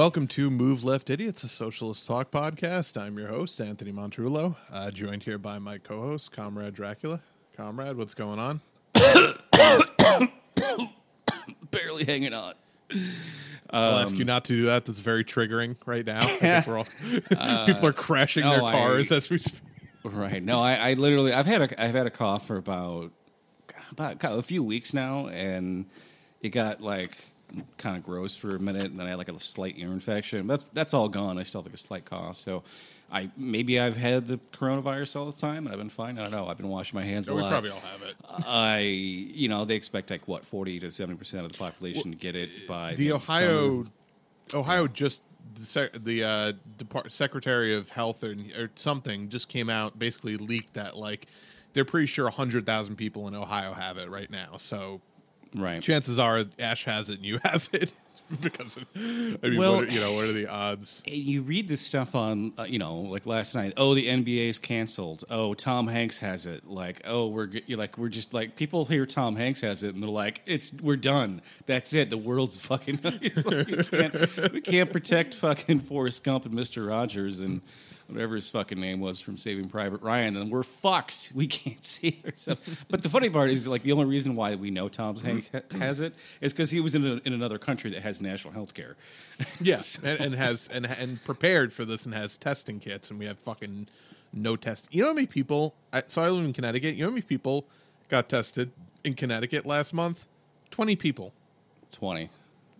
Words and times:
Welcome 0.00 0.28
to 0.28 0.50
Move 0.50 0.82
Left 0.82 1.10
Idiots, 1.10 1.44
a 1.44 1.48
socialist 1.48 2.06
talk 2.06 2.30
podcast. 2.30 2.98
I'm 2.98 3.18
your 3.18 3.28
host, 3.28 3.60
Anthony 3.60 3.92
Montrullo, 3.92 4.56
uh, 4.72 4.90
joined 4.90 5.24
here 5.24 5.36
by 5.36 5.58
my 5.58 5.76
co 5.76 6.00
host, 6.00 6.32
Comrade 6.32 6.72
Dracula. 6.72 7.20
Comrade, 7.54 7.98
what's 7.98 8.14
going 8.14 8.38
on? 8.38 8.62
Barely 11.70 12.06
hanging 12.06 12.32
on. 12.32 12.54
I'll 13.68 13.96
Um, 13.96 14.02
ask 14.02 14.16
you 14.16 14.24
not 14.24 14.46
to 14.46 14.54
do 14.54 14.64
that. 14.64 14.86
That's 14.86 15.00
very 15.00 15.22
triggering 15.22 15.76
right 15.84 16.06
now. 16.06 16.20
I 16.22 16.64
all, 16.66 16.86
people 17.66 17.86
are 17.86 17.92
crashing 17.92 18.44
no, 18.44 18.52
their 18.52 18.64
I- 18.64 18.72
cars 18.72 19.12
as 19.12 19.28
we 19.28 19.36
speak. 19.36 19.60
Right. 20.02 20.42
No, 20.42 20.62
I, 20.62 20.76
I 20.76 20.94
literally 20.94 21.34
I've 21.34 21.44
had 21.44 21.60
a 21.60 21.84
I've 21.84 21.94
had 21.94 22.06
a 22.06 22.10
cough 22.10 22.46
for 22.46 22.56
about 22.56 23.10
about 23.90 24.24
a 24.24 24.42
few 24.42 24.62
weeks 24.62 24.94
now, 24.94 25.26
and 25.26 25.84
it 26.40 26.48
got 26.48 26.80
like 26.80 27.18
kind 27.78 27.96
of 27.96 28.02
gross 28.02 28.34
for 28.34 28.56
a 28.56 28.58
minute, 28.58 28.86
and 28.86 28.98
then 28.98 29.06
I 29.06 29.10
had 29.10 29.18
like 29.18 29.28
a 29.30 29.38
slight 29.40 29.74
ear 29.78 29.88
infection. 29.88 30.46
That's 30.46 30.64
that's 30.72 30.94
all 30.94 31.08
gone. 31.08 31.38
I 31.38 31.42
still 31.42 31.60
have 31.62 31.66
like 31.66 31.74
a 31.74 31.78
slight 31.78 32.04
cough, 32.04 32.38
so. 32.38 32.62
I 33.12 33.28
maybe 33.36 33.80
I've 33.80 33.96
had 33.96 34.28
the 34.28 34.38
coronavirus 34.52 35.16
all 35.16 35.28
the 35.28 35.36
time 35.36 35.66
and 35.66 35.70
I've 35.72 35.80
been 35.80 35.88
fine. 35.88 36.16
I 36.16 36.22
don't 36.22 36.30
know. 36.30 36.46
I've 36.46 36.58
been 36.58 36.68
washing 36.68 36.96
my 36.96 37.04
hands 37.04 37.28
a 37.28 37.34
we 37.34 37.42
lot. 37.42 37.50
probably 37.50 37.70
all 37.70 37.80
have 37.80 38.02
it. 38.02 38.14
I, 38.46 38.78
you 38.82 39.48
know, 39.48 39.64
they 39.64 39.74
expect 39.74 40.10
like 40.10 40.28
what 40.28 40.44
forty 40.46 40.78
to 40.78 40.92
seventy 40.92 41.18
percent 41.18 41.44
of 41.44 41.50
the 41.50 41.58
population 41.58 42.12
to 42.12 42.16
get 42.16 42.36
it 42.36 42.48
by 42.68 42.94
The 42.94 43.06
end 43.06 43.16
of 43.16 43.22
Ohio, 43.24 43.48
summer. 43.82 43.86
Ohio 44.54 44.86
just 44.86 45.22
the, 45.56 45.66
sec- 45.66 46.04
the 46.04 46.22
uh, 46.22 46.52
Depart- 46.78 47.10
Secretary 47.12 47.74
of 47.74 47.90
Health 47.90 48.22
or, 48.22 48.36
or 48.56 48.70
something 48.76 49.28
just 49.28 49.48
came 49.48 49.68
out 49.68 49.98
basically 49.98 50.36
leaked 50.36 50.74
that 50.74 50.96
like 50.96 51.26
they're 51.72 51.84
pretty 51.84 52.06
sure 52.06 52.30
hundred 52.30 52.64
thousand 52.64 52.94
people 52.94 53.26
in 53.26 53.34
Ohio 53.34 53.72
have 53.72 53.98
it 53.98 54.08
right 54.08 54.30
now. 54.30 54.56
So 54.56 55.00
right. 55.54 55.82
chances 55.82 56.18
are 56.18 56.44
Ash 56.58 56.84
has 56.84 57.08
it 57.10 57.16
and 57.16 57.24
you 57.24 57.38
have 57.44 57.68
it 57.72 57.92
because 58.40 58.76
of. 58.76 58.84
I 58.94 58.98
mean, 59.48 59.58
Well- 59.58 59.76
what 59.76 59.88
are, 59.88 59.90
you 59.90 59.98
know, 60.00 60.12
what 60.12 60.24
are 60.26 60.32
the 60.32 60.46
odds? 60.46 61.02
you 61.06 61.42
read 61.42 61.66
this 61.68 61.80
stuff 61.80 62.14
on, 62.14 62.52
uh, 62.58 62.62
you 62.62 62.78
know, 62.78 62.96
like 63.00 63.26
last 63.26 63.54
night. 63.56 63.72
Oh, 63.76 63.94
the 63.94 64.06
NBA's 64.08 64.58
canceled. 64.58 65.24
Oh, 65.30 65.54
Tom 65.54 65.88
Hanks 65.88 66.18
has 66.18 66.46
it. 66.46 66.66
Like, 66.68 67.02
oh, 67.04 67.28
we're 67.28 67.50
like 67.68 67.98
we're 67.98 68.08
just 68.08 68.32
like 68.32 68.54
people 68.56 68.84
hear 68.84 69.04
Tom 69.06 69.34
Hanks 69.36 69.60
has 69.62 69.82
it 69.82 69.94
and 69.94 70.02
they're 70.02 70.10
like, 70.10 70.42
it's 70.46 70.72
we're 70.80 70.96
done. 70.96 71.42
That's 71.66 71.92
it. 71.92 72.10
The 72.10 72.18
world's 72.18 72.58
fucking. 72.64 73.00
It's 73.02 73.44
like 73.44 73.66
we 73.66 73.76
can't 73.84 74.52
we 74.52 74.60
can't 74.60 74.90
protect 74.90 75.34
fucking 75.34 75.80
Forrest 75.80 76.22
Gump 76.22 76.44
and 76.46 76.54
Mister 76.54 76.84
Rogers 76.84 77.40
and 77.40 77.62
whatever 78.12 78.34
his 78.34 78.50
fucking 78.50 78.80
name 78.80 79.00
was 79.00 79.20
from 79.20 79.36
Saving 79.36 79.68
Private 79.68 80.02
Ryan, 80.02 80.36
and 80.36 80.50
we're 80.50 80.62
fucked. 80.62 81.32
We 81.34 81.46
can't 81.46 81.84
see 81.84 82.22
ourselves. 82.24 82.60
But 82.88 83.02
the 83.02 83.08
funny 83.08 83.30
part 83.30 83.50
is, 83.50 83.66
like, 83.66 83.82
the 83.82 83.92
only 83.92 84.06
reason 84.06 84.36
why 84.36 84.54
we 84.54 84.70
know 84.70 84.88
Tom 84.88 85.16
Hanks 85.16 85.48
mm-hmm. 85.48 85.80
has 85.80 86.00
it 86.00 86.14
is 86.40 86.52
because 86.52 86.70
he 86.70 86.80
was 86.80 86.94
in, 86.94 87.06
a, 87.06 87.20
in 87.24 87.32
another 87.32 87.58
country 87.58 87.90
that 87.90 88.02
has 88.02 88.20
national 88.20 88.52
health 88.52 88.74
care. 88.74 88.96
Yes, 89.60 89.98
and, 90.02 90.20
and 90.20 90.34
has 90.34 90.68
and 90.68 90.84
and 90.86 91.22
prepared 91.24 91.72
for 91.72 91.86
this 91.86 92.04
and 92.04 92.14
has 92.14 92.36
testing 92.36 92.78
kits, 92.78 93.10
and 93.10 93.18
we 93.18 93.24
have 93.24 93.38
fucking 93.38 93.88
no 94.32 94.54
test. 94.54 94.86
You 94.90 95.02
know 95.02 95.08
how 95.08 95.14
many 95.14 95.26
people? 95.26 95.74
I, 95.92 96.02
so 96.06 96.22
I 96.22 96.28
live 96.28 96.44
in 96.44 96.52
Connecticut. 96.52 96.94
You 96.94 97.02
know 97.02 97.08
how 97.08 97.14
many 97.14 97.22
people 97.22 97.66
got 98.08 98.28
tested 98.28 98.70
in 99.02 99.14
Connecticut 99.14 99.64
last 99.64 99.94
month? 99.94 100.26
Twenty 100.70 100.94
people. 100.94 101.32
20. 101.92 102.30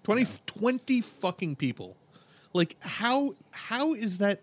20, 0.02 0.26
20 0.46 1.00
fucking 1.00 1.56
people. 1.56 1.96
Like 2.52 2.76
how 2.80 3.34
how 3.52 3.94
is 3.94 4.18
that? 4.18 4.40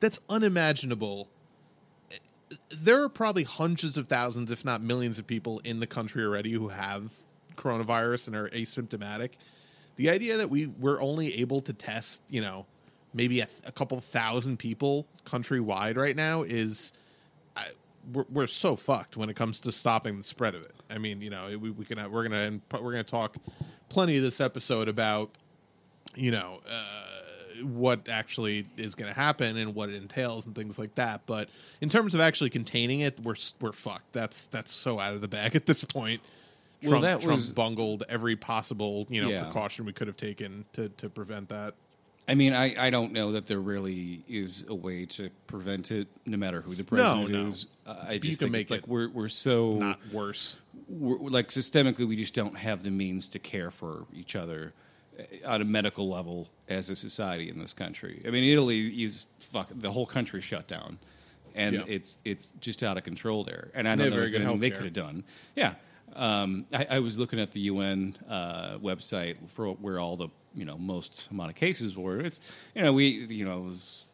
That's 0.00 0.18
unimaginable. 0.28 1.28
There 2.70 3.02
are 3.02 3.08
probably 3.08 3.44
hundreds 3.44 3.96
of 3.96 4.08
thousands, 4.08 4.50
if 4.50 4.64
not 4.64 4.82
millions, 4.82 5.18
of 5.18 5.26
people 5.26 5.60
in 5.64 5.80
the 5.80 5.86
country 5.86 6.24
already 6.24 6.52
who 6.52 6.68
have 6.68 7.10
coronavirus 7.56 8.28
and 8.28 8.36
are 8.36 8.48
asymptomatic. 8.50 9.30
The 9.96 10.10
idea 10.10 10.36
that 10.36 10.50
we 10.50 10.66
we're 10.66 11.00
only 11.00 11.40
able 11.40 11.60
to 11.62 11.72
test, 11.72 12.22
you 12.28 12.40
know, 12.40 12.66
maybe 13.14 13.40
a, 13.40 13.48
a 13.64 13.72
couple 13.72 13.98
thousand 14.00 14.58
people 14.58 15.06
countrywide 15.24 15.96
right 15.96 16.14
now 16.14 16.42
is 16.42 16.92
I, 17.56 17.68
we're, 18.12 18.26
we're 18.30 18.46
so 18.46 18.76
fucked 18.76 19.16
when 19.16 19.30
it 19.30 19.36
comes 19.36 19.58
to 19.60 19.72
stopping 19.72 20.18
the 20.18 20.22
spread 20.22 20.54
of 20.54 20.62
it. 20.62 20.74
I 20.90 20.98
mean, 20.98 21.20
you 21.22 21.30
know, 21.30 21.56
we, 21.58 21.70
we 21.70 21.84
can 21.84 21.98
we're 22.12 22.28
gonna 22.28 22.60
we're 22.72 22.92
gonna 22.92 23.04
talk 23.04 23.36
plenty 23.88 24.16
of 24.18 24.22
this 24.22 24.40
episode 24.40 24.88
about 24.88 25.30
you 26.14 26.30
know 26.30 26.60
uh, 26.70 27.15
what 27.62 28.08
actually 28.08 28.66
is 28.76 28.94
going 28.94 29.08
to 29.12 29.18
happen 29.18 29.56
and 29.56 29.74
what 29.74 29.88
it 29.88 29.94
entails 29.96 30.46
and 30.46 30.54
things 30.54 30.78
like 30.78 30.94
that. 30.96 31.22
But 31.26 31.48
in 31.80 31.88
terms 31.88 32.14
of 32.14 32.20
actually 32.20 32.50
containing 32.50 33.00
it, 33.00 33.18
we're 33.20 33.36
we're 33.60 33.72
fucked. 33.72 34.12
That's 34.12 34.46
that's 34.48 34.72
so 34.72 34.98
out 35.00 35.14
of 35.14 35.20
the 35.20 35.28
bag 35.28 35.54
at 35.56 35.66
this 35.66 35.84
point. 35.84 36.20
Well, 36.82 36.90
Trump, 36.90 37.02
that 37.04 37.20
Trump 37.22 37.36
was- 37.36 37.50
bungled 37.52 38.04
every 38.08 38.36
possible 38.36 39.06
you 39.08 39.22
know 39.22 39.30
Yeah. 39.30 39.44
precaution 39.44 39.84
we 39.86 39.92
could 39.92 40.06
have 40.06 40.16
taken 40.16 40.64
to 40.74 40.88
to 40.90 41.08
prevent 41.08 41.48
that. 41.50 41.74
I 42.28 42.34
mean, 42.34 42.54
I, 42.54 42.86
I 42.86 42.90
don't 42.90 43.12
know 43.12 43.30
that 43.32 43.46
there 43.46 43.60
really 43.60 44.24
is 44.28 44.64
a 44.68 44.74
way 44.74 45.06
to 45.06 45.30
prevent 45.46 45.92
it, 45.92 46.08
no 46.26 46.36
matter 46.36 46.60
who 46.60 46.74
the 46.74 46.82
president 46.82 47.30
no. 47.30 47.46
is. 47.46 47.68
Uh, 47.86 47.94
I 48.08 48.18
just 48.18 48.40
think 48.40 48.50
make 48.50 48.62
it's 48.62 48.70
like 48.72 48.88
we're 48.88 49.08
we're 49.08 49.28
so 49.28 49.74
Not 49.76 50.00
worse. 50.12 50.56
we're, 50.88 51.18
like 51.18 51.48
systemically, 51.50 52.04
we 52.06 52.16
just 52.16 52.34
don't 52.34 52.56
have 52.58 52.82
the 52.82 52.90
means 52.90 53.28
to 53.28 53.38
care 53.38 53.70
for 53.70 54.06
each 54.12 54.34
other 54.34 54.72
at 55.44 55.60
a 55.60 55.64
medical 55.64 56.08
level 56.10 56.48
as 56.68 56.90
a 56.90 56.96
society 56.96 57.48
in 57.48 57.58
this 57.58 57.72
country. 57.72 58.22
I 58.26 58.30
mean, 58.30 58.44
Italy 58.44 58.88
is 59.02 59.26
fuck 59.40 59.68
the 59.74 59.90
whole 59.92 60.06
country 60.06 60.40
shut 60.40 60.66
down, 60.66 60.98
and 61.54 61.76
Yeah. 61.76 61.82
it's 61.86 62.18
it's 62.24 62.52
just 62.60 62.82
out 62.82 62.96
of 62.96 63.04
control 63.04 63.44
there. 63.44 63.70
And 63.74 63.86
I 63.88 63.92
don't 63.92 63.98
know 63.98 64.04
very 64.04 64.14
if 64.14 64.16
there's 64.16 64.32
good 64.32 64.40
anything 64.42 64.60
they 64.60 64.70
could 64.70 64.84
have 64.84 64.92
done. 64.92 65.24
Yeah. 65.54 65.74
Um, 66.14 66.64
I, 66.72 66.86
I 66.90 66.98
was 67.00 67.18
looking 67.18 67.38
at 67.40 67.52
the 67.52 67.60
UN 67.60 68.16
uh, 68.28 68.78
website 68.78 69.36
for 69.50 69.68
where 69.72 69.98
all 70.00 70.16
the 70.16 70.28
you 70.54 70.64
know 70.64 70.78
most 70.78 71.28
amount 71.30 71.50
of 71.50 71.56
cases 71.56 71.96
were. 71.96 72.20
It's 72.20 72.40
you 72.74 72.82
know 72.82 72.92
we 72.92 73.26
you 73.26 73.44
know 73.44 73.58
it 73.60 73.64
was 73.68 74.06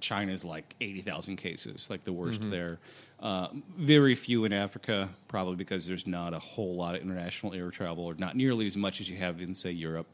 China's 0.00 0.44
like 0.44 0.74
eighty 0.80 1.02
thousand 1.02 1.36
cases, 1.36 1.88
like 1.90 2.04
the 2.04 2.12
worst 2.12 2.40
Mm-hmm. 2.40 2.50
there. 2.50 2.78
Uh, 3.20 3.48
very 3.76 4.14
few 4.14 4.46
in 4.46 4.52
Africa, 4.54 5.10
probably 5.28 5.54
because 5.56 5.86
there's 5.86 6.06
not 6.06 6.32
a 6.32 6.38
whole 6.38 6.74
lot 6.76 6.94
of 6.94 7.02
international 7.02 7.52
air 7.52 7.70
travel, 7.70 8.06
or 8.06 8.14
not 8.14 8.34
nearly 8.34 8.64
as 8.64 8.78
much 8.78 8.98
as 8.98 9.10
you 9.10 9.18
have 9.18 9.42
in 9.42 9.54
say 9.54 9.70
Europe 9.70 10.06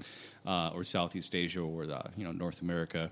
uh, 0.47 0.71
or 0.75 0.85
Southeast 0.85 1.35
Asia 1.35 1.61
or 1.61 1.87
the, 1.87 2.03
you 2.17 2.25
know 2.25 2.33
North 2.33 2.63
America. 2.63 3.11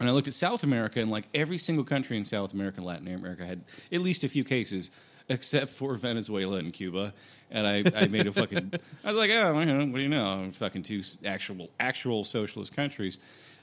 And 0.00 0.08
I 0.08 0.12
looked 0.12 0.26
at 0.26 0.34
South 0.34 0.64
America, 0.64 1.00
and 1.00 1.10
like 1.10 1.28
every 1.34 1.58
single 1.58 1.84
country 1.84 2.16
in 2.16 2.24
South 2.24 2.52
America 2.52 2.78
and 2.78 2.86
Latin 2.86 3.06
America 3.06 3.44
had 3.44 3.62
at 3.92 4.00
least 4.00 4.24
a 4.24 4.28
few 4.28 4.42
cases, 4.42 4.90
except 5.28 5.70
for 5.70 5.94
Venezuela 5.94 6.56
and 6.56 6.72
Cuba. 6.72 7.14
And 7.50 7.66
I, 7.66 7.84
I 7.94 8.08
made 8.08 8.26
a 8.26 8.32
fucking. 8.32 8.72
I 9.04 9.08
was 9.08 9.16
like, 9.16 9.30
oh, 9.30 9.54
what 9.54 9.64
do 9.66 10.00
you 10.00 10.08
know? 10.08 10.48
Fucking 10.52 10.82
two 10.82 11.02
actual 11.24 11.70
actual 11.78 12.24
socialist 12.24 12.74
countries. 12.74 13.18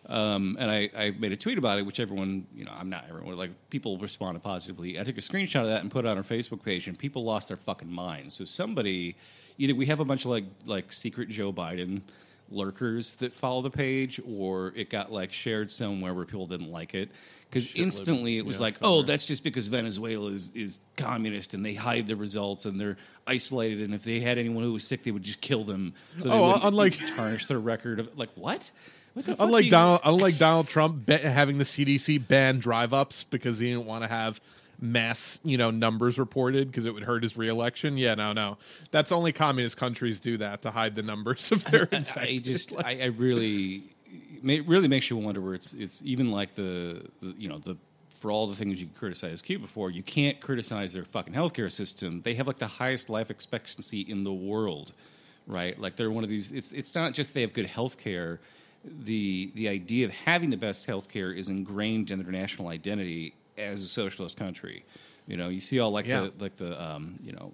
Um, 0.07 0.57
and 0.59 0.71
I, 0.71 0.89
I 0.95 1.11
made 1.11 1.31
a 1.31 1.37
tweet 1.37 1.57
about 1.57 1.77
it, 1.77 1.85
which 1.85 1.99
everyone, 1.99 2.47
you 2.55 2.65
know, 2.65 2.71
I'm 2.75 2.89
not 2.89 3.05
everyone, 3.07 3.37
like 3.37 3.51
people 3.69 3.97
responded 3.97 4.41
positively. 4.41 4.99
I 4.99 5.03
took 5.03 5.17
a 5.17 5.21
screenshot 5.21 5.61
of 5.61 5.67
that 5.67 5.81
and 5.81 5.91
put 5.91 6.05
it 6.05 6.07
on 6.07 6.17
our 6.17 6.23
Facebook 6.23 6.63
page, 6.63 6.87
and 6.87 6.97
people 6.97 7.23
lost 7.23 7.49
their 7.49 7.57
fucking 7.57 7.91
minds. 7.91 8.33
So 8.33 8.45
somebody, 8.45 9.15
either 9.57 9.75
we 9.75 9.85
have 9.87 9.99
a 9.99 10.05
bunch 10.05 10.25
of 10.25 10.31
like 10.31 10.45
like 10.65 10.91
secret 10.91 11.29
Joe 11.29 11.53
Biden 11.53 12.01
lurkers 12.51 13.15
that 13.15 13.33
follow 13.33 13.61
the 13.61 13.69
page, 13.69 14.19
or 14.27 14.73
it 14.75 14.89
got 14.89 15.11
like 15.11 15.31
shared 15.33 15.71
somewhere 15.71 16.13
where 16.13 16.25
people 16.25 16.47
didn't 16.47 16.71
like 16.71 16.93
it. 16.93 17.09
Because 17.49 17.73
instantly 17.75 18.37
it 18.37 18.45
was 18.45 18.57
yeah, 18.57 18.61
like, 18.61 18.77
somewhere. 18.77 18.99
oh, 18.99 19.01
that's 19.03 19.25
just 19.25 19.43
because 19.43 19.67
Venezuela 19.67 20.29
is, 20.31 20.51
is 20.55 20.79
communist 20.95 21.53
and 21.53 21.65
they 21.65 21.73
hide 21.73 22.07
the 22.07 22.15
results 22.15 22.63
and 22.63 22.79
they're 22.79 22.95
isolated. 23.27 23.81
And 23.81 23.93
if 23.93 24.05
they 24.05 24.21
had 24.21 24.37
anyone 24.37 24.63
who 24.63 24.71
was 24.71 24.87
sick, 24.87 25.03
they 25.03 25.11
would 25.11 25.23
just 25.23 25.41
kill 25.41 25.65
them. 25.65 25.93
So 26.15 26.29
they 26.29 26.33
Oh, 26.35 26.43
wouldn't 26.47 26.63
unlike- 26.63 26.97
tarnish 27.17 27.47
their 27.47 27.59
record 27.59 27.99
of 27.99 28.17
like 28.17 28.29
what? 28.35 28.71
What 29.15 29.25
the 29.25 29.35
fuck? 29.35 29.45
Unlike 29.45 29.69
Donald, 29.69 29.99
unlike 30.05 30.37
Donald 30.37 30.69
Trump 30.69 31.05
ba- 31.05 31.17
having 31.17 31.57
the 31.57 31.65
CDC 31.65 32.25
ban 32.25 32.59
drive-ups 32.59 33.25
because 33.25 33.59
he 33.59 33.67
didn't 33.71 33.85
want 33.85 34.03
to 34.03 34.07
have 34.07 34.39
mass, 34.81 35.39
you 35.43 35.57
know, 35.57 35.69
numbers 35.69 36.17
reported 36.17 36.69
because 36.69 36.85
it 36.85 36.93
would 36.93 37.05
hurt 37.05 37.23
his 37.23 37.37
reelection. 37.37 37.97
Yeah, 37.97 38.15
no, 38.15 38.33
no, 38.33 38.57
that's 38.89 39.11
only 39.11 39.31
communist 39.31 39.77
countries 39.77 40.19
do 40.19 40.37
that 40.37 40.63
to 40.63 40.71
hide 40.71 40.95
the 40.95 41.03
numbers 41.03 41.51
of 41.51 41.63
their 41.65 41.87
I 41.91 41.97
infected. 41.97 42.43
just, 42.43 42.75
I, 42.83 43.01
I 43.01 43.05
really, 43.05 43.83
it 44.43 44.67
really 44.67 44.87
makes 44.87 45.09
you 45.09 45.17
wonder 45.17 45.39
where 45.39 45.53
it's, 45.53 45.73
it's 45.73 46.01
even 46.03 46.31
like 46.31 46.55
the, 46.55 47.05
the, 47.21 47.35
you 47.37 47.47
know, 47.47 47.59
the, 47.59 47.77
for 48.19 48.31
all 48.31 48.47
the 48.47 48.55
things 48.55 48.81
you 48.81 48.87
criticize 48.95 49.41
Cuba 49.41 49.67
for, 49.67 49.89
you 49.89 50.03
can't 50.03 50.39
criticize 50.39 50.93
their 50.93 51.05
fucking 51.05 51.33
healthcare 51.33 51.71
system. 51.71 52.21
They 52.21 52.33
have 52.35 52.47
like 52.47 52.59
the 52.59 52.67
highest 52.67 53.09
life 53.09 53.31
expectancy 53.31 54.01
in 54.01 54.23
the 54.23 54.33
world, 54.33 54.93
right? 55.47 55.79
Like 55.79 55.95
they're 55.95 56.11
one 56.11 56.23
of 56.23 56.29
these. 56.29 56.51
It's, 56.51 56.71
it's 56.71 56.93
not 56.93 57.13
just 57.13 57.33
they 57.33 57.41
have 57.41 57.53
good 57.53 57.67
healthcare. 57.67 58.37
The, 58.83 59.51
the 59.55 59.69
idea 59.69 60.05
of 60.05 60.11
having 60.11 60.49
the 60.51 60.57
best 60.57 60.87
healthcare 60.87 61.35
is 61.35 61.49
ingrained 61.49 62.11
in 62.11 62.19
their 62.19 62.31
national 62.31 62.67
identity 62.67 63.33
as 63.57 63.83
a 63.83 63.87
socialist 63.87 64.37
country. 64.37 64.85
You 65.27 65.37
know, 65.37 65.49
you 65.49 65.59
see 65.59 65.79
all 65.79 65.91
like 65.91 66.07
Yeah. 66.07 66.21
the, 66.21 66.33
like 66.43 66.55
the, 66.57 66.81
um, 66.83 67.19
you 67.23 67.31
know, 67.31 67.53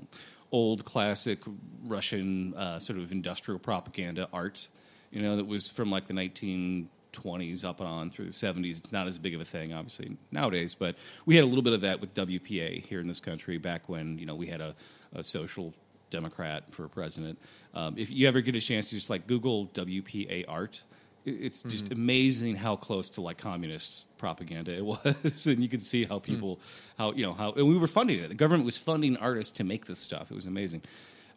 old 0.52 0.86
classic 0.86 1.40
Russian 1.86 2.54
uh, 2.56 2.80
sort 2.80 2.98
of 3.00 3.12
industrial 3.12 3.60
propaganda 3.60 4.30
art, 4.32 4.68
you 5.12 5.22
know, 5.22 5.36
that 5.36 5.46
was 5.46 5.68
from 5.70 5.92
like 5.92 6.08
the 6.08 6.14
1920s 6.14 7.64
up 7.66 7.80
and 7.80 7.90
on 7.90 8.10
through 8.10 8.26
the 8.26 8.32
70s. 8.32 8.78
It's 8.78 8.92
not 8.92 9.08
as 9.08 9.18
big 9.18 9.36
of 9.36 9.42
a 9.42 9.46
thing, 9.46 9.74
obviously, 9.74 10.16
nowadays, 10.32 10.76
but 10.76 10.96
we 11.26 11.36
had 11.36 11.44
a 11.44 11.48
little 11.48 11.62
bit 11.64 11.74
of 11.74 11.82
that 11.82 12.00
with 12.00 12.14
WPA 12.14 12.84
here 12.86 13.00
in 13.00 13.08
this 13.08 13.20
country 13.20 13.58
back 13.58 13.90
when, 13.90 14.18
you 14.18 14.26
know, 14.26 14.36
we 14.36 14.48
had 14.48 14.62
a, 14.62 14.76
a 15.14 15.24
social 15.24 15.74
democrat 16.10 16.64
for 16.72 16.88
president. 16.88 17.38
Um, 17.74 17.96
if 17.98 18.10
you 18.10 18.28
ever 18.28 18.40
get 18.42 18.56
a 18.56 18.62
chance 18.62 18.90
to 18.90 18.96
just 18.96 19.10
like 19.10 19.28
Google 19.28 19.68
WPA 19.68 20.46
art, 20.48 20.82
It's 21.27 21.62
just 21.63 21.85
mm-hmm. 21.85 21.94
amazing 22.01 22.56
how 22.56 22.77
close 22.77 23.09
to 23.12 23.21
like 23.21 23.38
communist 23.38 24.18
propaganda 24.18 24.74
it 24.74 24.85
was, 24.85 25.45
and 25.45 25.62
you 25.62 25.68
could 25.68 25.83
see 25.83 26.06
how 26.06 26.19
hmm. 26.19 26.25
people, 26.25 26.59
how 26.97 27.12
you 27.12 27.25
know 27.25 27.33
how, 27.33 27.51
and 27.51 27.68
we 27.68 27.77
were 27.77 27.88
funding 27.88 28.19
it. 28.19 28.29
The 28.29 28.35
government 28.35 28.65
was 28.65 28.77
funding 28.77 29.18
artists 29.18 29.51
to 29.57 29.63
make 29.63 29.85
this 29.85 30.00
stuff. 30.00 30.31
It 30.31 30.35
was 30.35 30.45
amazing. 30.45 30.83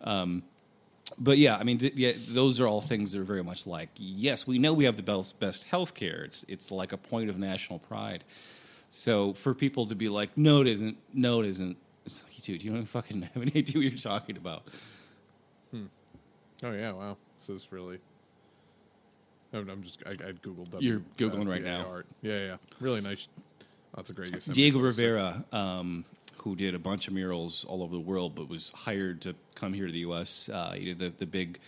Um, 0.03 0.45
but 1.19 1.39
yeah, 1.39 1.57
I 1.57 1.65
mean, 1.65 1.79
th- 1.79 1.95
yeah, 1.95 2.13
those 2.29 2.61
are 2.61 2.69
all 2.69 2.81
things 2.81 3.13
that 3.13 3.21
are 3.21 3.25
very 3.25 3.43
much 3.43 3.67
like 3.67 3.89
yes, 3.97 4.47
we 4.47 4.59
know 4.59 4.73
we 4.73 4.85
have 4.85 4.97
the 4.97 5.03
best 5.03 5.39
best 5.41 5.65
health 5.65 5.95
care. 5.95 6.23
It's 6.23 6.45
it's 6.49 6.71
like 6.71 6.93
a 6.93 6.97
point 6.97 7.29
of 7.29 7.39
national 7.39 7.81
pride. 7.81 8.23
So 8.91 9.33
for 9.35 9.55
people 9.55 9.87
to 9.87 9.95
be 9.95 10.09
like, 10.09 10.37
no, 10.37 10.61
it 10.61 10.67
isn't. 10.67 10.99
No, 11.13 11.41
it 11.41 11.49
isn't. 11.49 11.77
It's 12.07 12.25
like, 12.25 12.43
dude, 12.43 12.63
you 12.63 12.73
don't 12.73 12.87
fucking 12.87 13.23
have 13.35 13.43
any 13.43 13.53
idea 13.57 13.77
what 13.77 13.91
you're 13.91 13.99
talking 13.99 14.37
about. 14.37 14.63
Hmm. 15.71 15.87
Oh 16.63 16.73
yeah, 16.73 16.93
wow. 16.93 17.17
This 17.39 17.63
is 17.63 17.73
really. 17.73 17.99
I'm, 19.53 19.83
just. 19.83 19.99
I, 20.07 20.11
I 20.11 20.33
googled. 20.33 20.69
You're 20.81 21.03
Googling 21.17 21.49
right 21.49 21.63
WPA 21.63 21.65
now. 21.65 21.87
Art. 21.89 22.07
Yeah, 22.23 22.39
yeah. 22.39 22.57
Really 22.79 23.01
nice. 23.01 23.27
That's 23.95 24.11
a 24.11 24.13
great. 24.13 24.33
Yosemite 24.33 24.61
Diego 24.61 24.79
poster. 24.79 24.87
Rivera, 24.87 25.45
um, 25.53 26.05
who 26.39 26.55
did 26.55 26.75
a 26.75 26.79
bunch 26.79 27.09
of 27.09 27.15
murals 27.15 27.65
all 27.65 27.83
over 27.83 27.93
the 27.95 28.01
world, 28.01 28.35
but 28.35 28.49
was 28.49 28.71
hired 28.71 29.21
to 29.23 29.35
come 29.55 29.73
here 29.73 29.87
to 29.87 29.93
the 29.93 30.01
U.S. 30.01 30.49
Uh, 30.49 30.73
he 30.73 30.87
did 30.87 30.99
the 30.99 31.13
the 31.19 31.27
big 31.27 31.59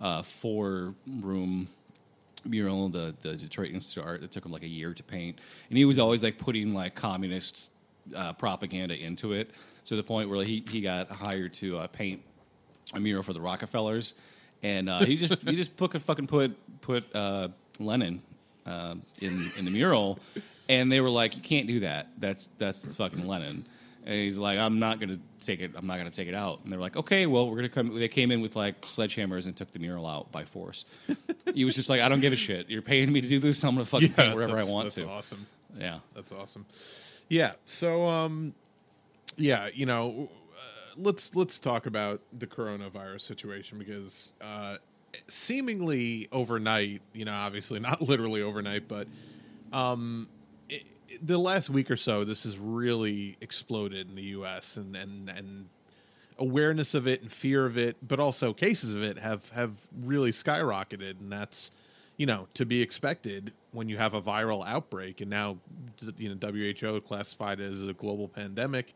uh, 0.00 0.22
four 0.22 0.94
room 1.06 1.68
mural, 2.44 2.88
the 2.88 3.14
the 3.22 3.34
Detroit 3.34 3.70
Institute 3.70 4.04
of 4.04 4.08
Art 4.08 4.20
that 4.20 4.30
took 4.30 4.44
him 4.44 4.52
like 4.52 4.62
a 4.62 4.68
year 4.68 4.94
to 4.94 5.02
paint, 5.02 5.38
and 5.68 5.78
he 5.78 5.84
was 5.84 5.98
always 5.98 6.22
like 6.22 6.38
putting 6.38 6.72
like 6.72 6.94
communist 6.94 7.70
uh, 8.14 8.32
propaganda 8.32 8.96
into 8.96 9.32
it 9.32 9.50
to 9.86 9.96
the 9.96 10.02
point 10.02 10.28
where 10.28 10.44
he 10.44 10.64
he 10.68 10.80
got 10.80 11.10
hired 11.10 11.54
to 11.54 11.78
uh, 11.78 11.86
paint 11.88 12.22
a 12.94 13.00
mural 13.00 13.22
for 13.22 13.32
the 13.32 13.40
Rockefellers, 13.40 14.14
and 14.62 14.88
uh, 14.88 15.00
he 15.04 15.16
just 15.16 15.42
he 15.42 15.56
just 15.56 15.76
put 15.76 15.98
fucking 16.00 16.26
put 16.26 16.56
put 16.80 17.04
uh, 17.14 17.48
Lenin 17.78 18.22
uh, 18.66 18.94
in 19.20 19.50
in 19.56 19.64
the 19.64 19.70
mural, 19.70 20.18
and 20.68 20.90
they 20.90 21.00
were 21.00 21.10
like, 21.10 21.36
you 21.36 21.42
can't 21.42 21.66
do 21.66 21.80
that. 21.80 22.08
That's 22.18 22.48
that's 22.58 22.94
fucking 22.94 23.26
Lenin. 23.26 23.66
And 24.04 24.14
he's 24.16 24.36
like, 24.36 24.58
I'm 24.58 24.80
not 24.80 24.98
gonna 24.98 25.20
take 25.40 25.60
it. 25.60 25.72
I'm 25.76 25.86
not 25.86 25.96
gonna 25.96 26.10
take 26.10 26.26
it 26.26 26.34
out. 26.34 26.60
And 26.64 26.72
they're 26.72 26.80
like, 26.80 26.96
okay, 26.96 27.26
well, 27.26 27.48
we're 27.48 27.56
gonna 27.56 27.68
come. 27.68 27.96
They 27.98 28.08
came 28.08 28.32
in 28.32 28.40
with 28.40 28.56
like 28.56 28.80
sledgehammers 28.82 29.44
and 29.46 29.56
took 29.56 29.72
the 29.72 29.78
mural 29.78 30.06
out 30.08 30.32
by 30.32 30.44
force. 30.44 30.84
he 31.54 31.64
was 31.64 31.76
just 31.76 31.88
like, 31.88 32.00
I 32.00 32.08
don't 32.08 32.20
give 32.20 32.32
a 32.32 32.36
shit. 32.36 32.68
You're 32.68 32.82
paying 32.82 33.12
me 33.12 33.20
to 33.20 33.28
do 33.28 33.38
this. 33.38 33.62
I'm 33.64 33.74
gonna 33.76 33.84
fucking 33.84 34.10
Yeah, 34.10 34.16
paint 34.16 34.34
wherever 34.34 34.58
I 34.58 34.64
want 34.64 34.86
that's 34.86 34.96
to. 34.96 35.08
Awesome. 35.08 35.46
Yeah. 35.78 35.98
That's 36.14 36.32
awesome. 36.32 36.66
Yeah. 37.28 37.52
So, 37.66 38.08
um, 38.08 38.54
yeah, 39.36 39.68
you 39.72 39.86
know, 39.86 40.28
let's 40.96 41.34
let's 41.34 41.58
talk 41.60 41.86
about 41.86 42.20
the 42.38 42.46
coronavirus 42.46 43.22
situation 43.22 43.78
because 43.78 44.32
uh, 44.40 44.76
seemingly 45.28 46.28
overnight, 46.32 47.02
you 47.12 47.24
know, 47.24 47.32
obviously 47.32 47.80
not 47.80 48.02
literally 48.08 48.42
overnight, 48.42 48.88
but 48.88 49.06
um, 49.72 50.28
it, 50.68 50.82
it- 51.08 51.26
the 51.26 51.38
last 51.38 51.68
week 51.70 51.90
or 51.90 51.96
so, 51.96 52.24
this 52.24 52.44
has 52.44 52.58
really 52.58 53.36
exploded 53.40 54.08
in 54.08 54.14
the 54.16 54.22
U.S. 54.22 54.76
and 54.76 54.96
and 54.96 55.28
and 55.28 55.68
awareness 56.38 56.94
of 56.94 57.06
it 57.06 57.20
and 57.22 57.30
fear 57.30 57.66
of 57.66 57.76
it, 57.78 57.96
but 58.06 58.18
also 58.18 58.52
cases 58.52 58.94
of 58.94 59.02
it 59.02 59.18
have 59.18 59.48
have 59.50 59.72
really 60.02 60.32
skyrocketed, 60.32 61.20
and 61.20 61.30
that's 61.30 61.70
you 62.16 62.26
know 62.26 62.48
to 62.54 62.64
be 62.64 62.80
expected 62.82 63.52
when 63.72 63.88
you 63.88 63.96
have 63.98 64.14
a 64.14 64.22
viral 64.22 64.66
outbreak, 64.66 65.20
and 65.20 65.30
now 65.30 65.58
you 66.16 66.34
know 66.34 66.50
WHO 66.50 67.00
classified 67.02 67.60
it 67.60 67.70
as 67.72 67.82
a 67.82 67.92
global 67.92 68.26
pandemic, 68.28 68.94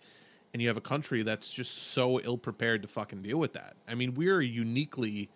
and 0.53 0.63
you 0.63 0.69
have 0.69 0.77
a 0.77 0.83
country 0.83 1.23
that's 1.23 1.51
just 1.51 1.93
so 1.93 2.21
ill 2.21 2.39
prepared 2.39 2.83
to 2.83 2.89
fucking 2.89 3.23
deal 3.23 3.39
with 3.39 3.53
that. 3.53 3.77
I 3.87 3.95
mean, 3.95 4.15
we're 4.15 4.41
uniquely 4.41 5.29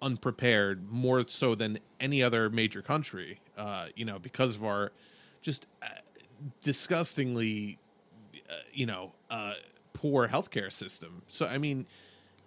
unprepared 0.00 0.90
more 0.90 1.26
so 1.28 1.54
than 1.54 1.78
any 2.00 2.22
other 2.22 2.50
major 2.50 2.82
country 2.82 3.38
uh, 3.56 3.86
you 3.94 4.04
know 4.04 4.18
because 4.18 4.56
of 4.56 4.64
our 4.64 4.90
just 5.42 5.66
uh, 5.80 5.86
disgustingly 6.60 7.78
uh, 8.50 8.54
you 8.72 8.84
know 8.84 9.12
uh, 9.30 9.54
poor 9.92 10.26
healthcare 10.26 10.72
system 10.72 11.22
so 11.28 11.46
i 11.46 11.56
mean 11.56 11.86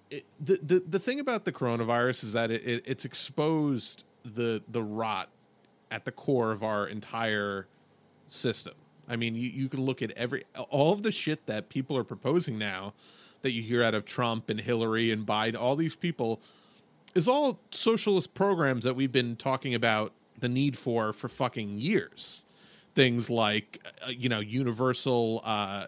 it, 0.09 0.25
the, 0.37 0.59
the 0.61 0.83
the 0.85 0.99
thing 0.99 1.21
about 1.21 1.45
the 1.45 1.51
coronavirus 1.53 2.25
is 2.25 2.33
that 2.33 2.51
it, 2.51 2.61
it 2.67 2.83
it's 2.85 3.05
exposed 3.05 4.03
the 4.25 4.61
the 4.67 4.83
rot 4.83 5.29
at 5.91 6.05
the 6.05 6.11
core 6.11 6.51
of 6.51 6.63
our 6.63 6.87
entire 6.87 7.67
system. 8.27 8.73
I 9.07 9.15
mean, 9.15 9.35
you, 9.35 9.49
you 9.49 9.69
can 9.69 9.81
look 9.81 10.01
at 10.01 10.11
every 10.11 10.43
all 10.69 10.93
of 10.93 11.03
the 11.03 11.11
shit 11.11 11.45
that 11.45 11.69
people 11.69 11.97
are 11.97 12.03
proposing 12.03 12.57
now 12.57 12.93
that 13.41 13.51
you 13.51 13.61
hear 13.61 13.83
out 13.83 13.93
of 13.93 14.05
Trump 14.05 14.49
and 14.49 14.59
Hillary 14.59 15.11
and 15.11 15.25
Biden, 15.25 15.55
all 15.55 15.75
these 15.75 15.95
people 15.95 16.41
is 17.13 17.27
all 17.27 17.59
socialist 17.71 18.33
programs 18.33 18.83
that 18.83 18.95
we've 18.95 19.11
been 19.11 19.35
talking 19.35 19.73
about 19.73 20.11
the 20.39 20.49
need 20.49 20.77
for 20.77 21.13
for 21.13 21.27
fucking 21.27 21.77
years. 21.79 22.45
Things 22.93 23.29
like 23.29 23.85
uh, 24.05 24.09
you 24.09 24.29
know 24.29 24.39
universal 24.39 25.41
uh, 25.43 25.87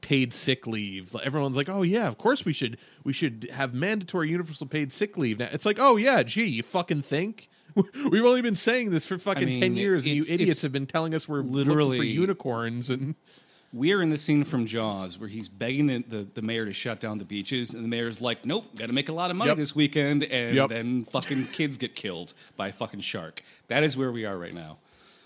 paid 0.00 0.32
sick 0.32 0.66
leave. 0.66 1.14
Everyone's 1.22 1.56
like, 1.56 1.68
"Oh 1.68 1.82
yeah, 1.82 2.08
of 2.08 2.18
course 2.18 2.44
we 2.44 2.52
should 2.52 2.78
we 3.04 3.12
should 3.12 3.48
have 3.52 3.74
mandatory 3.74 4.30
universal 4.30 4.66
paid 4.66 4.92
sick 4.92 5.16
leave." 5.16 5.38
Now 5.38 5.48
it's 5.52 5.66
like, 5.66 5.78
"Oh 5.80 5.96
yeah, 5.96 6.22
gee, 6.22 6.44
you 6.44 6.62
fucking 6.62 7.02
think?" 7.02 7.48
We've 8.10 8.24
only 8.24 8.42
been 8.42 8.56
saying 8.56 8.90
this 8.90 9.06
for 9.06 9.18
fucking 9.18 9.44
mean, 9.46 9.60
ten 9.60 9.76
years, 9.76 10.04
and 10.04 10.14
you 10.14 10.24
idiots 10.28 10.62
have 10.62 10.72
been 10.72 10.86
telling 10.86 11.14
us 11.14 11.28
we're 11.28 11.42
literally 11.42 11.98
for 11.98 12.04
unicorns 12.04 12.90
and 12.90 13.14
We 13.72 13.92
are 13.92 14.00
in 14.00 14.08
the 14.10 14.16
scene 14.18 14.44
from 14.44 14.64
Jaws 14.66 15.18
where 15.18 15.28
he's 15.28 15.46
begging 15.48 15.86
the, 15.88 15.98
the, 15.98 16.26
the 16.34 16.42
mayor 16.42 16.64
to 16.64 16.72
shut 16.72 17.00
down 17.00 17.18
the 17.18 17.24
beaches, 17.26 17.74
and 17.74 17.84
the 17.84 17.88
mayor's 17.88 18.20
like, 18.20 18.44
"Nope, 18.46 18.74
got 18.76 18.86
to 18.86 18.92
make 18.94 19.08
a 19.08 19.12
lot 19.12 19.30
of 19.30 19.36
money 19.36 19.50
Yep. 19.50 19.58
this 19.58 19.74
weekend," 19.74 20.24
and 20.24 20.56
Yep. 20.56 20.70
then 20.70 21.04
fucking 21.04 21.48
kids 21.48 21.76
get 21.76 21.94
killed 21.94 22.32
by 22.56 22.68
a 22.68 22.72
fucking 22.72 23.00
shark. 23.00 23.42
That 23.68 23.82
is 23.82 23.96
where 23.96 24.10
we 24.10 24.24
are 24.24 24.38
right 24.38 24.54
now. 24.54 24.78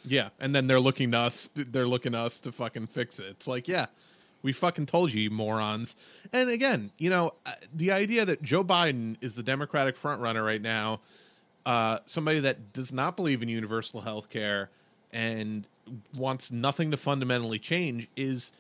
Yeah, 0.04 0.30
and 0.40 0.52
then 0.52 0.66
they're 0.66 0.80
looking 0.80 1.12
to 1.12 1.18
us. 1.18 1.48
They're 1.54 1.86
looking 1.86 2.12
to 2.12 2.18
us 2.18 2.40
to 2.40 2.50
fucking 2.50 2.88
fix 2.88 3.20
it. 3.20 3.26
It's 3.26 3.46
like, 3.46 3.68
yeah, 3.68 3.86
we 4.42 4.52
fucking 4.52 4.86
told 4.86 5.12
you, 5.12 5.20
you 5.22 5.30
morons. 5.30 5.94
And 6.32 6.48
again, 6.50 6.90
you 6.98 7.08
know, 7.10 7.34
uh, 7.46 7.52
the 7.72 7.92
idea 7.92 8.24
that 8.24 8.42
Joe 8.42 8.64
Biden 8.64 9.16
is 9.20 9.34
the 9.34 9.44
Democratic 9.44 9.96
frontrunner 9.96 10.44
right 10.44 10.60
now, 10.60 10.98
uh, 11.66 11.98
somebody 12.06 12.40
that 12.40 12.72
does 12.72 12.92
not 12.92 13.16
believe 13.16 13.42
in 13.42 13.48
universal 13.48 14.00
health 14.00 14.30
care 14.30 14.70
and 15.12 15.66
wants 16.16 16.50
nothing 16.50 16.90
to 16.90 16.96
fundamentally 16.96 17.58
change, 17.58 18.08
is 18.16 18.52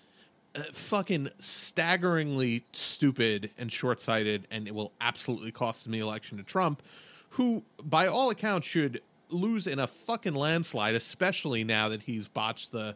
uh, 0.54 0.62
fucking 0.72 1.30
staggeringly 1.38 2.64
stupid 2.72 3.50
and 3.56 3.72
short-sighted, 3.72 4.46
and 4.50 4.68
it 4.68 4.74
will 4.74 4.92
absolutely 5.00 5.52
cost 5.52 5.90
the 5.90 5.98
election 5.98 6.36
to 6.38 6.44
Trump, 6.44 6.82
who, 7.30 7.62
by 7.82 8.06
all 8.06 8.30
accounts, 8.30 8.66
should 8.66 9.00
lose 9.30 9.66
in 9.66 9.78
a 9.78 9.86
fucking 9.86 10.34
landslide, 10.34 10.94
especially 10.94 11.64
now 11.64 11.88
that 11.88 12.02
he's 12.02 12.28
botched 12.28 12.70
the 12.72 12.94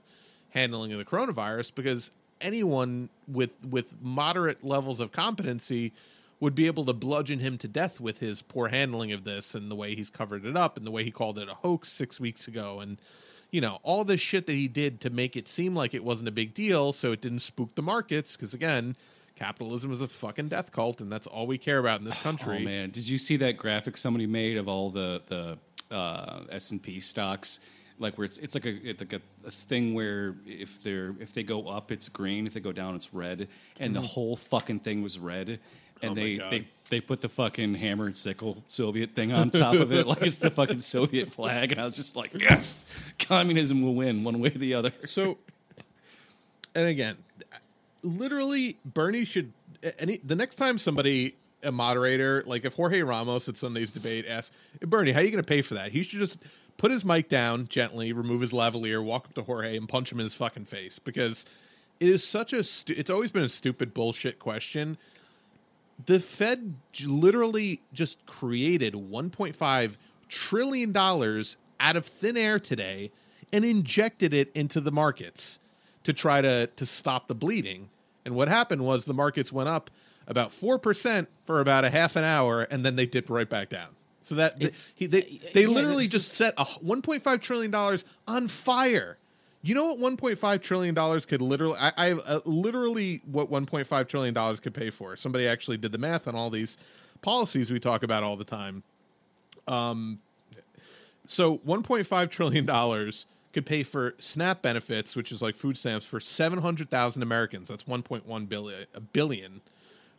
handling 0.51 0.93
of 0.93 0.99
the 0.99 1.05
coronavirus, 1.05 1.75
because 1.75 2.11
anyone 2.41 3.09
with 3.27 3.51
with 3.71 3.95
moderate 4.03 4.63
levels 4.63 5.01
of 5.01 5.11
competency 5.13 5.93
would 6.39 6.55
be 6.55 6.67
able 6.67 6.85
to 6.85 6.93
bludgeon 6.93 7.39
him 7.39 7.57
to 7.59 7.69
death 7.69 7.99
with 8.01 8.19
his 8.19 8.43
poor 8.43 8.69
handling 8.69 9.13
of 9.13 9.25
this 9.25 9.55
and 9.55 9.71
the 9.71 9.75
way 9.75 9.95
he's 9.95 10.11
covered 10.11 10.45
it 10.45 10.57
up 10.57 10.77
and 10.77 10.87
the 10.87 10.91
way 10.91 11.03
he 11.03 11.11
called 11.11 11.39
it 11.39 11.49
a 11.49 11.55
hoax 11.55 11.91
six 11.91 12.21
weeks 12.21 12.47
ago. 12.47 12.81
And 12.81 12.99
you 13.51 13.61
know 13.61 13.79
all 13.83 14.05
this 14.05 14.21
shit 14.21 14.47
that 14.47 14.53
he 14.53 14.69
did 14.69 15.01
to 15.01 15.11
make 15.11 15.37
it 15.37 15.49
seem 15.49 15.75
like 15.75 15.95
it 15.95 16.05
wasn't 16.05 16.29
a 16.29 16.33
big 16.33 16.53
deal 16.53 16.93
so 16.93 17.13
it 17.13 17.21
didn't 17.21 17.39
spook 17.39 17.75
the 17.75 17.83
markets 17.83 18.33
because 18.33 18.53
again 18.55 18.97
capitalism 19.37 19.93
is 19.93 20.01
a 20.01 20.09
fucking 20.09 20.49
death 20.49 20.73
cult 20.73 21.01
and 21.01 21.13
that's 21.13 21.27
all 21.27 21.47
we 21.47 21.59
care 21.59 21.79
about 21.79 22.01
in 22.01 22.05
this 22.05 22.19
country. 22.23 22.59
Oh 22.61 22.65
man, 22.65 22.91
did 22.91 23.07
you 23.07 23.19
see 23.19 23.37
that 23.39 23.57
graphic 23.57 23.97
somebody 23.97 24.27
made 24.27 24.57
of 24.57 24.69
all 24.69 24.91
the 24.91 25.23
the 25.27 25.95
uh, 25.95 26.41
S 26.51 26.71
and 26.71 26.83
P 26.83 27.01
stocks? 27.01 27.61
Like 27.99 28.19
where 28.19 28.27
it's 28.27 28.37
it's 28.39 28.55
like 28.55 28.67
a 28.67 28.75
it's 28.91 29.01
like 29.01 29.15
a, 29.15 29.23
a 29.47 29.51
thing 29.51 29.95
where 29.95 30.35
if 30.45 30.83
they're 30.83 31.15
if 31.19 31.33
they 31.33 31.43
go 31.43 31.69
up 31.69 31.91
it's 31.91 32.11
green, 32.11 32.47
if 32.47 32.53
they 32.53 32.61
go 32.61 32.73
down 32.73 32.95
it's 32.95 33.15
red, 33.15 33.49
and 33.81 33.97
the 33.97 34.03
whole 34.03 34.37
fucking 34.37 34.81
thing 34.81 35.03
was 35.03 35.19
red. 35.19 35.61
Oh 36.03 36.09
and 36.09 36.11
Oh 36.13 36.15
they, 36.15 36.37
they 36.37 36.69
they 36.89 37.01
put 37.01 37.21
the 37.21 37.29
fucking 37.29 37.75
hammer 37.75 38.07
and 38.07 38.17
sickle 38.17 38.63
Soviet 38.69 39.15
thing 39.15 39.33
on 39.33 39.51
top 39.51 39.75
of 39.75 39.93
it, 39.93 40.07
like 40.07 40.23
it's 40.23 40.39
the 40.39 40.51
fucking 40.51 40.79
Soviet 40.79 41.31
flag, 41.31 41.73
and 41.73 41.81
I 41.81 41.85
was 41.85 41.95
just 41.95 42.17
like, 42.17 42.31
yes, 42.35 42.85
communism 43.19 43.83
will 43.83 43.95
win 43.95 44.25
one 44.25 44.39
way 44.41 44.49
or 44.49 44.59
the 44.59 44.75
other. 44.75 44.93
So, 45.07 45.39
and 46.75 46.87
again, 46.87 47.19
literally, 48.03 48.77
Bernie 48.85 49.25
should. 49.25 49.53
Any 49.99 50.19
the 50.19 50.37
next 50.37 50.57
time 50.57 50.79
somebody, 50.79 51.37
a 51.63 51.71
moderator, 51.73 52.43
like 52.47 52.65
if 52.65 52.75
Jorge 52.75 53.03
Ramos 53.03 53.49
at 53.49 53.57
Sunday's 53.57 53.91
debate 53.91 54.27
asks 54.29 54.55
Bernie, 54.81 55.13
"How 55.13 55.21
are 55.21 55.25
you 55.25 55.31
going 55.31 55.43
to 55.43 55.49
pay 55.49 55.63
for 55.63 55.75
that?" 55.75 55.93
He 55.93 56.03
should 56.03 56.19
just 56.19 56.39
put 56.77 56.91
his 56.91 57.05
mic 57.05 57.29
down 57.29 57.69
gently, 57.69 58.13
remove 58.13 58.41
his 58.41 58.53
lavalier, 58.53 59.05
walk 59.05 59.27
up 59.27 59.35
to 59.35 59.43
Jorge, 59.43 59.77
and 59.77 59.89
punch 59.89 60.13
him 60.13 60.21
in 60.21 60.25
his 60.25 60.35
fucking 60.35 60.65
face 60.67 60.99
because 60.99 61.47
it 62.01 62.09
is 62.09 62.27
such 62.27 62.53
a. 62.53 62.65
Stu- 62.65 62.95
it's 62.97 63.11
always 63.11 63.31
been 63.31 63.45
a 63.45 63.49
stupid 63.49 63.95
bullshit 63.95 64.39
question. 64.39 64.99
The 66.05 66.21
Fed 66.21 66.75
literally 67.05 67.81
just 67.93 68.25
created 68.27 68.95
1.5 68.95 69.97
trillion 70.29 70.93
dollars 70.93 71.57
out 71.81 71.97
of 71.97 72.07
thin 72.07 72.37
air 72.37 72.59
today 72.59 73.11
and 73.53 73.65
injected 73.65 74.35
it 74.35 74.51
into 74.55 74.81
the 74.81 74.93
markets 74.93 75.59
to 76.05 76.13
try 76.13 76.41
to 76.41 76.67
to 76.69 76.87
stop 76.87 77.29
the 77.29 77.35
bleeding. 77.35 77.89
And 78.25 78.35
what 78.35 78.49
happened 78.49 78.85
was 78.85 79.05
the 79.05 79.15
markets 79.15 79.53
went 79.53 79.69
up 79.69 79.91
about 80.27 80.51
4% 80.51 81.27
for 81.45 81.61
about 81.61 81.85
a 81.85 81.91
half 81.91 82.17
an 82.17 82.25
hour 82.25 82.63
and 82.63 82.85
then 82.85 82.97
they 82.97 83.07
dipped 83.07 83.31
right 83.31 83.49
back 83.49 83.71
down. 83.71 83.89
So 84.23 84.35
that 84.35 84.61
he, 84.97 85.07
they 85.07 85.41
they 85.55 85.63
yeah, 85.63 85.69
literally 85.69 86.09
just 86.09 86.33
set 86.33 86.55
a 86.59 86.65
1.5 86.65 87.41
trillion 87.41 87.71
dollars 87.71 88.05
on 88.27 88.49
fire. 88.49 89.19
You 89.67 89.75
know 89.75 89.93
what 89.93 90.17
1.5 90.19 90.63
trillion 90.63 90.95
dollars 90.95 91.27
could 91.27 91.43
literally? 91.43 91.77
I, 91.81 91.93
I 91.97 92.13
uh, 92.13 92.39
literally 92.45 93.21
what 93.27 93.51
1.5 93.51 94.07
trillion 94.07 94.33
dollars 94.33 94.61
could 94.61 94.73
pay 94.73 94.91
for. 94.91 95.17
Somebody 95.17 95.49
actually 95.49 95.77
did 95.77 95.91
the 95.91 95.99
math 95.99 96.29
on 96.29 96.37
all 96.37 96.51
these 96.51 96.79
policies 97.21 97.73
we 97.73 97.81
talk 97.81 98.05
about 98.05 98.23
all 98.23 98.37
the 98.37 98.45
time. 98.45 98.85
Um, 99.67 100.21
so 101.27 101.59
1.5 101.59 102.31
trillion 102.31 102.65
dollars 102.65 103.27
could 103.53 103.67
pay 103.67 103.83
for 103.83 104.15
SNAP 104.21 104.63
benefits, 104.63 105.17
which 105.17 105.33
is 105.33 105.43
like 105.43 105.57
food 105.57 105.77
stamps 105.77 106.07
for 106.07 106.21
700,000 106.21 107.23
Americans. 107.23 107.69
That's 107.69 107.83
1.1 107.83 108.49
billion, 108.49 108.87
a 108.95 109.01
billion. 109.01 109.63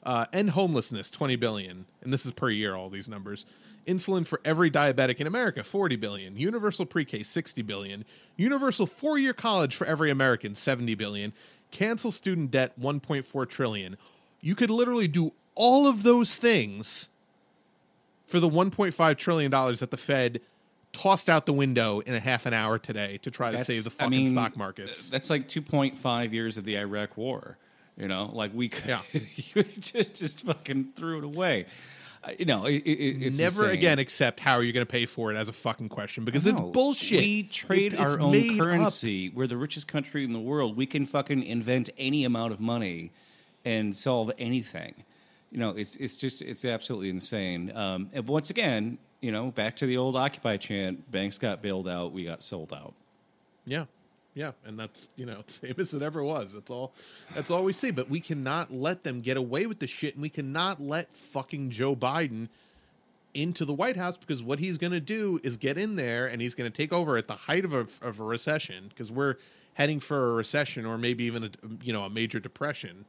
Uh, 0.07 0.25
end 0.31 0.51
homelessness, 0.51 1.09
20 1.09 1.35
billion, 1.35 1.85
and 2.01 2.13
this 2.13 2.25
is 2.25 2.31
per 2.31 2.49
year. 2.49 2.75
All 2.75 2.89
these 2.89 3.09
numbers. 3.09 3.45
Insulin 3.85 4.25
for 4.25 4.39
every 4.45 4.71
diabetic 4.71 5.17
in 5.17 5.27
America, 5.27 5.65
40 5.65 5.97
billion. 5.97 6.37
Universal 6.37 6.85
pre-K, 6.85 7.23
60 7.23 7.61
billion. 7.61 8.05
Universal 8.37 8.85
four-year 8.85 9.33
college 9.33 9.75
for 9.75 9.85
every 9.85 10.09
American, 10.09 10.55
70 10.55 10.95
billion. 10.95 11.33
Cancel 11.71 12.11
student 12.11 12.51
debt, 12.51 12.79
1.4 12.79 13.49
trillion. 13.49 13.97
You 14.39 14.55
could 14.55 14.69
literally 14.69 15.09
do 15.09 15.33
all 15.55 15.87
of 15.87 16.03
those 16.03 16.37
things 16.37 17.09
for 18.27 18.39
the 18.39 18.49
1.5 18.49 19.17
trillion 19.17 19.51
dollars 19.51 19.81
that 19.81 19.91
the 19.91 19.97
Fed 19.97 20.39
tossed 20.93 21.29
out 21.29 21.45
the 21.45 21.53
window 21.53 21.99
in 21.99 22.13
a 22.13 22.19
half 22.19 22.45
an 22.45 22.53
hour 22.53 22.79
today 22.79 23.19
to 23.23 23.31
try 23.31 23.51
to 23.51 23.61
save 23.61 23.83
the 23.83 23.91
I 23.91 24.03
fucking 24.03 24.09
mean, 24.11 24.27
stock 24.29 24.55
markets. 24.55 25.09
That's 25.09 25.29
like 25.29 25.49
2.5 25.49 26.31
years 26.31 26.55
of 26.57 26.63
the 26.63 26.77
Iraq 26.77 27.17
War. 27.17 27.57
You 27.97 28.07
know, 28.07 28.29
like 28.33 28.51
we 28.53 28.69
could, 28.69 28.85
Yeah. 28.87 29.01
just, 29.79 30.15
just 30.15 30.45
fucking 30.45 30.89
threw 30.95 31.17
it 31.19 31.23
away. 31.23 31.65
Uh, 32.23 32.31
You 32.37 32.45
know, 32.45 32.65
it, 32.65 32.75
it, 32.83 33.23
it's 33.25 33.39
Never 33.39 33.63
insane. 33.65 33.77
again 33.77 33.99
accept 33.99 34.39
how 34.39 34.53
are 34.53 34.63
you 34.63 34.71
going 34.73 34.85
to 34.85 34.91
pay 34.91 35.05
for 35.07 35.31
it 35.31 35.35
as 35.35 35.47
a 35.47 35.53
fucking 35.53 35.89
question 35.89 36.23
because 36.25 36.45
it's 36.45 36.59
bullshit. 36.59 37.19
We 37.21 37.43
trade 37.43 37.93
It- 37.93 37.99
our 37.99 38.19
own 38.19 38.31
made 38.31 38.51
up. 38.51 38.57
currency. 38.59 39.29
We're 39.29 39.47
the 39.47 39.57
richest 39.57 39.87
country 39.87 40.23
in 40.23 40.33
the 40.33 40.39
world. 40.39 40.77
We 40.77 40.85
can 40.85 41.05
fucking 41.07 41.41
invent 41.43 41.89
any 41.97 42.23
amount 42.23 42.53
of 42.53 42.59
money 42.59 43.11
and 43.65 43.95
solve 43.95 44.31
anything. 44.37 45.03
You 45.51 45.59
know, 45.59 45.71
it's 45.71 45.95
it's 45.95 46.17
just 46.17 46.41
it's 46.41 46.65
absolutely 46.65 47.09
insane. 47.09 47.71
Um, 47.75 48.09
and 48.13 48.27
once 48.27 48.49
again, 48.49 48.97
you 49.21 49.31
know, 49.31 49.49
back 49.49 49.77
to 49.77 49.85
the 49.87 49.97
old 49.97 50.15
Occupy 50.15 50.57
chant: 50.57 51.09
banks 51.09 51.37
got 51.37 51.61
bailed 51.61 51.87
out, 51.87 52.11
we 52.11 52.25
got 52.25 52.43
sold 52.43 52.73
out. 52.73 52.93
Yeah. 53.65 53.85
Yeah, 54.37 54.51
and 54.65 54.77
that's 54.77 55.09
you 55.15 55.25
know 55.25 55.43
same 55.47 55.73
as 55.79 55.95
it 55.95 56.03
ever 56.03 56.23
was. 56.23 56.53
That's 56.53 56.69
all. 56.69 56.93
That's 57.33 57.49
all 57.49 57.63
we 57.63 57.73
see. 57.73 57.89
But 57.89 58.07
we 58.07 58.19
cannot 58.19 58.71
let 58.71 59.03
them 59.03 59.21
get 59.21 59.35
away 59.35 59.65
with 59.65 59.79
the 59.79 59.87
shit, 59.87 60.13
and 60.13 60.21
we 60.21 60.29
cannot 60.29 60.79
let 60.79 61.11
fucking 61.11 61.71
Joe 61.71 61.95
Biden 61.95 62.47
into 63.33 63.65
the 63.65 63.73
White 63.73 63.97
House 63.97 64.15
because 64.15 64.43
what 64.43 64.59
he's 64.59 64.77
going 64.77 64.93
to 64.93 64.99
do 64.99 65.39
is 65.43 65.57
get 65.57 65.77
in 65.77 65.95
there 65.95 66.27
and 66.27 66.41
he's 66.41 66.55
going 66.55 66.71
to 66.71 66.75
take 66.75 66.93
over 66.93 67.17
at 67.17 67.27
the 67.27 67.35
height 67.35 67.65
of 67.65 67.73
a 67.73 67.87
of 68.01 68.19
a 68.19 68.23
recession 68.23 68.85
because 68.89 69.11
we're 69.11 69.35
heading 69.73 69.99
for 69.99 70.31
a 70.31 70.35
recession 70.35 70.85
or 70.85 70.97
maybe 70.97 71.23
even 71.23 71.43
a 71.43 71.49
you 71.83 71.91
know 71.91 72.03
a 72.03 72.09
major 72.09 72.39
depression. 72.39 73.05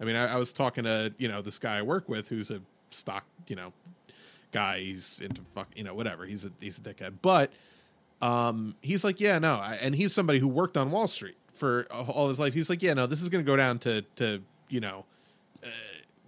I 0.00 0.04
mean, 0.04 0.16
I, 0.16 0.34
I 0.34 0.36
was 0.36 0.50
talking 0.50 0.84
to 0.84 1.12
you 1.18 1.28
know 1.28 1.42
this 1.42 1.58
guy 1.58 1.76
I 1.76 1.82
work 1.82 2.08
with 2.08 2.28
who's 2.28 2.50
a 2.50 2.62
stock 2.88 3.24
you 3.48 3.56
know 3.56 3.74
guy. 4.50 4.80
He's 4.80 5.20
into 5.22 5.42
fuck 5.54 5.68
you 5.76 5.84
know 5.84 5.94
whatever. 5.94 6.24
He's 6.24 6.46
a 6.46 6.52
he's 6.58 6.78
a 6.78 6.80
dickhead, 6.80 7.16
but 7.20 7.52
um, 8.22 8.74
he's 8.82 9.04
like, 9.04 9.20
yeah, 9.20 9.38
no, 9.38 9.56
and 9.56 9.94
he's 9.94 10.12
somebody 10.12 10.38
who 10.38 10.48
worked 10.48 10.76
on 10.76 10.90
Wall 10.90 11.08
Street 11.08 11.36
for 11.54 11.86
all 11.90 12.28
his 12.28 12.38
life. 12.38 12.54
He's 12.54 12.70
like, 12.70 12.82
yeah, 12.82 12.94
no, 12.94 13.06
this 13.06 13.22
is 13.22 13.28
going 13.28 13.44
to 13.44 13.46
go 13.48 13.56
down 13.56 13.78
to 13.80 14.02
to 14.16 14.42
you 14.68 14.80
know, 14.80 15.04
uh, 15.64 15.68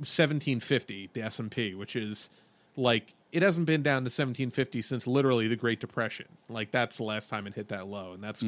seventeen 0.05 0.61
fifty 0.61 1.11
the 1.13 1.23
S 1.23 1.39
and 1.39 1.51
P, 1.51 1.75
which 1.75 1.97
is 1.97 2.31
like 2.77 3.13
it 3.31 3.43
hasn't 3.43 3.67
been 3.67 3.83
down 3.83 4.05
to 4.05 4.11
seventeen 4.11 4.51
fifty 4.51 4.83
since 4.83 5.07
literally 5.07 5.49
the 5.49 5.57
Great 5.57 5.81
Depression. 5.81 6.27
Like 6.49 6.71
that's 6.71 6.97
the 6.97 7.05
last 7.05 7.29
time 7.29 7.47
it 7.47 7.55
hit 7.55 7.69
that 7.69 7.87
low, 7.87 8.13
and 8.13 8.23
that's 8.23 8.43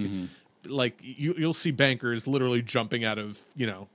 like 0.67 0.99
you 1.03 1.35
you'll 1.37 1.55
see 1.55 1.71
bankers 1.71 2.27
literally 2.27 2.63
jumping 2.63 3.05
out 3.05 3.19
of 3.19 3.39
you 3.57 3.67
know. 3.67 3.89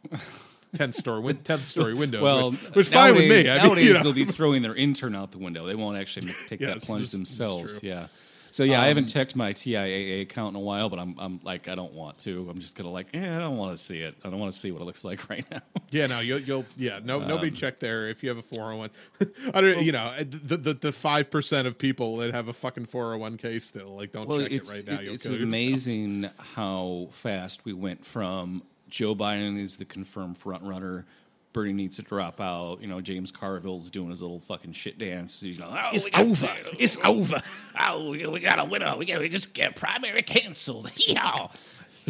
10th 0.75 0.93
story, 0.93 1.19
win- 1.19 1.37
10th 1.37 1.65
story 1.65 1.93
windows. 1.95 2.21
Well, 2.21 2.51
which, 2.51 2.75
which 2.75 2.87
fine 2.89 3.15
with 3.15 3.27
me. 3.27 3.49
I 3.49 3.57
mean, 3.57 3.63
nowadays 3.65 3.87
you 3.87 3.93
know. 3.93 4.03
they'll 4.03 4.13
be 4.13 4.25
throwing 4.25 4.61
their 4.61 4.75
intern 4.75 5.15
out 5.15 5.31
the 5.31 5.39
window. 5.39 5.65
They 5.65 5.73
won't 5.73 5.97
actually 5.97 6.31
take 6.47 6.59
that 6.59 6.83
plunge 6.83 7.09
themselves. 7.09 7.81
Yeah. 7.81 8.05
So 8.51 8.63
yeah, 8.63 8.81
I 8.81 8.87
haven't 8.87 9.03
Um, 9.05 9.09
checked 9.09 9.35
my 9.35 9.53
TIAA 9.53 10.21
account 10.21 10.55
in 10.55 10.61
a 10.61 10.63
while, 10.63 10.89
but 10.89 10.99
I'm 10.99 11.15
I'm 11.19 11.39
like 11.43 11.67
I 11.67 11.75
don't 11.75 11.93
want 11.93 12.19
to. 12.19 12.47
I'm 12.49 12.59
just 12.59 12.75
gonna 12.75 12.91
like 12.91 13.07
yeah, 13.13 13.37
I 13.37 13.39
don't 13.39 13.57
want 13.57 13.75
to 13.77 13.81
see 13.83 13.99
it. 13.99 14.15
I 14.23 14.29
don't 14.29 14.39
want 14.39 14.51
to 14.51 14.57
see 14.57 14.71
what 14.71 14.81
it 14.81 14.85
looks 14.85 15.03
like 15.03 15.29
right 15.29 15.45
now. 15.51 15.61
Yeah, 15.91 16.07
no, 16.07 16.19
you'll, 16.19 16.39
you'll 16.39 16.65
yeah, 16.77 16.99
no, 17.03 17.21
Um, 17.21 17.27
nobody 17.27 17.51
check 17.51 17.79
there 17.79 18.09
if 18.09 18.23
you 18.23 18.29
have 18.29 18.37
a 18.37 18.41
four 18.41 18.63
hundred 18.65 18.77
one. 18.77 18.89
I 19.53 19.61
don't, 19.61 19.81
you 19.83 19.91
know, 19.91 20.13
the 20.19 20.57
the 20.57 20.73
the 20.73 20.91
five 20.91 21.29
percent 21.31 21.67
of 21.67 21.77
people 21.77 22.17
that 22.17 22.33
have 22.33 22.47
a 22.47 22.53
fucking 22.53 22.85
four 22.85 23.05
hundred 23.05 23.17
one 23.19 23.37
k 23.37 23.59
still 23.59 23.95
like 23.95 24.11
don't 24.11 24.27
check 24.29 24.51
it's 24.51 24.71
it 24.71 24.75
right 24.87 24.95
now. 24.95 25.01
You'll 25.01 25.13
it's 25.15 25.25
amazing 25.25 26.29
how 26.55 27.07
fast 27.11 27.65
we 27.65 27.73
went 27.73 28.05
from 28.05 28.63
Joe 28.89 29.15
Biden 29.15 29.59
is 29.59 29.77
the 29.77 29.85
confirmed 29.85 30.37
front 30.37 30.63
runner. 30.63 31.05
Bernie 31.51 31.73
needs 31.73 31.95
to 31.95 32.03
drop 32.03 32.39
out. 32.39 32.79
You 32.81 32.87
know, 32.87 33.01
James 33.01 33.31
Carville's 33.31 33.89
doing 33.89 34.09
his 34.09 34.21
little 34.21 34.39
fucking 34.39 34.73
shit 34.73 34.99
dance. 34.99 35.41
He's 35.41 35.59
like, 35.59 35.69
oh, 35.71 35.89
It's 35.93 36.05
we 36.05 36.11
over. 36.13 36.49
It's 36.77 36.97
over. 37.03 37.41
Oh, 37.79 38.09
we 38.11 38.25
we 38.27 38.39
got 38.39 38.59
a 38.59 38.65
winner. 38.65 38.95
We 38.97 39.05
got 39.05 39.19
to 39.19 39.29
just 39.29 39.53
get 39.53 39.75
primary 39.75 40.21
canceled. 40.23 40.91
Yeah. 41.07 41.47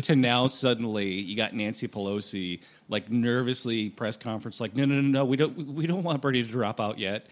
to 0.02 0.16
now 0.16 0.48
suddenly 0.48 1.20
you 1.22 1.36
got 1.36 1.54
Nancy 1.54 1.88
Pelosi 1.88 2.60
like 2.90 3.10
nervously 3.10 3.90
press 3.90 4.18
conference 4.18 4.60
like 4.60 4.76
no 4.76 4.86
no 4.86 5.00
no 5.02 5.08
no 5.20 5.26
we 5.26 5.38
don't 5.38 5.56
we 5.74 5.88
don't 5.88 6.04
want 6.04 6.22
Bernie 6.22 6.44
to 6.44 6.50
drop 6.50 6.80
out 6.80 7.00
yet 7.00 7.28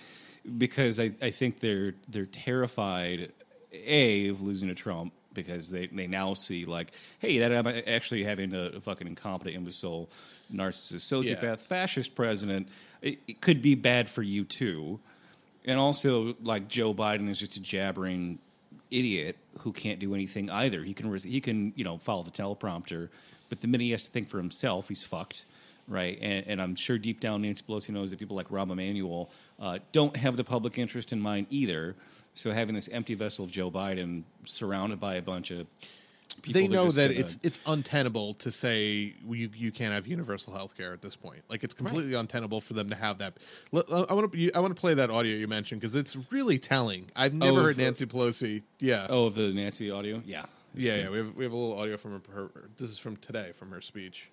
because 0.57 0.99
I, 0.99 1.11
I 1.21 1.31
think 1.31 1.59
they're 1.59 1.93
they're 2.07 2.25
terrified 2.25 3.31
a 3.73 4.27
of 4.29 4.41
losing 4.41 4.69
to 4.69 4.75
Trump 4.75 5.13
because 5.33 5.69
they, 5.69 5.87
they 5.87 6.07
now 6.07 6.33
see 6.33 6.65
like 6.65 6.91
hey 7.19 7.39
that 7.39 7.53
I'm 7.53 7.67
actually 7.67 8.23
having 8.23 8.53
a, 8.53 8.77
a 8.77 8.81
fucking 8.81 9.07
incompetent 9.07 9.55
imbecile 9.55 10.09
narcissist 10.54 11.24
sociopath 11.24 11.42
Yeah. 11.42 11.56
fascist 11.56 12.16
president 12.16 12.68
it, 13.01 13.20
it 13.27 13.42
could 13.42 13.62
be 13.62 13.75
bad 13.75 14.08
for 14.10 14.24
you 14.24 14.44
too 14.44 15.00
and 15.68 15.77
also, 15.77 16.38
like 16.42 16.70
Joe 16.70 16.94
Biden 16.94 17.30
is 17.30 17.38
just 17.39 17.58
a 17.58 17.60
jabbering 17.60 18.39
idiot 18.89 19.36
who 19.60 19.74
can't 19.74 20.00
do 20.00 20.13
anything 20.13 20.50
either. 20.50 20.82
He 20.82 20.94
can 20.94 21.13
he 21.18 21.42
can 21.42 21.74
you 21.75 21.84
know 21.84 21.98
follow 21.98 22.24
the 22.24 22.32
teleprompter, 22.32 23.10
but 23.50 23.60
the 23.60 23.68
minute 23.68 23.84
he 23.84 23.92
has 23.92 24.04
to 24.04 24.10
think 24.10 24.30
for 24.30 24.38
himself, 24.38 24.88
he's 24.88 25.04
fucked, 25.04 25.44
right? 25.86 26.18
And, 26.22 26.48
and 26.48 26.62
I'm 26.62 26.75
sure 26.75 26.98
deep 26.98 27.20
down 27.20 27.42
Nancy 27.42 27.63
Pelosi 27.68 27.89
knows 27.89 28.12
that 28.12 28.20
people 28.20 28.38
like 28.38 28.48
Rahm 28.48 28.72
Emanuel 28.72 29.30
uh, 29.60 29.80
don't 29.92 30.16
have 30.16 30.38
the 30.38 30.46
public 30.46 30.77
interest 30.77 31.12
in 31.12 31.20
mind 31.20 31.48
either. 31.50 31.98
So 32.34 32.54
having 32.54 32.74
this 32.74 32.88
empty 32.88 33.16
vessel 33.16 33.44
of 33.44 33.51
Joe 33.51 33.70
Biden 33.70 34.24
surrounded 34.46 35.01
by 35.01 35.16
a 35.16 35.22
bunch 35.22 35.51
of 35.51 35.68
people 36.41 36.62
They 36.62 36.67
know 36.67 36.89
that 36.91 37.10
gonna- 37.10 37.20
it's 37.20 37.38
it's 37.44 37.60
untenable 37.65 38.34
to 38.36 38.51
say 38.51 39.13
you 39.27 39.50
you 39.56 39.72
can't 39.72 39.94
have 39.94 40.08
universal 40.08 40.53
health 40.53 40.75
care 40.77 40.94
at 40.94 41.01
this 41.01 41.15
point. 41.15 41.44
Like 41.50 41.63
it's 41.63 41.74
completely 41.74 42.13
untenable 42.13 42.62
for 42.62 42.74
them 42.74 42.89
to 42.89 42.96
have 42.96 43.17
that. 43.20 43.38
I 43.74 44.13
want 44.13 44.32
to 44.34 44.51
I 44.53 44.60
want 44.60 44.75
to 44.75 44.79
play 44.79 44.94
that 44.94 45.10
audio 45.10 45.36
you 45.38 45.48
mentioned 45.48 45.82
because 45.82 45.96
it's 45.96 46.17
really 46.32 46.60
telling. 46.60 47.10
I've 47.15 47.34
oh, 47.34 47.38
never 47.38 47.60
Oh, 47.60 47.63
heard 47.63 47.75
for- 47.75 47.82
Nancy 47.82 48.06
Pelosi. 48.06 48.63
Yeah, 48.79 49.08
oh 49.10 49.29
the 49.29 49.51
Nancy 49.53 49.91
audio 49.91 50.22
yeah 50.25 50.46
yeah, 50.75 50.89
good. 50.96 51.03
yeah. 51.03 51.10
We 51.10 51.17
have 51.17 51.36
we 51.36 51.44
have 51.44 51.53
a 51.53 51.58
little 51.58 51.77
audio 51.79 51.98
from 51.98 52.22
her, 52.34 52.50
her. 52.53 52.70
This 52.77 52.89
is 52.89 52.98
from 52.98 53.17
today 53.17 53.51
from 53.58 53.72
her 53.72 53.82
speech. 53.82 54.29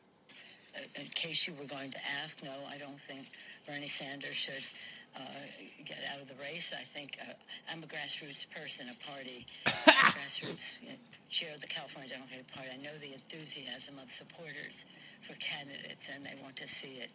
in 0.96 1.06
case 1.14 1.46
you 1.46 1.54
were 1.54 1.66
going 1.66 1.90
to 1.92 1.98
ask, 2.22 2.42
no, 2.42 2.50
I 2.68 2.78
don't 2.78 3.00
think 3.00 3.30
Bernie 3.66 3.86
Sanders 3.88 4.34
should 4.34 4.64
uh, 5.16 5.20
get 5.84 5.98
out 6.12 6.20
of 6.20 6.28
the 6.28 6.34
race. 6.40 6.72
I 6.76 6.82
think 6.82 7.18
uh, 7.20 7.32
I'm 7.70 7.82
a 7.82 7.86
grassroots 7.86 8.46
person, 8.50 8.88
a 8.88 8.98
party, 9.06 9.46
grassroots 9.66 10.80
you 10.82 10.88
know, 10.88 11.00
chair 11.30 11.54
of 11.54 11.60
the 11.60 11.66
California 11.66 12.10
Democratic 12.10 12.48
Party. 12.52 12.70
I 12.72 12.80
know 12.82 12.96
the 12.98 13.14
enthusiasm 13.14 13.98
of 14.02 14.10
supporters 14.10 14.84
for 15.22 15.34
candidates, 15.40 16.08
and 16.12 16.24
they 16.24 16.34
want 16.42 16.56
to 16.56 16.68
see 16.68 17.00
it 17.00 17.10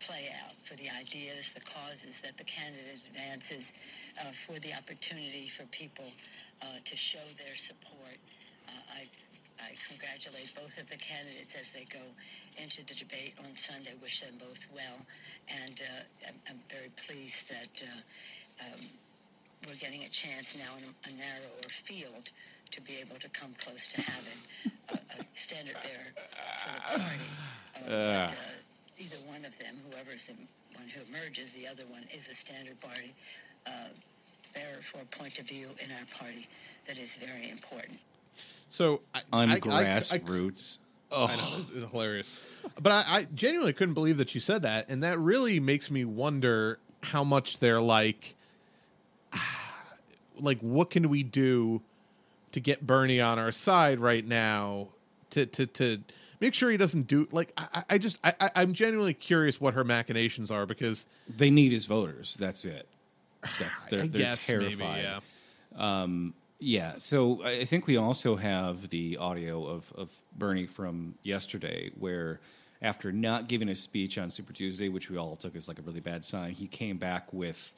play 0.00 0.30
out 0.46 0.54
for 0.62 0.74
the 0.76 0.88
ideas, 0.94 1.50
the 1.50 1.60
causes 1.60 2.20
that 2.22 2.36
the 2.38 2.44
candidate 2.44 3.02
advances, 3.10 3.72
uh, 4.20 4.30
for 4.46 4.58
the 4.60 4.72
opportunity 4.74 5.50
for 5.50 5.64
people 5.74 6.06
uh, 6.62 6.78
to 6.84 6.96
show 6.96 7.24
their 7.36 7.56
support. 7.56 8.18
Uh, 8.68 9.02
I 9.02 9.08
I 9.60 9.74
congratulate 9.88 10.54
both 10.54 10.78
of 10.78 10.88
the 10.88 10.96
candidates 10.96 11.54
as 11.58 11.68
they 11.74 11.84
go 11.90 12.02
into 12.56 12.84
the 12.86 12.94
debate 12.94 13.34
on 13.38 13.54
Sunday. 13.56 13.94
Wish 14.00 14.20
them 14.20 14.34
both 14.38 14.60
well, 14.74 14.98
and 15.48 15.80
uh, 15.80 16.28
I'm, 16.28 16.38
I'm 16.48 16.60
very 16.70 16.90
pleased 17.06 17.48
that 17.50 17.82
uh, 17.82 18.64
um, 18.64 18.80
we're 19.66 19.80
getting 19.80 20.04
a 20.04 20.08
chance 20.08 20.54
now 20.54 20.76
in 20.78 20.84
a, 20.84 20.92
a 21.10 21.12
narrower 21.18 21.68
field 21.68 22.30
to 22.70 22.80
be 22.80 22.96
able 23.00 23.16
to 23.18 23.28
come 23.30 23.54
close 23.58 23.88
to 23.94 24.00
having 24.02 24.40
a, 24.90 24.94
a 24.94 25.24
standard 25.34 25.76
bearer 25.82 26.12
for 26.62 26.72
the 26.74 26.98
party. 26.98 27.28
Uh, 27.76 27.80
but, 27.88 27.90
uh, 27.90 28.98
either 28.98 29.16
one 29.26 29.44
of 29.44 29.58
them, 29.58 29.76
whoever's 29.90 30.24
the 30.24 30.34
one 30.74 30.88
who 30.88 31.00
emerges, 31.12 31.50
the 31.52 31.66
other 31.66 31.84
one 31.88 32.04
is 32.14 32.28
a 32.28 32.34
standard 32.34 32.78
party 32.80 33.14
uh, 33.66 33.90
bearer 34.54 34.82
for 34.82 34.98
a 34.98 35.04
point 35.06 35.38
of 35.38 35.46
view 35.46 35.68
in 35.82 35.90
our 35.90 36.06
party 36.18 36.46
that 36.86 36.98
is 36.98 37.16
very 37.16 37.50
important. 37.50 37.98
So 38.68 39.00
I, 39.14 39.22
on 39.32 39.50
I- 39.50 39.54
I- 39.54 39.56
I-. 40.12 40.16
I 41.10 41.36
know 41.36 41.42
it's, 41.62 41.70
it's 41.74 41.90
hilarious, 41.90 42.40
but 42.82 42.92
I, 42.92 43.04
I 43.08 43.26
genuinely 43.34 43.72
couldn't 43.72 43.94
believe 43.94 44.18
that 44.18 44.34
you 44.34 44.40
said 44.42 44.62
that, 44.62 44.86
and 44.90 45.02
that 45.02 45.18
really 45.18 45.58
makes 45.58 45.90
me 45.90 46.04
wonder 46.04 46.78
how 47.00 47.24
much 47.24 47.58
they're 47.60 47.80
like. 47.80 48.34
like 50.40 50.60
what 50.60 50.90
can 50.90 51.08
we 51.08 51.22
do 51.22 51.80
to 52.52 52.60
get 52.60 52.86
Bernie 52.86 53.20
on 53.20 53.38
our 53.38 53.52
side 53.52 54.00
right 54.00 54.26
now 54.26 54.88
to 55.30 55.46
to 55.46 55.66
to 55.66 56.02
make 56.40 56.54
sure 56.54 56.70
he 56.70 56.76
doesn't 56.76 57.06
do 57.08 57.26
like 57.32 57.52
I, 57.56 57.84
I 57.90 57.98
just 57.98 58.18
I, 58.22 58.34
I 58.40 58.50
I'm 58.56 58.72
genuinely 58.72 59.14
curious 59.14 59.60
what 59.60 59.74
her 59.74 59.84
machinations 59.84 60.50
are 60.50 60.64
because 60.66 61.06
They 61.28 61.50
need 61.50 61.72
his 61.72 61.86
voters. 61.86 62.36
That's 62.38 62.64
it. 62.64 62.86
That's 63.58 63.84
they're, 63.90 64.06
they're 64.06 64.08
guess 64.08 64.46
terrified. 64.46 64.78
maybe 64.78 65.02
yeah. 65.02 65.20
Um, 65.76 66.34
Yeah, 66.60 66.94
so 66.98 67.44
I 67.44 67.64
think 67.64 67.86
we 67.86 67.96
also 67.96 68.34
have 68.36 68.88
the 68.90 69.16
audio 69.18 69.64
of, 69.64 69.92
of 69.96 70.10
Bernie 70.36 70.66
from 70.66 71.14
yesterday, 71.22 71.92
where 71.98 72.40
after 72.82 73.12
not 73.12 73.48
giving 73.48 73.68
a 73.68 73.74
speech 73.76 74.18
on 74.18 74.28
Super 74.28 74.52
Tuesday, 74.52 74.88
which 74.88 75.08
we 75.08 75.16
all 75.16 75.36
took 75.36 75.54
as 75.54 75.68
like 75.68 75.78
a 75.78 75.82
really 75.82 76.00
bad 76.00 76.24
sign, 76.24 76.52
he 76.52 76.66
came 76.66 76.96
back 76.98 77.32
with 77.32 77.74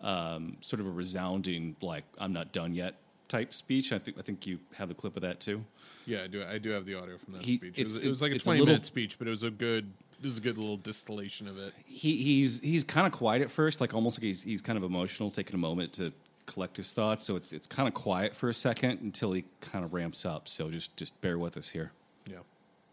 um, 0.00 0.56
sort 0.62 0.80
of 0.80 0.86
a 0.86 0.90
resounding 0.90 1.76
like 1.80 2.02
"I'm 2.18 2.32
not 2.32 2.52
done 2.52 2.74
yet" 2.74 2.96
type 3.28 3.54
speech. 3.54 3.92
I 3.92 4.00
think 4.00 4.18
I 4.18 4.22
think 4.22 4.46
you 4.48 4.58
have 4.74 4.88
the 4.88 4.94
clip 4.94 5.14
of 5.14 5.22
that 5.22 5.38
too. 5.38 5.64
Yeah, 6.04 6.24
I 6.24 6.26
do. 6.26 6.42
I 6.44 6.58
do 6.58 6.70
have 6.70 6.86
the 6.86 6.96
audio 6.96 7.16
from 7.18 7.34
that 7.34 7.42
He- 7.44 7.56
speech. 7.56 7.74
It 7.76 7.84
was, 7.84 7.96
it 7.98 8.08
was 8.08 8.20
like 8.20 8.32
a 8.32 8.34
it's 8.34 8.44
a 8.44 8.46
twenty 8.46 8.60
little- 8.60 8.74
minute 8.74 8.84
speech, 8.84 9.16
but 9.16 9.28
it 9.28 9.30
was 9.30 9.44
a 9.44 9.50
good. 9.50 9.92
This 10.20 10.32
is 10.32 10.38
a 10.38 10.42
good 10.42 10.56
little 10.58 10.76
distillation 10.76 11.46
of 11.46 11.56
it. 11.58 11.72
He 11.86 12.16
he's 12.16 12.60
he's 12.60 12.82
kind 12.82 13.06
of 13.06 13.12
quiet 13.12 13.42
at 13.42 13.50
first, 13.50 13.80
like 13.80 13.94
almost 13.94 14.18
like 14.18 14.24
he's 14.24 14.42
he's 14.42 14.60
kind 14.62 14.76
of 14.76 14.82
emotional, 14.82 15.30
taking 15.30 15.54
a 15.54 15.58
moment 15.58 15.92
to 15.94 16.12
collect 16.46 16.76
his 16.76 16.92
thoughts. 16.92 17.24
So 17.24 17.36
it's 17.36 17.52
it's 17.52 17.66
kind 17.66 17.88
of 17.88 17.94
quiet 17.94 18.34
for 18.34 18.48
a 18.48 18.54
second 18.54 19.00
until 19.00 19.32
he 19.32 19.44
kind 19.60 19.84
of 19.84 19.92
ramps 19.94 20.24
up. 20.24 20.48
So 20.48 20.70
just 20.70 20.96
just 20.96 21.18
bear 21.20 21.38
with 21.38 21.56
us 21.56 21.68
here. 21.68 21.92
Yeah. 22.30 22.38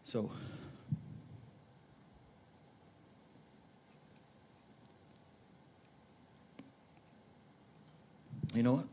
So, 0.04 0.30
you 8.54 8.62
know 8.62 8.74
what? 8.74 8.86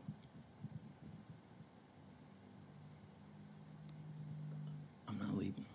I'm 5.08 5.18
not 5.18 5.36
leaving. 5.36 5.66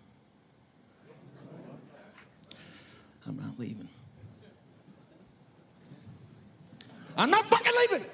I'm 3.26 3.36
not 3.36 3.58
leaving. 3.58 3.88
I'm 7.18 7.30
not 7.30 7.46
fucking 7.48 7.72
leaving! 7.90 8.04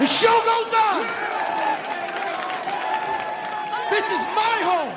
The 0.00 0.06
show 0.06 0.32
goes 0.32 0.72
on. 0.72 1.02
This 3.90 4.06
is 4.06 4.22
my 4.34 4.56
home. 4.64 4.94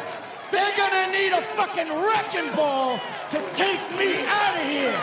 They're 0.49 0.77
gonna 0.77 1.11
need 1.11 1.33
a 1.33 1.41
fucking 1.41 1.89
wrecking 1.91 2.55
ball 2.55 3.01
to 3.31 3.41
take 3.51 3.81
me 3.99 4.23
out 4.25 4.55
of 4.55 4.65
here. 4.65 4.95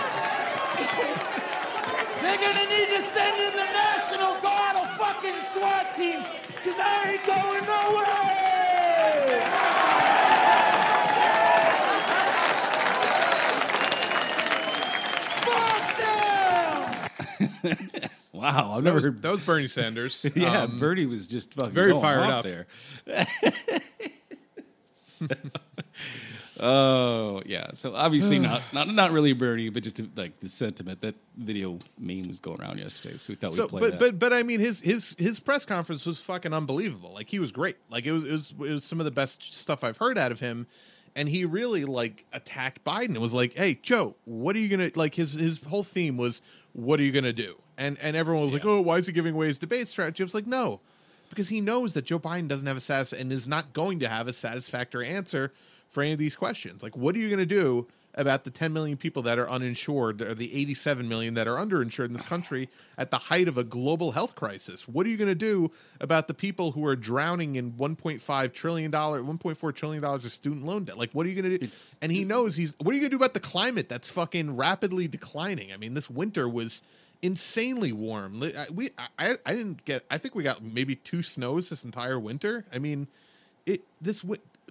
They're 2.23 2.39
gonna 2.39 2.67
need 2.71 2.89
to 2.97 3.03
send 3.13 3.41
in 3.43 3.53
the 3.53 3.69
National 3.77 4.41
Guard, 4.41 4.77
a 4.77 4.87
fucking 4.97 5.39
SWAT 5.53 5.95
team, 5.95 6.25
because 6.49 6.79
I 6.79 7.11
ain't 7.11 7.27
going 7.27 7.65
nowhere. 7.67 8.41
Fuck 15.45 15.85
them! 18.01 18.11
Wow, 18.41 18.73
I've 18.73 18.77
That 18.77 18.85
never 18.85 18.97
was, 18.97 19.05
heard. 19.05 19.23
that 19.23 19.31
was 19.33 19.41
Bernie 19.43 19.67
Sanders. 19.67 20.25
yeah, 20.35 20.63
Um, 20.63 20.79
Bernie 20.79 21.07
was 21.07 21.29
just 21.29 21.55
fucking 21.55 21.73
very 21.73 21.93
fired 21.93 22.31
up. 22.31 22.43
there. 22.45 22.67
oh 26.61 27.43
yeah, 27.47 27.71
so 27.75 27.95
obviously 27.95 28.39
not 28.49 28.63
not 28.73 28.89
not 28.89 29.13
really 29.13 29.33
Bernie, 29.33 29.69
but 29.69 29.83
just 29.83 30.01
like 30.17 30.41
the 30.41 30.49
sentiment 30.49 31.01
that 31.03 31.15
video 31.37 31.79
meme 31.99 32.29
was 32.29 32.39
going 32.39 32.61
around 32.61 32.79
yesterday. 32.79 33.17
So 33.17 33.31
we 33.31 33.35
thought 33.37 33.53
so, 33.53 33.63
we'd 33.65 33.69
play 33.71 33.81
but 33.81 33.91
that. 33.93 33.99
but 33.99 34.19
but 34.19 34.33
I 34.33 34.43
mean, 34.43 34.61
his 34.61 34.81
his 34.81 35.17
his 35.19 35.41
press 35.41 35.65
conference 35.65 36.05
was 36.07 36.21
fucking 36.21 36.53
unbelievable. 36.53 37.13
Like 37.13 37.29
he 37.29 37.39
was 37.39 37.53
great. 37.53 37.77
Like 37.91 38.07
it 38.07 38.13
was 38.13 38.25
it 38.27 38.33
was, 38.33 38.51
it 38.53 38.73
was 38.75 38.85
some 38.85 39.01
of 39.01 39.05
the 39.05 39.11
best 39.11 39.53
stuff 39.55 39.85
I've 39.85 39.99
heard 39.99 40.19
out 40.19 40.33
of 40.33 40.41
him. 40.41 40.67
And 41.17 41.29
he 41.29 41.45
really 41.45 41.85
like 41.85 42.25
attacked 42.33 42.85
Biden. 42.85 43.17
It 43.17 43.21
was 43.21 43.35
like, 43.35 43.55
"Hey, 43.55 43.75
Joe, 43.75 44.15
what 44.27 44.55
are 44.55 44.61
you 44.61 44.69
gonna 44.69 44.93
like?" 44.95 45.17
His 45.17 45.33
his 45.33 45.61
whole 45.65 45.83
theme 45.83 46.17
was, 46.17 46.41
"What 46.73 47.01
are 47.01 47.03
you 47.03 47.11
gonna 47.11 47.33
do?" 47.33 47.57
And 47.81 47.99
and 48.01 48.15
everyone 48.15 48.45
was 48.45 48.53
like, 48.53 48.65
"Oh, 48.65 48.81
why 48.81 48.99
is 48.99 49.07
he 49.07 49.13
giving 49.13 49.35
away 49.35 49.49
his 49.49 49.59
debate 49.59 49.89
strategy?" 49.89 50.23
I 50.23 50.27
was 50.27 50.35
like, 50.35 50.47
"No, 50.47 50.81
because 51.31 51.49
he 51.49 51.61
knows 51.61 51.95
that 51.95 52.05
Joe 52.05 52.19
Biden 52.19 52.47
doesn't 52.47 52.67
have 52.67 52.77
a 52.77 52.81
satis 52.81 53.13
and 53.13 53.33
is 53.33 53.47
not 53.47 53.73
going 53.73 54.01
to 54.01 54.09
have 54.09 54.29
a 54.29 54.33
satisfactory 54.33 55.09
answer 55.09 55.53
for 55.89 56.03
any 56.03 56.13
of 56.13 56.19
these 56.19 56.37
questions. 56.37 56.83
Like, 56.83 56.97
what 56.97 57.15
are 57.15 57.19
you 57.19 57.29
going 57.29 57.39
to 57.41 57.47
do 57.47 57.89
about 58.15 58.45
the 58.45 58.51
10 58.51 58.73
million 58.73 58.97
people 58.97 59.23
that 59.23 59.39
are 59.39 59.49
uninsured 59.49 60.21
or 60.21 60.35
the 60.35 60.53
87 60.55 61.09
million 61.09 61.35
that 61.35 61.47
are 61.47 61.57
underinsured 61.57 62.07
in 62.07 62.13
this 62.13 62.23
country 62.25 62.69
at 62.99 63.11
the 63.11 63.19
height 63.19 63.47
of 63.49 63.57
a 63.57 63.65
global 63.65 64.13
health 64.13 64.35
crisis? 64.35 64.87
What 64.89 65.07
are 65.07 65.09
you 65.09 65.17
going 65.17 65.29
to 65.29 65.35
do 65.35 65.71
about 66.01 66.27
the 66.29 66.35
people 66.35 66.73
who 66.73 66.85
are 66.87 66.97
drowning 66.97 67.57
in 67.57 67.73
1.5 67.73 68.53
trillion 68.53 68.91
dollar 68.91 69.23
1.4 69.23 69.75
trillion 69.75 70.03
dollars 70.03 70.25
of 70.25 70.33
student 70.33 70.65
loan 70.67 70.85
debt? 70.85 70.99
Like, 70.99 71.13
what 71.13 71.25
are 71.27 71.29
you 71.29 71.41
going 71.41 71.51
to 71.51 71.59
do? 71.59 71.65
It's- 71.65 71.99
and 72.03 72.11
he 72.11 72.25
knows 72.25 72.57
he's 72.57 72.73
what 72.79 72.93
are 72.93 72.95
you 72.95 73.01
going 73.01 73.11
to 73.11 73.17
do 73.17 73.23
about 73.23 73.35
the 73.35 73.41
climate 73.41 73.89
that's 73.89 74.11
fucking 74.11 74.57
rapidly 74.57 75.07
declining? 75.07 75.73
I 75.73 75.77
mean, 75.77 75.95
this 75.95 76.11
winter 76.11 76.49
was 76.49 76.83
insanely 77.23 77.93
warm. 77.93 78.41
We 78.73 78.91
I, 79.19 79.37
I 79.45 79.53
didn't 79.55 79.85
get. 79.85 80.05
I 80.11 80.19
think 80.19 80.35
we 80.35 80.43
got 80.43 80.63
maybe 80.63 80.97
two 80.97 81.23
snows 81.23 81.71
this 81.71 81.85
entire 81.85 82.19
winter. 82.19 82.65
I 82.73 82.79
mean, 82.79 83.09
it 83.67 83.83
this 84.01 84.25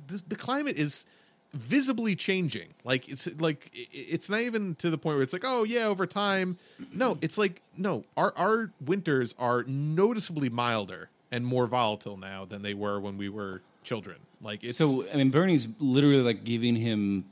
this, 0.07 0.21
the 0.27 0.35
climate 0.35 0.77
is 0.77 1.05
visibly 1.53 2.15
changing. 2.15 2.69
Like 2.83 3.09
it's 3.09 3.27
like 3.39 3.69
it's 3.73 4.29
not 4.29 4.41
even 4.41 4.75
to 4.75 4.89
the 4.89 4.97
point 4.97 5.17
where 5.17 5.23
it's 5.23 5.33
like 5.33 5.45
oh 5.45 5.63
yeah 5.63 5.85
over 5.85 6.05
time. 6.05 6.57
No, 6.93 7.17
it's 7.21 7.38
like 7.38 7.62
no. 7.77 8.03
Our 8.17 8.33
our 8.35 8.71
winters 8.83 9.33
are 9.39 9.63
noticeably 9.63 10.49
milder 10.49 11.09
and 11.31 11.45
more 11.45 11.67
volatile 11.67 12.17
now 12.17 12.45
than 12.45 12.62
they 12.62 12.73
were 12.73 12.99
when 12.99 13.17
we 13.17 13.29
were 13.29 13.62
children. 13.83 14.17
Like 14.41 14.63
it's 14.63 14.77
So 14.77 15.05
I 15.12 15.17
mean, 15.17 15.29
Bernie's 15.31 15.67
literally 15.79 16.21
like 16.21 16.43
giving 16.43 16.75
him 16.75 17.25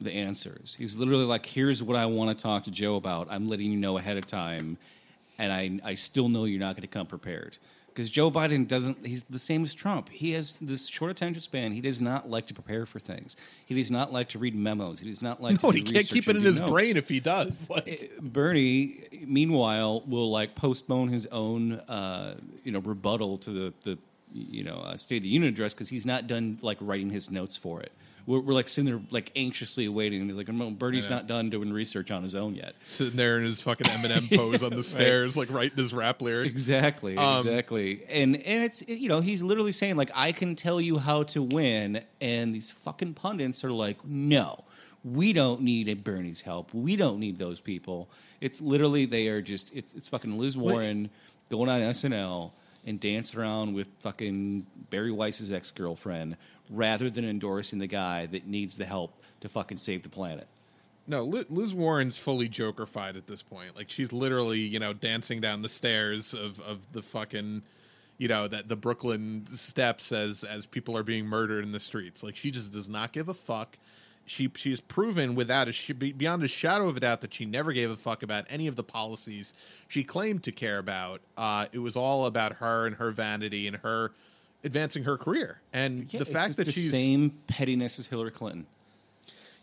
the 0.00 0.12
answers. 0.12 0.74
He's 0.78 0.98
literally 0.98 1.24
like, 1.24 1.46
"Here's 1.46 1.82
what 1.82 1.96
I 1.96 2.06
want 2.06 2.36
to 2.36 2.42
talk 2.42 2.64
to 2.64 2.70
Joe 2.70 2.96
about. 2.96 3.28
I'm 3.30 3.48
letting 3.48 3.70
you 3.70 3.78
know 3.78 3.96
ahead 3.98 4.16
of 4.16 4.26
time, 4.26 4.78
and 5.38 5.52
I 5.52 5.80
I 5.84 5.94
still 5.94 6.28
know 6.28 6.44
you're 6.44 6.60
not 6.60 6.74
going 6.76 6.82
to 6.82 6.88
come 6.88 7.06
prepared." 7.06 7.58
Because 7.94 8.10
Joe 8.10 8.28
Biden 8.28 8.66
doesn't, 8.66 9.06
he's 9.06 9.22
the 9.22 9.38
same 9.38 9.62
as 9.62 9.72
Trump. 9.72 10.08
He 10.08 10.32
has 10.32 10.58
this 10.60 10.88
short 10.88 11.12
attention 11.12 11.40
span. 11.40 11.70
He 11.70 11.80
does 11.80 12.00
not 12.00 12.28
like 12.28 12.48
to 12.48 12.54
prepare 12.54 12.86
for 12.86 12.98
things. 12.98 13.36
He 13.64 13.76
does 13.76 13.88
not 13.88 14.12
like 14.12 14.30
to 14.30 14.38
read 14.40 14.56
memos. 14.56 14.98
He 14.98 15.06
does 15.06 15.22
not 15.22 15.40
like 15.40 15.52
no, 15.62 15.70
to 15.70 15.76
he 15.76 15.84
can't 15.84 16.04
keep 16.04 16.26
it 16.26 16.34
in 16.34 16.42
his 16.42 16.58
notes. 16.58 16.72
brain 16.72 16.96
if 16.96 17.08
he 17.08 17.20
does. 17.20 17.68
Like, 17.70 18.12
Bernie, 18.20 19.04
meanwhile, 19.24 20.00
will 20.08 20.28
like 20.28 20.56
postpone 20.56 21.08
his 21.08 21.26
own, 21.26 21.74
uh, 21.74 22.34
you 22.64 22.72
know, 22.72 22.80
rebuttal 22.80 23.38
to 23.38 23.50
the 23.50 23.74
the 23.84 23.98
you 24.32 24.64
know 24.64 24.78
uh, 24.78 24.96
State 24.96 25.18
of 25.18 25.22
the 25.22 25.28
Union 25.28 25.52
address 25.52 25.72
because 25.72 25.88
he's 25.88 26.04
not 26.04 26.26
done 26.26 26.58
like 26.62 26.78
writing 26.80 27.10
his 27.10 27.30
notes 27.30 27.56
for 27.56 27.80
it. 27.80 27.92
We're, 28.26 28.40
we're 28.40 28.54
like 28.54 28.68
sitting 28.68 28.90
there 28.90 29.02
like 29.10 29.30
anxiously 29.36 29.88
waiting, 29.88 30.20
and 30.20 30.30
he's 30.30 30.36
like, 30.36 30.48
"No, 30.48 30.70
Bernie's 30.70 31.10
not 31.10 31.26
done 31.26 31.50
doing 31.50 31.72
research 31.72 32.10
on 32.10 32.22
his 32.22 32.34
own 32.34 32.54
yet." 32.54 32.74
sitting 32.84 33.16
there 33.16 33.38
in 33.38 33.44
his 33.44 33.60
fucking 33.60 33.86
Eminem 33.90 34.34
pose 34.34 34.62
on 34.62 34.74
the 34.74 34.82
stairs, 34.82 35.36
like 35.36 35.50
writing 35.50 35.76
his 35.76 35.92
rap 35.92 36.22
lyrics. 36.22 36.52
Exactly, 36.52 37.16
Um, 37.16 37.36
exactly, 37.38 38.02
and 38.08 38.36
and 38.36 38.64
it's 38.64 38.82
you 38.88 39.08
know 39.08 39.20
he's 39.20 39.42
literally 39.42 39.72
saying 39.72 39.96
like 39.96 40.10
I 40.14 40.32
can 40.32 40.56
tell 40.56 40.80
you 40.80 40.98
how 40.98 41.24
to 41.24 41.42
win, 41.42 42.02
and 42.20 42.54
these 42.54 42.70
fucking 42.70 43.14
pundits 43.14 43.62
are 43.64 43.72
like, 43.72 44.04
no, 44.06 44.64
we 45.04 45.32
don't 45.34 45.60
need 45.60 45.88
a 45.88 45.94
Bernie's 45.94 46.40
help, 46.40 46.72
we 46.72 46.96
don't 46.96 47.18
need 47.20 47.38
those 47.38 47.60
people. 47.60 48.08
It's 48.40 48.60
literally 48.60 49.04
they 49.06 49.28
are 49.28 49.42
just 49.42 49.70
it's 49.74 49.92
it's 49.94 50.08
fucking 50.08 50.38
Liz 50.38 50.56
Warren 50.56 51.10
going 51.50 51.68
on 51.68 51.80
SNL 51.80 52.52
and 52.86 53.00
dancing 53.00 53.40
around 53.40 53.74
with 53.74 53.88
fucking 54.00 54.66
Bari 54.90 55.10
Weiss's 55.12 55.50
ex 55.52 55.70
girlfriend 55.72 56.36
rather 56.70 57.10
than 57.10 57.24
endorsing 57.24 57.78
the 57.78 57.86
guy 57.86 58.26
that 58.26 58.46
needs 58.46 58.76
the 58.76 58.84
help 58.84 59.22
to 59.40 59.48
fucking 59.48 59.76
save 59.76 60.02
the 60.02 60.08
planet. 60.08 60.48
No, 61.06 61.24
Liz, 61.24 61.74
Warren's 61.74 62.16
fully 62.16 62.48
Jokerfied 62.48 63.16
at 63.16 63.26
this 63.26 63.42
point. 63.42 63.76
Like 63.76 63.90
she's 63.90 64.12
literally, 64.12 64.60
you 64.60 64.78
know, 64.78 64.94
dancing 64.94 65.40
down 65.40 65.60
the 65.62 65.68
stairs 65.68 66.32
of 66.32 66.60
of 66.60 66.80
the 66.92 67.02
fucking, 67.02 67.62
you 68.16 68.28
know, 68.28 68.48
that 68.48 68.68
the 68.68 68.76
Brooklyn 68.76 69.46
steps 69.46 70.12
as 70.12 70.44
as 70.44 70.64
people 70.64 70.96
are 70.96 71.02
being 71.02 71.26
murdered 71.26 71.62
in 71.62 71.72
the 71.72 71.80
streets. 71.80 72.22
Like 72.22 72.36
she 72.36 72.50
just 72.50 72.72
does 72.72 72.88
not 72.88 73.12
give 73.12 73.28
a 73.28 73.34
fuck. 73.34 73.76
She 74.24 74.50
she 74.54 74.70
has 74.70 74.80
proven 74.80 75.34
without 75.34 75.68
a 75.68 75.92
beyond 75.92 76.42
a 76.42 76.48
shadow 76.48 76.88
of 76.88 76.96
a 76.96 77.00
doubt 77.00 77.20
that 77.20 77.34
she 77.34 77.44
never 77.44 77.74
gave 77.74 77.90
a 77.90 77.96
fuck 77.96 78.22
about 78.22 78.46
any 78.48 78.66
of 78.66 78.76
the 78.76 78.84
policies 78.84 79.52
she 79.88 80.04
claimed 80.04 80.44
to 80.44 80.52
care 80.52 80.78
about. 80.78 81.20
Uh, 81.36 81.66
it 81.72 81.80
was 81.80 81.96
all 81.96 82.24
about 82.24 82.54
her 82.54 82.86
and 82.86 82.96
her 82.96 83.10
vanity 83.10 83.66
and 83.66 83.76
her 83.76 84.12
advancing 84.64 85.04
her 85.04 85.16
career. 85.16 85.60
And 85.72 86.12
Yeah, 86.12 86.18
the 86.18 86.24
fact 86.24 86.56
that 86.56 86.64
the 86.64 86.72
she's 86.72 86.90
same 86.90 87.30
pettiness 87.46 87.98
as 87.98 88.06
Hillary 88.06 88.30
Clinton. 88.32 88.66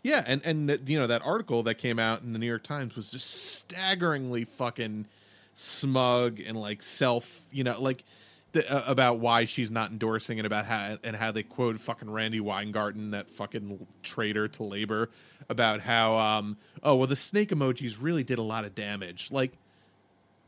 yeah, 0.02 0.22
and 0.26 0.40
and 0.44 0.68
that 0.68 0.88
you 0.88 0.98
know 0.98 1.06
that 1.06 1.22
article 1.24 1.62
that 1.64 1.74
came 1.76 1.98
out 1.98 2.22
in 2.22 2.32
the 2.32 2.38
New 2.38 2.46
York 2.46 2.62
Times 2.62 2.94
was 2.96 3.10
just 3.10 3.28
staggeringly 3.54 4.44
fucking 4.44 5.06
smug 5.54 6.40
and 6.40 6.58
like 6.60 6.82
self, 6.82 7.40
you 7.52 7.62
know, 7.64 7.78
like 7.80 8.04
th- 8.52 8.66
uh, 8.70 8.82
about 8.86 9.18
why 9.18 9.44
she's 9.44 9.70
not 9.70 9.90
endorsing 9.90 10.38
and 10.38 10.46
about 10.46 10.64
how 10.66 10.96
and 11.04 11.14
how 11.16 11.30
they 11.32 11.42
quote 11.42 11.78
fucking 11.80 12.10
Randi 12.10 12.40
Weingarten, 12.40 13.10
that 13.10 13.28
fucking 13.30 13.86
traitor 14.02 14.48
to 14.48 14.62
labor, 14.62 15.10
about 15.48 15.80
how 15.80 16.16
um 16.18 16.56
oh 16.82 16.94
well 16.96 17.06
the 17.06 17.16
snake 17.16 17.50
emojis 17.50 17.96
really 18.00 18.24
did 18.24 18.38
a 18.38 18.42
lot 18.42 18.64
of 18.64 18.74
damage. 18.74 19.28
Like 19.30 19.52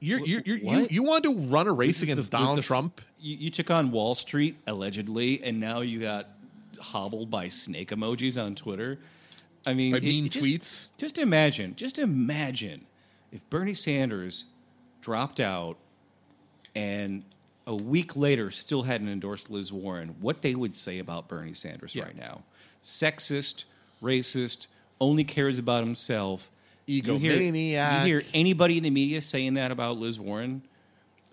you're 0.04 0.42
you 0.44 0.64
what? 0.66 0.90
wanted 0.92 1.22
to 1.40 1.48
run 1.48 1.66
a 1.68 1.72
race 1.72 2.02
against 2.02 2.30
the- 2.30 2.36
Donald 2.36 2.58
the- 2.58 2.62
Trump. 2.62 3.00
You, 3.20 3.36
you 3.36 3.50
took 3.50 3.70
on 3.70 3.90
Wall 3.90 4.14
Street 4.14 4.56
allegedly, 4.66 5.42
and 5.42 5.58
now 5.60 5.80
you 5.80 6.00
got 6.00 6.28
hobbled 6.78 7.30
by 7.30 7.48
snake 7.48 7.90
emojis 7.90 8.42
on 8.42 8.54
Twitter. 8.54 8.98
I 9.66 9.72
mean, 9.72 9.92
By 9.92 10.00
mean 10.00 10.28
just, 10.28 10.44
tweets? 10.46 10.88
Just 10.98 11.16
imagine, 11.18 11.74
just 11.76 11.98
imagine 11.98 12.84
if 13.32 13.48
Bernie 13.48 13.72
Sanders 13.74 14.44
dropped 15.00 15.40
out 15.40 15.78
and 16.74 17.24
a 17.66 17.74
week 17.74 18.14
later 18.14 18.50
still 18.50 18.82
hadn't 18.82 19.08
endorsed 19.08 19.48
Liz 19.50 19.72
Warren. 19.72 20.16
What 20.20 20.42
they 20.42 20.54
would 20.54 20.76
say 20.76 20.98
about 20.98 21.28
Bernie 21.28 21.54
Sanders 21.54 21.94
Yeah. 21.94 22.04
right 22.04 22.16
now? 22.16 22.42
Sexist, 22.82 23.64
racist, 24.02 24.66
only 25.00 25.24
cares 25.24 25.58
about 25.58 25.82
himself. 25.82 26.50
You 26.86 27.02
hear- 27.18 27.32
You 28.00 28.06
hear 28.06 28.22
anybody 28.34 28.76
in 28.76 28.82
the 28.82 28.90
media 28.90 29.20
saying 29.20 29.54
that 29.54 29.70
about 29.70 29.98
Liz 29.98 30.18
Warren? 30.20 30.62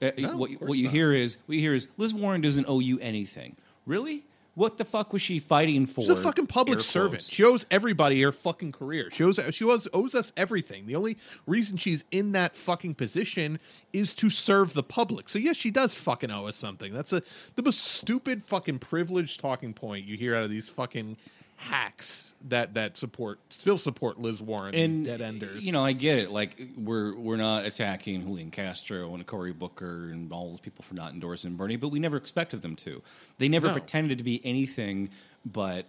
Uh, 0.01 0.11
No, 0.17 0.37
what, 0.37 0.51
what 0.61 0.77
you 0.77 0.85
not. 0.85 0.93
hear 0.93 1.11
is 1.13 1.37
what 1.45 1.55
you 1.55 1.61
hear 1.61 1.73
is 1.73 1.87
Liz 1.97 2.13
Warren 2.13 2.41
doesn't 2.41 2.65
owe 2.67 2.79
you 2.79 2.99
anything. 2.99 3.55
Really? 3.85 4.23
What 4.53 4.77
the 4.77 4.83
fuck 4.83 5.13
was 5.13 5.21
she 5.21 5.39
fighting 5.39 5.85
for? 5.85 6.01
She's 6.01 6.09
a 6.09 6.15
fucking 6.17 6.47
public 6.47 6.81
servant. 6.81 7.23
She 7.23 7.41
owes 7.43 7.65
everybody 7.71 8.21
her 8.21 8.33
fucking 8.33 8.73
career. 8.73 9.09
She 9.11 9.23
owes 9.23 9.39
she 9.51 9.63
owes, 9.63 9.87
owes 9.93 10.13
us 10.13 10.33
everything. 10.35 10.87
The 10.87 10.95
only 10.97 11.17
reason 11.47 11.77
she's 11.77 12.03
in 12.11 12.33
that 12.33 12.53
fucking 12.55 12.95
position 12.95 13.59
is 13.93 14.13
to 14.15 14.29
serve 14.29 14.73
the 14.73 14.83
public. 14.83 15.29
So 15.29 15.39
yes, 15.39 15.55
she 15.55 15.71
does 15.71 15.95
fucking 15.95 16.31
owe 16.31 16.47
us 16.47 16.57
something. 16.57 16.93
That's 16.93 17.13
a 17.13 17.21
the 17.55 17.63
most 17.63 17.79
stupid 17.81 18.43
fucking 18.45 18.79
privileged 18.79 19.39
talking 19.39 19.73
point 19.73 20.05
you 20.05 20.17
hear 20.17 20.35
out 20.35 20.43
of 20.43 20.49
these 20.49 20.67
fucking 20.67 21.15
hacks 21.61 22.33
that 22.49 22.73
that 22.73 22.97
support 22.97 23.39
still 23.49 23.77
support 23.77 24.19
Liz 24.19 24.41
Warren 24.41 24.73
and 24.73 25.05
dead 25.05 25.21
enders. 25.21 25.63
You 25.63 25.71
know, 25.71 25.85
I 25.85 25.91
get 25.93 26.17
it. 26.19 26.31
Like 26.31 26.59
we're 26.77 27.15
we're 27.15 27.37
not 27.37 27.65
attacking 27.65 28.21
Julian 28.23 28.49
Castro 28.51 29.13
and 29.13 29.25
Cory 29.25 29.53
Booker 29.53 30.09
and 30.11 30.31
all 30.33 30.49
those 30.49 30.59
people 30.59 30.83
for 30.83 30.95
not 30.95 31.13
endorsing 31.13 31.55
Bernie, 31.55 31.75
but 31.75 31.89
we 31.89 31.99
never 31.99 32.17
expected 32.17 32.61
them 32.61 32.75
to. 32.77 33.01
They 33.37 33.47
never 33.47 33.67
No. 33.67 33.73
pretended 33.73 34.17
to 34.17 34.23
be 34.23 34.41
anything 34.43 35.09
but 35.45 35.85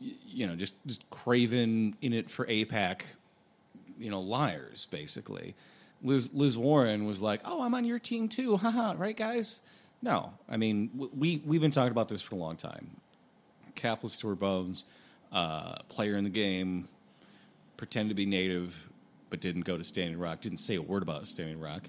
you 0.00 0.46
know 0.46 0.54
just 0.56 0.74
just 0.86 1.08
craven 1.10 1.96
in 2.00 2.12
it 2.12 2.30
for 2.30 2.46
AIPAC. 2.46 3.02
You 3.98 4.10
know, 4.10 4.20
liars 4.20 4.86
basically. 4.90 5.54
Liz 6.02 6.30
Liz 6.32 6.56
Warren 6.56 7.04
was 7.04 7.20
like, 7.20 7.40
"Oh, 7.44 7.62
I'm 7.62 7.74
on 7.74 7.84
your 7.84 7.98
team 7.98 8.28
too, 8.28 8.56
haha." 8.56 8.94
Right, 8.96 9.16
guys? 9.16 9.60
No, 10.02 10.32
I 10.48 10.56
mean 10.56 10.88
we 11.14 11.42
we've 11.44 11.60
been 11.60 11.72
talking 11.72 11.90
about 11.90 12.08
this 12.08 12.22
for 12.22 12.36
a 12.36 12.38
long 12.38 12.56
time. 12.56 12.92
Capitalist 13.74 14.20
to 14.20 14.28
her 14.28 14.34
bones, 14.34 14.84
uh, 15.32 15.76
player 15.88 16.16
in 16.16 16.24
the 16.24 16.30
game, 16.30 16.88
pretend 17.76 18.08
to 18.10 18.14
be 18.14 18.26
native, 18.26 18.88
but 19.30 19.40
didn't 19.40 19.62
go 19.62 19.76
to 19.76 19.84
Standing 19.84 20.18
Rock, 20.18 20.40
didn't 20.40 20.58
say 20.58 20.76
a 20.76 20.82
word 20.82 21.02
about 21.02 21.26
Standing 21.26 21.60
Rock, 21.60 21.88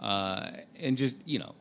uh, 0.00 0.50
and 0.78 0.96
just 0.96 1.16
you 1.24 1.38
know, 1.38 1.54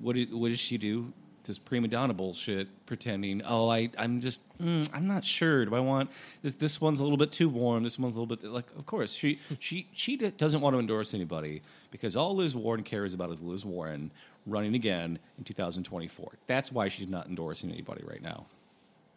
what 0.00 0.16
did, 0.16 0.32
what 0.32 0.48
does 0.48 0.60
she 0.60 0.78
do? 0.78 1.12
This 1.44 1.58
prima 1.58 1.88
donna 1.88 2.14
bullshit, 2.14 2.68
pretending. 2.86 3.42
Oh, 3.44 3.68
I 3.68 3.90
I'm 3.98 4.20
just 4.20 4.42
mm, 4.58 4.88
I'm 4.94 5.08
not 5.08 5.24
sure. 5.24 5.64
Do 5.64 5.74
I 5.74 5.80
want 5.80 6.10
this? 6.40 6.54
This 6.54 6.80
one's 6.80 7.00
a 7.00 7.02
little 7.02 7.18
bit 7.18 7.32
too 7.32 7.48
warm. 7.48 7.82
This 7.82 7.98
one's 7.98 8.14
a 8.14 8.20
little 8.20 8.36
bit 8.36 8.44
like. 8.48 8.66
Of 8.78 8.86
course, 8.86 9.12
she 9.12 9.40
she 9.58 9.88
she 9.92 10.16
doesn't 10.16 10.60
want 10.60 10.74
to 10.74 10.78
endorse 10.78 11.14
anybody 11.14 11.62
because 11.90 12.14
all 12.14 12.36
Liz 12.36 12.54
Warren 12.54 12.84
cares 12.84 13.12
about 13.12 13.30
is 13.30 13.40
Liz 13.40 13.64
Warren 13.64 14.12
running 14.46 14.74
again 14.76 15.18
in 15.36 15.44
2024. 15.44 16.32
That's 16.46 16.70
why 16.70 16.86
she's 16.88 17.08
not 17.08 17.26
endorsing 17.26 17.72
anybody 17.72 18.04
right 18.06 18.22
now. 18.22 18.46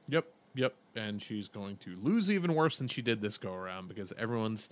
Yep, 0.09 0.25
yep. 0.55 0.73
And 0.95 1.21
she's 1.21 1.47
going 1.47 1.77
to 1.77 1.95
lose 2.01 2.31
even 2.31 2.55
worse 2.55 2.77
than 2.77 2.87
she 2.87 3.01
did 3.01 3.21
this 3.21 3.37
go 3.37 3.53
around 3.53 3.87
because 3.87 4.13
everyone's, 4.17 4.69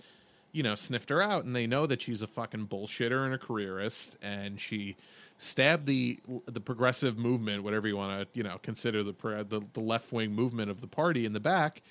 you 0.52 0.62
know, 0.62 0.74
sniffed 0.74 1.10
her 1.10 1.22
out 1.22 1.44
and 1.44 1.54
they 1.54 1.66
know 1.66 1.86
that 1.86 2.02
she's 2.02 2.22
a 2.22 2.26
fucking 2.26 2.66
bullshitter 2.66 3.24
and 3.24 3.34
a 3.34 3.38
careerist 3.38 4.16
and 4.22 4.60
she 4.60 4.96
stabbed 5.38 5.86
the 5.86 6.18
the 6.46 6.60
progressive 6.60 7.18
movement, 7.18 7.62
whatever 7.62 7.86
you 7.88 7.96
want 7.96 8.32
to, 8.32 8.38
you 8.38 8.42
know, 8.42 8.58
consider 8.62 9.02
the 9.02 9.12
the, 9.48 9.62
the 9.72 9.80
left 9.80 10.12
wing 10.12 10.32
movement 10.32 10.70
of 10.70 10.80
the 10.80 10.86
party 10.86 11.24
in 11.24 11.32
the 11.32 11.40
back. 11.40 11.82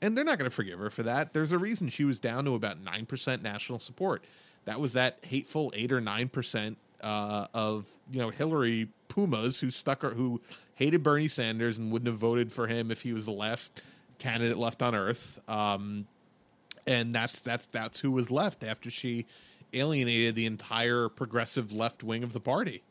And 0.00 0.16
they're 0.16 0.24
not 0.24 0.38
going 0.38 0.48
to 0.48 0.54
forgive 0.54 0.78
her 0.78 0.90
for 0.90 1.02
that. 1.02 1.32
There's 1.32 1.50
a 1.50 1.58
reason 1.58 1.88
she 1.88 2.04
was 2.04 2.20
down 2.20 2.44
to 2.44 2.54
about 2.54 2.84
9% 2.84 3.42
national 3.42 3.80
support. 3.80 4.24
That 4.64 4.78
was 4.78 4.92
that 4.92 5.18
hateful 5.22 5.72
8 5.74 5.90
or 5.90 6.00
9% 6.00 6.76
uh, 7.00 7.46
of, 7.54 7.86
you 8.10 8.20
know, 8.20 8.30
Hillary 8.30 8.88
Pumas 9.08 9.60
who 9.60 9.70
stuck 9.70 10.02
who 10.02 10.40
hated 10.74 11.02
Bernie 11.02 11.28
Sanders 11.28 11.78
and 11.78 11.90
wouldn't 11.92 12.06
have 12.06 12.16
voted 12.16 12.52
for 12.52 12.66
him 12.66 12.90
if 12.90 13.02
he 13.02 13.12
was 13.12 13.24
the 13.24 13.32
last 13.32 13.80
candidate 14.18 14.56
left 14.56 14.82
on 14.82 14.94
earth. 14.94 15.40
Um, 15.48 16.06
and 16.86 17.12
that's 17.12 17.40
that's 17.40 17.66
that's 17.66 18.00
who 18.00 18.10
was 18.10 18.30
left 18.30 18.64
after 18.64 18.90
she 18.90 19.26
alienated 19.72 20.34
the 20.34 20.46
entire 20.46 21.08
progressive 21.08 21.72
left 21.72 22.02
wing 22.02 22.22
of 22.24 22.32
the 22.32 22.40
party 22.40 22.82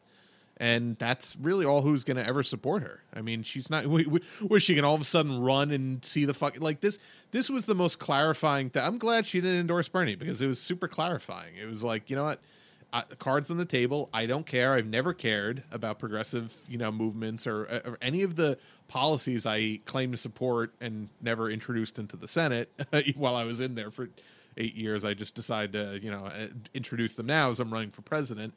and 0.60 0.98
that's 0.98 1.38
really 1.40 1.66
all 1.66 1.84
who's 1.84 2.04
going 2.04 2.18
to 2.18 2.26
ever 2.26 2.42
support 2.42 2.82
her. 2.82 3.04
I 3.14 3.22
mean, 3.22 3.44
she's 3.44 3.70
not. 3.70 3.86
We, 3.98 4.06
was 4.48 4.64
she 4.64 4.76
going 4.76 4.84
to 4.84 4.90
all 4.90 4.96
of 4.96 5.02
a 5.02 5.06
sudden 5.06 5.40
run 5.40 5.72
and 5.72 6.04
see 6.04 6.26
the 6.26 6.34
fuck 6.34 6.60
like 6.60 6.82
this? 6.82 7.00
This 7.32 7.50
was 7.50 7.66
the 7.66 7.76
most 7.76 8.00
clarifying. 8.00 8.72
I'm 8.76 8.98
glad 8.98 9.26
she 9.26 9.40
didn't 9.40 9.60
endorse 9.60 9.88
Bernie 9.88 10.16
because 10.16 10.42
it 10.42 10.48
was 10.48 10.60
super 10.60 10.88
clarifying. 10.88 11.56
It 11.56 11.66
was 11.66 11.84
like, 11.84 12.10
you 12.10 12.16
know 12.16 12.26
what, 12.26 12.42
cards 13.20 13.52
on 13.52 13.58
the 13.58 13.66
table. 13.66 14.10
I 14.14 14.26
don't 14.26 14.46
care. 14.46 14.74
I've 14.74 14.88
never 14.88 15.14
cared 15.14 15.64
about 15.72 16.00
progressive, 16.00 16.54
you 16.68 16.78
know, 16.78 16.92
movements 16.92 17.46
or, 17.46 17.64
or 17.86 17.98
any 18.02 18.24
of 18.24 18.36
the 18.36 18.58
policies 18.88 19.46
I 19.46 19.80
claim 19.86 20.12
to 20.12 20.18
support 20.18 20.74
and 20.80 21.10
never 21.22 21.50
introduced 21.50 22.00
into 22.00 22.18
the 22.18 22.28
Senate 22.28 22.72
while 23.16 23.36
I 23.36 23.44
was 23.44 23.60
in 23.60 23.76
there 23.76 23.92
for 23.92 24.10
eight 24.58 24.76
years. 24.76 25.04
I 25.06 25.14
just 25.14 25.36
decided 25.36 25.74
to, 25.74 26.00
you 26.04 26.12
know, 26.12 26.26
uh, 26.26 26.48
introduce 26.74 27.14
them 27.14 27.26
now 27.26 27.50
as 27.50 27.60
I'm 27.60 27.72
running 27.72 27.92
for 27.92 28.02
president. 28.02 28.54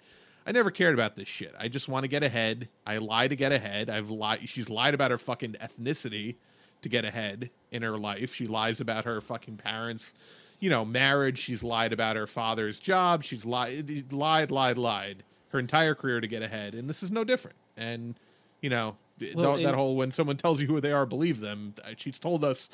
I 0.46 0.52
never 0.52 0.70
cared 0.70 0.94
about 0.94 1.16
this 1.16 1.28
shit. 1.28 1.54
I 1.58 1.68
just 1.68 1.88
want 1.88 2.04
to 2.04 2.08
get 2.08 2.22
ahead. 2.22 2.68
I 2.86 2.98
lie 2.98 3.28
to 3.28 3.36
get 3.36 3.52
ahead. 3.52 3.90
I've 3.90 4.10
lied. 4.10 4.48
She's 4.48 4.70
lied 4.70 4.94
about 4.94 5.10
her 5.10 5.18
fucking 5.18 5.56
ethnicity 5.60 6.36
to 6.82 6.88
get 6.88 7.04
ahead 7.04 7.50
in 7.70 7.82
her 7.82 7.98
life. 7.98 8.34
She 8.34 8.46
lies 8.46 8.80
about 8.80 9.04
her 9.04 9.20
fucking 9.20 9.58
parents, 9.58 10.14
you 10.60 10.70
know, 10.70 10.84
marriage. 10.84 11.38
She's 11.38 11.62
lied 11.62 11.92
about 11.92 12.16
her 12.16 12.26
father's 12.26 12.78
job. 12.78 13.24
She's 13.24 13.44
lied, 13.44 14.12
lied, 14.12 14.50
lied, 14.50 14.78
lied 14.78 15.22
her 15.48 15.58
entire 15.58 15.94
career 15.96 16.20
to 16.20 16.28
get 16.28 16.42
ahead. 16.42 16.74
And 16.74 16.88
this 16.88 17.02
is 17.02 17.10
no 17.10 17.24
different. 17.24 17.56
And 17.76 18.14
you 18.60 18.70
know, 18.70 18.96
Well, 19.34 19.54
th- 19.54 19.66
that 19.66 19.74
whole 19.74 19.96
when 19.96 20.12
someone 20.12 20.36
tells 20.36 20.60
you 20.60 20.66
who 20.68 20.80
they 20.80 20.92
are, 20.92 21.06
believe 21.06 21.40
them. 21.40 21.74
Uh, 21.82 21.94
She's 21.96 22.18
told 22.18 22.44
us 22.44 22.68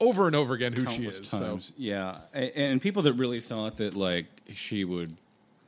over 0.00 0.26
and 0.26 0.34
over 0.34 0.54
again 0.54 0.72
who 0.72 0.86
she 0.90 1.04
is. 1.06 1.20
times. 1.20 1.72
Yeah, 1.76 2.18
A- 2.34 2.56
and 2.58 2.80
people 2.80 3.02
that 3.02 3.12
really 3.14 3.40
thought 3.40 3.76
that 3.76 3.94
like 3.94 4.26
she 4.54 4.84
would 4.84 5.16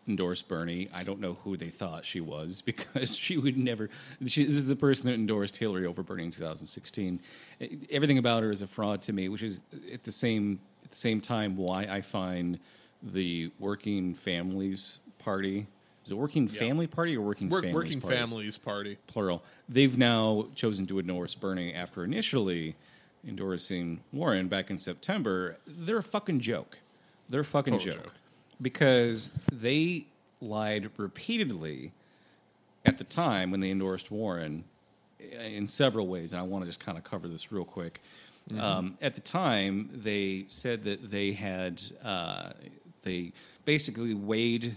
endorse 0.06 0.42
Bernie, 0.42 0.88
I 0.92 1.02
don't 1.02 1.18
know 1.20 1.38
who 1.44 1.56
they 1.56 1.68
thought 1.70 2.04
she 2.04 2.20
was 2.20 2.60
because 2.66 3.16
she 3.16 3.37
would 3.37 3.56
never. 3.58 3.90
She 4.26 4.44
this 4.44 4.54
is 4.54 4.68
the 4.68 4.76
person 4.76 5.06
that 5.06 5.14
endorsed 5.14 5.56
Hillary 5.56 5.87
over 5.87 6.02
Bernie 6.02 6.24
in 6.24 6.30
2016. 6.30 7.20
E- 7.60 7.78
Everything 7.90 8.18
about 8.18 8.42
her 8.42 8.50
is 8.50 8.62
a 8.62 8.66
fraud 8.66 9.02
to 9.02 9.12
me, 9.12 9.28
which 9.28 9.42
is 9.42 9.60
at 9.92 10.04
the 10.04 10.12
same 10.12 10.60
the 10.94 11.00
same 11.00 11.20
time 11.20 11.57
why 11.57 11.83
I 11.90 12.00
find 12.00 12.59
the 13.02 13.50
Working 13.59 14.14
Families 14.14 14.98
Party. 15.18 15.66
Is 16.04 16.11
it 16.11 16.16
Working 16.16 16.48
Family 16.48 16.87
Party 16.87 17.16
or 17.16 17.22
Working 17.22 17.48
work, 17.48 17.64
Families 17.64 17.74
working 17.74 18.00
Party? 18.00 18.16
families 18.16 18.59
party. 18.59 18.98
plural. 19.07 19.42
They've 19.68 19.96
now 19.96 20.46
chosen 20.54 20.87
to 20.87 20.98
endorse 20.98 21.35
Bernie 21.35 21.72
after 21.74 22.04
initially 22.04 22.76
endorsing 23.26 24.00
Warren 24.12 24.48
back 24.48 24.70
in 24.70 24.78
September. 24.78 25.57
They're 25.66 25.98
a 25.98 26.02
fucking 26.02 26.40
joke. 26.40 26.78
They're 27.28 27.40
a 27.40 27.44
fucking 27.44 27.78
joke. 27.78 27.94
joke. 28.02 28.14
because 28.61 29.30
they 29.50 30.07
lied 30.40 30.90
repeatedly 30.98 31.92
at 32.85 32.98
the 32.98 33.04
time 33.04 33.50
when 33.50 33.61
they 33.61 33.70
endorsed 33.70 34.11
Warren 34.11 34.64
uh, 35.20 35.38
in 35.40 35.66
several 35.66 36.07
ways, 36.07 36.33
and 36.35 36.40
I 36.40 36.42
want 36.42 36.64
to 36.64 36.66
just 36.66 36.80
kind 36.80 36.98
of 36.98 37.04
cover 37.04 37.28
this 37.28 37.50
real 37.50 37.64
quick. 37.64 38.02
Um, 38.59 38.98
at 39.00 39.14
the 39.14 39.20
time, 39.20 39.88
they 39.92 40.44
said 40.48 40.85
that 40.85 41.11
they 41.11 41.33
had 41.33 41.83
uh, 42.02 42.50
they 43.02 43.33
basically 43.64 44.14
weighed 44.14 44.76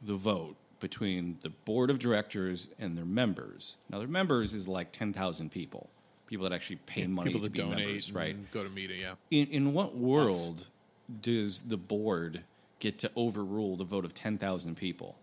the 0.00 0.14
vote 0.14 0.56
between 0.80 1.38
the 1.42 1.50
board 1.50 1.90
of 1.90 1.98
directors 1.98 2.68
and 2.78 2.96
their 2.96 3.04
members. 3.04 3.76
Now, 3.90 3.98
their 3.98 4.08
members 4.08 4.54
is 4.54 4.66
like 4.66 4.92
ten 4.92 5.12
thousand 5.12 5.50
people, 5.50 5.90
people 6.26 6.44
that 6.44 6.54
actually 6.54 6.76
pay 6.86 7.06
money 7.06 7.32
People 7.32 7.40
to 7.40 7.48
that 7.48 7.52
be 7.52 7.58
donate, 7.58 7.78
members, 7.86 8.06
and 8.08 8.16
right? 8.16 8.50
Go 8.52 8.62
to 8.62 8.70
meeting, 8.70 9.00
yeah. 9.00 9.14
In, 9.30 9.48
in 9.48 9.72
what 9.74 9.94
world 9.94 10.68
does 11.20 11.62
the 11.62 11.76
board 11.76 12.44
get 12.78 12.98
to 13.00 13.10
overrule 13.14 13.76
the 13.76 13.84
vote 13.84 14.04
of 14.04 14.14
10,000 14.14 14.76
people? 14.76 15.16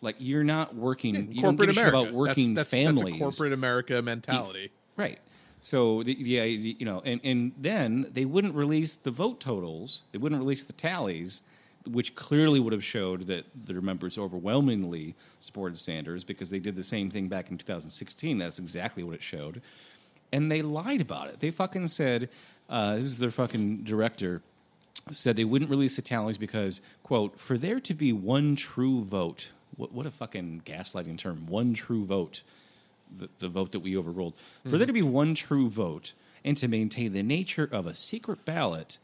Like, 0.00 0.16
you're 0.18 0.44
not 0.44 0.74
working, 0.74 1.32
you 1.32 1.42
don't 1.42 1.56
corporate 1.56 1.68
give 1.68 1.68
a 1.70 1.72
shit 1.72 1.88
America. 1.88 1.98
about 1.98 2.14
working 2.14 2.54
that's, 2.54 2.70
that's, 2.70 2.82
families. 2.84 3.18
That's 3.18 3.36
corporate 3.38 3.52
America 3.52 4.00
mentality. 4.02 4.70
Right. 4.96 5.18
So, 5.64 6.02
the, 6.02 6.22
the, 6.22 6.76
you 6.78 6.84
know, 6.84 7.00
and, 7.06 7.22
and 7.24 7.52
then 7.56 8.06
they 8.12 8.26
wouldn't 8.26 8.54
release 8.54 8.96
the 8.96 9.10
vote 9.10 9.40
totals, 9.40 10.02
they 10.12 10.18
wouldn't 10.18 10.38
release 10.38 10.62
the 10.62 10.74
tallies 10.74 11.40
which 11.86 12.14
clearly 12.14 12.60
would 12.60 12.74
have 12.74 12.84
showed 12.84 13.26
that 13.28 13.46
their 13.54 13.80
members 13.80 14.18
overwhelmingly 14.18 15.14
supported 15.38 15.78
Sanders 15.78 16.22
because 16.22 16.50
they 16.50 16.58
did 16.58 16.76
the 16.76 16.84
same 16.84 17.10
thing 17.10 17.28
back 17.28 17.50
in 17.50 17.56
2016. 17.56 18.36
That's 18.36 18.58
exactly 18.58 19.02
what 19.02 19.14
it 19.14 19.22
showed, 19.22 19.62
and 20.34 20.52
they 20.52 20.60
lied 20.60 21.00
about 21.00 21.28
it. 21.28 21.40
They 21.40 21.50
fucking 21.50 21.86
said, 21.86 22.28
uh, 22.68 22.96
"This 22.96 23.06
is 23.06 23.18
their 23.18 23.30
fucking 23.30 23.84
director." 23.84 24.42
Said 25.12 25.36
they 25.36 25.44
wouldn't 25.44 25.70
release 25.70 25.96
the 25.96 26.02
tallies 26.02 26.36
because, 26.36 26.82
quote, 27.02 27.40
for 27.40 27.56
there 27.56 27.80
to 27.80 27.94
be 27.94 28.12
one 28.12 28.54
true 28.54 29.02
vote. 29.02 29.52
What, 29.76 29.92
what 29.92 30.04
a 30.04 30.10
fucking 30.10 30.62
gaslighting 30.66 31.16
term. 31.16 31.46
One 31.46 31.72
true 31.72 32.04
vote 32.04 32.42
the, 33.18 33.28
the 33.38 33.48
vote 33.48 33.72
that 33.72 33.80
we 33.80 33.96
overruled, 33.96 34.34
for 34.34 34.68
mm-hmm. 34.68 34.78
there 34.78 34.86
to 34.86 34.92
be 34.92 35.02
one 35.02 35.34
true 35.34 35.68
vote 35.68 36.12
and 36.44 36.56
to 36.58 36.68
maintain 36.68 37.12
the 37.12 37.22
nature 37.22 37.68
of 37.70 37.86
a 37.86 37.94
secret 37.94 38.44
ballot, 38.44 38.98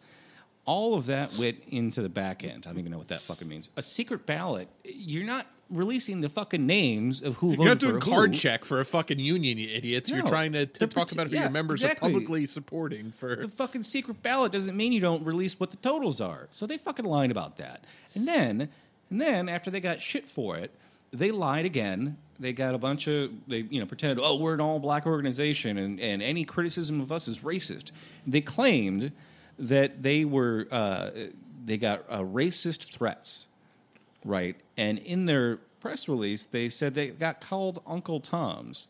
all 0.64 0.94
of 0.94 1.06
that 1.06 1.34
went 1.36 1.62
into 1.68 2.02
the 2.02 2.08
back 2.08 2.44
end. 2.44 2.66
I 2.66 2.70
don't 2.70 2.78
even 2.78 2.92
know 2.92 2.98
what 2.98 3.08
that 3.08 3.22
fucking 3.22 3.48
means. 3.48 3.70
A 3.76 3.82
secret 3.82 4.26
ballot, 4.26 4.68
you're 4.84 5.24
not 5.24 5.46
releasing 5.70 6.20
the 6.20 6.28
fucking 6.28 6.66
names 6.66 7.22
of 7.22 7.36
who 7.36 7.52
You're 7.52 7.58
not 7.58 7.64
voted 7.64 7.80
doing 7.80 8.00
for 8.00 8.10
card 8.10 8.30
who. 8.30 8.36
check 8.36 8.64
for 8.64 8.80
a 8.80 8.84
fucking 8.84 9.18
union, 9.18 9.56
you 9.56 9.68
idiots. 9.72 10.10
You're 10.10 10.22
trying 10.22 10.52
to, 10.52 10.66
to 10.66 10.86
talk 10.86 11.12
about 11.12 11.28
who 11.28 11.34
yeah, 11.34 11.42
your 11.42 11.50
members 11.50 11.82
exactly. 11.82 12.10
are 12.10 12.12
publicly 12.12 12.46
supporting 12.46 13.12
for. 13.16 13.36
The 13.36 13.48
fucking 13.48 13.84
secret 13.84 14.22
ballot 14.22 14.52
doesn't 14.52 14.76
mean 14.76 14.92
you 14.92 15.00
don't 15.00 15.24
release 15.24 15.58
what 15.58 15.70
the 15.70 15.76
totals 15.76 16.20
are. 16.20 16.48
So 16.50 16.66
they 16.66 16.76
fucking 16.76 17.04
lied 17.04 17.30
about 17.30 17.56
that. 17.58 17.84
And 18.14 18.26
then, 18.26 18.68
and 19.10 19.20
then 19.20 19.48
after 19.48 19.70
they 19.70 19.80
got 19.80 20.00
shit 20.00 20.26
for 20.26 20.56
it, 20.56 20.72
they 21.12 21.30
lied 21.30 21.64
again. 21.64 22.18
They 22.40 22.52
got 22.52 22.74
a 22.74 22.78
bunch 22.78 23.06
of 23.06 23.30
they 23.46 23.66
you 23.70 23.80
know 23.80 23.86
pretended 23.86 24.22
oh 24.22 24.36
we're 24.36 24.54
an 24.54 24.60
all 24.60 24.78
black 24.78 25.06
organization 25.06 25.76
and 25.78 26.00
and 26.00 26.22
any 26.22 26.44
criticism 26.44 27.00
of 27.00 27.12
us 27.12 27.28
is 27.28 27.40
racist. 27.40 27.90
They 28.26 28.40
claimed 28.40 29.12
that 29.58 30.02
they 30.02 30.24
were 30.24 30.66
uh, 30.70 31.10
they 31.64 31.76
got 31.76 32.04
uh, 32.08 32.20
racist 32.20 32.92
threats, 32.92 33.46
right? 34.24 34.56
And 34.76 34.98
in 34.98 35.26
their 35.26 35.58
press 35.80 36.08
release, 36.08 36.46
they 36.46 36.68
said 36.68 36.94
they 36.94 37.08
got 37.08 37.40
called 37.40 37.82
Uncle 37.86 38.20
Toms 38.20 38.88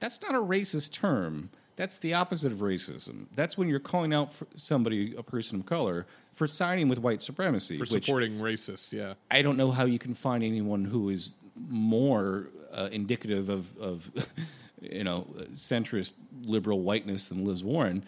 that's 0.00 0.20
not 0.22 0.34
a 0.34 0.38
racist 0.38 0.92
term. 0.92 1.50
That's 1.76 1.98
the 1.98 2.14
opposite 2.14 2.50
of 2.50 2.58
racism. 2.58 3.26
That's 3.34 3.56
when 3.56 3.68
you're 3.68 3.78
calling 3.78 4.12
out 4.12 4.32
somebody, 4.56 5.14
a 5.16 5.22
person 5.22 5.60
of 5.60 5.66
color, 5.66 6.06
for 6.32 6.48
siding 6.48 6.88
with 6.88 6.98
white 6.98 7.22
supremacy. 7.22 7.76
for 7.76 7.82
which 7.82 8.04
supporting 8.04 8.38
racists, 8.38 8.92
yeah. 8.92 9.14
I 9.30 9.42
don't 9.42 9.56
know 9.56 9.70
how 9.70 9.84
you 9.84 9.98
can 9.98 10.14
find 10.14 10.42
anyone 10.42 10.84
who 10.84 11.08
is 11.08 11.34
more 11.68 12.48
uh, 12.72 12.88
indicative 12.92 13.48
of, 13.48 13.76
of 13.78 14.10
you 14.80 15.04
know, 15.04 15.26
centrist 15.52 16.14
liberal 16.42 16.80
whiteness 16.80 17.28
than 17.28 17.44
Liz 17.44 17.62
Warren. 17.64 18.04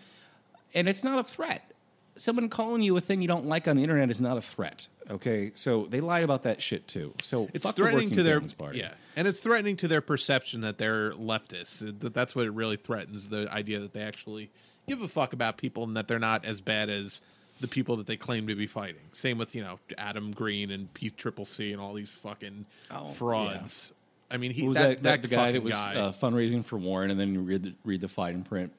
And 0.75 0.89
it's 0.89 1.03
not 1.03 1.19
a 1.19 1.25
threat. 1.25 1.73
Someone 2.17 2.49
calling 2.49 2.83
you 2.83 2.97
a 2.97 3.01
thing 3.01 3.23
you 3.23 3.29
don't 3.29 3.47
like 3.47 3.67
on 3.67 3.77
the 3.77 3.83
internet 3.83 4.11
is 4.11 4.21
not 4.21 4.37
a 4.37 4.41
threat. 4.43 4.89
Okay, 5.09 5.53
so 5.55 5.87
they 5.89 6.01
lie 6.01 6.21
about 6.21 6.43
that 6.43 6.61
shit 6.61 6.87
too. 6.87 7.15
So 7.23 7.49
It's 7.55 7.65
the 7.65 7.73
threatening 7.73 8.09
Working 8.09 8.17
to 8.19 8.23
their 8.23 8.41
Party. 8.41 8.79
yeah, 8.79 8.93
and 9.17 9.27
it's 9.27 9.41
threatening 9.41 9.77
to 9.79 9.89
their 9.89 10.01
perception 10.01 10.61
that 10.61 10.77
they're 10.79 11.13
leftists. 11.13 11.79
That 12.01 12.13
that's 12.15 12.35
what 12.37 12.47
it 12.47 12.51
really 12.51 12.77
threatens 12.77 13.29
the 13.29 13.49
idea 13.51 13.81
that 13.81 13.93
they 13.95 14.03
actually 14.03 14.51
give 14.87 15.01
a 15.03 15.09
fuck 15.09 15.33
about 15.33 15.57
people 15.57 15.85
and 15.85 15.97
that 15.97 16.09
they're 16.09 16.19
not 16.19 16.45
as 16.45 16.61
bad 16.61 16.91
as 16.91 17.21
the 17.61 17.69
people 17.69 17.97
that 17.97 18.07
they 18.07 18.17
claim 18.17 18.47
to 18.47 18.55
be 18.55 18.67
fighting. 18.67 19.03
Same 19.13 19.39
with 19.39 19.55
you 19.55 19.63
know 19.63 19.79
Adam 19.99 20.31
Green 20.33 20.71
and 20.71 20.93
PCCC 20.95 21.73
and 21.73 21.81
all 21.81 21.95
these 21.95 22.15
fucking 22.15 22.67
Oh, 22.91 23.07
frauds. 23.09 23.93
I 24.31 24.37
mean, 24.37 24.53
he 24.53 24.63
Who 24.63 24.69
was 24.69 24.77
that, 24.77 25.03
that, 25.03 25.03
that, 25.03 25.23
the 25.23 25.29
guy 25.29 25.53
that 25.53 25.63
was 25.63 25.75
guy. 25.75 25.97
Uh, 25.97 26.13
fundraising 26.13 26.65
for 26.65 26.79
Warren, 26.79 27.11
and 27.11 27.19
then 27.19 27.35
you 27.35 27.41
read 27.41 27.65
the, 27.65 27.75
read 27.85 28.01
the 28.01 28.07
fine 28.09 28.43
print, 28.45 28.73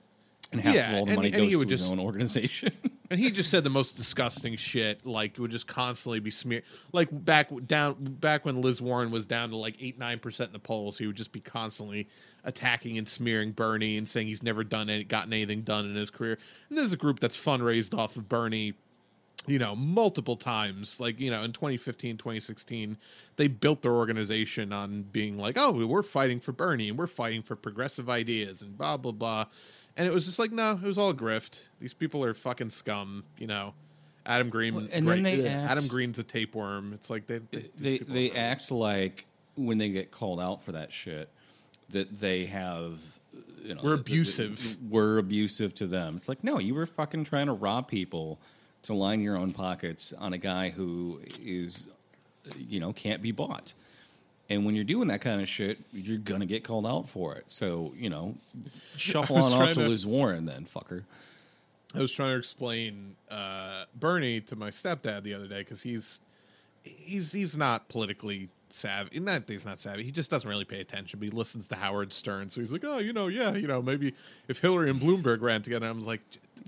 and 0.54 0.62
half 0.62 0.74
Yeah, 0.74 0.92
of 0.92 0.96
all 1.00 1.06
the 1.06 1.12
and- 1.12 1.16
money 1.18 1.28
and 1.34 1.36
he 1.36 1.42
goes 1.48 1.52
to 1.52 1.58
would 1.60 1.70
his 1.70 1.80
just- 1.82 1.92
own 1.92 2.00
organization. 2.00 2.72
and 3.12 3.20
he 3.20 3.30
just 3.32 3.50
said 3.52 3.66
the 3.66 3.70
most 3.70 3.98
disgusting 3.98 4.56
shit. 4.56 5.06
Like 5.06 5.38
would 5.38 5.52
just 5.52 5.68
constantly 5.68 6.22
be 6.22 6.32
smeared. 6.32 6.64
Like 6.94 7.10
back 7.12 7.50
down 7.68 7.96
back 8.00 8.46
when 8.46 8.62
Liz 8.62 8.82
Warren 8.82 9.12
was 9.12 9.26
down 9.26 9.50
to 9.50 9.58
like 9.58 9.76
eight 9.82 10.00
nine 10.00 10.20
percent 10.20 10.48
in 10.50 10.54
the 10.54 10.60
polls, 10.60 10.98
he 10.98 11.06
would 11.06 11.18
just 11.18 11.34
be 11.34 11.42
constantly 11.42 12.08
attacking 12.44 12.98
and 12.98 13.08
smearing 13.08 13.52
Bernie 13.52 13.98
and 13.98 14.08
saying 14.08 14.28
he's 14.28 14.42
never 14.44 14.64
done 14.64 14.90
any, 14.90 15.04
gotten 15.04 15.32
anything 15.34 15.62
done 15.62 15.86
in 15.86 15.96
his 15.96 16.10
career. 16.10 16.38
And 16.70 16.78
there's 16.78 16.94
a 16.94 16.98
group 16.98 17.20
that's 17.20 17.38
fundraised 17.38 17.98
off 17.98 18.16
of 18.18 18.28
Bernie. 18.30 18.74
You 19.48 19.58
know, 19.58 19.76
multiple 19.76 20.36
times, 20.36 21.00
like, 21.00 21.20
you 21.20 21.32
know, 21.32 21.42
in 21.42 21.52
2015, 21.52 22.18
2016, 22.18 22.96
they 23.38 23.48
built 23.48 23.82
their 23.82 23.94
organization 23.94 24.72
on 24.72 25.02
being 25.02 25.40
like, 25.40 25.58
oh, 25.58 25.72
we're 25.88 26.04
fighting 26.04 26.40
for 26.40 26.52
Bernie 26.52 26.90
and 26.90 26.98
we're 26.98 27.08
fighting 27.08 27.42
for 27.42 27.56
progressive 27.56 28.08
ideas 28.08 28.62
and 28.62 28.78
blah, 28.78 28.98
blah, 28.98 29.12
blah. 29.12 29.46
And 29.98 30.08
it 30.08 30.14
was 30.14 30.26
just 30.26 30.38
like, 30.38 30.52
no, 30.52 30.74
it 30.74 30.84
was 30.84 31.00
all 31.00 31.10
a 31.10 31.16
grift. 31.16 31.62
These 31.80 31.96
people 31.96 32.24
are 32.24 32.36
fucking 32.36 32.70
scum, 32.70 33.24
you 33.40 33.48
know. 33.48 33.74
Adam 34.28 34.50
Green, 34.52 34.76
Well, 34.76 34.84
and 34.92 35.08
then 35.08 35.24
great- 35.24 35.42
they 35.42 35.48
Adam 35.48 35.88
Green's 35.88 36.20
a 36.20 36.24
tapeworm. 36.24 36.94
It's 36.94 37.10
like 37.10 37.26
they 37.26 37.40
they 37.52 37.70
they 37.80 37.98
they 37.98 38.32
act 38.32 38.70
like 38.70 39.26
when 39.56 39.80
they 39.80 39.90
get 39.90 40.12
called 40.12 40.40
out 40.40 40.62
for 40.62 40.74
that 40.74 40.92
shit 40.94 41.30
that 41.92 42.20
they 42.20 42.46
have 42.46 43.00
you 43.64 43.76
know 43.76 43.82
We're 43.84 43.92
that- 43.92 43.98
that- 43.98 44.02
abusive. 44.12 44.78
we're 44.90 45.18
abusive 45.18 45.74
to 45.76 45.88
them. 45.88 46.18
It's 46.18 46.28
like 46.30 46.44
no, 46.44 46.60
you 46.60 46.74
were 46.74 46.86
fucking 46.86 47.24
trying 47.26 47.48
to 47.48 47.54
rob 47.54 47.88
people 47.88 48.40
to 48.84 48.94
line 48.94 49.22
your 49.22 49.38
own 49.38 49.54
pockets 49.54 50.12
on 50.14 50.34
a 50.34 50.38
guy 50.38 50.70
who 50.72 51.22
is 51.44 51.88
you 52.58 52.80
know 52.80 52.92
can't 52.94 53.22
be 53.22 53.32
bought. 53.32 53.74
And 54.50 54.66
when 54.66 54.76
you're 54.76 54.84
doing 54.84 55.08
that 55.08 55.22
kind 55.22 55.40
of 55.42 55.48
shit, 55.48 55.78
you're 55.94 56.18
gonna 56.18 56.46
get 56.46 56.64
called 56.64 56.86
out 56.86 57.08
for 57.08 57.36
it. 57.36 57.46
So 57.48 57.94
you 57.96 58.10
know, 58.10 58.36
shuffle 58.98 59.38
on 59.44 59.54
off 59.54 59.68
to 59.70 59.74
to- 59.76 59.88
Liz 59.90 60.06
Warren, 60.06 60.46
then 60.46 60.66
fucker. 60.66 61.04
I 61.94 62.00
was 62.00 62.12
trying 62.12 62.32
to 62.32 62.38
explain 62.38 63.16
uh, 63.30 63.84
Bernie 64.00 64.40
to 64.42 64.56
my 64.56 64.70
stepdad 64.70 65.24
the 65.24 65.34
other 65.34 65.48
day 65.48 65.60
because 65.60 65.82
he's 65.82 66.22
he's 66.84 67.32
he's 67.34 67.56
not 67.56 67.90
politically 67.90 68.50
savvy. 68.74 69.20
Not 69.20 69.48
that 69.48 69.54
he's 69.54 69.66
not 69.66 69.80
savvy. 69.80 70.04
He 70.04 70.12
just 70.12 70.30
doesn't 70.30 70.50
really 70.50 70.66
pay 70.66 70.82
attention. 70.82 71.20
But 71.20 71.26
he 71.26 71.32
listens 71.32 71.68
to 71.70 71.76
Howard 71.76 72.14
Stern, 72.14 72.50
so 72.50 72.62
he's 72.62 72.72
like, 72.72 72.84
oh, 72.84 72.98
you 73.00 73.14
know, 73.14 73.28
yeah, 73.28 73.54
you 73.54 73.68
know, 73.68 73.82
maybe 73.82 74.14
if 74.48 74.60
Hillary 74.60 74.90
and 74.90 75.02
Bloomberg 75.02 75.42
ran 75.42 75.62
together, 75.62 75.88
I 75.88 75.92
was 75.92 76.08
like, 76.08 76.22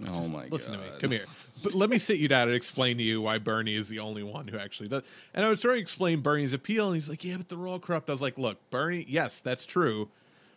Oh 0.07 0.27
my 0.27 0.47
listen 0.47 0.73
to 0.73 0.79
me, 0.79 0.85
come 0.99 1.11
here. 1.11 1.25
But 1.63 1.75
let 1.75 1.89
me 1.89 1.97
sit 1.99 2.17
you 2.17 2.27
down 2.27 2.47
and 2.47 2.55
explain 2.55 2.97
to 2.97 3.03
you 3.03 3.21
why 3.21 3.37
Bernie 3.37 3.75
is 3.75 3.89
the 3.89 3.99
only 3.99 4.23
one 4.23 4.47
who 4.47 4.57
actually 4.57 4.89
does. 4.89 5.03
And 5.33 5.45
I 5.45 5.49
was 5.49 5.59
trying 5.59 5.75
to 5.75 5.81
explain 5.81 6.21
Bernie's 6.21 6.53
appeal, 6.53 6.87
and 6.87 6.95
he's 6.95 7.09
like, 7.09 7.23
yeah, 7.23 7.37
but 7.37 7.49
they're 7.49 7.67
all 7.67 7.79
corrupt. 7.79 8.09
I 8.09 8.13
was 8.13 8.21
like, 8.21 8.37
look, 8.37 8.57
Bernie, 8.71 9.05
yes, 9.07 9.39
that's 9.39 9.65
true. 9.65 10.09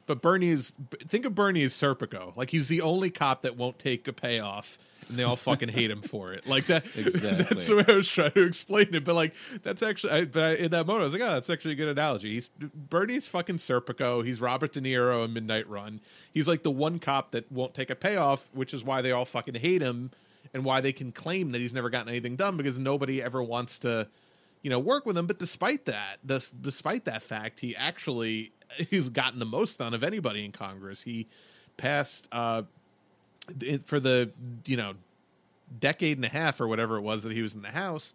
But 0.07 0.23
Bernie 0.23 0.49
is 0.49 0.73
think 1.09 1.25
of 1.27 1.35
Bernie 1.35 1.65
as 1.65 1.75
Serpico. 1.75 2.35
Like 2.37 2.51
he's 2.51 2.69
the 2.69 2.81
only 2.81 3.11
cop 3.11 3.43
that 3.43 3.57
won't 3.57 3.79
take 3.79 4.07
a 4.09 4.13
payoff, 4.13 4.79
and 5.09 5.19
they 5.19 5.23
all 5.23 5.37
fucking 5.37 5.69
hate 5.69 5.91
him 5.91 6.03
for 6.03 6.33
it. 6.33 6.47
Like 6.47 6.67
that. 6.67 6.85
Exactly. 6.97 7.45
That's 7.45 7.67
the 7.67 7.77
way 7.77 7.85
I 7.87 7.93
was 7.93 8.09
trying 8.09 8.33
to 8.33 8.45
explain 8.45 8.95
it. 8.95 9.05
But 9.05 9.15
like 9.15 9.35
that's 9.63 9.83
actually. 9.83 10.13
I, 10.13 10.25
but 10.25 10.43
I, 10.43 10.55
in 10.55 10.71
that 10.71 10.87
moment, 10.87 11.03
I 11.03 11.05
was 11.05 11.13
like, 11.13 11.23
oh, 11.23 11.33
that's 11.33 11.51
actually 11.51 11.73
a 11.73 11.77
good 11.77 11.89
analogy. 11.89 12.35
He's 12.35 12.49
Bernie's 12.49 13.27
fucking 13.27 13.57
Serpico. 13.57 14.25
He's 14.25 14.41
Robert 14.41 14.73
De 14.73 14.81
Niro 14.81 15.25
in 15.25 15.33
Midnight 15.33 15.69
Run. 15.69 16.01
He's 16.33 16.49
like 16.49 16.63
the 16.63 16.71
one 16.71 16.99
cop 16.99 17.33
that 17.33 17.51
won't 17.53 17.75
take 17.75 17.91
a 17.91 17.95
payoff, 17.95 18.49
which 18.53 18.73
is 18.73 18.83
why 18.83 19.03
they 19.03 19.13
all 19.13 19.25
fucking 19.25 19.55
hate 19.57 19.83
him, 19.83 20.11
and 20.55 20.65
why 20.65 20.81
they 20.81 20.93
can 20.93 21.13
claim 21.13 21.53
that 21.53 21.61
he's 21.61 21.73
never 21.73 21.91
gotten 21.91 22.09
anything 22.09 22.37
done 22.37 22.57
because 22.57 22.79
nobody 22.79 23.23
ever 23.23 23.43
wants 23.43 23.79
to 23.79 24.09
you 24.63 24.71
know, 24.71 24.81
work 24.81 25.07
with 25.07 25.17
him. 25.17 25.27
But 25.27 25.39
despite 25.39 25.85
that, 25.85 26.19
this, 26.25 26.51
despite 26.51 27.05
that 27.05 27.23
fact, 27.23 27.61
he 27.61 27.77
actually 27.77 28.53
he's 28.91 29.09
gotten 29.09 29.39
the 29.39 29.47
most 29.47 29.79
done 29.79 29.95
of 29.95 30.03
anybody 30.03 30.45
in 30.45 30.53
Congress. 30.53 31.03
He 31.03 31.29
passed 31.77 32.29
uh, 32.33 32.63
it- 33.61 33.87
for 33.87 34.01
the 34.01 34.31
you 34.65 34.77
know 34.77 34.95
decade 35.81 36.17
and 36.19 36.25
a 36.25 36.29
half 36.29 36.61
or 36.61 36.69
whatever 36.69 36.97
it 36.97 37.03
was 37.03 37.23
that 37.25 37.33
he 37.33 37.43
was 37.43 37.55
in 37.55 37.63
the 37.63 37.69
House. 37.71 38.13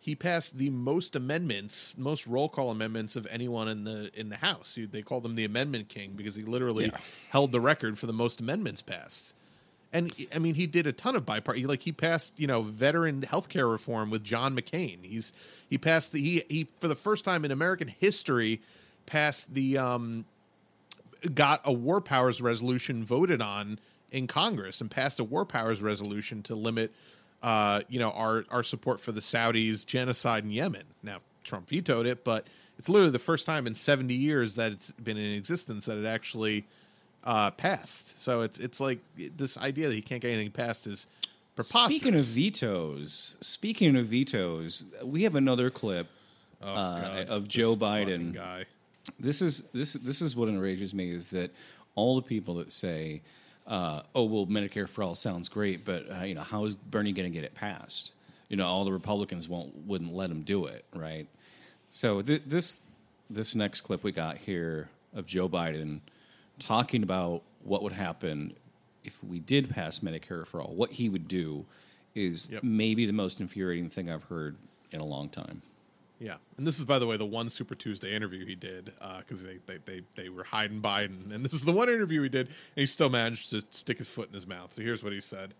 He 0.00 0.14
passed 0.14 0.58
the 0.58 0.68
most 0.68 1.16
amendments, 1.16 1.94
most 1.96 2.26
roll 2.26 2.48
call 2.50 2.70
amendments 2.70 3.16
of 3.16 3.26
anyone 3.30 3.68
in 3.68 3.84
the 3.84 4.10
in 4.18 4.28
the 4.28 4.36
House. 4.36 4.76
They 4.78 5.02
called 5.02 5.24
him 5.24 5.34
the 5.34 5.44
Amendment 5.44 5.88
King 5.88 6.12
because 6.16 6.34
he 6.34 6.42
literally 6.42 6.86
Yeah. 6.86 6.98
held 7.30 7.52
the 7.52 7.60
record 7.60 7.98
for 7.98 8.06
the 8.06 8.12
most 8.12 8.40
amendments 8.40 8.82
passed. 8.82 9.32
And 9.94 10.12
I 10.34 10.40
mean, 10.40 10.56
he 10.56 10.66
did 10.66 10.86
a 10.88 10.92
ton 10.92 11.14
of 11.14 11.24
bipartisan. 11.24 11.68
Like 11.68 11.82
he 11.82 11.92
passed, 11.92 12.34
you 12.36 12.46
know, 12.48 12.62
veteran 12.62 13.22
healthcare 13.22 13.70
reform 13.70 14.10
with 14.10 14.24
John 14.24 14.54
McCain. 14.56 14.98
He's 15.04 15.32
he 15.70 15.78
passed 15.78 16.12
the 16.12 16.20
he 16.20 16.42
he 16.50 16.66
for 16.80 16.88
the 16.88 16.96
first 16.96 17.24
time 17.24 17.44
in 17.44 17.50
American 17.50 17.88
history 17.88 18.60
passed 19.06 19.54
the 19.54 19.78
um 19.78 20.24
got 21.34 21.60
a 21.64 21.72
war 21.72 22.00
powers 22.00 22.42
resolution 22.42 23.04
voted 23.04 23.40
on 23.40 23.78
in 24.14 24.26
Congress 24.26 24.80
and 24.80 24.90
passed 24.90 25.18
a 25.20 25.24
war 25.24 25.44
powers 25.44 25.82
resolution 25.82 26.42
to 26.44 26.54
limit 26.54 26.92
uh 27.42 27.82
you 27.88 27.98
know 27.98 28.10
our 28.12 28.44
our 28.50 28.62
support 28.62 29.00
for 29.00 29.12
the 29.12 29.20
Saudis 29.20 29.84
genocide 29.84 30.44
in 30.44 30.50
Yemen. 30.50 30.84
Now 31.02 31.18
Trump 31.42 31.68
vetoed 31.68 32.06
it, 32.06 32.24
but 32.24 32.46
it's 32.78 32.88
literally 32.88 33.12
the 33.12 33.18
first 33.18 33.44
time 33.44 33.66
in 33.66 33.74
70 33.74 34.14
years 34.14 34.54
that 34.54 34.72
it's 34.72 34.90
been 34.92 35.16
in 35.16 35.32
existence 35.34 35.84
that 35.86 35.98
it 35.98 36.06
actually 36.06 36.64
uh, 37.24 37.50
passed. 37.50 38.18
So 38.22 38.40
it's 38.42 38.58
it's 38.58 38.80
like 38.80 38.98
this 39.36 39.58
idea 39.58 39.88
that 39.88 39.94
he 39.94 40.00
can't 40.02 40.22
get 40.22 40.30
anything 40.32 40.50
passed 40.52 40.86
is 40.86 41.06
preposterous. 41.56 41.84
Speaking 41.84 42.14
of 42.14 42.24
vetoes, 42.24 43.36
speaking 43.40 43.96
of 43.96 44.06
vetoes, 44.06 44.84
we 45.04 45.22
have 45.24 45.34
another 45.34 45.70
clip 45.70 46.06
Oh, 46.62 46.68
uh, 46.72 47.24
of 47.28 47.44
this 47.44 47.54
Joe 47.54 47.76
Biden. 47.76 48.32
guy. 48.32 48.64
This 49.20 49.42
is 49.42 49.64
this 49.74 49.92
this 49.94 50.22
is 50.22 50.34
what 50.34 50.48
enrages 50.48 50.94
me 50.94 51.10
is 51.10 51.28
that 51.30 51.50
all 51.94 52.16
the 52.16 52.22
people 52.22 52.54
that 52.54 52.72
say, 52.72 53.20
uh, 53.66 54.02
"Oh 54.14 54.24
well, 54.24 54.46
Medicare 54.46 54.88
for 54.88 55.02
all 55.02 55.14
sounds 55.14 55.48
great, 55.48 55.84
but 55.84 56.06
uh, 56.10 56.24
you 56.24 56.34
know 56.34 56.42
how 56.42 56.64
is 56.64 56.74
Bernie 56.74 57.12
going 57.12 57.30
to 57.30 57.34
get 57.34 57.44
it 57.44 57.54
passed?" 57.54 58.12
you 58.50 58.58
know, 58.58 58.66
all 58.66 58.84
the 58.84 58.92
Republicans 58.92 59.48
won't 59.48 59.74
wouldn't 59.86 60.14
let 60.14 60.30
him 60.30 60.42
do 60.42 60.66
it, 60.66 60.84
right? 60.94 61.26
So 61.88 62.20
th- 62.22 62.42
this 62.46 62.78
this 63.30 63.54
next 63.54 63.80
clip 63.80 64.04
we 64.04 64.12
got 64.12 64.36
here 64.38 64.90
of 65.14 65.26
Joe 65.26 65.48
Biden 65.48 66.00
talking 66.58 67.02
about 67.02 67.42
what 67.62 67.82
would 67.82 67.92
happen 67.92 68.54
if 69.02 69.22
we 69.24 69.38
did 69.40 69.70
pass 69.70 70.00
Medicare 70.00 70.46
for 70.46 70.60
all, 70.60 70.74
what 70.74 70.92
he 70.92 71.08
would 71.08 71.26
do 71.28 71.64
is 72.14 72.50
Yep. 72.50 72.62
maybe 72.62 73.06
the 73.06 73.12
most 73.12 73.40
infuriating 73.40 73.88
thing 73.90 74.10
I've 74.10 74.24
heard 74.24 74.56
in 74.92 75.00
a 75.00 75.04
long 75.04 75.28
time. 75.28 75.62
Yeah, 76.24 76.36
and 76.56 76.66
this 76.66 76.78
is 76.78 76.86
by 76.86 76.98
the 76.98 77.06
way 77.06 77.18
the 77.18 77.26
one 77.26 77.50
Super 77.50 77.74
Tuesday 77.74 78.16
interview 78.16 78.46
he 78.46 78.54
did 78.54 78.94
uh, 78.98 79.18
because 79.18 79.42
they, 79.42 79.58
they 79.66 79.76
they 79.84 80.00
they 80.16 80.28
were 80.30 80.42
hiding 80.42 80.80
Biden, 80.80 81.34
and 81.34 81.44
this 81.44 81.52
is 81.52 81.66
the 81.66 81.72
one 81.72 81.90
interview 81.90 82.22
he 82.22 82.30
did, 82.30 82.46
and 82.46 82.54
he 82.76 82.86
still 82.86 83.10
managed 83.10 83.50
to 83.50 83.60
stick 83.68 83.98
his 83.98 84.08
foot 84.08 84.28
in 84.28 84.32
his 84.32 84.46
mouth. 84.46 84.72
So 84.72 84.80
here's 84.80 85.04
what 85.04 85.12
he 85.12 85.20
said. 85.20 85.52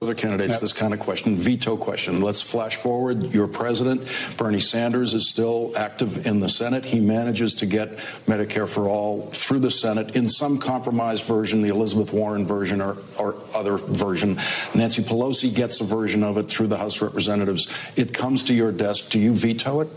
Other 0.00 0.14
candidates, 0.14 0.60
this 0.60 0.72
kind 0.72 0.94
of 0.94 1.00
question, 1.00 1.36
veto 1.36 1.76
question. 1.76 2.20
Let's 2.20 2.40
flash 2.40 2.76
forward. 2.76 3.34
Your 3.34 3.48
president, 3.48 4.02
Bernie 4.36 4.60
Sanders, 4.60 5.12
is 5.12 5.28
still 5.28 5.72
active 5.76 6.24
in 6.24 6.38
the 6.38 6.48
Senate. 6.48 6.84
He 6.84 7.00
manages 7.00 7.54
to 7.54 7.66
get 7.66 7.96
Medicare 8.28 8.68
for 8.68 8.88
all 8.88 9.22
through 9.22 9.58
the 9.58 9.72
Senate 9.72 10.14
in 10.14 10.28
some 10.28 10.58
compromised 10.58 11.24
version, 11.24 11.62
the 11.62 11.70
Elizabeth 11.70 12.12
Warren 12.12 12.46
version 12.46 12.80
or, 12.80 12.98
or 13.18 13.42
other 13.56 13.76
version. 13.76 14.38
Nancy 14.72 15.02
Pelosi 15.02 15.52
gets 15.52 15.80
a 15.80 15.84
version 15.84 16.22
of 16.22 16.38
it 16.38 16.48
through 16.48 16.68
the 16.68 16.76
House 16.78 16.94
of 16.98 17.02
Representatives. 17.02 17.66
It 17.96 18.14
comes 18.14 18.44
to 18.44 18.54
your 18.54 18.70
desk. 18.70 19.10
Do 19.10 19.18
you 19.18 19.34
veto 19.34 19.80
it? 19.80 19.88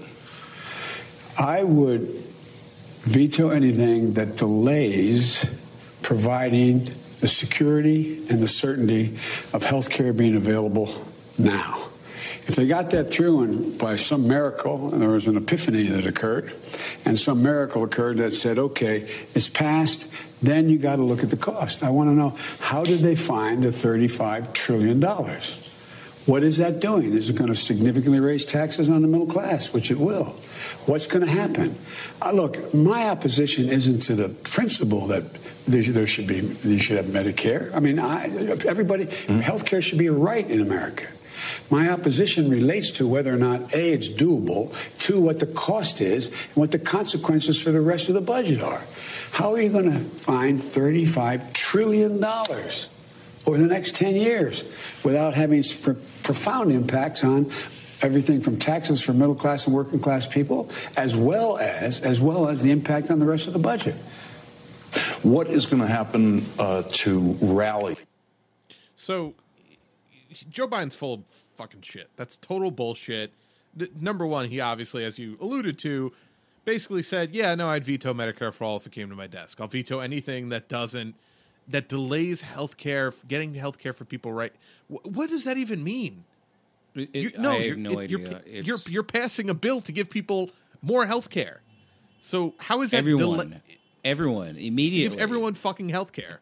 I 1.37 1.61
would 1.61 2.23
veto 3.03 3.51
anything 3.51 4.13
that 4.13 4.35
delays 4.37 5.47
providing 6.01 6.91
the 7.21 7.27
security 7.27 8.17
and 8.29 8.41
the 8.41 8.47
certainty 8.47 9.17
of 9.53 9.63
health 9.63 9.89
care 9.89 10.11
being 10.11 10.35
available 10.35 10.93
now. 11.37 11.87
If 12.47 12.55
they 12.55 12.65
got 12.65 12.89
that 12.89 13.11
through 13.11 13.43
and 13.43 13.77
by 13.77 13.95
some 13.95 14.27
miracle, 14.27 14.91
and 14.91 15.01
there 15.01 15.09
was 15.09 15.27
an 15.27 15.37
epiphany 15.37 15.83
that 15.83 16.05
occurred, 16.05 16.51
and 17.05 17.17
some 17.17 17.43
miracle 17.43 17.83
occurred 17.83 18.17
that 18.17 18.33
said, 18.33 18.57
okay, 18.57 19.09
it's 19.35 19.47
passed, 19.47 20.09
then 20.41 20.67
you 20.67 20.79
got 20.79 20.95
to 20.95 21.03
look 21.03 21.23
at 21.23 21.29
the 21.29 21.37
cost. 21.37 21.83
I 21.83 21.91
want 21.91 22.09
to 22.09 22.15
know 22.15 22.35
how 22.59 22.83
did 22.83 23.01
they 23.01 23.15
find 23.15 23.63
the 23.63 23.69
$35 23.69 24.53
trillion? 24.53 24.99
What 26.25 26.43
is 26.43 26.57
that 26.57 26.79
doing? 26.79 27.13
Is 27.13 27.29
it 27.29 27.35
going 27.35 27.49
to 27.49 27.55
significantly 27.55 28.19
raise 28.19 28.45
taxes 28.45 28.89
on 28.89 29.01
the 29.01 29.07
middle 29.07 29.27
class, 29.27 29.71
which 29.71 29.91
it 29.91 29.97
will? 29.97 30.35
What's 30.85 31.05
going 31.05 31.25
to 31.25 31.31
happen? 31.31 31.75
Uh, 32.21 32.31
look, 32.31 32.73
my 32.73 33.09
opposition 33.09 33.69
isn't 33.69 33.99
to 34.03 34.15
the 34.15 34.29
principle 34.29 35.07
that 35.07 35.23
there, 35.67 36.07
should 36.07 36.27
be 36.27 36.37
you 36.63 36.79
should 36.79 36.97
have 36.97 37.05
Medicare. 37.07 37.73
I 37.73 37.79
mean, 37.79 37.99
I, 37.99 38.25
everybody, 38.67 39.05
health 39.27 39.65
care 39.65 39.81
should 39.81 39.99
be 39.99 40.07
a 40.07 40.13
right 40.13 40.49
in 40.49 40.61
America. 40.61 41.07
My 41.69 41.89
opposition 41.89 42.49
relates 42.49 42.91
to 42.91 43.07
whether 43.07 43.33
or 43.33 43.37
not 43.37 43.73
A, 43.73 43.93
it's 43.93 44.09
doable, 44.09 44.73
two, 44.99 45.19
what 45.21 45.39
the 45.39 45.47
cost 45.47 46.01
is, 46.01 46.27
and 46.27 46.55
what 46.55 46.71
the 46.71 46.79
consequences 46.79 47.61
for 47.61 47.71
the 47.71 47.81
rest 47.81 48.09
of 48.09 48.15
the 48.15 48.21
budget 48.21 48.61
are. 48.61 48.81
How 49.31 49.53
are 49.53 49.61
you 49.61 49.69
going 49.69 49.91
to 49.91 49.99
find 49.99 50.61
$35 50.61 51.53
trillion 51.53 52.23
over 52.23 53.57
the 53.57 53.67
next 53.67 53.95
10 53.95 54.15
years 54.15 54.63
without 55.03 55.33
having 55.33 55.59
s- 55.59 55.73
pr- 55.73 55.93
profound 56.23 56.71
impacts 56.71 57.23
on 57.23 57.49
everything 58.01 58.41
from 58.41 58.57
taxes 58.57 59.01
for 59.01 59.13
middle 59.13 59.35
class 59.35 59.65
and 59.65 59.75
working 59.75 59.99
class 59.99 60.27
people 60.27 60.69
as 60.97 61.15
well 61.15 61.57
as 61.57 62.01
as 62.01 62.19
well 62.19 62.47
as 62.47 62.61
the 62.63 62.71
impact 62.71 63.11
on 63.11 63.19
the 63.19 63.25
rest 63.25 63.45
of 63.47 63.53
the 63.53 63.59
budget 63.59 63.95
What 65.23 65.47
is 65.47 65.65
going 65.65 65.81
to 65.81 65.87
happen 65.87 66.45
uh, 66.59 66.83
to 66.87 67.19
rally? 67.41 67.95
So 68.95 69.33
Joe 70.49 70.67
Biden's 70.67 70.95
full 70.95 71.13
of 71.15 71.21
fucking 71.57 71.81
shit. 71.81 72.09
That's 72.15 72.37
total 72.37 72.71
bullshit. 72.71 73.31
N- 73.79 73.89
number 73.99 74.25
one, 74.25 74.49
he 74.49 74.59
obviously, 74.59 75.03
as 75.05 75.17
you 75.19 75.37
alluded 75.39 75.77
to, 75.79 76.11
basically 76.65 77.03
said, 77.03 77.33
"Yeah, 77.33 77.55
no, 77.55 77.69
I'd 77.69 77.85
veto 77.85 78.13
Medicare 78.13 78.53
for 78.53 78.63
all 78.65 78.77
if 78.77 78.85
it 78.85 78.91
came 78.91 79.09
to 79.09 79.15
my 79.15 79.27
desk. 79.27 79.59
I'll 79.61 79.67
veto 79.67 79.99
anything 79.99 80.49
that 80.49 80.67
doesn't 80.67 81.15
that 81.67 81.87
delays 81.87 82.41
healthcare, 82.43 83.13
getting 83.27 83.53
healthcare 83.53 83.95
for 83.95 84.05
people." 84.05 84.33
Right? 84.33 84.53
Wh- 84.89 85.05
what 85.05 85.29
does 85.29 85.43
that 85.45 85.57
even 85.57 85.83
mean? 85.83 86.25
It- 86.95 87.15
You- 87.15 87.27
it- 87.29 87.39
no, 87.39 87.51
I 87.51 87.57
you're, 87.59 87.69
have 87.69 87.77
no 87.77 87.91
it- 87.91 87.97
idea. 88.03 88.17
You're, 88.47 88.61
you're 88.63 88.77
you're 88.89 89.03
passing 89.03 89.49
a 89.49 89.53
bill 89.53 89.79
to 89.81 89.91
give 89.91 90.09
people 90.09 90.49
more 90.81 91.05
healthcare. 91.05 91.57
So 92.19 92.53
how 92.57 92.81
is 92.81 92.91
that 92.91 92.97
everyone, 92.99 93.37
delay- 93.49 93.61
everyone 94.03 94.57
immediately. 94.57 95.15
give 95.15 95.21
everyone 95.23 95.53
fucking 95.53 95.89
healthcare? 95.89 96.37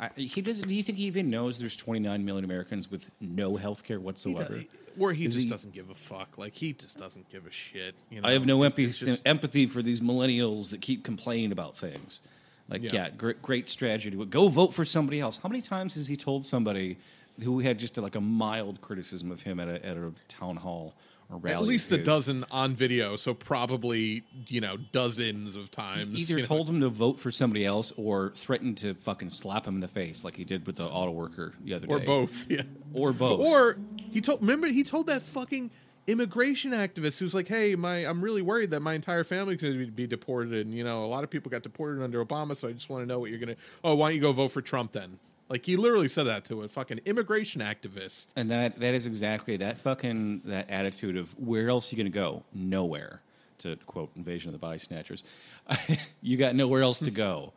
I, 0.00 0.10
he 0.14 0.40
doesn't. 0.40 0.68
Do 0.68 0.74
you 0.74 0.82
think 0.84 0.98
he 0.98 1.04
even 1.04 1.28
knows 1.28 1.58
there's 1.58 1.74
29 1.76 2.24
million 2.24 2.44
Americans 2.44 2.88
with 2.90 3.10
no 3.20 3.56
health 3.56 3.82
care 3.82 3.98
whatsoever? 3.98 4.54
does- 4.54 4.64
or 4.98 5.12
he 5.12 5.24
just 5.26 5.38
he- 5.38 5.48
doesn't 5.48 5.72
give 5.74 5.90
a 5.90 5.94
fuck. 5.94 6.38
Like 6.38 6.54
he 6.54 6.72
just 6.72 6.98
doesn't 6.98 7.28
give 7.30 7.46
a 7.46 7.50
shit. 7.52 7.94
You 8.10 8.20
know? 8.20 8.28
I 8.28 8.32
have 8.32 8.46
no 8.46 8.62
empathy, 8.62 8.88
just- 8.90 9.22
empathy 9.26 9.66
for 9.66 9.82
these 9.82 10.00
millennials 10.00 10.70
that 10.70 10.80
keep 10.80 11.04
complaining 11.04 11.52
about 11.52 11.76
things. 11.76 12.20
Like, 12.68 12.82
Yeah. 12.82 12.90
yeah, 12.92 13.10
great, 13.10 13.40
great 13.42 13.68
strategy. 13.68 14.10
Go 14.10 14.48
vote 14.48 14.74
for 14.74 14.84
somebody 14.84 15.20
else. 15.20 15.38
How 15.38 15.48
many 15.48 15.62
times 15.62 15.94
has 15.94 16.06
he 16.08 16.16
told 16.16 16.44
somebody 16.44 16.98
who 17.42 17.60
had 17.60 17.78
just 17.78 17.96
like 17.96 18.14
a 18.14 18.20
mild 18.20 18.80
criticism 18.80 19.30
of 19.30 19.40
him 19.42 19.58
at 19.58 19.68
a, 19.68 19.84
at 19.86 19.96
a 19.96 20.12
town 20.28 20.56
hall? 20.56 20.94
At 21.30 21.62
least 21.62 21.92
of 21.92 22.00
a 22.00 22.04
dozen 22.04 22.44
on 22.50 22.74
video, 22.74 23.16
so 23.16 23.34
probably 23.34 24.24
you 24.46 24.62
know 24.62 24.78
dozens 24.92 25.56
of 25.56 25.70
times. 25.70 26.18
Either 26.18 26.36
you 26.36 26.40
know. 26.40 26.46
told 26.46 26.68
him 26.68 26.80
to 26.80 26.88
vote 26.88 27.20
for 27.20 27.30
somebody 27.30 27.66
else 27.66 27.92
or 27.96 28.32
threatened 28.34 28.78
to 28.78 28.94
fucking 28.94 29.28
slap 29.28 29.66
him 29.66 29.74
in 29.74 29.80
the 29.80 29.88
face 29.88 30.24
like 30.24 30.36
he 30.36 30.44
did 30.44 30.66
with 30.66 30.76
the 30.76 30.84
auto 30.84 31.10
worker 31.10 31.52
the 31.62 31.74
other 31.74 31.86
or 31.86 31.98
day. 31.98 32.04
Or 32.04 32.06
both, 32.06 32.46
yeah, 32.50 32.62
Or 32.94 33.12
both. 33.12 33.40
Or 33.40 33.76
he 33.98 34.22
told. 34.22 34.40
Remember, 34.40 34.68
he 34.68 34.82
told 34.82 35.06
that 35.08 35.22
fucking 35.22 35.70
immigration 36.06 36.70
activist 36.72 37.18
who's 37.18 37.34
like, 37.34 37.46
"Hey, 37.46 37.74
my 37.74 38.06
I'm 38.06 38.22
really 38.22 38.42
worried 38.42 38.70
that 38.70 38.80
my 38.80 38.94
entire 38.94 39.22
family's 39.22 39.60
going 39.60 39.78
to 39.78 39.90
be 39.90 40.06
deported, 40.06 40.66
and 40.66 40.74
you 40.74 40.82
know, 40.82 41.04
a 41.04 41.08
lot 41.08 41.24
of 41.24 41.30
people 41.30 41.50
got 41.50 41.62
deported 41.62 42.02
under 42.02 42.24
Obama, 42.24 42.56
so 42.56 42.68
I 42.68 42.72
just 42.72 42.88
want 42.88 43.02
to 43.02 43.06
know 43.06 43.18
what 43.18 43.28
you're 43.30 43.38
going 43.38 43.54
to. 43.54 43.62
Oh, 43.84 43.94
why 43.94 44.08
don't 44.08 44.16
you 44.16 44.22
go 44.22 44.32
vote 44.32 44.48
for 44.48 44.62
Trump 44.62 44.92
then?" 44.92 45.18
Like 45.48 45.64
he 45.64 45.76
literally 45.76 46.08
said 46.08 46.24
that 46.24 46.44
to 46.46 46.62
a 46.62 46.68
fucking 46.68 47.00
immigration 47.06 47.62
activist. 47.62 48.28
And 48.36 48.50
that 48.50 48.80
that 48.80 48.94
is 48.94 49.06
exactly 49.06 49.56
that 49.58 49.78
fucking 49.78 50.42
that 50.44 50.70
attitude 50.70 51.16
of 51.16 51.38
where 51.38 51.68
else 51.68 51.92
are 51.92 51.96
you 51.96 52.04
to 52.04 52.10
go? 52.10 52.44
Nowhere. 52.52 53.22
To 53.58 53.74
quote 53.86 54.10
Invasion 54.14 54.50
of 54.50 54.52
the 54.52 54.58
Body 54.58 54.78
Snatchers, 54.78 55.24
you 56.22 56.36
got 56.36 56.54
nowhere 56.54 56.80
else 56.80 57.00
to 57.00 57.10
go, 57.10 57.52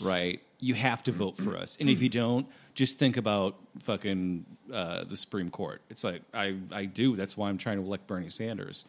right? 0.00 0.40
You 0.58 0.74
have 0.74 1.04
to 1.04 1.12
vote 1.12 1.36
for 1.36 1.56
us, 1.56 1.76
and 1.78 1.88
if 1.88 2.02
you 2.02 2.08
don't, 2.08 2.48
just 2.74 2.98
think 2.98 3.16
about 3.16 3.54
fucking 3.78 4.46
uh, 4.72 5.04
the 5.04 5.16
Supreme 5.16 5.50
Court. 5.50 5.80
It's 5.90 6.02
like 6.02 6.22
I 6.34 6.56
I 6.72 6.86
do. 6.86 7.14
That's 7.14 7.36
why 7.36 7.50
I'm 7.50 7.58
trying 7.58 7.76
to 7.76 7.84
elect 7.84 8.08
Bernie 8.08 8.30
Sanders. 8.30 8.84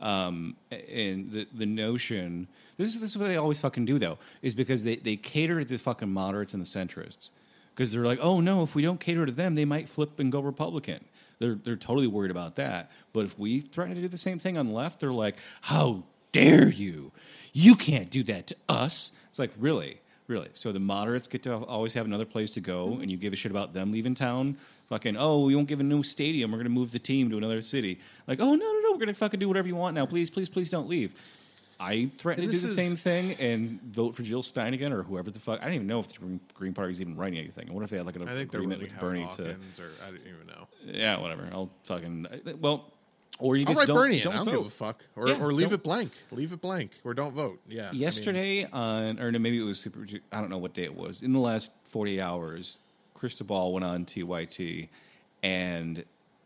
Um, 0.00 0.56
and 0.70 1.32
the 1.32 1.48
the 1.52 1.66
notion 1.66 2.46
this 2.76 2.94
is 2.94 3.00
this 3.00 3.10
is 3.10 3.18
what 3.18 3.26
they 3.26 3.36
always 3.36 3.60
fucking 3.60 3.84
do 3.84 3.98
though 3.98 4.18
is 4.40 4.54
because 4.54 4.84
they 4.84 4.96
they 4.96 5.16
cater 5.16 5.58
to 5.58 5.64
the 5.64 5.78
fucking 5.78 6.12
moderates 6.12 6.54
and 6.54 6.64
the 6.64 6.66
centrists 6.66 7.30
because 7.74 7.92
they're 7.92 8.04
like, 8.04 8.18
oh 8.22 8.40
no, 8.40 8.62
if 8.62 8.74
we 8.74 8.82
don't 8.82 9.00
cater 9.00 9.26
to 9.26 9.32
them, 9.32 9.54
they 9.54 9.64
might 9.64 9.88
flip 9.88 10.18
and 10.20 10.30
go 10.30 10.40
Republican. 10.40 11.04
They're 11.38 11.56
they're 11.56 11.76
totally 11.76 12.06
worried 12.06 12.30
about 12.30 12.56
that. 12.56 12.90
But 13.12 13.24
if 13.24 13.38
we 13.38 13.60
threaten 13.60 13.94
to 13.94 14.00
do 14.00 14.08
the 14.08 14.18
same 14.18 14.38
thing 14.38 14.56
on 14.56 14.68
the 14.68 14.72
left, 14.72 15.00
they're 15.00 15.12
like, 15.12 15.36
how 15.62 16.04
dare 16.32 16.68
you? 16.68 17.12
You 17.52 17.74
can't 17.74 18.10
do 18.10 18.22
that 18.24 18.48
to 18.48 18.56
us. 18.68 19.12
It's 19.28 19.38
like 19.38 19.52
really, 19.58 20.00
really. 20.28 20.48
So 20.52 20.72
the 20.72 20.80
moderates 20.80 21.26
get 21.26 21.42
to 21.44 21.56
always 21.56 21.94
have 21.94 22.06
another 22.06 22.24
place 22.24 22.50
to 22.52 22.60
go, 22.60 22.88
mm-hmm. 22.88 23.02
and 23.02 23.10
you 23.10 23.16
give 23.16 23.32
a 23.32 23.36
shit 23.36 23.50
about 23.50 23.74
them 23.74 23.92
leaving 23.92 24.14
town. 24.14 24.56
Fucking 24.88 25.16
oh, 25.16 25.44
we 25.44 25.56
won't 25.56 25.68
give 25.68 25.80
a 25.80 25.84
new 25.84 26.02
stadium. 26.02 26.52
We're 26.52 26.58
gonna 26.58 26.70
move 26.70 26.92
the 26.92 26.98
team 26.98 27.30
to 27.30 27.38
another 27.38 27.62
city. 27.62 28.00
Like 28.26 28.40
oh 28.40 28.54
no 28.54 28.72
no 28.72 28.80
no, 28.80 28.92
we're 28.92 28.98
gonna 28.98 29.14
fucking 29.14 29.40
do 29.40 29.48
whatever 29.48 29.68
you 29.68 29.76
want 29.76 29.94
now. 29.94 30.06
Please 30.06 30.30
please 30.30 30.48
please 30.48 30.70
don't 30.70 30.88
leave. 30.88 31.14
I 31.80 32.10
threaten 32.18 32.44
to 32.46 32.50
do 32.50 32.56
the 32.56 32.62
this 32.66 32.74
same 32.74 32.96
thing 32.96 33.32
and 33.34 33.80
vote 33.82 34.14
for 34.14 34.22
Jill 34.22 34.42
Stein 34.42 34.74
again 34.74 34.92
or 34.92 35.02
whoever 35.02 35.30
the 35.30 35.38
fuck. 35.40 35.60
I 35.60 35.64
don't 35.64 35.74
even 35.74 35.86
know 35.86 36.00
if 36.00 36.08
the 36.08 36.18
Green- 36.18 36.40
Green 36.54 36.72
Party's 36.74 37.00
even 37.00 37.16
writing 37.16 37.38
anything. 37.38 37.68
I 37.68 37.72
wonder 37.72 37.84
if 37.84 37.90
they 37.90 37.96
had 37.96 38.06
like 38.06 38.16
an 38.16 38.28
I 38.28 38.34
think 38.34 38.52
agreement 38.54 38.80
with 38.82 38.98
Bernie 38.98 39.26
to. 39.36 39.42
Or 39.50 39.56
I 40.06 40.10
don't 40.10 40.20
even 40.20 40.46
know. 40.46 40.66
Yeah, 40.86 41.18
whatever. 41.20 41.48
I'll 41.52 41.70
fucking 41.84 42.26
well, 42.60 42.92
or 43.38 43.56
you 43.56 43.62
I'll 43.62 43.66
just 43.74 43.78
write 43.80 43.86
don't 43.88 43.96
Bernie 43.96 44.20
don't 44.20 44.34
don't 44.36 44.44
vote. 44.44 44.52
give 44.52 44.66
a 44.66 44.70
fuck, 44.70 45.02
or 45.16 45.28
Yeah, 45.28 45.42
or 45.42 45.52
leave 45.52 45.72
it 45.72 45.82
blank. 45.82 46.12
Leave 46.30 46.52
it 46.52 46.60
blank, 46.60 46.92
or 47.02 47.12
don't 47.14 47.34
vote. 47.34 47.60
Yeah. 47.68 47.88
I 47.88 47.92
mean- 47.92 48.00
Yesterday 48.00 48.68
on, 48.72 49.18
or 49.20 49.32
no, 49.32 49.38
maybe 49.38 49.58
it 49.58 49.64
was 49.64 49.80
super. 49.80 50.06
I 50.32 50.40
don't 50.40 50.50
know 50.50 50.58
what 50.58 50.74
day 50.74 50.84
it 50.84 50.94
was. 50.96 51.22
In 51.22 51.32
the 51.32 51.40
last 51.40 51.72
forty 51.84 52.18
eight 52.18 52.22
hours, 52.22 52.78
Krystal 53.16 53.46
Ball 53.46 53.72
went 53.72 53.84
on 53.84 54.04
TYT, 54.04 54.88
and 55.42 56.04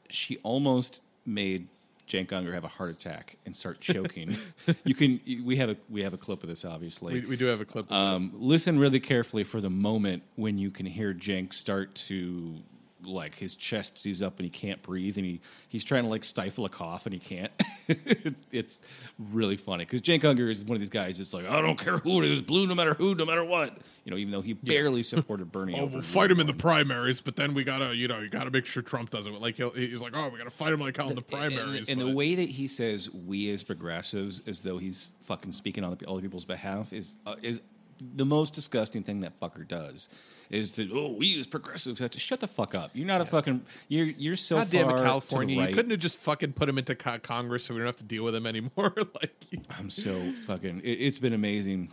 she 0.09 0.39
almost 0.39 1.01
made 1.27 1.69
Cenk 2.09 2.29
Uygur 2.29 2.53
have 2.55 2.65
a 2.65 2.69
heart 2.69 2.91
attack 2.91 3.37
and 3.47 3.55
start 3.55 3.81
choking. 3.93 4.37
you 4.85 4.95
can. 4.95 5.21
We 5.45 5.57
have 5.57 5.71
a 5.71 5.77
we 5.89 6.03
have 6.03 6.15
a 6.15 6.19
clip 6.19 6.43
of 6.43 6.49
this, 6.49 6.65
obviously. 6.65 7.15
we, 7.21 7.27
we 7.27 7.37
do 7.37 7.47
have 7.47 7.61
a 7.61 7.65
clip. 7.65 7.87
Of 7.87 7.93
Um, 7.93 8.33
listen 8.35 8.79
really 8.79 9.01
carefully 9.01 9.45
for 9.45 9.61
the 9.61 9.71
moment 9.71 10.23
when 10.37 10.59
you 10.59 10.71
can 10.71 10.87
hear 10.87 11.15
Cenk 11.15 11.53
start 11.53 11.95
to 12.09 12.57
like 13.03 13.35
his 13.37 13.55
chest 13.55 13.99
sees 13.99 14.23
up 14.23 14.39
and 14.39 14.45
he 14.45 14.51
can't 14.51 14.83
breathe 14.83 15.17
and 15.17 15.27
he 15.27 15.41
he's 15.69 15.85
trying 15.85 16.05
to 16.05 16.11
like 16.11 16.25
stifle 16.25 16.65
a 16.65 16.69
cough 16.69 17.07
and 17.07 17.13
he 17.13 17.19
can't. 17.21 17.53
it's, 17.89 18.43
it's 18.53 18.81
really 19.19 19.57
funny 19.57 19.85
because 19.85 20.01
Jake 20.01 20.23
Uygur 20.23 20.51
is 20.51 20.65
one 20.65 20.77
of 20.77 20.81
these 20.81 20.91
guys 20.91 21.19
that's 21.19 21.33
like 21.33 21.47
I 21.47 21.61
don't 21.61 21.79
care 21.79 21.99
who 21.99 22.23
it 22.23 22.31
is, 22.31 22.43
blue 22.43 22.67
no 22.67 22.75
matter 22.75 22.95
who, 22.95 23.15
no 23.15 23.25
matter 23.25 23.45
what. 23.45 23.79
You 24.05 24.11
know, 24.11 24.17
even 24.17 24.33
though 24.33 24.41
he 24.41 24.55
barely 24.55 25.03
supported 25.03 25.53
Bernie. 25.53 25.79
Oh, 25.79 25.87
we'll 25.87 26.03
fight 26.03 26.29
him 26.31 26.41
in 26.41 26.47
the 26.49 26.55
primaries, 26.55 27.21
but 27.21 27.37
then 27.37 27.55
we 27.55 27.63
gotta, 27.63 27.95
you 27.95 28.09
know, 28.09 28.19
you 28.19 28.29
gotta 28.29 28.51
make 28.51 28.67
sure 28.67 28.83
Trump 28.83 29.11
doesn't 29.11 29.41
Like 29.41 29.57
he'll, 29.57 29.71
he's 29.71 30.01
like, 30.01 30.13
oh, 30.17 30.29
we 30.29 30.39
gotta 30.39 30.51
fight 30.51 30.73
him 30.73 30.81
like 30.81 30.97
how 30.97 31.09
in 31.09 31.15
the 31.15 31.23
primaries. 31.23 31.89
And, 31.89 32.01
and 32.01 32.01
the 32.01 32.15
way 32.15 32.35
that 32.35 32.49
he 32.49 32.67
says 32.67 33.09
"we" 33.13 33.51
as 33.53 33.63
progressives, 33.63 34.43
as 34.47 34.63
though 34.63 34.79
he's 34.79 35.13
fucking 35.21 35.53
speaking 35.53 35.85
on 35.85 35.95
the, 35.95 36.09
other 36.09 36.21
people's 36.21 36.45
behalf, 36.45 36.93
is 36.93 37.19
uh, 37.27 37.37
is 37.43 37.61
the 38.01 38.25
most 38.25 38.55
disgusting 38.55 39.03
thing 39.03 39.21
that 39.21 39.39
fucker 39.41 39.67
does. 39.67 40.09
Is 40.51 40.73
that 40.73 40.91
oh 40.93 41.13
we 41.13 41.39
as 41.39 41.47
progressives 41.47 42.01
have 42.01 42.11
to 42.13 42.21
shut 42.21 42.41
the 42.41 42.49
fuck 42.49 42.75
up? 42.75 42.91
You're 42.95 43.07
not 43.07 43.21
a 43.21 43.27
fucking 43.27 43.63
you're 43.89 44.07
you're 44.07 44.37
so 44.37 44.57
God 44.57 44.71
damn 44.71 44.91
it, 44.91 44.97
California! 44.97 45.57
the 45.57 45.69
You 45.69 45.75
couldn't 45.75 45.91
have 45.91 46.01
just 46.01 46.19
fucking 46.19 46.55
put 46.55 46.69
him 46.69 46.79
into 46.79 46.95
co- 46.95 47.19
Congress 47.19 47.65
so 47.65 47.75
we 47.75 47.81
don't 47.81 47.87
have 47.87 47.97
to 47.97 48.05
deal 48.05 48.25
with 48.25 48.35
him 48.35 48.47
anymore. 48.47 48.95
like, 49.21 49.35
I'm 49.79 49.91
so 49.91 50.33
fucking. 50.47 50.81
It, 50.81 50.91
it's 50.91 51.19
been 51.19 51.35
amazing 51.35 51.93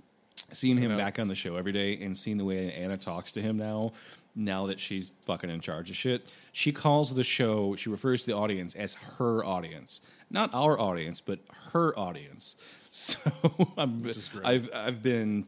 seeing 0.52 0.78
him 0.78 0.96
back 0.98 1.20
on 1.20 1.28
the 1.28 1.36
show 1.36 1.56
every 1.56 1.72
day 1.72 1.98
and 2.02 2.16
seeing 2.16 2.38
the 2.38 2.46
way 2.46 2.72
Anna 2.74 2.98
talks 2.98 3.32
to 3.34 3.42
him 3.42 3.58
now. 3.58 3.94
Now 4.38 4.66
that 4.68 4.82
she's 4.82 5.14
fucking 5.26 5.50
in 5.50 5.62
charge 5.62 5.90
of 5.90 5.96
shit, 5.96 6.32
she 6.52 6.74
calls 6.74 7.14
the 7.14 7.24
show. 7.24 7.76
She 7.78 7.90
refers 7.90 8.22
to 8.22 8.28
the 8.28 8.36
audience 8.36 8.76
as 8.76 8.94
her 8.94 9.46
audience, 9.46 10.02
not 10.30 10.54
our 10.54 10.78
audience, 10.78 11.22
but 11.22 11.40
her 11.72 11.98
audience. 11.98 12.56
So 12.96 13.20
I'm, 13.78 14.10
I've 14.46 14.70
I've 14.74 15.04
been 15.04 15.48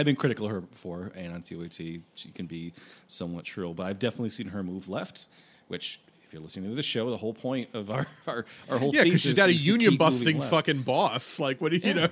I've 0.00 0.06
been 0.06 0.16
critical 0.16 0.46
of 0.46 0.52
her 0.52 0.60
before, 0.62 1.12
and 1.14 1.34
on 1.34 1.42
TYT 1.42 2.00
she 2.14 2.30
can 2.30 2.46
be 2.46 2.72
somewhat 3.06 3.46
shrill, 3.46 3.74
but 3.74 3.84
I've 3.86 3.98
definitely 3.98 4.30
seen 4.30 4.48
her 4.48 4.62
move 4.62 4.88
left, 4.88 5.26
which. 5.68 6.00
If 6.22 6.34
you're 6.34 6.42
listening 6.42 6.70
to 6.70 6.76
the 6.76 6.82
show, 6.84 7.10
the 7.10 7.16
whole 7.16 7.34
point 7.34 7.70
of 7.74 7.90
our 7.90 8.06
our, 8.28 8.44
our 8.68 8.78
whole 8.78 8.94
yeah, 8.94 9.02
because 9.02 9.20
she's 9.20 9.32
got 9.34 9.48
a 9.48 9.52
union 9.52 9.96
busting 9.96 10.40
fucking 10.40 10.82
boss. 10.82 11.40
Like, 11.40 11.60
what 11.60 11.72
do 11.72 11.78
you, 11.78 11.88
you 11.88 11.94
know? 11.94 12.08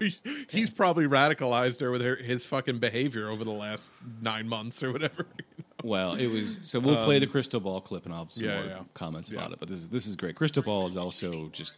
He's 0.50 0.70
probably 0.70 1.04
radicalized 1.06 1.80
her 1.82 1.92
with 1.92 2.00
her, 2.02 2.16
his 2.16 2.44
fucking 2.44 2.80
behavior 2.80 3.28
over 3.28 3.44
the 3.44 3.52
last 3.52 3.92
nine 4.20 4.48
months 4.48 4.82
or 4.82 4.90
whatever. 4.90 5.24
Well, 5.84 6.14
it 6.14 6.26
was 6.26 6.58
so 6.62 6.80
we'll 6.80 7.04
play 7.04 7.20
the 7.20 7.26
um, 7.26 7.32
Krystal 7.32 7.62
Ball 7.62 7.80
clip 7.80 8.04
and 8.06 8.12
I'll 8.12 8.24
have 8.24 8.32
some 8.32 8.48
yeah, 8.48 8.56
more 8.56 8.64
yeah. 8.64 8.78
comments 8.94 9.30
Yeah. 9.30 9.38
about 9.38 9.52
it. 9.52 9.60
But 9.60 9.68
this 9.68 9.78
is 9.78 9.88
this 9.88 10.06
is 10.08 10.16
great. 10.16 10.34
Krystal 10.34 10.64
Ball 10.64 10.88
is 10.88 10.96
also 10.96 11.48
just 11.52 11.76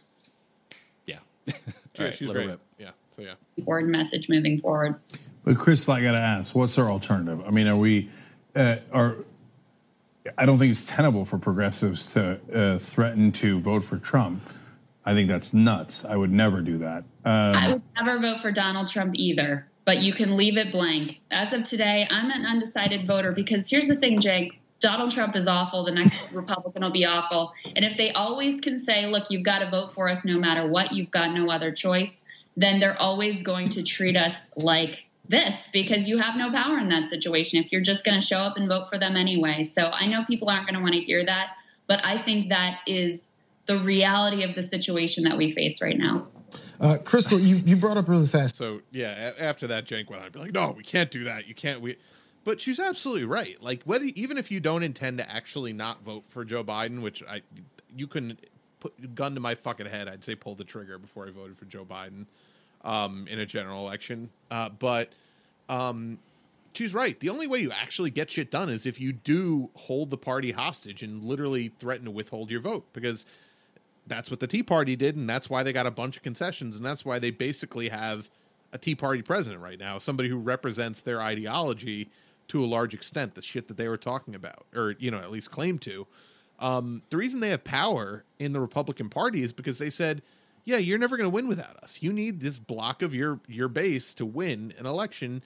yeah. 1.05 1.19
Yeah, 1.45 1.53
right, 2.05 2.15
she's 2.15 2.27
let 2.27 2.37
her 2.37 2.41
great. 2.41 2.49
rip. 2.53 2.61
Yeah, 2.79 2.89
so 3.15 3.21
yeah. 3.21 3.33
important 3.55 3.91
message 3.91 4.29
moving 4.29 4.59
forward. 4.59 4.95
But 5.43 5.57
Chris, 5.57 5.87
I 5.89 6.01
got 6.01 6.11
to 6.11 6.19
ask, 6.19 6.53
what's 6.53 6.77
our 6.77 6.89
alternative? 6.89 7.41
I 7.45 7.51
mean, 7.51 7.67
are 7.67 7.75
we 7.75 8.09
uh, 8.55 8.77
are? 8.91 9.17
I 10.37 10.45
don't 10.45 10.59
think 10.59 10.71
it's 10.71 10.85
tenable 10.85 11.25
for 11.25 11.39
progressives 11.39 12.13
to 12.13 12.39
uh, 12.53 12.77
threaten 12.77 13.31
to 13.33 13.59
vote 13.59 13.83
for 13.83 13.97
Trump. 13.97 14.47
I 15.03 15.13
think 15.13 15.29
that's 15.29 15.53
nuts. 15.53 16.05
I 16.05 16.15
would 16.15 16.31
never 16.31 16.61
do 16.61 16.77
that. 16.79 17.03
Um, 17.25 17.55
I 17.55 17.73
would 17.73 17.81
never 17.95 18.19
vote 18.19 18.41
for 18.41 18.51
Donald 18.51 18.87
Trump 18.87 19.13
either, 19.15 19.67
but 19.83 19.97
you 19.97 20.13
can 20.13 20.37
leave 20.37 20.57
it 20.57 20.71
blank. 20.71 21.19
As 21.31 21.53
of 21.53 21.63
today, 21.63 22.07
I'm 22.09 22.29
an 22.29 22.45
undecided 22.45 23.07
voter 23.07 23.31
because 23.31 23.67
here's 23.67 23.87
the 23.87 23.95
thing, 23.95 24.19
Jake. 24.19 24.59
Donald 24.79 25.11
Trump 25.11 25.35
is 25.35 25.47
awful. 25.47 25.83
The 25.85 25.91
next 25.91 26.31
Republican 26.33 26.83
will 26.83 26.91
be 26.91 27.05
awful. 27.05 27.53
And 27.75 27.83
if 27.83 27.97
they 27.97 28.11
always 28.11 28.61
can 28.61 28.77
say, 28.77 29.07
look, 29.07 29.27
you've 29.29 29.43
got 29.43 29.59
to 29.59 29.69
vote 29.69 29.93
for 29.93 30.07
us 30.07 30.23
no 30.23 30.37
matter 30.37 30.67
what, 30.67 30.91
you've 30.91 31.11
got 31.11 31.33
no 31.33 31.49
other 31.49 31.71
choice, 31.71 32.23
then 32.57 32.79
they're 32.79 32.99
always 32.99 33.41
going 33.41 33.69
to 33.69 33.83
treat 33.83 34.15
us 34.15 34.51
like 34.55 35.03
this 35.31 35.69
because 35.71 36.07
you 36.07 36.17
have 36.17 36.35
no 36.35 36.51
power 36.51 36.77
in 36.77 36.89
that 36.89 37.07
situation 37.07 37.63
if 37.63 37.71
you're 37.71 37.81
just 37.81 38.05
going 38.05 38.19
to 38.19 38.25
show 38.25 38.37
up 38.37 38.57
and 38.57 38.67
vote 38.67 38.89
for 38.89 38.99
them 38.99 39.15
anyway. 39.15 39.63
So 39.63 39.89
I 39.91 40.05
know 40.07 40.23
people 40.25 40.49
aren't 40.49 40.67
going 40.67 40.75
to 40.75 40.81
want 40.81 40.93
to 40.93 41.01
hear 41.01 41.25
that, 41.25 41.51
but 41.87 41.99
I 42.03 42.21
think 42.21 42.49
that 42.49 42.81
is 42.85 43.31
the 43.65 43.79
reality 43.79 44.43
of 44.43 44.53
the 44.55 44.61
situation 44.61 45.23
that 45.23 45.37
we 45.37 45.51
face 45.51 45.81
right 45.81 45.97
now. 45.97 46.27
Uh, 46.79 46.97
Krystal, 47.03 47.41
you, 47.41 47.57
you 47.57 47.75
brought 47.75 47.97
up 47.97 48.09
really 48.09 48.27
fast. 48.27 48.57
So 48.57 48.81
yeah, 48.91 49.31
a- 49.31 49.41
after 49.41 49.67
that, 49.67 49.85
Cenk 49.85 50.09
went. 50.09 50.23
I'd 50.23 50.31
be 50.33 50.39
like, 50.39 50.51
no, 50.51 50.71
we 50.71 50.83
can't 50.83 51.09
do 51.11 51.23
that. 51.23 51.47
You 51.47 51.55
can't. 51.55 51.81
We. 51.81 51.97
But 52.43 52.59
she's 52.59 52.79
absolutely 52.79 53.25
right. 53.25 53.61
Like 53.61 53.83
whether 53.83 54.05
even 54.15 54.37
if 54.37 54.51
you 54.51 54.59
don't 54.59 54.83
intend 54.83 55.19
to 55.19 55.31
actually 55.31 55.73
not 55.73 56.03
vote 56.03 56.23
for 56.27 56.43
Joe 56.43 56.63
Biden, 56.63 57.01
which 57.01 57.23
I 57.23 57.41
you 57.95 58.07
couldn't 58.07 58.39
put 58.79 59.15
gun 59.15 59.35
to 59.35 59.39
my 59.39 59.55
fucking 59.55 59.85
head, 59.85 60.07
I'd 60.07 60.23
say 60.23 60.35
pull 60.35 60.55
the 60.55 60.63
trigger 60.63 60.97
before 60.97 61.27
I 61.27 61.31
voted 61.31 61.57
for 61.57 61.65
Joe 61.65 61.85
Biden 61.85 62.25
um, 62.83 63.27
in 63.29 63.39
a 63.39 63.45
general 63.45 63.87
election. 63.87 64.29
Uh, 64.49 64.69
but 64.69 65.09
um, 65.71 66.19
she's 66.73 66.93
right. 66.93 67.19
The 67.19 67.29
only 67.29 67.47
way 67.47 67.59
you 67.59 67.71
actually 67.71 68.11
get 68.11 68.29
shit 68.29 68.51
done 68.51 68.69
is 68.69 68.85
if 68.85 68.99
you 68.99 69.13
do 69.13 69.69
hold 69.73 70.09
the 70.09 70.17
party 70.17 70.51
hostage 70.51 71.01
and 71.01 71.23
literally 71.23 71.71
threaten 71.79 72.05
to 72.05 72.11
withhold 72.11 72.51
your 72.51 72.61
vote 72.61 72.85
because 72.93 73.25
that's 74.07 74.29
what 74.29 74.39
the 74.39 74.47
Tea 74.47 74.63
Party 74.63 74.95
did, 74.95 75.15
and 75.15 75.29
that's 75.29 75.49
why 75.49 75.63
they 75.63 75.71
got 75.71 75.87
a 75.87 75.91
bunch 75.91 76.17
of 76.17 76.23
concessions, 76.23 76.75
and 76.75 76.85
that's 76.85 77.05
why 77.05 77.19
they 77.19 77.31
basically 77.31 77.89
have 77.89 78.29
a 78.73 78.77
Tea 78.77 78.95
Party 78.95 79.21
president 79.21 79.61
right 79.61 79.79
now, 79.79 79.99
somebody 79.99 80.29
who 80.29 80.37
represents 80.37 81.01
their 81.01 81.21
ideology 81.21 82.09
to 82.47 82.63
a 82.63 82.67
large 82.67 82.93
extent, 82.93 83.35
the 83.35 83.41
shit 83.41 83.67
that 83.67 83.77
they 83.77 83.87
were 83.87 83.97
talking 83.97 84.35
about, 84.35 84.65
or 84.75 84.95
you 84.99 85.11
know, 85.11 85.19
at 85.19 85.31
least 85.31 85.51
claim 85.51 85.77
to. 85.79 86.07
Um, 86.59 87.01
the 87.09 87.17
reason 87.17 87.39
they 87.39 87.49
have 87.49 87.63
power 87.63 88.23
in 88.39 88.53
the 88.53 88.59
Republican 88.59 89.09
Party 89.09 89.41
is 89.41 89.53
because 89.53 89.77
they 89.77 89.89
said, 89.89 90.21
"Yeah, 90.65 90.77
you're 90.77 90.97
never 90.97 91.15
going 91.15 91.29
to 91.29 91.33
win 91.33 91.47
without 91.47 91.77
us. 91.81 91.99
You 92.01 92.11
need 92.11 92.41
this 92.41 92.59
block 92.59 93.01
of 93.01 93.15
your 93.15 93.39
your 93.47 93.67
base 93.67 94.13
to 94.15 94.25
win 94.25 94.73
an 94.77 94.85
election, 94.85 95.43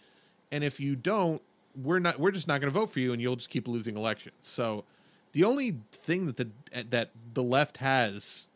and 0.55 0.63
if 0.63 0.79
you 0.79 0.95
don't, 0.95 1.41
we're 1.81 1.99
not. 1.99 2.19
We're 2.19 2.31
just 2.31 2.47
not 2.47 2.61
going 2.61 2.71
to 2.71 2.79
vote 2.79 2.89
for 2.89 2.99
you, 2.99 3.11
and 3.11 3.21
you'll 3.21 3.35
just 3.35 3.49
keep 3.49 3.67
losing 3.67 3.97
elections." 3.97 4.35
So, 4.41 4.85
the 5.33 5.43
only 5.43 5.77
thing 5.91 6.25
that 6.27 6.37
the 6.37 6.49
that 6.89 7.09
the 7.33 7.43
left 7.43 7.77
has 7.77 8.47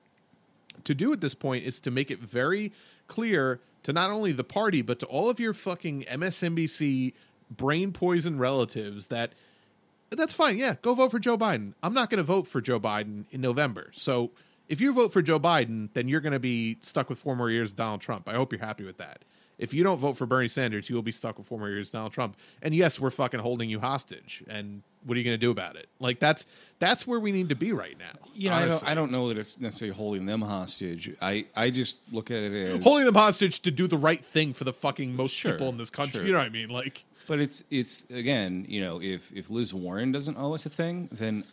to 0.85 0.95
do 0.95 1.11
at 1.11 1.19
this 1.19 1.33
point 1.33 1.65
is 1.65 1.79
to 1.81 1.91
make 1.91 2.09
it 2.09 2.19
very 2.19 2.71
clear 3.07 3.59
to 3.83 3.91
not 3.91 4.09
only 4.09 4.31
the 4.31 4.43
party 4.43 4.81
but 4.81 4.99
to 4.99 5.05
all 5.07 5.29
of 5.29 5.39
your 5.39 5.53
fucking 5.53 6.03
MSNBC 6.03 7.13
brain 7.51 7.91
poison 7.91 8.37
relatives 8.37 9.07
that 9.07 9.33
that's 10.11 10.33
fine. 10.33 10.57
Yeah, 10.57 10.75
go 10.81 10.93
vote 10.93 11.11
for 11.11 11.19
Joe 11.19 11.37
Biden. 11.37 11.73
I'm 11.83 11.93
not 11.93 12.09
going 12.09 12.17
to 12.17 12.23
vote 12.23 12.47
for 12.47 12.61
Joe 12.61 12.79
Biden 12.79 13.25
in 13.29 13.41
November. 13.41 13.91
So 13.93 14.31
if 14.67 14.81
you 14.81 14.93
vote 14.93 15.13
for 15.13 15.21
Joe 15.21 15.39
Biden, 15.39 15.89
then 15.93 16.07
you're 16.07 16.21
going 16.21 16.33
to 16.33 16.39
be 16.39 16.77
stuck 16.81 17.09
with 17.09 17.19
four 17.19 17.35
more 17.35 17.49
years 17.49 17.71
of 17.71 17.75
Donald 17.75 18.01
Trump. 18.01 18.27
I 18.27 18.33
hope 18.33 18.51
you're 18.51 18.61
happy 18.61 18.83
with 18.83 18.97
that. 18.97 19.23
If 19.59 19.73
you 19.73 19.83
don't 19.83 19.97
vote 19.99 20.13
for 20.17 20.25
Bernie 20.25 20.47
Sanders, 20.47 20.89
you 20.89 20.95
will 20.95 21.03
be 21.03 21.11
stuck 21.11 21.37
with 21.37 21.45
four 21.45 21.59
more 21.59 21.69
years 21.69 21.91
Donald 21.91 22.13
Trump. 22.13 22.35
And 22.63 22.73
yes, 22.73 22.99
we're 22.99 23.11
fucking 23.11 23.41
holding 23.41 23.69
you 23.69 23.79
hostage. 23.79 24.41
And 24.47 24.81
what 25.05 25.15
are 25.15 25.19
you 25.19 25.25
going 25.25 25.35
to 25.35 25.45
do 25.45 25.51
about 25.51 25.75
it? 25.75 25.89
Like 25.99 26.19
that's 26.19 26.45
that's 26.79 27.05
where 27.05 27.19
we 27.19 27.31
need 27.33 27.49
to 27.49 27.55
be 27.55 27.73
right 27.73 27.97
now. 27.99 28.29
You 28.33 28.49
know, 28.49 28.55
I 28.55 28.65
don't. 28.65 28.87
I 28.87 28.93
don't 28.95 29.11
know 29.11 29.27
that 29.27 29.37
it's 29.37 29.59
necessarily 29.59 29.95
holding 29.95 30.25
them 30.25 30.41
hostage. 30.41 31.13
I, 31.21 31.45
I 31.55 31.69
just 31.71 31.99
look 32.11 32.31
at 32.31 32.37
it 32.37 32.53
as 32.53 32.83
holding 32.83 33.05
them 33.05 33.15
hostage 33.15 33.59
to 33.61 33.71
do 33.71 33.85
the 33.85 33.97
right 33.97 34.23
thing 34.23 34.53
for 34.53 34.63
the 34.63 34.73
fucking 34.73 35.13
most 35.15 35.33
Sure, 35.35 35.51
people 35.51 35.69
in 35.69 35.77
this 35.77 35.89
country. 35.89 36.19
sure. 36.19 36.25
You 36.25 36.31
know 36.31 36.39
what 36.39 36.45
I 36.45 36.49
mean? 36.49 36.69
Like, 36.69 37.03
But 37.27 37.39
it's 37.41 37.61
it's 37.69 38.09
again, 38.09 38.65
you 38.69 38.79
know, 38.79 39.01
if 39.01 39.29
if 39.33 39.49
Liz 39.49 39.73
Warren 39.73 40.13
doesn't 40.13 40.37
owe 40.37 40.53
us 40.55 40.65
a 40.65 40.69
thing, 40.69 41.09
then 41.11 41.43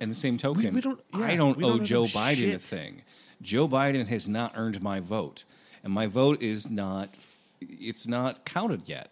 in 0.00 0.10
the 0.10 0.14
same 0.14 0.36
token, 0.36 0.74
we 0.74 0.80
don't- 0.82 1.00
yeah, 1.16 1.24
I 1.24 1.36
don't 1.36 1.56
we 1.56 1.62
don't 1.64 1.80
owe 1.80 1.84
Joe 1.84 2.04
Biden 2.04 2.52
a 2.54 2.58
thing. 2.58 3.02
Joe 3.40 3.66
Biden 3.68 4.06
has 4.08 4.28
not 4.28 4.52
earned 4.54 4.82
my 4.82 5.00
vote, 5.00 5.44
and 5.82 5.92
my 5.92 6.06
vote 6.06 6.42
is 6.42 6.70
not 6.70 7.16
it's 7.68 8.06
not 8.06 8.44
counted 8.44 8.82
yet. 8.88 9.10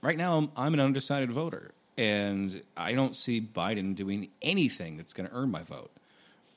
Right 0.00 0.16
now, 0.16 0.38
I'm, 0.38 0.50
I'm 0.56 0.74
an 0.74 0.80
undecided 0.80 1.32
voter, 1.32 1.72
and 1.96 2.62
I 2.76 2.94
don't 2.94 3.16
see 3.16 3.40
Biden 3.40 3.94
doing 3.94 4.28
anything 4.42 4.96
that's 4.96 5.12
going 5.12 5.28
to 5.28 5.34
earn 5.34 5.50
my 5.50 5.62
vote. 5.62 5.90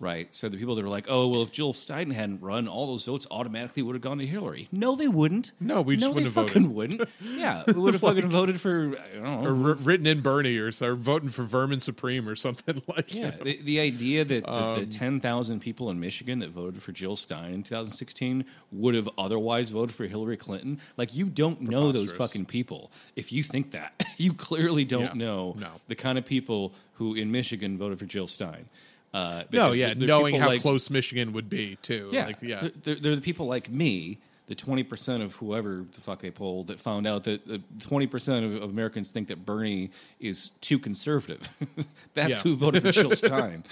Right. 0.02 0.34
So 0.34 0.50
the 0.50 0.58
people 0.58 0.74
that 0.76 0.84
are 0.84 0.90
like, 0.90 1.06
oh, 1.08 1.28
well, 1.28 1.44
if 1.44 1.52
Jill 1.52 1.74
Stein 1.74 2.10
hadn't 2.10 2.42
run, 2.42 2.68
all 2.68 2.88
those 2.88 3.06
votes 3.06 3.28
automatically 3.30 3.84
would 3.84 3.94
have 3.94 4.02
gone 4.02 4.18
to 4.18 4.26
Hillary. 4.26 4.68
No, 4.72 4.96
they 4.96 5.08
wouldn't. 5.08 5.52
No, 5.60 5.82
we 5.82 5.96
just 5.96 6.08
no, 6.08 6.14
they 6.14 6.24
wouldn't 6.24 6.36
have 6.36 6.48
fucking 6.48 6.64
voted. 6.74 7.00
wouldn't. 7.00 7.10
Yeah, 7.42 7.64
we 7.68 7.74
would 7.74 7.94
have 7.94 8.02
fucking 8.02 8.28
voted 8.28 8.60
for, 8.60 8.98
I 8.98 9.16
don't 9.16 9.24
know, 9.24 9.48
or 9.50 9.54
wr- 9.54 9.74
written 9.84 10.08
in 10.08 10.22
Bernie 10.22 10.58
or, 10.58 10.72
so, 10.72 10.88
or 10.88 10.96
voting 10.96 11.30
for 11.30 11.44
Vermin 11.44 11.80
Supreme 11.80 12.28
or 12.28 12.36
something 12.36 12.82
like. 12.88 13.14
you 13.14 13.22
Yeah, 13.22 13.30
know? 13.30 13.44
the, 13.44 13.62
the 13.62 13.80
idea 13.80 14.26
that 14.26 14.44
the, 14.44 14.52
Um, 14.52 14.80
the 14.80 14.86
10,000 14.88 15.60
people 15.60 15.90
in 15.92 16.00
Michigan 16.00 16.40
that 16.40 16.50
voted 16.50 16.82
for 16.82 16.92
Jill 16.92 17.16
Stein 17.16 17.54
in 17.54 17.62
2016 17.64 18.44
would 18.72 18.96
have 18.96 19.08
otherwise 19.20 19.70
voted 19.70 19.94
for 19.96 20.06
Hillary 20.08 20.38
Clinton, 20.38 20.80
like 20.98 21.16
you 21.16 21.28
don't 21.28 21.62
know 21.62 21.92
those 21.92 22.12
fucking 22.12 22.48
people. 22.48 22.92
If 23.16 23.32
you 23.32 23.44
think 23.44 23.70
that, 23.72 24.04
you 24.18 24.34
clearly 24.34 24.84
don't 24.84 25.04
Yeah, 25.04 25.26
know 25.26 25.56
no. 25.60 25.70
the 25.88 25.96
kind 25.96 26.18
of 26.18 26.26
people 26.26 26.74
who 26.96 27.14
in 27.14 27.32
Michigan 27.32 27.78
voted 27.78 28.00
for 28.00 28.06
Jill 28.06 28.28
Stein. 28.28 28.66
Uh, 29.14 29.44
No, 29.52 29.74
yeah, 29.74 29.94
knowing 29.94 30.36
how 30.36 30.48
like- 30.48 30.62
close 30.62 30.90
Michigan 30.90 31.34
would 31.34 31.50
be 31.50 31.78
too. 31.82 32.10
yeah, 32.14 32.28
like, 32.28 32.38
yeah. 32.42 32.62
They're, 32.62 32.72
they're, 32.84 32.96
they're 32.96 33.16
the 33.16 33.22
people 33.22 33.46
like 33.46 33.70
me, 33.70 34.20
the 34.48 34.56
twenty 34.56 34.84
percent 34.84 35.22
of 35.24 35.36
whoever 35.36 35.86
the 35.94 36.02
fuck 36.02 36.20
they 36.20 36.32
polled 36.32 36.68
that 36.68 36.80
found 36.80 37.06
out 37.08 37.24
that 37.26 37.42
twenty 37.80 38.08
percent 38.08 38.46
of, 38.46 38.56
of 38.64 38.70
Americans 38.70 39.12
think 39.12 39.28
that 39.28 39.46
Bernie 39.46 39.92
is 40.20 40.52
too 40.62 40.80
conservative. 40.80 41.50
That's 42.14 42.42
who 42.42 42.56
voted 42.56 42.84
for 42.84 42.92
Jill 42.92 43.12
Stein. 43.16 43.64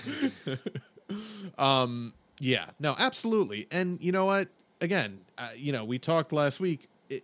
Yeah, 2.41 2.65
no, 2.79 2.95
absolutely. 2.97 3.67
And 3.71 4.01
you 4.01 4.11
know 4.11 4.25
what? 4.25 4.47
Again, 4.81 5.19
uh, 5.37 5.49
you 5.57 5.73
know, 5.73 5.83
we 5.83 5.99
talked 5.99 6.31
last 6.31 6.59
week 6.61 6.87
it, 7.09 7.23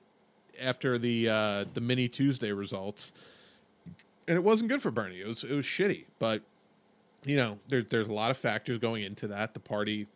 after 0.61 0.97
the 0.97 1.29
uh, 1.29 1.65
the 1.73 1.79
mini 1.81 2.09
Tuesday 2.09 2.51
results, 2.51 3.13
and 4.27 4.35
it 4.35 4.43
wasn't 4.43 4.69
good 4.69 4.81
for 4.81 4.91
Bernie. 4.91 5.21
It 5.21 5.27
was 5.27 5.43
it 5.45 5.53
was 5.53 5.65
shitty. 5.65 6.03
But 6.19 6.41
you 7.25 7.35
know, 7.35 7.59
there's 7.67 7.85
there's 7.85 8.07
a 8.07 8.13
lot 8.13 8.31
of 8.31 8.37
factors 8.37 8.77
going 8.77 9.03
into 9.03 9.27
that. 9.27 9.53
The 9.53 9.59
party 9.59 10.07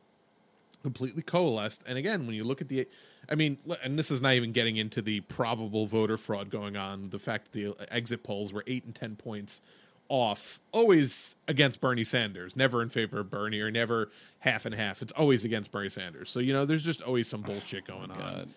completely 0.84 1.22
coalesced, 1.22 1.84
and 1.88 1.97
again, 1.97 2.26
when 2.26 2.36
you 2.36 2.43
look 2.43 2.62
at 2.62 2.70
the, 2.70 2.88
I 3.30 3.36
mean, 3.36 3.57
and 3.84 3.97
this 3.97 4.12
is 4.12 4.22
not 4.22 4.34
even 4.34 4.51
getting 4.51 4.78
into 4.78 5.01
the 5.01 5.22
probable 5.22 5.86
voter 5.88 6.18
fraud 6.18 6.49
going 6.49 6.78
on. 6.78 7.10
The 7.10 7.20
fact 7.20 7.51
that 7.51 7.60
the 7.60 7.68
uh, 7.72 7.86
exit 7.89 8.24
polls 8.24 8.53
were 8.53 8.64
eight 8.68 8.86
and 8.86 8.93
ten 8.93 9.16
points 9.16 9.62
off, 10.07 10.60
always 10.72 11.36
against 11.47 11.82
Bernie 11.82 12.03
Sanders, 12.03 12.55
never 12.55 12.82
in 12.82 12.89
favor 12.89 13.20
of 13.20 13.30
Bernie, 13.30 13.60
or 13.60 13.72
never 13.72 14.10
half 14.39 14.66
and 14.66 14.74
half. 14.76 15.01
It's 15.01 15.12
always 15.14 15.45
against 15.45 15.72
Bernie 15.72 15.89
Sanders. 15.89 16.30
So 16.30 16.39
you 16.39 16.53
know, 16.53 16.66
there's 16.66 16.84
just 16.84 17.01
always 17.01 17.28
some 17.28 17.41
bullshit 17.41 17.84
oh, 17.89 17.93
going 17.97 18.12
on. 18.12 18.53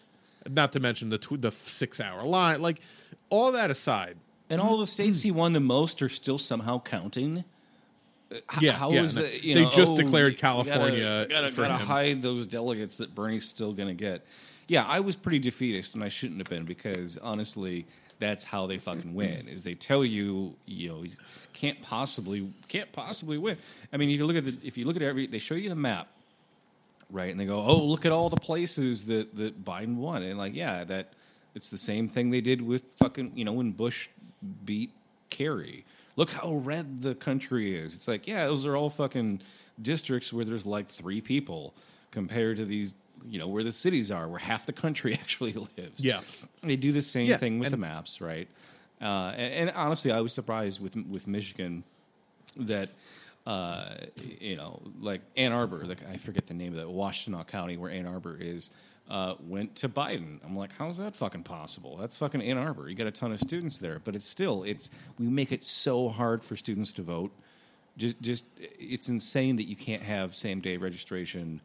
Not 0.48 0.72
to 0.72 0.80
mention 0.80 1.08
the 1.08 1.18
tw- 1.18 1.40
the 1.40 1.52
six 1.52 2.00
hour 2.00 2.24
line, 2.24 2.60
like 2.60 2.80
all 3.30 3.52
that 3.52 3.70
aside. 3.70 4.16
And 4.50 4.60
all 4.60 4.76
the 4.76 4.84
mm-hmm. 4.84 4.88
states 4.88 5.22
he 5.22 5.30
won 5.30 5.52
the 5.54 5.60
most 5.60 6.02
are 6.02 6.10
still 6.10 6.36
somehow 6.36 6.80
counting. 6.80 7.44
H- 8.34 8.42
Yeah, 8.60 8.72
how 8.72 8.90
yeah, 8.92 9.02
is 9.02 9.16
no, 9.16 9.22
that? 9.22 9.42
You 9.42 9.54
they 9.54 9.62
know, 9.64 9.70
just 9.70 9.92
oh, 9.92 9.96
declared 9.96 10.32
you 10.34 10.38
gotta- 10.38 10.64
California 10.70 11.26
Gotta, 11.28 11.50
gotta 11.52 11.74
hide 11.74 12.22
those 12.22 12.46
delegates 12.46 12.98
that 12.98 13.14
Bernie's 13.14 13.48
still 13.48 13.72
going 13.72 13.88
to 13.88 13.94
get. 13.94 14.24
Yeah, 14.68 14.84
I 14.86 15.00
was 15.00 15.16
pretty 15.16 15.38
defeatist, 15.38 15.94
and 15.94 16.02
I 16.04 16.08
shouldn't 16.08 16.38
have 16.40 16.48
been 16.48 16.64
because 16.64 17.18
honestly, 17.18 17.84
that's 18.18 18.44
how 18.44 18.66
they 18.66 18.78
fucking 18.78 19.14
win. 19.14 19.48
Is 19.48 19.64
they 19.64 19.74
tell 19.74 20.04
you, 20.04 20.54
you 20.66 20.88
know, 20.88 21.04
can't 21.52 21.80
possibly, 21.82 22.50
can't 22.68 22.90
possibly 22.92 23.36
win. 23.38 23.58
I 23.92 23.96
mean, 23.96 24.08
you 24.08 24.24
look 24.24 24.36
at 24.36 24.44
the, 24.44 24.56
if 24.64 24.78
you 24.78 24.84
look 24.86 24.96
at 24.96 25.02
every, 25.02 25.26
they 25.26 25.40
show 25.40 25.54
you 25.54 25.68
the 25.68 25.74
map, 25.74 26.08
right? 27.10 27.30
And 27.30 27.38
they 27.38 27.44
go, 27.44 27.60
"Oh, 27.60 27.84
look 27.84 28.06
at 28.06 28.12
all 28.12 28.30
the 28.30 28.36
places 28.36 29.06
that 29.06 29.34
that 29.36 29.64
Biden 29.64 29.96
won." 29.96 30.22
And 30.22 30.38
like, 30.38 30.54
yeah, 30.54 30.84
that 30.84 31.12
it's 31.54 31.68
the 31.68 31.76
same 31.78 32.08
thing 32.08 32.30
they 32.30 32.40
did 32.40 32.62
with 32.62 32.84
fucking, 32.96 33.32
you 33.34 33.44
know, 33.44 33.52
when 33.52 33.72
Bush 33.72 34.08
beat 34.64 34.90
Kerry. 35.28 35.84
Look 36.16 36.30
how 36.30 36.54
red 36.54 37.02
the 37.02 37.14
country 37.14 37.74
is. 37.76 37.94
It's 37.94 38.06
like, 38.06 38.26
yeah, 38.26 38.46
those 38.46 38.66
are 38.66 38.76
all 38.76 38.90
fucking 38.90 39.40
districts 39.80 40.32
where 40.32 40.44
there's 40.44 40.66
like 40.66 40.86
three 40.88 41.20
people 41.20 41.74
compared 42.10 42.58
to 42.58 42.64
these, 42.66 42.94
you 43.26 43.38
know, 43.38 43.48
where 43.48 43.64
the 43.64 43.72
cities 43.72 44.10
are, 44.10 44.28
where 44.28 44.38
half 44.38 44.66
the 44.66 44.72
country 44.72 45.14
actually 45.20 45.52
lives. 45.52 46.04
Yeah. 46.04 46.20
they 46.62 46.76
do 46.76 46.92
the 46.92 47.00
same 47.00 47.28
Yeah, 47.28 47.38
thing 47.38 47.58
with 47.58 47.70
the 47.70 47.76
maps, 47.78 48.20
right? 48.20 48.48
Uh, 49.00 49.32
and, 49.36 49.68
and 49.68 49.76
honestly, 49.76 50.12
I 50.12 50.20
was 50.20 50.32
surprised 50.32 50.80
with 50.80 50.94
with 50.94 51.26
Michigan 51.26 51.82
that 52.56 52.90
uh, 53.46 53.94
you 54.40 54.54
know, 54.56 54.80
like 55.00 55.20
Ann 55.36 55.50
Arbor, 55.52 55.84
like 55.84 55.98
I 56.08 56.16
forget 56.18 56.46
the 56.46 56.54
name 56.54 56.72
of 56.72 56.78
that, 56.78 56.86
Washtenaw 56.86 57.46
County, 57.48 57.76
where 57.76 57.90
Ann 57.90 58.06
Arbor 58.06 58.36
is, 58.40 58.70
uh, 59.10 59.34
went 59.46 59.76
to 59.76 59.88
Biden. 59.88 60.38
I'm 60.44 60.56
like, 60.56 60.70
how's 60.78 60.98
that 60.98 61.14
fucking 61.14 61.42
possible? 61.42 61.96
That's 61.96 62.16
fucking 62.16 62.40
Ann 62.40 62.58
Arbor. 62.58 62.88
You 62.88 62.94
got 62.94 63.06
a 63.06 63.12
ton 63.12 63.32
of 63.32 63.40
students 63.40 63.78
there, 63.78 64.00
but 64.02 64.14
it's 64.14 64.26
still, 64.26 64.62
it's 64.62 64.90
we 65.18 65.26
make 65.26 65.52
it 65.52 65.62
so 65.62 66.08
hard 66.08 66.42
for 66.42 66.56
students 66.56 66.92
to 66.94 67.02
vote. 67.02 67.32
Just, 67.98 68.20
just 68.22 68.44
it's 68.58 69.08
insane 69.08 69.56
that 69.56 69.68
you 69.68 69.76
can't 69.76 70.02
have 70.02 70.34
same 70.34 70.60
day 70.60 70.78
registration 70.78 71.60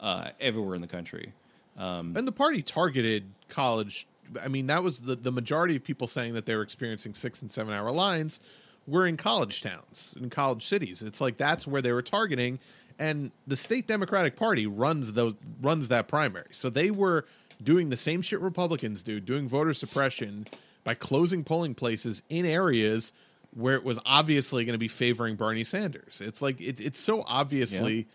uh, 0.00 0.30
everywhere 0.40 0.74
in 0.74 0.80
the 0.80 0.86
country. 0.86 1.32
Um, 1.76 2.16
And 2.16 2.26
the 2.26 2.32
party 2.32 2.62
targeted 2.62 3.24
college. 3.48 4.06
I 4.42 4.48
mean, 4.48 4.68
that 4.68 4.82
was 4.82 5.00
the, 5.00 5.16
the 5.16 5.32
majority 5.32 5.76
of 5.76 5.84
people 5.84 6.06
saying 6.06 6.34
that 6.34 6.46
they 6.46 6.56
were 6.56 6.62
experiencing 6.62 7.14
six 7.14 7.42
and 7.42 7.50
seven 7.50 7.74
hour 7.74 7.90
lines 7.90 8.40
were 8.86 9.06
in 9.06 9.16
college 9.16 9.62
towns, 9.62 10.14
in 10.18 10.30
college 10.30 10.66
cities. 10.66 11.02
It's 11.02 11.20
like 11.20 11.36
that's 11.36 11.66
where 11.66 11.82
they 11.82 11.92
were 11.92 12.02
targeting. 12.02 12.58
And 12.98 13.30
the 13.46 13.56
state 13.56 13.86
Democratic 13.86 14.36
Party 14.36 14.66
runs 14.66 15.12
those 15.12 15.34
runs 15.60 15.88
that 15.88 16.08
primary. 16.08 16.48
So 16.52 16.70
they 16.70 16.90
were 16.90 17.26
doing 17.62 17.90
the 17.90 17.96
same 17.96 18.22
shit 18.22 18.40
Republicans 18.40 19.02
do, 19.02 19.20
doing 19.20 19.48
voter 19.48 19.74
suppression 19.74 20.46
by 20.84 20.94
closing 20.94 21.44
polling 21.44 21.74
places 21.74 22.22
in 22.28 22.46
areas 22.46 23.12
where 23.54 23.74
it 23.74 23.84
was 23.84 23.98
obviously 24.06 24.64
going 24.64 24.74
to 24.74 24.78
be 24.78 24.88
favoring 24.88 25.36
Bernie 25.36 25.64
Sanders. 25.64 26.20
It's 26.20 26.40
like 26.40 26.60
it, 26.60 26.80
it's 26.80 27.00
so 27.00 27.22
obviously 27.26 28.06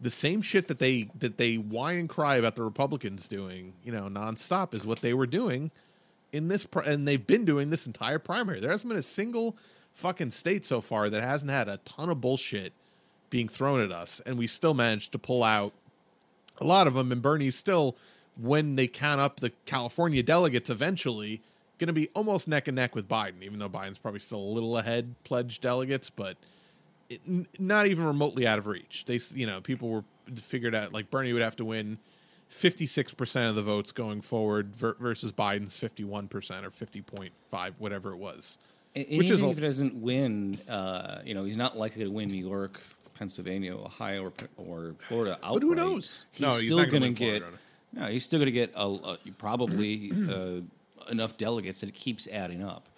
the 0.00 0.10
same 0.10 0.42
shit 0.42 0.68
that 0.68 0.78
they 0.78 1.08
that 1.18 1.38
they 1.38 1.56
whine 1.56 1.98
and 1.98 2.08
cry 2.08 2.36
about 2.36 2.56
the 2.56 2.62
Republicans 2.62 3.28
doing, 3.28 3.74
you 3.84 3.92
know, 3.92 4.04
nonstop 4.04 4.74
is 4.74 4.86
what 4.86 5.00
they 5.00 5.14
were 5.14 5.26
doing 5.26 5.70
in 6.32 6.48
this, 6.48 6.64
pri- 6.64 6.84
and 6.84 7.06
they've 7.06 7.26
been 7.26 7.44
doing 7.44 7.70
this 7.70 7.86
entire 7.86 8.18
primary. 8.18 8.60
There 8.60 8.70
hasn't 8.70 8.88
been 8.88 8.98
a 8.98 9.02
single 9.02 9.56
fucking 9.94 10.30
state 10.30 10.64
so 10.64 10.80
far 10.80 11.08
that 11.08 11.22
hasn't 11.22 11.50
had 11.50 11.68
a 11.68 11.78
ton 11.78 12.10
of 12.10 12.20
bullshit 12.20 12.72
being 13.30 13.48
thrown 13.48 13.80
at 13.80 13.92
us, 13.92 14.20
and 14.26 14.38
we 14.38 14.46
still 14.46 14.74
managed 14.74 15.12
to 15.12 15.18
pull 15.18 15.42
out 15.42 15.72
a 16.58 16.64
lot 16.64 16.86
of 16.86 16.94
them. 16.94 17.12
And 17.12 17.20
Bernie's 17.22 17.56
still, 17.56 17.96
when 18.40 18.76
they 18.76 18.86
count 18.86 19.20
up 19.20 19.40
the 19.40 19.50
California 19.66 20.22
delegates, 20.22 20.70
eventually 20.70 21.40
going 21.78 21.88
to 21.88 21.92
be 21.92 22.08
almost 22.14 22.48
neck 22.48 22.68
and 22.68 22.76
neck 22.76 22.94
with 22.94 23.06
Biden, 23.08 23.42
even 23.42 23.58
though 23.58 23.68
Biden's 23.68 23.98
probably 23.98 24.20
still 24.20 24.38
a 24.38 24.52
little 24.52 24.78
ahead 24.78 25.14
pledged 25.24 25.60
delegates, 25.60 26.08
but 26.08 26.36
it, 27.10 27.20
n- 27.28 27.46
not 27.58 27.86
even 27.86 28.04
remotely 28.04 28.46
out 28.46 28.58
of 28.58 28.66
reach. 28.66 29.04
They, 29.06 29.20
you 29.34 29.46
know, 29.46 29.60
people 29.60 29.90
were 29.90 30.04
figured 30.36 30.74
out 30.74 30.92
like 30.92 31.10
Bernie 31.10 31.32
would 31.34 31.42
have 31.42 31.56
to 31.56 31.64
win 31.64 31.98
56% 32.50 33.48
of 33.48 33.54
the 33.56 33.62
votes 33.62 33.92
going 33.92 34.22
forward 34.22 34.74
ver- 34.74 34.96
versus 34.98 35.32
Biden's 35.32 35.78
51% 35.78 36.30
or 36.64 36.70
50.5, 36.70 37.72
whatever 37.78 38.12
it 38.12 38.16
was. 38.16 38.56
And 38.94 39.06
Which 39.18 39.28
is 39.30 39.40
even 39.40 39.44
a- 39.44 39.50
if 39.52 39.58
he 39.58 39.64
doesn't 39.64 39.94
win, 39.96 40.58
uh, 40.68 41.20
you 41.24 41.34
know, 41.34 41.44
he's 41.44 41.56
not 41.58 41.76
likely 41.76 42.04
to 42.04 42.10
win 42.10 42.28
New 42.30 42.42
York, 42.44 42.80
Pennsylvania, 43.18 43.76
Ohio, 43.76 44.24
or, 44.24 44.32
or 44.56 44.94
Florida 44.98 45.38
outright. 45.42 45.54
But 45.54 45.62
who 45.62 45.74
knows? 45.74 46.24
He's 46.32 46.40
No, 46.40 46.48
he's 46.48 46.58
still 46.58 46.76
gonna 46.78 46.90
going 46.90 47.02
to 47.02 47.08
win 47.08 47.14
get. 47.14 47.38
Florida. 47.42 47.58
No, 47.92 48.06
he's 48.06 48.24
still 48.24 48.38
going 48.38 48.46
to 48.46 48.52
get 48.52 48.72
a, 48.74 48.86
a, 48.86 49.18
probably 49.38 50.12
uh, 50.30 50.60
enough 51.10 51.36
delegates 51.38 51.80
that 51.80 51.88
it 51.88 51.94
keeps 51.94 52.26
adding 52.28 52.62
up, 52.62 52.88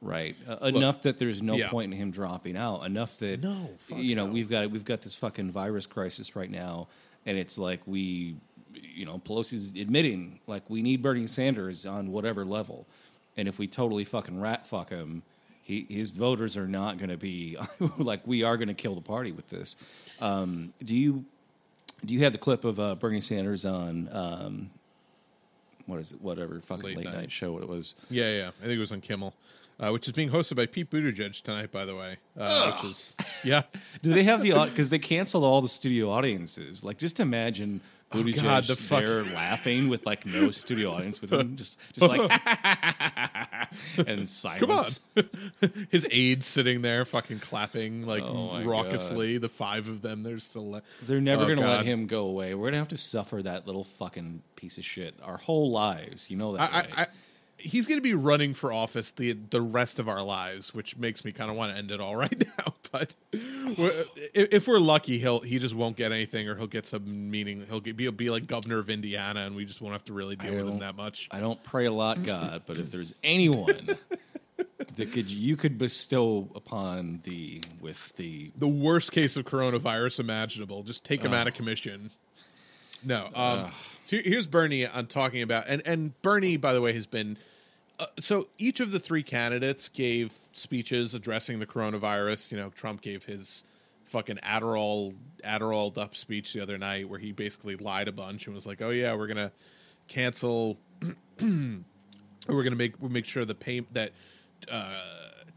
right? 0.00 0.34
Uh, 0.48 0.56
enough 0.66 1.02
that 1.02 1.18
there's 1.18 1.40
no 1.42 1.54
yeah. 1.56 1.68
point 1.68 1.92
in 1.92 1.98
him 1.98 2.10
dropping 2.10 2.56
out. 2.56 2.84
Enough 2.84 3.18
that 3.18 3.42
No, 3.42 3.70
you 3.94 4.16
know 4.16 4.26
no. 4.26 4.32
we've 4.32 4.48
got 4.48 4.70
we've 4.70 4.84
got 4.84 5.02
this 5.02 5.14
fucking 5.14 5.50
virus 5.50 5.86
crisis 5.86 6.34
right 6.34 6.50
now, 6.50 6.88
and 7.24 7.38
it's 7.38 7.56
like 7.56 7.80
we, 7.86 8.36
you 8.74 9.06
know, 9.06 9.18
Pelosi's 9.18 9.70
admitting 9.80 10.40
like 10.46 10.68
we 10.68 10.82
need 10.82 11.02
Bernie 11.02 11.26
Sanders 11.26 11.86
on 11.86 12.10
whatever 12.10 12.44
level, 12.44 12.86
and 13.36 13.46
if 13.46 13.58
we 13.58 13.68
totally 13.68 14.04
fucking 14.04 14.40
rat 14.40 14.66
fuck 14.66 14.90
him, 14.90 15.22
he, 15.68 15.86
his 15.88 16.12
voters 16.12 16.56
are 16.56 16.66
not 16.66 16.96
going 16.96 17.10
to 17.10 17.18
be 17.18 17.56
like 17.98 18.26
we 18.26 18.42
are 18.42 18.56
going 18.56 18.68
to 18.68 18.74
kill 18.74 18.94
the 18.94 19.02
party 19.02 19.30
with 19.32 19.48
this. 19.48 19.76
Um, 20.18 20.72
do 20.82 20.96
you 20.96 21.24
do 22.04 22.14
you 22.14 22.20
have 22.20 22.32
the 22.32 22.38
clip 22.38 22.64
of 22.64 22.80
uh, 22.80 22.94
Bernie 22.94 23.20
Sanders 23.20 23.64
on 23.66 24.08
um, 24.10 24.70
what 25.86 26.00
is 26.00 26.12
it? 26.12 26.22
Whatever 26.22 26.58
fucking 26.60 26.84
Late 26.84 26.96
late, 26.96 27.04
night. 27.06 27.14
night. 27.14 27.30
show 27.30 27.52
What 27.52 27.62
it 27.62 27.68
was. 27.68 27.94
Yeah, 28.10 28.30
yeah. 28.30 28.48
I 28.60 28.64
think 28.64 28.76
it 28.76 28.78
was 28.78 28.92
on 28.92 29.02
Kimmel, 29.02 29.34
uh, 29.78 29.90
which 29.90 30.06
is 30.08 30.14
being 30.14 30.30
hosted 30.30 30.56
by 30.56 30.64
Pete 30.66 30.90
Buttigieg 30.90 31.40
tonight, 31.42 31.70
by 31.70 31.84
the 31.84 31.94
way. 31.94 32.16
Uh, 32.36 32.72
which 32.80 32.92
is, 32.92 33.16
yeah. 33.44 33.62
Do 34.02 34.12
they 34.14 34.24
have 34.24 34.40
the 34.40 34.52
because 34.70 34.88
they 34.88 34.98
canceled 34.98 35.44
all 35.44 35.60
the 35.60 35.68
studio 35.68 36.10
audiences? 36.10 36.82
Like, 36.82 36.96
just 36.96 37.20
imagine 37.20 37.82
Buttigieg 38.10 38.38
Oh, 38.38 38.42
God, 38.42 38.64
the 38.64 38.76
fuck- 38.76 39.04
there 39.04 39.22
laughing 39.22 39.88
with 39.88 40.06
like 40.06 40.24
no 40.24 40.50
studio 40.52 40.92
audience 40.92 41.20
with 41.20 41.32
him, 41.32 41.56
just 41.56 41.78
just 41.92 42.08
like 42.08 42.20
and 43.98 44.06
Come 44.06 44.18
on. 44.18 44.26
silence. 44.26 45.00
His 45.90 46.06
aides 46.10 46.46
sitting 46.46 46.82
there 46.82 47.04
fucking 47.04 47.40
clapping 47.40 48.06
like 48.06 48.22
Oh 48.22 48.62
raucously. 48.64 49.38
The 49.40 49.48
five 49.48 49.88
of 49.88 50.02
them, 50.02 50.22
they're 50.22 50.38
still. 50.38 50.70
le- 50.70 50.82
They're 51.02 51.20
never 51.20 51.42
Oh, 51.44 51.46
going 51.46 51.58
to 51.58 51.66
let 51.68 51.84
him 51.84 52.06
go 52.06 52.26
away. 52.26 52.54
We're 52.54 52.62
going 52.62 52.72
to 52.72 52.78
have 52.78 52.88
to 52.88 52.96
suffer 52.96 53.42
that 53.42 53.66
little 53.66 53.84
fucking 53.84 54.42
piece 54.56 54.78
of 54.78 54.84
shit 54.84 55.14
our 55.22 55.36
whole 55.36 55.70
lives. 55.70 56.30
You 56.30 56.36
know 56.36 56.52
that, 56.56 56.72
I, 56.72 56.76
right? 56.80 56.88
I, 56.96 57.02
I, 57.02 57.06
he's 57.58 57.86
going 57.86 57.98
to 57.98 58.02
be 58.02 58.14
running 58.14 58.54
for 58.54 58.72
office 58.72 59.10
the 59.10 59.32
the 59.32 59.60
rest 59.60 59.98
of 59.98 60.08
our 60.08 60.22
lives, 60.22 60.72
which 60.74 60.96
makes 60.96 61.24
me 61.24 61.32
kind 61.32 61.50
of 61.50 61.56
want 61.56 61.72
to 61.72 61.78
end 61.78 61.90
it 61.90 62.00
all 62.00 62.16
right 62.24 62.46
now. 62.58 62.74
But 62.90 63.14
we're- 63.32 64.04
if, 64.34 64.66
we're 64.66 64.78
lucky, 64.78 65.18
he'll 65.18 65.40
he 65.40 65.58
just 65.58 65.74
won't 65.74 65.96
get 65.96 66.10
anything, 66.12 66.48
or 66.48 66.56
he'll 66.56 66.66
get 66.66 66.86
some 66.86 67.30
meaning. 67.30 67.66
He'll 67.68 67.80
get, 67.80 67.96
be 67.96 68.08
be 68.10 68.30
like 68.30 68.46
governor 68.46 68.78
of 68.78 68.88
Indiana, 68.88 69.40
and 69.40 69.54
we 69.54 69.64
just 69.66 69.80
won't 69.80 69.92
have 69.92 70.04
to 70.06 70.12
really 70.14 70.36
deal 70.36 70.54
with 70.54 70.68
him 70.68 70.78
that 70.78 70.96
much. 70.96 71.28
I 71.30 71.40
don't 71.40 71.62
pray 71.62 71.84
a 71.86 71.92
lot, 71.92 72.22
God, 72.22 72.62
but 72.66 72.78
if 72.78 72.90
there's 72.90 73.14
anyone 73.22 73.96
that 74.96 75.12
could 75.12 75.30
you 75.30 75.56
could 75.56 75.76
bestow 75.78 76.48
upon 76.54 77.20
the 77.24 77.62
with 77.80 78.14
the 78.16 78.50
the 78.56 78.68
worst 78.68 79.12
case 79.12 79.36
of 79.36 79.44
coronavirus 79.44 80.20
imaginable. 80.20 80.82
Just 80.82 81.04
take 81.04 81.20
him 81.22 81.34
out 81.34 81.46
of 81.46 81.54
commission. 81.54 82.10
No. 83.04 83.28
Um, 83.34 83.58
here- 83.58 83.72
here's 84.08 84.46
Bernie 84.46 84.86
on 84.86 85.06
talking 85.06 85.42
about, 85.42 85.64
and 85.68 85.82
and 85.86 86.20
Bernie, 86.22 86.56
by 86.56 86.72
the 86.72 86.80
way, 86.80 86.92
has 86.92 87.06
been. 87.06 87.36
Uh, 87.98 88.06
so 88.20 88.46
each 88.58 88.78
of 88.78 88.92
the 88.92 89.00
three 89.00 89.22
candidates 89.24 89.88
gave 89.88 90.38
speeches 90.52 91.14
addressing 91.14 91.58
the 91.58 91.66
coronavirus. 91.66 92.52
You 92.52 92.58
know, 92.58 92.70
Trump 92.70 93.02
gave 93.02 93.24
his 93.24 93.64
fucking 94.04 94.38
Adderall 94.38 95.14
Adderall 95.44 95.96
up 95.98 96.14
speech 96.16 96.52
the 96.52 96.60
other 96.60 96.78
night, 96.78 97.08
where 97.08 97.18
he 97.18 97.32
basically 97.32 97.76
lied 97.76 98.08
a 98.08 98.12
bunch 98.12 98.46
and 98.46 98.54
was 98.54 98.66
like, 98.66 98.80
"Oh 98.80 98.90
yeah, 98.90 99.14
we're 99.14 99.26
gonna 99.26 99.52
cancel, 100.06 100.78
we're 101.40 101.82
gonna 102.48 102.76
make 102.76 103.00
we'll 103.00 103.10
make 103.10 103.26
sure 103.26 103.44
the 103.44 103.54
pay 103.54 103.80
that." 103.92 104.12
Uh, 104.70 104.94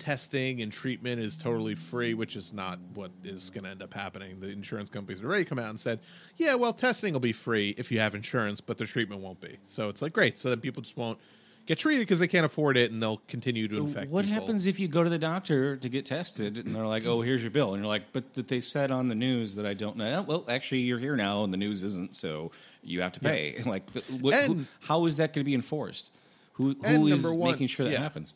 testing 0.01 0.61
and 0.61 0.71
treatment 0.71 1.21
is 1.21 1.37
totally 1.37 1.75
free, 1.75 2.15
which 2.15 2.35
is 2.35 2.53
not 2.53 2.79
what 2.95 3.11
is 3.23 3.51
going 3.51 3.63
to 3.63 3.69
end 3.69 3.83
up 3.83 3.93
happening. 3.93 4.39
The 4.39 4.47
insurance 4.47 4.89
companies 4.89 5.19
have 5.19 5.29
already 5.29 5.45
come 5.45 5.59
out 5.59 5.69
and 5.69 5.79
said, 5.79 5.99
yeah, 6.37 6.55
well, 6.55 6.73
testing 6.73 7.13
will 7.13 7.19
be 7.19 7.31
free 7.31 7.75
if 7.77 7.91
you 7.91 7.99
have 7.99 8.15
insurance, 8.15 8.61
but 8.61 8.79
the 8.79 8.85
treatment 8.85 9.21
won't 9.21 9.39
be. 9.39 9.57
So 9.67 9.89
it's 9.89 10.01
like, 10.01 10.11
great. 10.11 10.39
So 10.39 10.49
then 10.49 10.59
people 10.59 10.81
just 10.81 10.97
won't 10.97 11.19
get 11.67 11.77
treated 11.77 11.99
because 11.99 12.19
they 12.19 12.27
can't 12.27 12.45
afford 12.45 12.77
it, 12.77 12.91
and 12.91 13.01
they'll 13.01 13.21
continue 13.27 13.67
to 13.67 13.77
infect. 13.77 14.11
What 14.11 14.25
people. 14.25 14.41
happens 14.41 14.65
if 14.65 14.79
you 14.79 14.87
go 14.87 15.03
to 15.03 15.09
the 15.09 15.19
doctor 15.19 15.77
to 15.77 15.89
get 15.89 16.07
tested 16.07 16.57
and 16.57 16.75
they're 16.75 16.87
like, 16.87 17.05
"Oh, 17.05 17.21
here's 17.21 17.43
your 17.43 17.51
bill," 17.51 17.73
and 17.73 17.83
you're 17.83 17.87
like, 17.87 18.11
"But 18.11 18.33
that 18.33 18.47
they 18.47 18.59
said 18.59 18.89
on 18.89 19.07
the 19.07 19.15
news 19.15 19.55
that 19.55 19.65
I 19.67 19.75
don't 19.75 19.97
know." 19.97 20.19
"Oh, 20.19 20.21
Well, 20.23 20.45
actually, 20.49 20.81
you're 20.81 20.99
here 20.99 21.15
now, 21.15 21.43
and 21.43 21.53
the 21.53 21.57
news 21.57 21.83
isn't, 21.83 22.15
so 22.15 22.51
you 22.83 23.01
have 23.01 23.13
to 23.13 23.19
pay. 23.19 23.61
Like, 23.65 23.93
th- 23.93 24.09
what, 24.09 24.33
who, 24.45 24.65
how 24.81 25.05
is 25.05 25.17
that 25.17 25.33
going 25.33 25.45
to 25.45 25.45
be 25.45 25.53
enforced? 25.53 26.11
Who 26.53 26.75
who 26.83 27.07
is 27.07 27.23
one- 27.23 27.51
making 27.51 27.67
sure 27.67 27.85
that 27.85 27.91
yeah. 27.91 27.99
happens? 27.99 28.33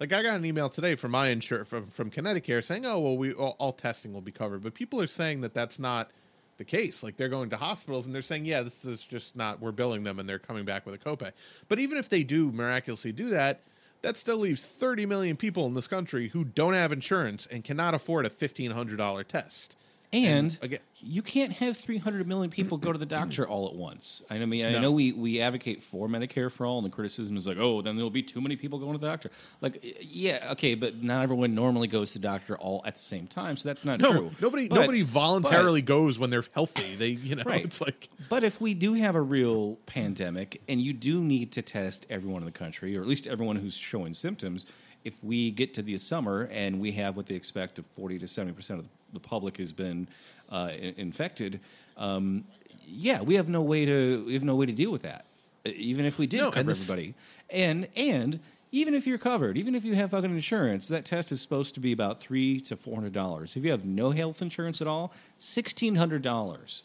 Like 0.00 0.12
I 0.12 0.22
got 0.22 0.36
an 0.36 0.44
email 0.44 0.68
today 0.68 0.94
from 0.94 1.10
my 1.10 1.28
insurance 1.28 1.68
from 1.68 1.88
from 1.88 2.10
Connecticut 2.10 2.64
saying, 2.64 2.86
"Oh, 2.86 3.00
well, 3.00 3.16
we 3.16 3.32
all, 3.32 3.56
all 3.58 3.72
testing 3.72 4.12
will 4.12 4.20
be 4.20 4.30
covered," 4.30 4.62
but 4.62 4.74
people 4.74 5.00
are 5.00 5.08
saying 5.08 5.40
that 5.40 5.54
that's 5.54 5.78
not 5.78 6.10
the 6.56 6.64
case. 6.64 7.02
Like 7.02 7.16
they're 7.16 7.28
going 7.28 7.50
to 7.50 7.56
hospitals 7.56 8.06
and 8.06 8.14
they're 8.14 8.22
saying, 8.22 8.44
"Yeah, 8.44 8.62
this 8.62 8.84
is 8.84 9.04
just 9.04 9.34
not. 9.34 9.60
We're 9.60 9.72
billing 9.72 10.04
them, 10.04 10.18
and 10.18 10.28
they're 10.28 10.38
coming 10.38 10.64
back 10.64 10.86
with 10.86 10.94
a 10.94 10.98
copay." 10.98 11.32
But 11.68 11.80
even 11.80 11.98
if 11.98 12.08
they 12.08 12.22
do 12.22 12.52
miraculously 12.52 13.10
do 13.10 13.28
that, 13.30 13.62
that 14.02 14.16
still 14.16 14.38
leaves 14.38 14.64
30 14.64 15.06
million 15.06 15.36
people 15.36 15.66
in 15.66 15.74
this 15.74 15.88
country 15.88 16.28
who 16.28 16.44
don't 16.44 16.74
have 16.74 16.92
insurance 16.92 17.46
and 17.46 17.64
cannot 17.64 17.94
afford 17.94 18.24
a 18.24 18.30
fifteen 18.30 18.70
hundred 18.70 18.98
dollar 18.98 19.24
test. 19.24 19.76
And, 20.12 20.56
again- 20.62 20.78
you 21.00 21.22
can't 21.22 21.52
have 21.52 21.76
300 21.76 22.26
million 22.26 22.50
people 22.50 22.76
go 22.76 22.90
to 22.92 22.98
the 22.98 23.06
doctor 23.06 23.46
all 23.46 23.68
at 23.68 23.74
once. 23.74 24.20
I 24.30 24.44
mean, 24.44 24.64
I 24.66 24.72
No. 24.72 24.80
know 24.80 24.92
we, 24.92 25.12
we 25.12 25.40
advocate 25.40 25.80
for 25.82 26.08
Medicare 26.08 26.50
for 26.50 26.66
all, 26.66 26.78
and 26.78 26.86
the 26.86 26.90
criticism 26.90 27.36
is 27.36 27.46
like, 27.46 27.56
oh, 27.58 27.82
then 27.82 27.94
there'll 27.94 28.10
be 28.10 28.22
too 28.22 28.40
many 28.40 28.56
people 28.56 28.78
going 28.80 28.92
to 28.94 28.98
the 28.98 29.06
doctor. 29.06 29.30
Like, 29.60 29.78
yeah, 30.00 30.48
okay, 30.52 30.74
but 30.74 31.00
not 31.02 31.22
everyone 31.22 31.54
normally 31.54 31.86
goes 31.86 32.12
to 32.12 32.18
the 32.18 32.22
doctor 32.26 32.56
all 32.58 32.82
at 32.84 32.94
the 32.94 33.00
same 33.00 33.26
time, 33.28 33.56
so 33.56 33.68
that's 33.68 33.84
not 33.84 34.00
No, 34.00 34.10
true. 34.10 34.30
nobody 34.40 34.66
But- 34.66 34.80
nobody 34.80 35.02
but- 35.02 35.10
voluntarily 35.10 35.82
goes 35.82 36.18
when 36.18 36.30
they're 36.30 36.44
healthy. 36.52 36.96
They, 36.96 37.08
you 37.10 37.36
know, 37.36 37.44
Right. 37.44 37.64
it's 37.64 37.80
like 37.80 38.08
But 38.28 38.42
if 38.42 38.60
we 38.60 38.74
do 38.74 38.94
have 38.94 39.14
a 39.14 39.22
real 39.22 39.76
pandemic 39.86 40.62
and 40.68 40.80
you 40.80 40.92
do 40.94 41.20
need 41.22 41.52
to 41.52 41.62
test 41.62 42.06
everyone 42.10 42.42
in 42.42 42.46
the 42.46 42.50
country, 42.52 42.96
or 42.96 43.02
at 43.02 43.06
least 43.06 43.26
everyone 43.28 43.56
who's 43.56 43.74
showing 43.76 44.14
symptoms, 44.14 44.66
if 45.08 45.22
we 45.24 45.50
get 45.50 45.74
to 45.74 45.82
the 45.82 45.96
summer 45.98 46.48
and 46.52 46.78
we 46.80 46.92
have 46.92 47.16
what 47.16 47.26
they 47.26 47.34
expect 47.34 47.78
of 47.78 47.84
40 47.96 48.18
to 48.20 48.26
70% 48.26 48.78
of 48.78 48.84
the 49.12 49.20
public 49.20 49.56
has 49.56 49.72
been 49.72 50.06
uh, 50.50 50.70
in- 50.78 50.94
infected, 50.96 51.58
um, 51.96 52.44
yeah, 52.86 53.20
we 53.22 53.34
have 53.34 53.48
no 53.48 53.62
way 53.62 53.84
to 53.84 54.24
we 54.26 54.34
have 54.34 54.44
no 54.44 54.54
way 54.54 54.66
to 54.66 54.72
deal 54.72 54.90
with 54.92 55.02
that. 55.02 55.24
Even 55.64 56.04
if 56.06 56.16
we 56.18 56.26
did 56.26 56.38
No, 56.38 56.46
and 56.46 56.54
cover 56.54 56.68
this- 56.70 56.82
everybody, 56.82 57.14
and 57.50 57.88
and 57.96 58.38
even 58.70 58.92
if 58.94 59.06
you're 59.06 59.18
covered, 59.18 59.56
even 59.56 59.74
if 59.74 59.82
you 59.84 59.94
have 59.94 60.10
fucking 60.10 60.30
insurance, 60.30 60.88
that 60.88 61.04
test 61.06 61.32
is 61.32 61.40
supposed 61.40 61.74
to 61.74 61.80
be 61.80 61.90
about 61.92 62.20
three 62.20 62.60
to 62.60 62.76
four 62.76 62.94
hundred 62.94 63.12
dollars. 63.14 63.56
If 63.56 63.64
you 63.64 63.70
have 63.70 63.84
no 63.84 64.10
health 64.10 64.40
insurance 64.42 64.80
at 64.82 64.86
all, 64.86 65.12
sixteen 65.38 65.94
hundred 65.96 66.22
dollars 66.22 66.82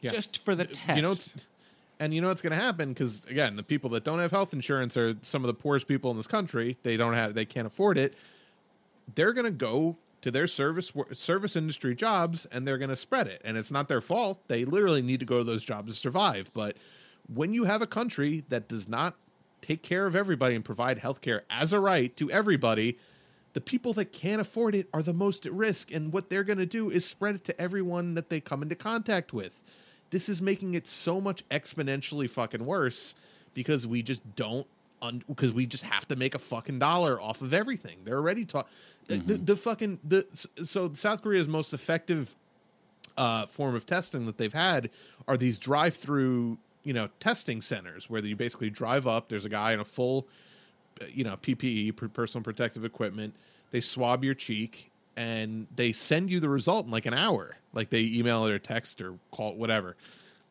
Yeah. 0.00 0.10
just 0.10 0.38
for 0.44 0.54
the 0.54 0.64
test. 0.66 0.96
You 0.96 1.02
know, 1.02 1.12
it's, 1.12 1.34
and 2.00 2.14
you 2.14 2.22
know 2.22 2.28
what's 2.28 2.42
going 2.42 2.58
to 2.58 2.64
happen 2.64 2.88
because 2.88 3.24
again, 3.26 3.54
the 3.54 3.62
people 3.62 3.90
that 3.90 4.02
don't 4.02 4.18
have 4.18 4.30
health 4.30 4.54
insurance 4.54 4.96
are 4.96 5.14
some 5.22 5.44
of 5.44 5.48
the 5.48 5.54
poorest 5.54 5.86
people 5.86 6.10
in 6.10 6.16
this 6.16 6.26
country. 6.26 6.78
They 6.82 6.96
don't 6.96 7.12
have, 7.12 7.34
they 7.34 7.44
can't 7.44 7.66
afford 7.66 7.98
it. 7.98 8.14
They're 9.14 9.34
going 9.34 9.44
to 9.44 9.50
go 9.50 9.98
to 10.22 10.30
their 10.30 10.46
service 10.46 10.92
service 11.12 11.56
industry 11.56 11.94
jobs 11.94 12.46
and 12.46 12.66
they're 12.66 12.78
going 12.78 12.90
to 12.90 12.96
spread 12.96 13.26
it. 13.26 13.42
And 13.44 13.56
it's 13.56 13.70
not 13.70 13.88
their 13.88 14.00
fault. 14.00 14.40
They 14.48 14.64
literally 14.64 15.02
need 15.02 15.20
to 15.20 15.26
go 15.26 15.38
to 15.38 15.44
those 15.44 15.62
jobs 15.62 15.92
to 15.92 15.98
survive. 15.98 16.50
But 16.54 16.76
when 17.32 17.52
you 17.52 17.64
have 17.64 17.82
a 17.82 17.86
country 17.86 18.44
that 18.48 18.66
does 18.66 18.88
not 18.88 19.14
take 19.60 19.82
care 19.82 20.06
of 20.06 20.16
everybody 20.16 20.54
and 20.54 20.64
provide 20.64 20.98
health 20.98 21.20
care 21.20 21.44
as 21.50 21.74
a 21.74 21.80
right 21.80 22.16
to 22.16 22.30
everybody, 22.30 22.98
the 23.52 23.60
people 23.60 23.92
that 23.94 24.06
can't 24.06 24.40
afford 24.40 24.74
it 24.74 24.88
are 24.94 25.02
the 25.02 25.12
most 25.12 25.44
at 25.44 25.52
risk. 25.52 25.92
And 25.92 26.14
what 26.14 26.30
they're 26.30 26.44
going 26.44 26.58
to 26.58 26.66
do 26.66 26.88
is 26.88 27.04
spread 27.04 27.34
it 27.34 27.44
to 27.44 27.60
everyone 27.60 28.14
that 28.14 28.30
they 28.30 28.40
come 28.40 28.62
into 28.62 28.74
contact 28.74 29.34
with. 29.34 29.62
This 30.10 30.28
is 30.28 30.42
making 30.42 30.74
it 30.74 30.86
so 30.86 31.20
much 31.20 31.48
exponentially 31.50 32.28
fucking 32.28 32.64
worse 32.64 33.14
because 33.54 33.86
we 33.86 34.02
just 34.02 34.36
don't. 34.36 34.66
Because 35.26 35.54
we 35.54 35.64
just 35.64 35.84
have 35.84 36.06
to 36.08 36.16
make 36.16 36.34
a 36.34 36.38
fucking 36.38 36.78
dollar 36.78 37.18
off 37.18 37.40
of 37.40 37.54
everything. 37.54 38.00
They're 38.04 38.18
already 38.18 38.44
taught 38.44 38.68
the, 39.06 39.16
the 39.16 39.56
fucking 39.56 39.98
the 40.04 40.26
so 40.62 40.92
South 40.92 41.22
Korea's 41.22 41.48
most 41.48 41.72
effective 41.72 42.36
uh, 43.16 43.46
form 43.46 43.74
of 43.74 43.86
testing 43.86 44.26
that 44.26 44.36
they've 44.36 44.52
had 44.52 44.90
are 45.26 45.36
these 45.36 45.58
drive-through, 45.58 46.58
you 46.84 46.92
know, 46.92 47.08
testing 47.18 47.62
centers 47.62 48.10
where 48.10 48.24
you 48.24 48.36
basically 48.36 48.70
drive 48.70 49.06
up. 49.06 49.28
There's 49.28 49.44
a 49.46 49.48
guy 49.50 49.72
in 49.72 49.80
a 49.80 49.84
full, 49.84 50.28
uh, 51.00 51.06
you 51.12 51.24
know, 51.24 51.36
PPE, 51.36 52.12
personal 52.12 52.44
protective 52.44 52.84
equipment. 52.84 53.34
They 53.70 53.80
swab 53.80 54.22
your 54.22 54.34
cheek 54.34 54.89
and 55.20 55.66
they 55.76 55.92
send 55.92 56.30
you 56.30 56.40
the 56.40 56.48
result 56.48 56.86
in 56.86 56.90
like 56.90 57.04
an 57.04 57.12
hour. 57.12 57.54
Like 57.74 57.90
they 57.90 58.00
email 58.00 58.46
it 58.46 58.52
or 58.52 58.58
text 58.58 59.02
or 59.02 59.14
call 59.30 59.52
it, 59.52 59.58
whatever. 59.58 59.96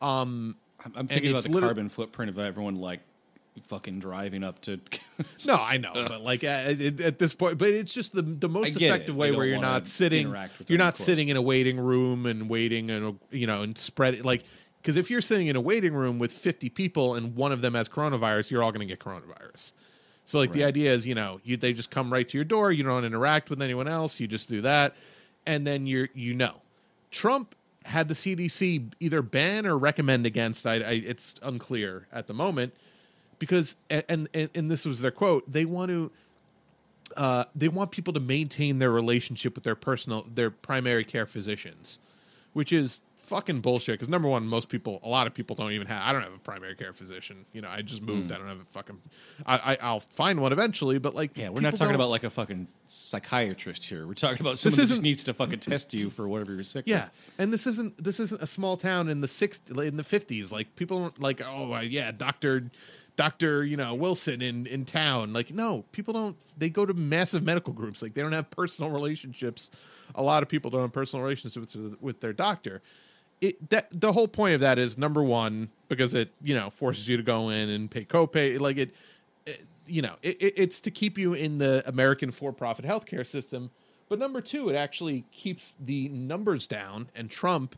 Um, 0.00 0.56
I'm, 0.94 1.08
thinking 1.08 1.32
about 1.32 1.42
the 1.42 1.50
liter- 1.50 1.66
carbon 1.66 1.88
footprint 1.88 2.30
of 2.30 2.38
everyone 2.38 2.76
like 2.76 3.00
fucking 3.64 3.98
driving 3.98 4.44
up 4.44 4.60
to. 4.62 4.80
No, 5.46 5.56
I 5.56 5.76
know, 5.76 5.92
but 5.92 6.22
like 6.22 6.44
at, 6.44 6.80
at 6.80 7.18
this 7.18 7.34
point, 7.34 7.58
but 7.58 7.68
it's 7.68 7.92
just 7.92 8.14
the 8.14 8.22
the 8.22 8.48
most 8.48 8.72
get 8.72 8.82
it. 8.82 8.86
effective 8.86 9.16
way 9.16 9.32
where 9.32 9.44
you're 9.44 9.60
not 9.60 9.86
sitting, 9.86 10.34
you're 10.66 10.78
not 10.78 10.96
sitting 10.96 11.28
in 11.28 11.36
a 11.36 11.42
waiting 11.42 11.78
room 11.78 12.24
and 12.24 12.48
waiting 12.48 12.90
and 12.90 13.18
you 13.30 13.46
know 13.46 13.60
and 13.60 13.76
spread 13.76 14.14
it 14.14 14.24
like 14.24 14.44
because 14.80 14.96
if 14.96 15.10
you're 15.10 15.20
sitting 15.20 15.48
in 15.48 15.56
a 15.56 15.60
waiting 15.60 15.92
room 15.92 16.18
with 16.18 16.32
50 16.32 16.70
people 16.70 17.16
and 17.16 17.36
one 17.36 17.52
of 17.52 17.60
them 17.60 17.74
has 17.74 17.86
coronavirus, 17.86 18.50
you're 18.50 18.62
all 18.62 18.72
going 18.72 18.86
to 18.86 18.90
get 18.94 18.98
coronavirus. 18.98 19.72
So 20.30 20.38
like 20.38 20.52
the 20.52 20.62
idea 20.62 20.94
is, 20.94 21.04
you 21.04 21.16
know, 21.16 21.40
you 21.42 21.56
they 21.56 21.72
just 21.72 21.90
come 21.90 22.12
right 22.12 22.28
to 22.28 22.38
your 22.38 22.44
door. 22.44 22.70
You 22.70 22.84
don't 22.84 23.04
interact 23.04 23.50
with 23.50 23.60
anyone 23.60 23.88
else. 23.88 24.20
You 24.20 24.28
just 24.28 24.48
do 24.48 24.60
that, 24.60 24.94
and 25.44 25.66
then 25.66 25.88
you're 25.88 26.08
you 26.14 26.34
know, 26.34 26.54
Trump 27.10 27.56
had 27.84 28.06
the 28.06 28.14
CDC 28.14 28.92
either 29.00 29.22
ban 29.22 29.66
or 29.66 29.76
recommend 29.76 30.26
against. 30.26 30.68
I, 30.68 30.74
I 30.74 30.92
it's 31.04 31.34
unclear 31.42 32.06
at 32.12 32.28
the 32.28 32.32
moment 32.32 32.74
because 33.40 33.74
and, 33.90 34.28
and 34.32 34.50
and 34.54 34.70
this 34.70 34.84
was 34.84 35.00
their 35.00 35.10
quote. 35.10 35.50
They 35.50 35.64
want 35.64 35.90
to 35.90 36.12
uh, 37.16 37.44
they 37.56 37.66
want 37.66 37.90
people 37.90 38.12
to 38.12 38.20
maintain 38.20 38.78
their 38.78 38.92
relationship 38.92 39.56
with 39.56 39.64
their 39.64 39.74
personal 39.74 40.28
their 40.32 40.52
primary 40.52 41.04
care 41.04 41.26
physicians, 41.26 41.98
which 42.52 42.72
is 42.72 43.00
fucking 43.30 43.60
bullshit. 43.60 43.94
Because 43.94 44.08
number 44.08 44.28
one, 44.28 44.46
most 44.46 44.68
people, 44.68 45.00
a 45.02 45.08
lot 45.08 45.26
of 45.26 45.32
people 45.34 45.56
don't 45.56 45.72
even 45.72 45.86
have. 45.86 46.02
I 46.02 46.12
don't 46.12 46.22
have 46.22 46.34
a 46.34 46.38
primary 46.38 46.74
care 46.74 46.92
physician. 46.92 47.46
You 47.52 47.62
know, 47.62 47.68
I 47.68 47.80
just 47.80 48.02
moved. 48.02 48.32
I 48.32 48.36
don't 48.38 48.48
have 48.48 48.60
a 48.60 48.64
fucking. 48.64 48.98
I, 49.46 49.56
I 49.56 49.78
I'll 49.80 50.00
find 50.00 50.40
one 50.40 50.52
eventually, 50.52 50.98
but 50.98 51.14
like, 51.14 51.36
yeah, 51.38 51.48
we're 51.48 51.60
not 51.60 51.76
talking 51.76 51.94
about 51.94 52.10
like 52.10 52.24
a 52.24 52.30
fucking 52.30 52.68
psychiatrist 52.86 53.84
here. 53.84 54.06
We're 54.06 54.14
talking 54.14 54.40
about 54.40 54.58
someone 54.58 54.80
who 54.80 54.86
just 54.86 55.02
needs 55.02 55.24
to 55.24 55.32
fucking 55.34 55.60
test 55.60 55.94
you 55.94 56.10
for 56.10 56.28
whatever 56.28 56.52
you're 56.52 56.62
sick 56.64 56.84
Yeah, 56.86 57.04
with. 57.04 57.12
and 57.38 57.52
this 57.52 57.66
isn't 57.66 58.02
this 58.02 58.20
isn't 58.20 58.42
a 58.42 58.46
small 58.46 58.76
town 58.76 59.08
in 59.08 59.20
the 59.20 59.28
six 59.28 59.60
in 59.70 59.96
the 59.96 60.04
fifties. 60.04 60.52
Like 60.52 60.74
people 60.76 60.98
don't 61.00 61.20
like 61.20 61.40
oh 61.40 61.72
uh, 61.74 61.80
yeah, 61.80 62.10
Doctor 62.12 62.70
Doctor 63.16 63.64
you 63.64 63.76
know 63.76 63.94
Wilson 63.94 64.42
in 64.42 64.66
in 64.66 64.84
town. 64.84 65.32
Like 65.32 65.52
no, 65.52 65.84
people 65.92 66.12
don't. 66.14 66.36
They 66.58 66.68
go 66.68 66.84
to 66.84 66.94
massive 66.94 67.42
medical 67.42 67.72
groups. 67.72 68.02
Like 68.02 68.14
they 68.14 68.22
don't 68.22 68.32
have 68.32 68.50
personal 68.50 68.90
relationships. 68.90 69.70
A 70.14 70.22
lot 70.22 70.42
of 70.42 70.48
people 70.48 70.70
don't 70.70 70.82
have 70.82 70.92
personal 70.92 71.22
relationships 71.22 71.76
with, 71.76 71.96
with 72.00 72.20
their 72.20 72.32
doctor. 72.32 72.82
It 73.40 73.70
that 73.70 73.88
the 73.92 74.12
whole 74.12 74.28
point 74.28 74.54
of 74.54 74.60
that 74.60 74.78
is 74.78 74.98
number 74.98 75.22
one 75.22 75.70
because 75.88 76.14
it 76.14 76.30
you 76.42 76.54
know 76.54 76.70
forces 76.70 77.08
you 77.08 77.16
to 77.16 77.22
go 77.22 77.48
in 77.48 77.68
and 77.68 77.90
pay 77.90 78.04
copay. 78.04 78.60
Like 78.60 78.76
it, 78.76 78.94
it 79.46 79.64
you 79.86 80.02
know 80.02 80.16
it, 80.22 80.36
it, 80.40 80.54
it's 80.56 80.80
to 80.80 80.90
keep 80.90 81.16
you 81.16 81.32
in 81.34 81.58
the 81.58 81.82
American 81.86 82.30
for-profit 82.30 82.84
healthcare 82.84 83.26
system. 83.26 83.70
But 84.08 84.18
number 84.18 84.40
two, 84.40 84.68
it 84.68 84.74
actually 84.74 85.24
keeps 85.30 85.76
the 85.78 86.08
numbers 86.08 86.66
down, 86.66 87.08
and 87.14 87.30
Trump 87.30 87.76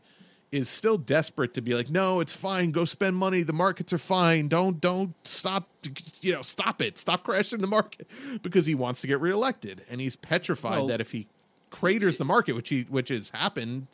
is 0.51 0.69
still 0.69 0.99
desperate 0.99 1.53
to 1.55 1.61
be 1.61 1.73
like, 1.73 1.89
no, 1.89 2.19
it's 2.19 2.31
fine. 2.33 2.71
Go 2.71 2.85
spend 2.85 3.15
money. 3.15 3.41
The 3.41 3.53
markets 3.53 3.91
are 3.91 3.97
fine. 3.97 4.47
Don't 4.47 4.79
don't 4.79 5.15
stop. 5.23 5.67
You 6.21 6.33
know, 6.33 6.41
stop 6.41 6.81
it. 6.81 6.97
Stop 6.97 7.23
crashing 7.23 7.59
the 7.59 7.67
market 7.67 8.07
because 8.41 8.65
he 8.65 8.75
wants 8.75 9.01
to 9.01 9.07
get 9.07 9.19
reelected, 9.19 9.83
and 9.89 10.01
he's 10.01 10.15
petrified 10.15 10.77
Well- 10.77 10.87
that 10.87 11.01
if 11.01 11.11
he 11.11 11.27
craters 11.69 12.17
the 12.19 12.25
market, 12.25 12.53
which 12.53 12.69
he 12.69 12.81
which 12.83 13.09
has 13.09 13.31
happened, 13.31 13.87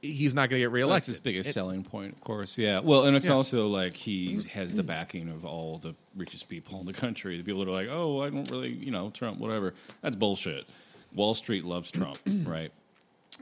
he's 0.00 0.32
not 0.34 0.48
going 0.50 0.60
to 0.60 0.64
get 0.64 0.70
reelected. 0.70 0.96
that's 0.96 1.06
his 1.06 1.18
biggest 1.20 1.50
It- 1.50 1.52
selling 1.52 1.82
point, 1.82 2.12
of 2.14 2.20
course. 2.20 2.56
Yeah. 2.58 2.80
Well, 2.80 3.04
and 3.04 3.16
it's 3.16 3.26
Yeah. 3.26 3.32
also 3.32 3.66
like 3.66 3.94
he 3.94 4.40
has 4.52 4.74
the 4.74 4.82
backing 4.84 5.28
of 5.28 5.44
all 5.44 5.78
the 5.78 5.94
richest 6.16 6.48
people 6.48 6.78
in 6.80 6.86
the 6.86 6.92
country. 6.92 7.36
The 7.36 7.42
people 7.42 7.64
that 7.64 7.70
are 7.70 7.74
like, 7.74 7.88
oh, 7.90 8.20
I 8.22 8.30
don't 8.30 8.48
really, 8.50 8.70
you 8.72 8.90
know, 8.90 9.10
Trump, 9.10 9.38
whatever. 9.38 9.74
That's 10.02 10.14
bullshit. 10.16 10.66
Wall 11.14 11.34
Street 11.34 11.64
loves 11.64 11.90
Trump, 11.90 12.18
right? 12.44 12.70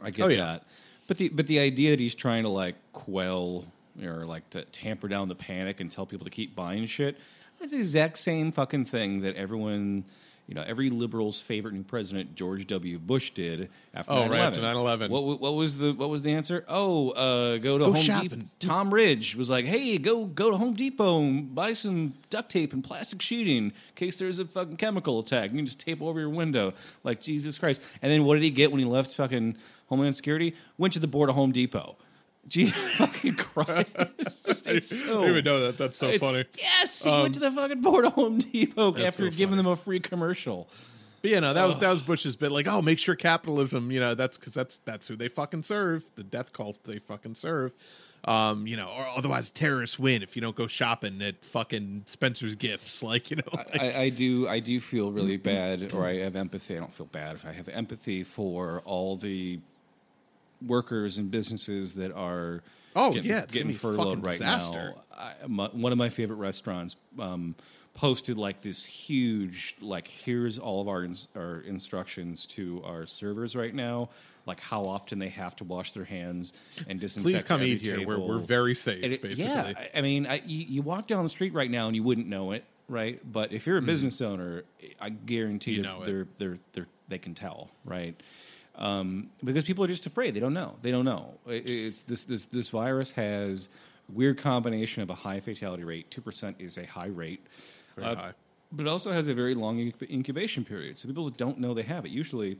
I 0.03 0.11
get 0.11 0.25
Oh, 0.25 0.29
yeah. 0.29 0.37
that. 0.45 0.65
But 1.07 1.19
the 1.19 1.29
but 1.29 1.47
the 1.47 1.59
idea 1.59 1.91
that 1.91 2.01
he's 2.01 2.15
trying 2.15 2.43
to 2.45 2.49
like 2.49 2.75
quell 2.93 3.65
or 4.03 4.25
like 4.27 4.49
to 4.51 4.65
tamper 4.67 5.09
down 5.09 5.29
the 5.29 5.35
panic 5.35 5.81
and 5.81 5.91
tell 5.91 6.05
people 6.07 6.25
to 6.25 6.31
keep 6.31 6.57
buying 6.57 6.87
shit, 6.87 7.17
that's 7.61 7.73
the 7.73 7.79
exact 7.79 8.19
same 8.19 8.51
fucking 8.51 8.87
thing 8.87 9.21
that 9.21 9.37
everyone. 9.37 10.05
You 10.49 10.55
know, 10.55 10.63
every 10.65 10.91
liberal's 10.91 11.41
favorite 11.41 11.75
new 11.75 11.83
president, 11.83 12.37
George 12.37 12.69
W. 12.69 13.01
Bush, 13.01 13.31
did 13.31 13.69
after 13.93 14.13
Oh, 14.13 14.29
9/11. 14.29 14.31
right 14.31 14.39
after 14.41 14.61
9/11. 14.61 15.11
What, 15.11 15.41
what 15.41 15.55
was 15.57 15.79
the 15.79 15.93
what 15.93 16.09
was 16.09 16.23
the 16.23 16.33
answer? 16.33 16.65
Oh, 16.69 17.11
uh, 17.11 17.57
go 17.59 17.79
to 17.79 17.87
Go 17.87 17.93
Home. 17.93 18.21
Depot. 18.23 18.39
Tom 18.61 18.95
Ridge 18.95 19.35
was 19.35 19.51
like, 19.51 19.65
"Hey, 19.65 19.99
go 19.99 20.25
go 20.25 20.53
to 20.53 20.57
Home 20.57 20.75
Depot 20.75 21.21
and 21.21 21.53
buy 21.53 21.73
some 21.73 22.15
duct 22.31 22.49
tape 22.49 22.73
and 22.73 22.85
plastic 22.85 23.21
sheeting 23.21 23.57
in 23.67 23.73
case 23.97 24.19
there's 24.19 24.39
a 24.39 24.45
fucking 24.45 24.77
chemical 24.77 25.19
attack. 25.19 25.51
You 25.51 25.57
can 25.57 25.67
just 25.67 25.81
tape 25.81 26.01
over 26.01 26.21
your 26.21 26.31
window." 26.31 26.75
Like 27.03 27.21
Jesus 27.21 27.59
Christ! 27.59 27.81
And 28.01 28.13
then 28.13 28.23
what 28.25 28.35
did 28.35 28.45
he 28.45 28.51
get 28.51 28.71
when 28.71 28.79
he 28.79 28.85
left 28.87 29.17
fucking 29.17 29.57
Homeland 29.89 30.15
Security? 30.15 30.55
Went 30.79 30.93
to 30.95 31.01
the 31.01 31.09
board 31.09 31.29
of 31.29 31.35
Home 31.35 31.51
Depot. 31.51 31.97
Gee, 32.49 32.67
fucking 32.67 33.35
Christ! 33.35 33.89
It's 34.19 34.43
just, 34.45 34.67
it's 34.69 34.93
I 34.93 34.97
so, 34.97 35.15
didn't 35.21 35.31
even 35.31 35.45
know 35.45 35.61
that. 35.61 35.79
That's 35.79 35.97
so 35.97 36.17
funny. 36.19 36.45
Yes, 36.57 37.03
he 37.03 37.11
Um, 37.11 37.23
went 37.23 37.35
to 37.35 37.41
the 37.41 37.51
fucking 37.51 37.81
board 37.81 38.05
of 38.05 38.13
Home 38.13 38.39
Depot 38.39 38.97
after 38.97 39.31
so 39.31 39.37
giving 39.37 39.57
them 39.57 39.67
a 39.67 39.75
free 39.75 40.01
commercial. 40.01 40.69
But 41.23 41.31
yeah, 41.33 41.41
no, 41.41 41.55
that 41.55 41.67
was 41.67 41.79
that 41.79 41.91
was 41.91 42.03
Bush's 42.03 42.37
bit. 42.37 42.53
Like, 42.53 42.69
oh, 42.69 42.83
make 42.83 42.99
sure 43.01 43.17
capitalism. 43.17 43.91
You 43.91 43.99
know, 43.99 44.15
that's 44.15 44.39
because 44.39 44.55
that's 44.55 44.79
that's 44.79 45.09
who 45.09 45.17
they 45.17 45.29
fucking 45.29 45.65
serve. 45.65 46.05
The 46.15 46.23
death 46.23 46.53
cult 46.53 46.79
they 46.85 46.99
fucking 46.99 47.35
serve. 47.35 47.73
Um, 48.25 48.67
you 48.67 48.77
know, 48.77 48.89
or 48.89 49.07
otherwise 49.07 49.51
terrorists 49.51 49.99
win 49.99 50.23
if 50.23 50.35
you 50.35 50.43
don't 50.43 50.57
go 50.57 50.67
shopping 50.67 51.23
at 51.23 51.45
fucking 51.45 52.03
Spencer's 52.07 52.57
Gifts. 52.57 53.03
Like, 53.03 53.31
you 53.31 53.37
know, 53.37 53.43
like, 53.53 53.81
I, 53.81 54.03
I 54.03 54.09
do 54.09 54.49
I 54.49 54.61
do 54.61 54.81
feel 54.81 55.13
really 55.13 55.37
bad, 55.37 55.93
or 55.93 56.05
I 56.05 56.19
have 56.19 56.37
empathy. 56.37 56.77
I 56.77 56.81
don't 56.81 56.93
feel 56.93 57.07
bad. 57.07 57.37
If 57.37 57.45
I 57.45 57.53
have 57.53 57.69
empathy 57.69 58.23
for 58.23 58.83
all 58.85 59.17
the 59.17 59.61
workers 60.65 61.19
and 61.19 61.31
businesses 61.31 61.95
that 61.95 62.13
are 62.13 62.63
Oh, 62.95 63.13
getting, 63.13 63.31
yeah, 63.31 63.45
getting 63.47 63.71
a 63.71 63.75
furloughed 63.75 64.25
right 64.25 64.39
disaster. 64.39 64.95
now. 64.97 65.03
I, 65.19 65.35
my, 65.47 65.67
one 65.69 65.93
of 65.93 65.99
my 65.99 66.09
favorite 66.09 66.37
restaurants 66.37 66.97
um, 67.19 67.55
posted 67.93 68.39
like 68.39 68.63
this 68.63 68.85
huge 68.87 69.75
like 69.83 70.09
here's 70.09 70.59
all 70.59 70.81
of 70.81 70.89
our 70.89 71.05
ins- 71.05 71.29
our 71.37 71.61
instructions 71.61 72.47
to 72.47 72.83
our 72.85 73.07
servers 73.07 73.55
right 73.55 73.75
now. 73.75 74.09
Like 74.47 74.61
how 74.61 74.87
often 74.87 75.19
they 75.19 75.29
have 75.31 75.57
to 75.57 75.65
wash 75.65 75.91
their 75.93 76.05
hands 76.05 76.53
and 76.89 76.99
disinfect. 77.01 77.35
Please 77.35 77.43
come 77.45 77.63
eat 77.63 77.85
here. 77.87 78.07
We're- 78.07 78.21
we're 78.21 78.39
very 78.39 78.75
safe, 78.75 79.03
it- 79.05 79.21
basically. 79.21 79.45
Yeah, 79.45 79.73
I- 79.77 79.91
I 79.99 80.01
mean, 80.01 80.27
I, 80.27 80.41
you, 80.47 80.65
you 80.67 80.83
walk 80.83 81.07
down 81.07 81.23
the 81.23 81.29
street 81.29 81.53
right 81.53 81.71
now 81.71 81.89
and 81.89 81.97
you 81.97 82.03
wouldn't 82.03 82.29
know 82.29 82.53
it, 82.53 82.65
right? 82.89 83.21
But 83.31 83.53
if 83.53 83.67
you're 83.67 83.79
a 83.79 83.83
Mhm. 83.83 83.87
business 83.87 84.21
owner, 84.23 84.63
I 85.01 85.11
guarantee 85.11 85.73
You 85.73 85.83
know 85.83 86.03
they're, 86.05 86.29
they're, 86.39 86.59
they're, 86.73 86.87
they 87.09 87.19
can 87.19 87.35
tell, 87.35 87.71
right? 87.85 88.15
Um, 88.79 89.31
because 89.43 89.65
people 89.65 89.85
are 89.85 89.89
just 89.89 90.07
afraid. 90.07 90.35
They 90.35 90.41
don't 90.41 90.53
know. 90.55 90.77
They 90.83 90.91
don't 90.91 91.05
know. 91.07 91.35
It- 91.47 91.67
It's 91.69 92.03
this 92.03 92.25
this 92.25 92.47
this 92.47 92.69
virus 92.69 93.13
has 93.13 93.69
weird 94.13 94.39
combination 94.39 95.03
of 95.03 95.11
a 95.11 95.15
high 95.15 95.41
fatality 95.41 95.83
rate. 95.85 96.11
Two 96.11 96.21
percent 96.21 96.57
is 96.59 96.77
a 96.79 96.85
high 96.87 97.07
rate, 97.09 97.45
Very 97.97 98.15
high. 98.15 98.33
but 98.71 98.87
it 98.87 98.89
also 98.89 99.13
has 99.13 99.27
a 99.29 99.35
very 99.35 99.55
long 99.55 99.93
incubation 100.11 100.65
period. 100.65 100.99
So 100.99 101.09
people 101.09 101.29
don't 101.31 101.59
know 101.59 101.73
they 101.75 101.83
have 101.83 102.05
it. 102.05 102.11
Usually, 102.11 102.59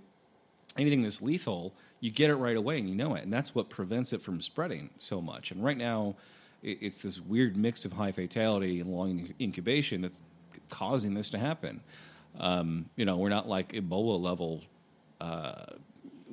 anything 0.79 1.03
that's 1.03 1.21
lethal, 1.21 1.75
you 2.01 2.11
get 2.11 2.31
it 2.31 2.37
right 2.37 2.57
away 2.57 2.79
and 2.79 2.89
you 2.89 2.95
know 2.95 3.15
it, 3.15 3.23
and 3.23 3.33
that's 3.33 3.55
what 3.55 3.69
prevents 3.69 4.13
it 4.13 4.23
from 4.23 4.41
spreading 4.41 4.91
so 4.99 5.21
much. 5.21 5.51
And 5.51 5.63
right 5.63 5.77
now, 5.77 6.17
it's 6.63 6.99
this 6.99 7.21
weird 7.21 7.57
mix 7.57 7.85
of 7.85 7.93
high 7.93 8.13
fatality 8.13 8.81
and 8.81 8.91
long 8.91 9.29
incubation 9.39 10.01
that's 10.01 10.21
causing 10.71 11.13
this 11.15 11.29
to 11.31 11.39
happen. 11.39 11.81
Um, 12.41 12.87
you 12.97 13.05
know, 13.05 13.19
we're 13.19 13.29
not 13.29 13.47
like 13.49 13.73
Ebola 13.73 14.21
level 14.21 14.63
uh, 15.21 15.67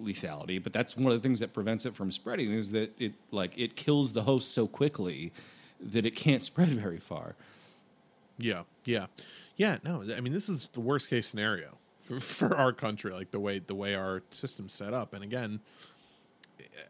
lethality, 0.04 0.62
but 0.62 0.74
that's 0.74 0.96
one 0.98 1.08
of 1.12 1.14
the 1.14 1.20
things 1.28 1.40
that 1.40 1.54
prevents 1.54 1.86
it 1.86 1.96
from 1.96 2.12
spreading 2.12 2.52
is 2.52 2.72
that 2.72 2.94
it 3.02 3.14
like 3.32 3.58
it 3.58 3.76
kills 3.76 4.14
the 4.14 4.24
host 4.24 4.52
so 4.54 4.68
quickly 4.68 5.32
that 5.80 6.06
it 6.06 6.16
can't 6.16 6.42
spread 6.52 6.70
very 6.70 7.00
far. 7.00 7.36
Yeah, 8.38 8.64
yeah, 8.86 9.08
yeah. 9.58 9.78
No, 9.84 10.04
I 10.16 10.22
mean 10.22 10.34
this 10.34 10.50
is 10.50 10.68
the 10.74 10.80
worst 10.82 11.10
case 11.10 11.28
scenario 11.28 11.78
for, 12.04 12.20
for 12.20 12.56
our 12.56 12.74
country, 12.74 13.12
like 13.14 13.32
the 13.32 13.40
way 13.40 13.60
the 13.60 13.76
way 13.76 13.96
our 13.96 14.24
system's 14.32 14.74
set 14.74 14.94
up. 14.94 15.14
And 15.14 15.24
again, 15.24 15.60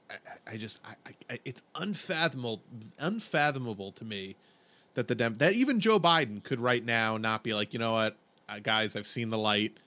I, 0.10 0.52
I- 0.54 0.58
just 0.58 0.80
I, 0.86 0.96
I, 1.30 1.40
it's 1.46 1.62
unfathomable 1.76 2.62
unfathomable 3.00 3.92
to 3.94 4.06
me 4.06 4.36
that 4.96 5.08
the 5.08 5.16
Dem- 5.16 5.36
that 5.40 5.54
even 5.54 5.80
Joe 5.80 6.00
Biden 6.00 6.44
could 6.44 6.60
right 6.60 6.84
now 6.84 7.18
not 7.18 7.44
be 7.44 7.54
like, 7.54 7.74
you 7.74 7.80
know 7.80 7.94
what, 7.94 8.16
uh, 8.48 8.60
guys, 8.60 8.96
I've 8.96 9.08
seen 9.08 9.30
the 9.30 9.38
light. 9.38 9.78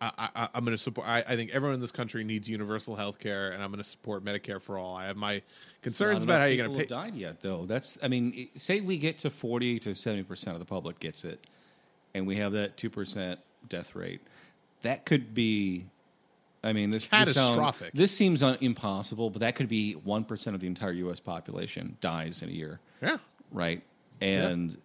I, 0.00 0.30
I, 0.34 0.48
I'm 0.54 0.64
going 0.64 0.76
to 0.76 0.82
support. 0.82 1.06
I, 1.06 1.18
I 1.26 1.36
think 1.36 1.50
everyone 1.50 1.74
in 1.74 1.80
this 1.80 1.90
country 1.90 2.24
needs 2.24 2.48
universal 2.48 2.96
health 2.96 3.18
care, 3.18 3.50
and 3.50 3.62
I'm 3.62 3.70
going 3.70 3.82
to 3.82 3.88
support 3.88 4.24
Medicare 4.24 4.60
for 4.60 4.78
all. 4.78 4.96
I 4.96 5.06
have 5.06 5.16
my 5.16 5.42
concerns 5.82 6.24
about 6.24 6.40
how 6.40 6.46
you're 6.46 6.56
going 6.64 6.72
to 6.72 6.78
pay. 6.78 6.86
died 6.86 7.14
yet, 7.14 7.42
though. 7.42 7.64
That's 7.66 7.98
I 8.02 8.08
mean, 8.08 8.48
say 8.56 8.80
we 8.80 8.96
get 8.96 9.18
to 9.18 9.30
forty 9.30 9.78
to 9.80 9.94
seventy 9.94 10.22
percent 10.22 10.54
of 10.54 10.60
the 10.60 10.66
public 10.66 11.00
gets 11.00 11.24
it, 11.24 11.46
and 12.14 12.26
we 12.26 12.36
have 12.36 12.52
that 12.52 12.76
two 12.78 12.88
percent 12.88 13.40
death 13.68 13.94
rate. 13.94 14.20
That 14.82 15.04
could 15.04 15.34
be. 15.34 15.86
I 16.64 16.72
mean, 16.72 16.90
this 16.90 17.08
this, 17.08 17.34
sound- 17.34 17.56
Catastrophic. 17.56 17.92
this 17.94 18.10
seems 18.10 18.42
un- 18.42 18.58
impossible, 18.60 19.30
but 19.30 19.40
that 19.40 19.54
could 19.54 19.68
be 19.68 19.92
one 19.94 20.24
percent 20.24 20.54
of 20.54 20.60
the 20.60 20.66
entire 20.66 20.92
U.S. 20.92 21.20
population 21.20 21.96
dies 22.00 22.42
in 22.42 22.48
a 22.48 22.52
year. 22.52 22.80
Yeah. 23.02 23.18
Right. 23.50 23.82
And 24.22 24.76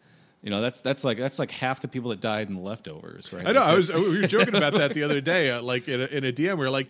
you 0.45 0.51
know 0.51 0.61
that's 0.61 0.79
that's 0.79 1.03
like 1.03 1.17
that's 1.17 1.39
like 1.39 1.49
half 1.49 1.81
the 1.81 1.87
people 1.87 2.11
that 2.11 2.21
died 2.21 2.49
in 2.49 2.53
the 2.53 2.61
leftovers. 2.61 3.33
Right. 3.33 3.47
I 3.47 3.51
know. 3.51 3.61
Like, 3.61 3.69
I 3.69 3.73
was. 3.73 3.91
We 3.91 4.21
were 4.21 4.27
joking 4.27 4.55
about 4.55 4.75
that 4.75 4.93
the 4.93 5.01
other 5.01 5.19
day. 5.19 5.49
Uh, 5.49 5.63
like 5.63 5.87
in 5.87 5.99
a, 5.99 6.05
in 6.05 6.23
a 6.23 6.31
DM, 6.31 6.51
we 6.51 6.63
were 6.63 6.69
like, 6.69 6.87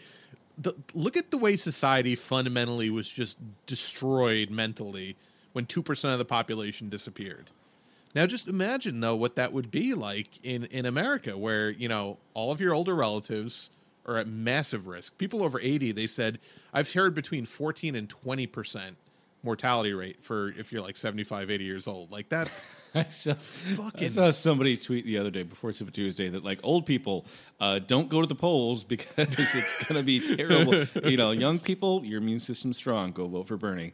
the, 0.57 0.73
"Look 0.93 1.15
at 1.15 1.31
the 1.31 1.37
way 1.37 1.55
society 1.55 2.15
fundamentally 2.15 2.89
was 2.89 3.07
just 3.07 3.37
destroyed 3.65 4.49
mentally 4.49 5.15
when 5.53 5.65
two 5.65 5.81
percent 5.81 6.11
of 6.11 6.19
the 6.19 6.25
population 6.25 6.89
disappeared." 6.89 7.49
Now, 8.13 8.25
just 8.25 8.49
imagine 8.49 8.99
though 8.99 9.15
what 9.15 9.37
that 9.37 9.53
would 9.53 9.71
be 9.71 9.93
like 9.93 10.27
in 10.43 10.65
in 10.65 10.85
America, 10.85 11.37
where 11.37 11.69
you 11.69 11.87
know 11.87 12.17
all 12.33 12.51
of 12.51 12.59
your 12.59 12.73
older 12.73 12.93
relatives 12.93 13.69
are 14.05 14.17
at 14.17 14.27
massive 14.27 14.85
risk. 14.85 15.17
People 15.17 15.41
over 15.41 15.61
eighty, 15.61 15.93
they 15.93 16.07
said, 16.07 16.39
I've 16.73 16.91
heard 16.91 17.15
between 17.15 17.45
fourteen 17.45 17.95
and 17.95 18.09
twenty 18.09 18.47
percent 18.47 18.97
mortality 19.45 19.93
rate 19.93 20.21
for 20.23 20.49
if 20.57 20.71
you're 20.73 20.81
like 20.81 20.97
75 20.97 21.49
80 21.51 21.63
years 21.63 21.87
old 21.87 22.11
like 22.11 22.27
that's 22.29 22.67
I 22.95 23.03
saw, 23.09 23.35
I 23.95 24.07
saw 24.07 24.31
somebody 24.31 24.77
tweet 24.77 25.05
the 25.05 25.17
other 25.17 25.29
day 25.29 25.43
before 25.43 25.73
Super 25.73 25.91
Tuesday 25.91 26.29
that 26.29 26.43
like 26.45 26.59
old 26.63 26.85
people 26.85 27.25
uh, 27.59 27.79
don't 27.79 28.07
go 28.09 28.21
to 28.21 28.27
the 28.27 28.35
polls 28.35 28.83
because 28.95 29.15
it's 29.27 29.83
going 29.83 29.99
to 29.99 30.03
be 30.03 30.21
terrible. 30.21 30.85
you 31.09 31.17
know, 31.17 31.31
young 31.31 31.59
people, 31.59 32.05
your 32.05 32.19
immune 32.21 32.39
system's 32.39 32.77
strong. 32.77 33.11
Go 33.11 33.27
vote 33.27 33.47
for 33.49 33.57
Bernie, 33.57 33.91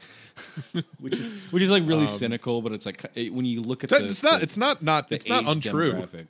which 0.99 1.15
is 1.17 1.27
which 1.51 1.63
is 1.63 1.71
like 1.71 1.81
really 1.87 2.01
Um, 2.01 2.07
cynical. 2.07 2.61
But 2.61 2.73
it's 2.73 2.85
like 2.85 3.03
it- 3.15 3.33
when 3.33 3.45
you 3.45 3.61
look 3.63 3.83
at 3.83 3.89
That- 3.89 4.01
the, 4.01 4.05
it's 4.09 4.21
not- 4.21 4.37
the- 4.37 4.43
it's 4.43 4.57
not- 4.57 4.83
not- 4.83 5.11
it's 5.11 5.27
not 5.27 5.45
untrue. 5.47 5.93
demographic, 5.93 6.27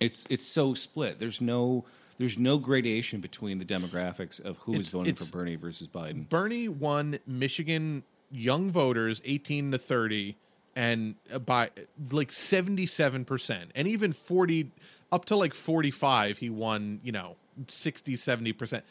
It's 0.00 0.26
it's 0.28 0.44
so 0.46 0.74
split. 0.74 1.20
There's 1.20 1.40
no 1.40 1.84
there's 2.18 2.36
no 2.38 2.58
gradation 2.58 3.20
between 3.20 3.58
the 3.60 3.64
demographics 3.64 4.44
of 4.44 4.58
who 4.58 4.72
is 4.74 4.88
It's- 4.88 4.90
voting 4.92 5.14
for 5.14 5.26
Bernie 5.30 5.54
versus 5.54 5.86
Biden. 5.86 6.28
Bernie 6.28 6.68
won 6.68 7.20
Michigan 7.24 8.02
young 8.30 8.70
voters 8.70 9.20
18 9.24 9.72
to 9.72 9.78
30 9.78 10.36
and 10.76 11.14
by 11.44 11.70
like 12.10 12.30
77% 12.30 13.68
and 13.74 13.88
even 13.88 14.12
40 14.12 14.70
up 15.12 15.24
to 15.26 15.36
like 15.36 15.54
45 15.54 16.38
he 16.38 16.50
won, 16.50 17.00
you 17.02 17.12
know, 17.12 17.36
60 17.68 18.14
70%. 18.16 18.82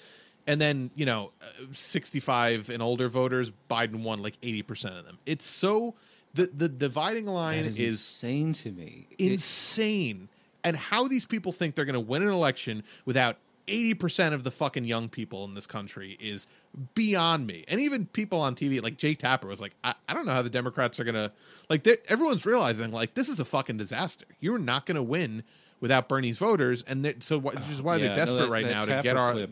And 0.45 0.59
then, 0.59 0.91
you 0.95 1.05
know, 1.05 1.31
uh, 1.41 1.65
65 1.71 2.69
and 2.69 2.81
older 2.81 3.09
voters 3.09 3.51
Biden 3.69 4.03
won 4.03 4.21
like 4.21 4.39
80% 4.41 4.99
of 4.99 5.05
them. 5.05 5.17
It's 5.25 5.45
so 5.45 5.95
the 6.33 6.49
the 6.53 6.67
dividing 6.69 7.25
line 7.27 7.65
is, 7.65 7.79
is 7.79 7.93
insane 7.93 8.53
to 8.53 8.71
me. 8.71 9.07
It- 9.17 9.33
insane. 9.33 10.29
and 10.63 10.75
how 10.77 11.07
these 11.07 11.25
people 11.25 11.51
think 11.51 11.75
they're 11.75 11.85
going 11.85 11.93
to 11.93 11.99
win 11.99 12.23
an 12.23 12.29
election 12.29 12.83
without 13.05 13.37
80% 13.67 14.33
of 14.33 14.43
the 14.43 14.51
fucking 14.51 14.85
young 14.85 15.09
people 15.09 15.45
in 15.45 15.53
this 15.53 15.65
country 15.67 16.17
is 16.19 16.47
beyond 16.95 17.47
me. 17.47 17.63
And 17.67 17.79
even 17.79 18.05
people 18.07 18.41
on 18.41 18.55
TV, 18.55 18.81
like 18.81 18.97
Jake 18.97 19.19
Tapper, 19.19 19.47
was 19.47 19.61
like, 19.61 19.73
I, 19.83 19.93
I 20.07 20.13
don't 20.13 20.25
know 20.25 20.33
how 20.33 20.41
the 20.41 20.49
Democrats 20.49 20.99
are 20.99 21.03
going 21.03 21.15
to, 21.15 21.31
like, 21.69 21.87
everyone's 22.07 22.45
realizing, 22.45 22.91
like, 22.91 23.13
this 23.13 23.29
is 23.29 23.39
a 23.39 23.45
fucking 23.45 23.77
disaster. 23.77 24.25
You're 24.39 24.59
not 24.59 24.85
going 24.85 24.95
to 24.95 25.03
win 25.03 25.43
without 25.79 26.07
Bernie's 26.09 26.37
voters. 26.37 26.83
And 26.87 27.05
they- 27.05 27.15
so, 27.19 27.39
wh- 27.39 27.45
which 27.55 27.69
is 27.71 27.81
why 27.81 27.95
Yeah, 27.97 28.01
they're 28.07 28.09
no, 28.09 28.15
desperate 28.17 28.37
that- 28.39 28.49
right 28.49 28.65
that 28.65 28.71
now 28.87 28.97
to 28.97 29.01
get 29.03 29.17
our. 29.17 29.33
clip, 29.33 29.51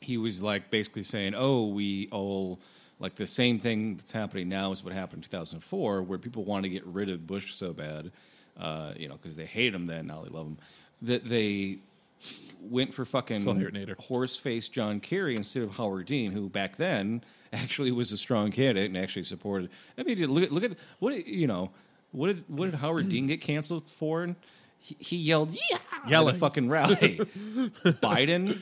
he 0.00 0.16
was 0.18 0.42
like 0.42 0.70
basically 0.70 1.02
saying, 1.02 1.34
"Oh, 1.36 1.66
we 1.68 2.08
all 2.12 2.60
like 3.00 3.16
the 3.16 3.26
same 3.26 3.58
thing 3.58 3.96
that's 3.96 4.12
happening 4.12 4.48
now 4.48 4.70
is 4.72 4.82
what 4.84 4.92
happened 4.94 5.24
in 5.24 5.28
2004, 5.30 6.02
where 6.02 6.18
people 6.18 6.44
want 6.44 6.62
to 6.62 6.68
get 6.68 6.84
rid 6.86 7.10
of 7.10 7.26
Bush 7.26 7.54
so 7.54 7.72
bad, 7.72 8.10
uh, 8.58 8.92
you 8.96 9.08
know, 9.08 9.14
because 9.16 9.36
they 9.36 9.44
hate 9.46 9.74
him 9.74 9.86
then, 9.86 10.06
now 10.06 10.22
they 10.22 10.30
love 10.30 10.46
him, 10.46 10.58
that 11.02 11.28
they 11.28 11.78
went 12.60 12.92
for 12.94 13.04
fucking 13.04 13.42
Still 13.42 13.54
hate 13.54 13.72
Nader. 13.72 13.96
horse 13.96 14.36
face 14.36 14.68
John 14.68 15.00
Kerry 15.00 15.36
instead 15.36 15.62
of 15.62 15.72
Howard 15.72 16.06
Dean, 16.06 16.32
who 16.32 16.48
back 16.48 16.76
then 16.76 17.22
actually 17.52 17.92
was 17.92 18.12
a 18.12 18.16
strong 18.16 18.50
candidate 18.50 18.86
and 18.86 18.96
actually 18.96 19.24
supported. 19.24 19.70
I 19.96 20.02
mean, 20.02 20.18
look 20.32 20.42
at 20.44 20.52
look 20.52 20.64
at 20.64 20.72
what 20.98 21.26
you 21.26 21.46
know. 21.46 21.70
What 22.12 22.28
did 22.28 22.44
what 22.48 22.70
did 22.70 22.74
Howard 22.80 23.08
Dean 23.08 23.26
get 23.26 23.40
canceled 23.40 23.88
for? 23.88 24.34
He, 24.78 24.96
he 24.98 25.16
yelled, 25.16 25.52
"Yeah!" 25.70 25.78
at 26.04 26.10
Yelling. 26.10 26.34
a 26.34 26.38
fucking 26.38 26.68
rally. 26.68 26.94
Biden, 27.84 28.60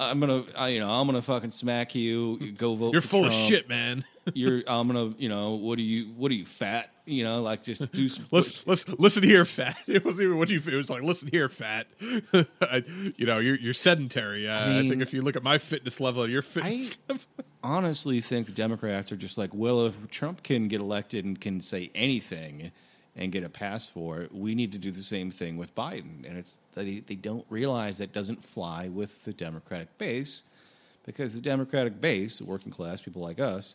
I'm 0.00 0.20
gonna, 0.20 0.44
I, 0.56 0.68
you 0.68 0.80
know, 0.80 0.88
I'm 0.88 1.06
gonna 1.06 1.22
fucking 1.22 1.50
smack 1.50 1.94
you. 1.94 2.38
you 2.40 2.52
Go 2.52 2.74
vote. 2.76 2.92
You're 2.92 3.02
full 3.02 3.26
of 3.26 3.32
shit, 3.32 3.68
man. 3.68 4.04
You're, 4.34 4.62
I'm 4.66 4.86
gonna, 4.86 5.14
you 5.18 5.28
know, 5.28 5.52
what 5.52 5.78
are 5.78 5.82
you, 5.82 6.06
what 6.16 6.30
are 6.30 6.34
you 6.34 6.44
fat? 6.44 6.90
You 7.04 7.24
know, 7.24 7.42
like 7.42 7.62
just 7.64 7.90
do. 7.92 8.08
Some, 8.08 8.26
Listen, 8.30 8.62
listen, 8.66 8.94
listen 8.98 9.22
here, 9.22 9.44
fat. 9.44 9.76
It 9.86 10.04
wasn't 10.04 10.26
even 10.26 10.38
what 10.38 10.48
do 10.48 10.54
you. 10.54 10.60
It 10.64 10.76
was 10.76 10.90
like, 10.90 11.02
listen 11.02 11.28
here, 11.32 11.48
fat. 11.48 11.86
I, 12.60 12.84
you 13.16 13.26
know, 13.26 13.38
you're 13.38 13.56
you're 13.56 13.74
sedentary. 13.74 14.48
Uh, 14.48 14.52
I, 14.52 14.78
I 14.80 14.88
think 14.88 15.02
if 15.02 15.12
you 15.12 15.22
look 15.22 15.34
at 15.34 15.42
my 15.42 15.58
fitness 15.58 15.98
level, 15.98 16.28
your 16.28 16.42
fitness. 16.42 16.98
level, 17.08 17.24
honestly 17.64 18.20
think 18.20 18.46
the 18.46 18.52
Democrats 18.52 19.10
are 19.10 19.16
just 19.16 19.38
like, 19.38 19.52
well, 19.52 19.86
if 19.86 20.10
Trump 20.10 20.42
can 20.42 20.68
get 20.68 20.80
elected 20.80 21.24
and 21.24 21.40
can 21.40 21.60
say 21.60 21.90
anything 21.94 22.70
and 23.18 23.32
get 23.32 23.42
a 23.44 23.48
pass 23.48 23.84
for 23.84 24.20
it, 24.20 24.32
we 24.34 24.54
need 24.54 24.70
to 24.72 24.78
do 24.78 24.90
the 24.92 25.02
same 25.02 25.30
thing 25.30 25.56
with 25.56 25.74
Biden. 25.74 26.24
And 26.26 26.38
it's 26.38 26.58
they, 26.74 27.00
they 27.00 27.16
don't 27.16 27.44
realize 27.50 27.98
that 27.98 28.12
doesn't 28.12 28.42
fly 28.44 28.88
with 28.88 29.24
the 29.24 29.32
Democratic 29.32 29.96
base 29.98 30.44
because 31.04 31.34
the 31.34 31.40
Democratic 31.40 32.00
base, 32.00 32.38
the 32.38 32.44
working 32.44 32.70
class 32.70 33.00
people 33.00 33.20
like 33.20 33.40
us, 33.40 33.74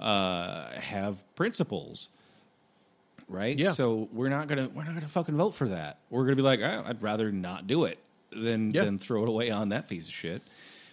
uh, 0.00 0.70
have 0.72 1.22
principles, 1.34 2.08
right? 3.28 3.58
Yeah. 3.58 3.70
So 3.70 4.08
we're 4.12 4.28
not 4.28 4.46
gonna 4.48 4.68
we're 4.68 4.84
not 4.84 4.94
gonna 4.94 5.08
fucking 5.08 5.36
vote 5.36 5.54
for 5.54 5.68
that. 5.68 5.98
We're 6.10 6.24
gonna 6.24 6.36
be 6.36 6.42
like, 6.42 6.60
oh, 6.60 6.84
I'd 6.86 7.02
rather 7.02 7.32
not 7.32 7.66
do 7.66 7.84
it 7.84 7.98
than 8.30 8.70
Yeah. 8.72 8.84
than 8.84 8.98
throw 8.98 9.22
it 9.24 9.28
away 9.28 9.50
on 9.50 9.70
that 9.70 9.88
piece 9.88 10.06
of 10.08 10.14
shit. 10.14 10.42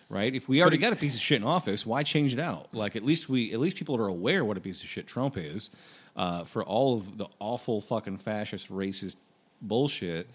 Right? 0.10 0.36
If 0.36 0.50
we 0.50 0.62
already 0.62 0.78
got 0.78 0.92
a 0.92 0.98
piece 0.98 1.16
of 1.16 1.22
shit 1.22 1.40
in 1.42 1.48
office, 1.48 1.86
why 1.86 2.04
change 2.04 2.34
it 2.34 2.40
out? 2.40 2.68
Like 2.74 2.96
at 2.98 3.04
least 3.06 3.30
we 3.30 3.54
at 3.54 3.60
least 3.60 3.78
people 3.78 3.96
are 3.96 4.08
aware 4.08 4.44
what 4.44 4.58
a 4.58 4.60
piece 4.60 4.82
of 4.84 4.90
shit 4.90 5.08
Trump 5.08 5.38
is. 5.38 5.70
Uh, 6.16 6.44
for 6.44 6.64
all 6.64 6.96
of 6.96 7.18
the 7.18 7.26
awful 7.40 7.80
fucking 7.80 8.18
fascist 8.18 8.70
racist 8.70 9.16
bullshit, 9.62 10.30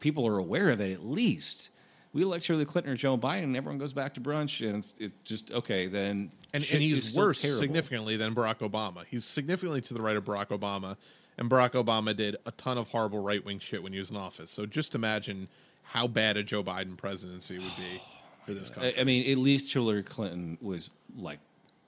people 0.00 0.26
are 0.26 0.38
aware 0.38 0.70
of 0.70 0.80
it 0.80 0.92
at 0.92 1.06
least. 1.06 1.70
We 2.12 2.22
elect 2.22 2.46
Hillary 2.46 2.66
Clinton 2.66 2.92
or 2.92 2.96
Joe 2.96 3.16
Biden, 3.16 3.44
and 3.44 3.56
everyone 3.56 3.78
goes 3.78 3.92
back 3.92 4.14
to 4.14 4.20
brunch, 4.20 4.66
and 4.66 4.78
it's, 4.78 4.94
it's 4.98 5.14
just 5.24 5.50
okay. 5.52 5.86
Then 5.86 6.30
and, 6.52 6.66
and 6.70 6.82
he's 6.82 7.14
worse 7.14 7.38
terrible. 7.38 7.60
significantly 7.60 8.16
than 8.16 8.34
Barack 8.34 8.58
Obama. 8.58 9.04
He's 9.08 9.24
significantly 9.24 9.80
to 9.82 9.94
the 9.94 10.02
right 10.02 10.16
of 10.16 10.24
Barack 10.24 10.48
Obama, 10.48 10.96
and 11.38 11.48
Barack 11.48 11.72
Obama 11.72 12.14
did 12.14 12.36
a 12.44 12.50
ton 12.52 12.76
of 12.76 12.88
horrible 12.88 13.20
right 13.20 13.42
wing 13.44 13.58
shit 13.58 13.82
when 13.82 13.92
he 13.92 13.98
was 13.98 14.10
in 14.10 14.16
office. 14.16 14.50
So 14.50 14.66
just 14.66 14.94
imagine 14.94 15.48
how 15.82 16.06
bad 16.06 16.36
a 16.36 16.42
Joe 16.42 16.62
Biden 16.62 16.96
presidency 16.96 17.58
would 17.58 17.76
be 17.76 18.02
for 18.46 18.52
this 18.52 18.68
country. 18.68 18.94
I, 18.98 19.00
I 19.00 19.04
mean, 19.04 19.30
at 19.30 19.38
least 19.38 19.72
Hillary 19.72 20.02
Clinton 20.02 20.58
was 20.60 20.90
like 21.16 21.38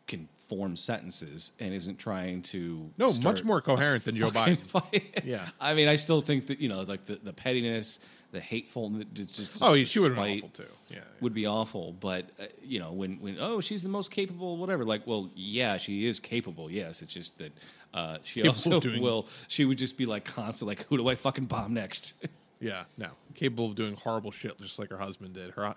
can 0.07 0.29
form 0.49 0.77
sentences 0.77 1.53
and 1.59 1.73
isn't 1.75 1.99
trying 1.99 2.43
to 2.43 2.91
No, 2.99 3.13
much 3.23 3.43
more 3.45 3.61
coherent 3.63 4.05
than 4.05 4.17
Joe 4.17 4.29
Biden. 4.31 4.59
fight. 4.67 5.23
Yeah. 5.25 5.49
I 5.61 5.75
mean, 5.75 5.89
I 5.89 5.97
still 5.97 6.21
think 6.21 6.49
that 6.49 6.61
you 6.61 6.69
know, 6.69 6.83
like 6.83 7.07
the, 7.07 7.17
the 7.17 7.33
pettiness, 7.33 7.99
the 8.33 8.41
hateful, 8.41 8.91
just, 9.15 9.37
just 9.37 9.63
Oh, 9.63 9.75
she 9.85 10.01
been 10.01 10.19
awful, 10.19 10.49
too. 10.51 10.65
Yeah, 10.91 10.97
yeah. 10.97 11.03
would 11.21 11.33
be 11.35 11.47
awful. 11.47 11.93
But 11.93 12.27
uh, 12.39 12.45
you 12.63 12.79
know, 12.81 12.93
when 12.93 13.21
when 13.21 13.39
oh, 13.41 13.61
she's 13.61 13.83
the 13.83 13.89
most 13.89 14.11
capable, 14.11 14.57
whatever. 14.59 14.85
Like, 14.85 15.07
well, 15.07 15.31
yeah, 15.35 15.77
she 15.79 16.07
is 16.07 16.21
capable. 16.21 16.71
Yes, 16.71 17.01
it's 17.01 17.15
just 17.15 17.39
that 17.39 17.53
uh, 17.95 18.19
she 18.25 18.43
Capable 18.43 18.51
also 18.75 18.81
doing- 18.81 19.01
will. 19.01 19.29
She 19.49 19.65
would 19.65 19.79
just 19.79 19.97
be 19.97 20.05
like 20.05 20.25
constant, 20.25 20.67
like, 20.69 20.85
who 20.89 20.97
do 20.99 21.09
I 21.09 21.15
fucking 21.15 21.45
bomb 21.47 21.73
next? 21.75 22.15
Yeah, 22.65 22.85
no, 22.97 23.11
capable 23.35 23.67
of 23.67 23.75
doing 23.75 23.95
horrible 23.97 24.31
shit 24.31 24.59
just 24.59 24.79
like 24.79 24.91
her 24.91 24.99
husband 24.99 25.35
did. 25.35 25.51
Her 25.53 25.75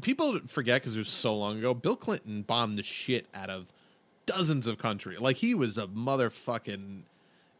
people 0.00 0.40
forget 0.48 0.80
because 0.80 0.96
it 0.96 1.00
was 1.00 1.08
so 1.08 1.34
long 1.36 1.58
ago. 1.58 1.74
Bill 1.74 1.96
Clinton 1.96 2.42
bombed 2.42 2.78
the 2.78 2.82
shit 2.82 3.26
out 3.34 3.50
of 3.50 3.72
dozens 4.26 4.66
of 4.66 4.78
countries. 4.78 5.18
Like 5.20 5.36
he 5.36 5.54
was 5.54 5.76
a 5.78 5.86
motherfucking. 6.34 7.02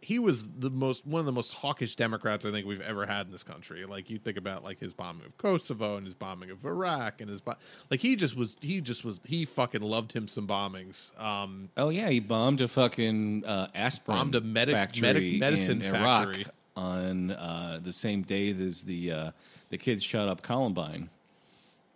He 0.02 0.18
was 0.18 0.48
the 0.58 0.70
most 0.70 1.06
one 1.06 1.20
of 1.20 1.26
the 1.26 1.32
most 1.32 1.52
hawkish 1.52 1.94
Democrats 1.94 2.46
I 2.46 2.50
think 2.50 2.66
we've 2.66 2.80
ever 2.80 3.04
had 3.04 3.26
in 3.26 3.32
this 3.32 3.42
country. 3.42 3.84
Like 3.84 4.08
you 4.08 4.18
think 4.18 4.38
about 4.38 4.64
like 4.64 4.80
his 4.80 4.94
bombing 4.94 5.26
of 5.26 5.36
Kosovo 5.36 5.98
and 5.98 6.06
his 6.06 6.14
bombing 6.14 6.50
of 6.50 6.64
Iraq 6.64 7.20
and 7.20 7.28
his 7.28 7.42
bo- 7.42 7.56
like 7.90 8.00
he 8.00 8.16
just 8.16 8.34
was 8.34 8.56
he 8.62 8.80
just 8.80 9.04
was 9.04 9.20
he 9.26 9.44
fucking 9.44 9.82
loved 9.82 10.12
him 10.12 10.26
some 10.26 10.48
bombings. 10.48 11.16
Um, 11.20 11.68
Oh 11.76 11.90
yeah, 11.90 12.08
he 12.08 12.18
bombed 12.18 12.62
a 12.62 12.68
fucking 12.68 13.44
uh, 13.44 13.68
aspirin 13.74 14.16
Bombed 14.18 14.34
a 14.36 14.40
medic- 14.40 14.74
factory 14.74 15.02
medic- 15.02 15.38
medicine 15.40 15.82
in 15.82 15.94
Iraq 15.94 16.28
factory. 16.28 16.46
On 16.76 17.32
uh, 17.32 17.80
the 17.82 17.92
same 17.92 18.22
day 18.22 18.50
as 18.50 18.84
the 18.84 19.12
uh, 19.12 19.30
the 19.70 19.78
kids 19.78 20.02
shot 20.02 20.28
up 20.28 20.42
Columbine. 20.42 21.10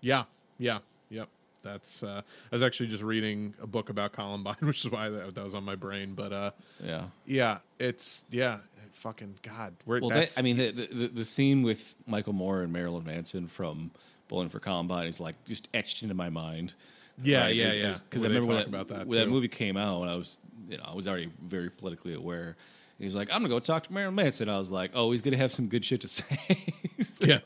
Yeah, 0.00 0.24
yeah, 0.58 0.78
yep. 1.10 1.28
That's. 1.62 2.02
Uh, 2.02 2.22
I 2.52 2.54
was 2.54 2.62
actually 2.62 2.88
just 2.88 3.02
reading 3.02 3.54
a 3.62 3.66
book 3.66 3.88
about 3.88 4.12
Columbine, 4.12 4.56
which 4.60 4.84
is 4.84 4.90
why 4.90 5.08
that, 5.08 5.34
that 5.34 5.44
was 5.44 5.54
on 5.54 5.64
my 5.64 5.74
brain. 5.74 6.14
But 6.14 6.32
uh, 6.32 6.50
Yeah. 6.82 7.06
yeah, 7.26 7.58
it's 7.78 8.24
yeah, 8.30 8.58
fucking 8.92 9.36
god. 9.42 9.74
We're, 9.86 10.00
Well, 10.00 10.10
that, 10.10 10.34
I 10.36 10.42
mean, 10.42 10.58
the, 10.58 10.70
the 10.70 11.08
the 11.08 11.24
scene 11.24 11.62
with 11.62 11.94
Michael 12.06 12.34
Moore 12.34 12.62
and 12.62 12.72
Marilyn 12.72 13.04
Manson 13.04 13.46
from 13.48 13.90
Bowling 14.28 14.48
for 14.48 14.60
Columbine 14.60 15.06
is 15.06 15.20
like 15.20 15.42
just 15.44 15.68
etched 15.74 16.02
into 16.02 16.14
my 16.14 16.28
mind. 16.30 16.74
Yeah, 17.22 17.48
yeah, 17.48 17.72
yeah. 17.72 17.94
Because 18.08 18.24
I 18.24 18.26
remember 18.26 18.48
when 18.48 18.56
that, 18.56 18.66
about 18.66 18.88
that, 18.88 19.06
when 19.06 19.18
that 19.18 19.28
movie 19.28 19.48
came 19.48 19.76
out, 19.76 20.02
and 20.02 20.10
I 20.10 20.16
was, 20.16 20.38
you 20.68 20.76
know, 20.76 20.84
I 20.84 20.94
was 20.94 21.06
already 21.06 21.30
very 21.46 21.70
politically 21.70 22.14
aware. 22.14 22.56
And 22.98 23.04
he's 23.04 23.14
like, 23.14 23.28
I'm 23.30 23.38
gonna 23.38 23.48
go 23.48 23.58
talk 23.58 23.84
to 23.84 23.92
Marilyn 23.92 24.14
Manson. 24.14 24.48
I 24.48 24.56
was 24.58 24.70
like, 24.70 24.92
oh, 24.94 25.10
he's 25.12 25.22
gonna 25.22 25.36
have 25.36 25.52
some 25.52 25.68
good 25.68 25.84
shit 25.84 26.00
to 26.02 26.08
say. 26.08 26.74
Yeah. 27.20 27.40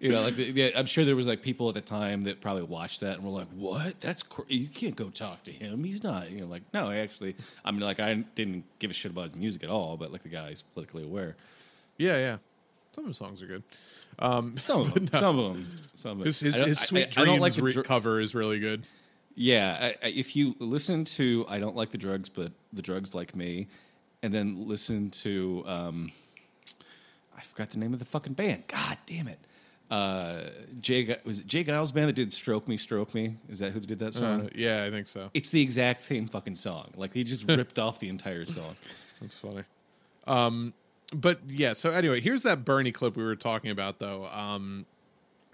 you 0.00 0.10
know, 0.10 0.22
like 0.22 0.36
the, 0.36 0.72
I'm 0.76 0.86
sure 0.86 1.04
there 1.04 1.16
was 1.16 1.26
like 1.26 1.42
people 1.42 1.68
at 1.68 1.74
the 1.74 1.80
time 1.80 2.22
that 2.22 2.40
probably 2.40 2.62
watched 2.62 3.00
that 3.00 3.16
and 3.16 3.24
were 3.24 3.30
like, 3.30 3.48
"What? 3.48 4.00
That's 4.00 4.22
cr- 4.22 4.42
you 4.48 4.68
can't 4.68 4.94
go 4.96 5.10
talk 5.10 5.42
to 5.44 5.52
him. 5.52 5.82
He's 5.84 6.02
not." 6.02 6.30
You 6.30 6.42
know, 6.42 6.46
like 6.46 6.62
no, 6.72 6.88
I 6.88 6.96
actually, 6.96 7.34
I 7.64 7.70
mean, 7.72 7.80
like 7.80 7.98
I 8.00 8.14
didn't 8.14 8.64
give 8.78 8.90
a 8.90 8.94
shit 8.94 9.10
about 9.12 9.24
his 9.24 9.34
music 9.34 9.64
at 9.64 9.70
all, 9.70 9.96
but 9.96 10.12
like 10.12 10.22
the 10.22 10.28
guy's 10.28 10.62
politically 10.62 11.04
aware. 11.04 11.36
yeah, 11.98 12.16
yeah. 12.18 12.36
Some 12.94 13.04
of 13.04 13.10
the 13.10 13.14
songs 13.14 13.42
are 13.42 13.46
good. 13.46 13.62
Um, 14.18 14.56
Some 14.60 14.80
of 14.82 14.94
them, 14.94 15.08
some 15.12 15.38
of 15.38 15.52
them, 15.54 15.78
some 15.94 16.20
of 16.20 16.26
his 16.26 16.40
his, 16.40 16.54
his 16.56 16.78
sweet 16.80 17.00
I, 17.00 17.02
I 17.02 17.24
dreams 17.24 17.26
don't 17.28 17.40
like 17.40 17.56
re- 17.56 17.72
dr- 17.72 17.86
cover 17.86 18.20
is 18.20 18.34
really 18.34 18.60
good. 18.60 18.86
Yeah, 19.34 19.76
I, 20.02 20.06
I, 20.06 20.08
if 20.10 20.36
you 20.36 20.54
listen 20.58 21.04
to 21.16 21.46
"I 21.48 21.58
Don't 21.58 21.76
Like 21.76 21.90
the 21.90 21.98
Drugs," 21.98 22.28
but 22.28 22.52
the 22.72 22.82
drugs 22.82 23.14
like 23.14 23.34
me, 23.34 23.68
and 24.22 24.32
then 24.34 24.68
listen 24.68 25.10
to 25.10 25.64
um, 25.66 26.12
I 27.36 27.42
forgot 27.42 27.70
the 27.70 27.78
name 27.78 27.92
of 27.92 27.98
the 27.98 28.04
fucking 28.04 28.34
band. 28.34 28.64
God 28.68 28.98
damn 29.06 29.28
it! 29.28 29.38
Uh, 29.90 30.42
Jay 30.80 31.16
was 31.24 31.40
it 31.40 31.46
J. 31.46 31.64
Geils' 31.64 31.92
band 31.92 32.08
that 32.08 32.14
did 32.14 32.32
"Stroke 32.32 32.68
Me, 32.68 32.76
Stroke 32.76 33.14
Me"? 33.14 33.36
Is 33.48 33.58
that 33.58 33.72
who 33.72 33.80
did 33.80 33.98
that 33.98 34.14
song? 34.14 34.42
Uh, 34.42 34.48
yeah, 34.54 34.84
I 34.84 34.90
think 34.90 35.08
so. 35.08 35.30
It's 35.34 35.50
the 35.50 35.60
exact 35.62 36.04
same 36.04 36.28
fucking 36.28 36.54
song. 36.54 36.90
Like 36.96 37.12
he 37.12 37.24
just 37.24 37.44
ripped 37.48 37.78
off 37.78 37.98
the 37.98 38.08
entire 38.08 38.46
song. 38.46 38.76
That's 39.20 39.34
funny. 39.34 39.64
Um, 40.26 40.74
but 41.12 41.40
yeah. 41.48 41.72
So 41.72 41.90
anyway, 41.90 42.20
here's 42.20 42.44
that 42.44 42.64
Bernie 42.64 42.92
clip 42.92 43.16
we 43.16 43.24
were 43.24 43.36
talking 43.36 43.70
about, 43.70 43.98
though. 43.98 44.26
Um, 44.26 44.86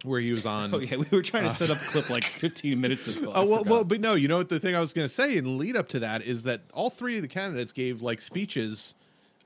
where 0.07 0.21
he 0.21 0.31
was 0.31 0.47
on. 0.47 0.75
Oh 0.75 0.79
yeah, 0.79 0.97
we 0.97 1.07
were 1.11 1.23
trying 1.23 1.45
to 1.45 1.51
set 1.51 1.71
up 1.71 1.81
a 1.81 1.85
clip 1.87 2.11
like 2.11 2.25
15 2.25 2.81
minutes 2.81 3.09
ago. 3.09 3.31
I 3.35 3.41
Oh 3.41 3.45
well, 3.47 3.59
forgot. 3.59 3.71
well, 3.71 3.85
but 3.85 4.01
no, 4.01 4.15
you 4.15 4.29
know 4.29 4.39
what 4.39 4.49
the 4.49 4.59
thing 4.61 4.75
I 4.75 4.81
was 4.81 4.93
going 4.93 5.07
to 5.07 5.13
say 5.13 5.37
in 5.37 5.59
lead 5.59 5.77
up 5.77 5.89
to 5.89 5.99
that 6.01 6.23
is 6.23 6.45
that 6.45 6.63
all 6.73 6.91
three 6.91 7.17
of 7.17 7.23
the 7.23 7.29
candidates 7.29 7.73
gave 7.73 8.03
like 8.03 8.21
speeches 8.21 8.95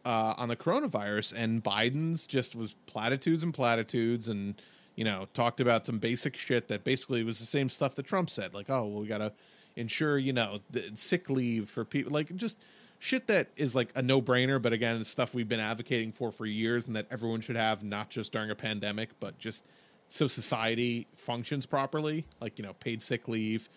uh, 0.04 0.34
on 0.38 0.48
the 0.48 0.56
coronavirus, 0.56 1.34
and 1.36 1.62
Biden's 1.62 2.26
just 2.26 2.54
was 2.56 2.74
platitudes 2.86 3.42
and 3.42 3.52
platitudes, 3.52 4.28
and 4.28 4.60
you 4.96 5.04
know 5.04 5.28
talked 5.34 5.60
about 5.60 5.86
some 5.86 5.98
basic 5.98 6.36
shit 6.36 6.68
that 6.68 6.84
basically 6.84 7.22
was 7.24 7.38
the 7.38 7.46
same 7.46 7.68
stuff 7.68 7.94
that 7.96 8.04
Trump 8.06 8.30
said, 8.30 8.54
like 8.54 8.70
oh 8.70 8.86
well, 8.86 9.00
we 9.02 9.06
got 9.06 9.18
to 9.18 9.32
ensure 9.76 10.18
you 10.18 10.32
know 10.32 10.60
the 10.70 10.90
sick 10.94 11.28
leave 11.30 11.68
for 11.68 11.84
people, 11.84 12.12
like 12.12 12.34
just 12.36 12.56
shit 12.98 13.26
that 13.28 13.48
is 13.56 13.74
like 13.74 13.90
a 13.94 14.02
no 14.02 14.20
brainer, 14.20 14.60
but 14.60 14.72
again, 14.72 15.00
it's 15.00 15.08
stuff 15.08 15.32
we've 15.34 15.48
been 15.48 15.60
advocating 15.60 16.12
for 16.12 16.32
for 16.32 16.44
years, 16.46 16.86
and 16.86 16.96
that 16.96 17.06
everyone 17.10 17.40
should 17.40 17.56
have, 17.56 17.82
not 17.84 18.10
just 18.10 18.32
during 18.32 18.50
a 18.50 18.54
pandemic, 18.54 19.10
but 19.20 19.38
just 19.38 19.64
so 20.10 20.26
society 20.26 21.06
functions 21.16 21.64
properly, 21.64 22.26
like 22.40 22.58
you 22.58 22.64
know 22.64 22.74
paid 22.74 23.02
sick 23.02 23.28
leave 23.28 23.68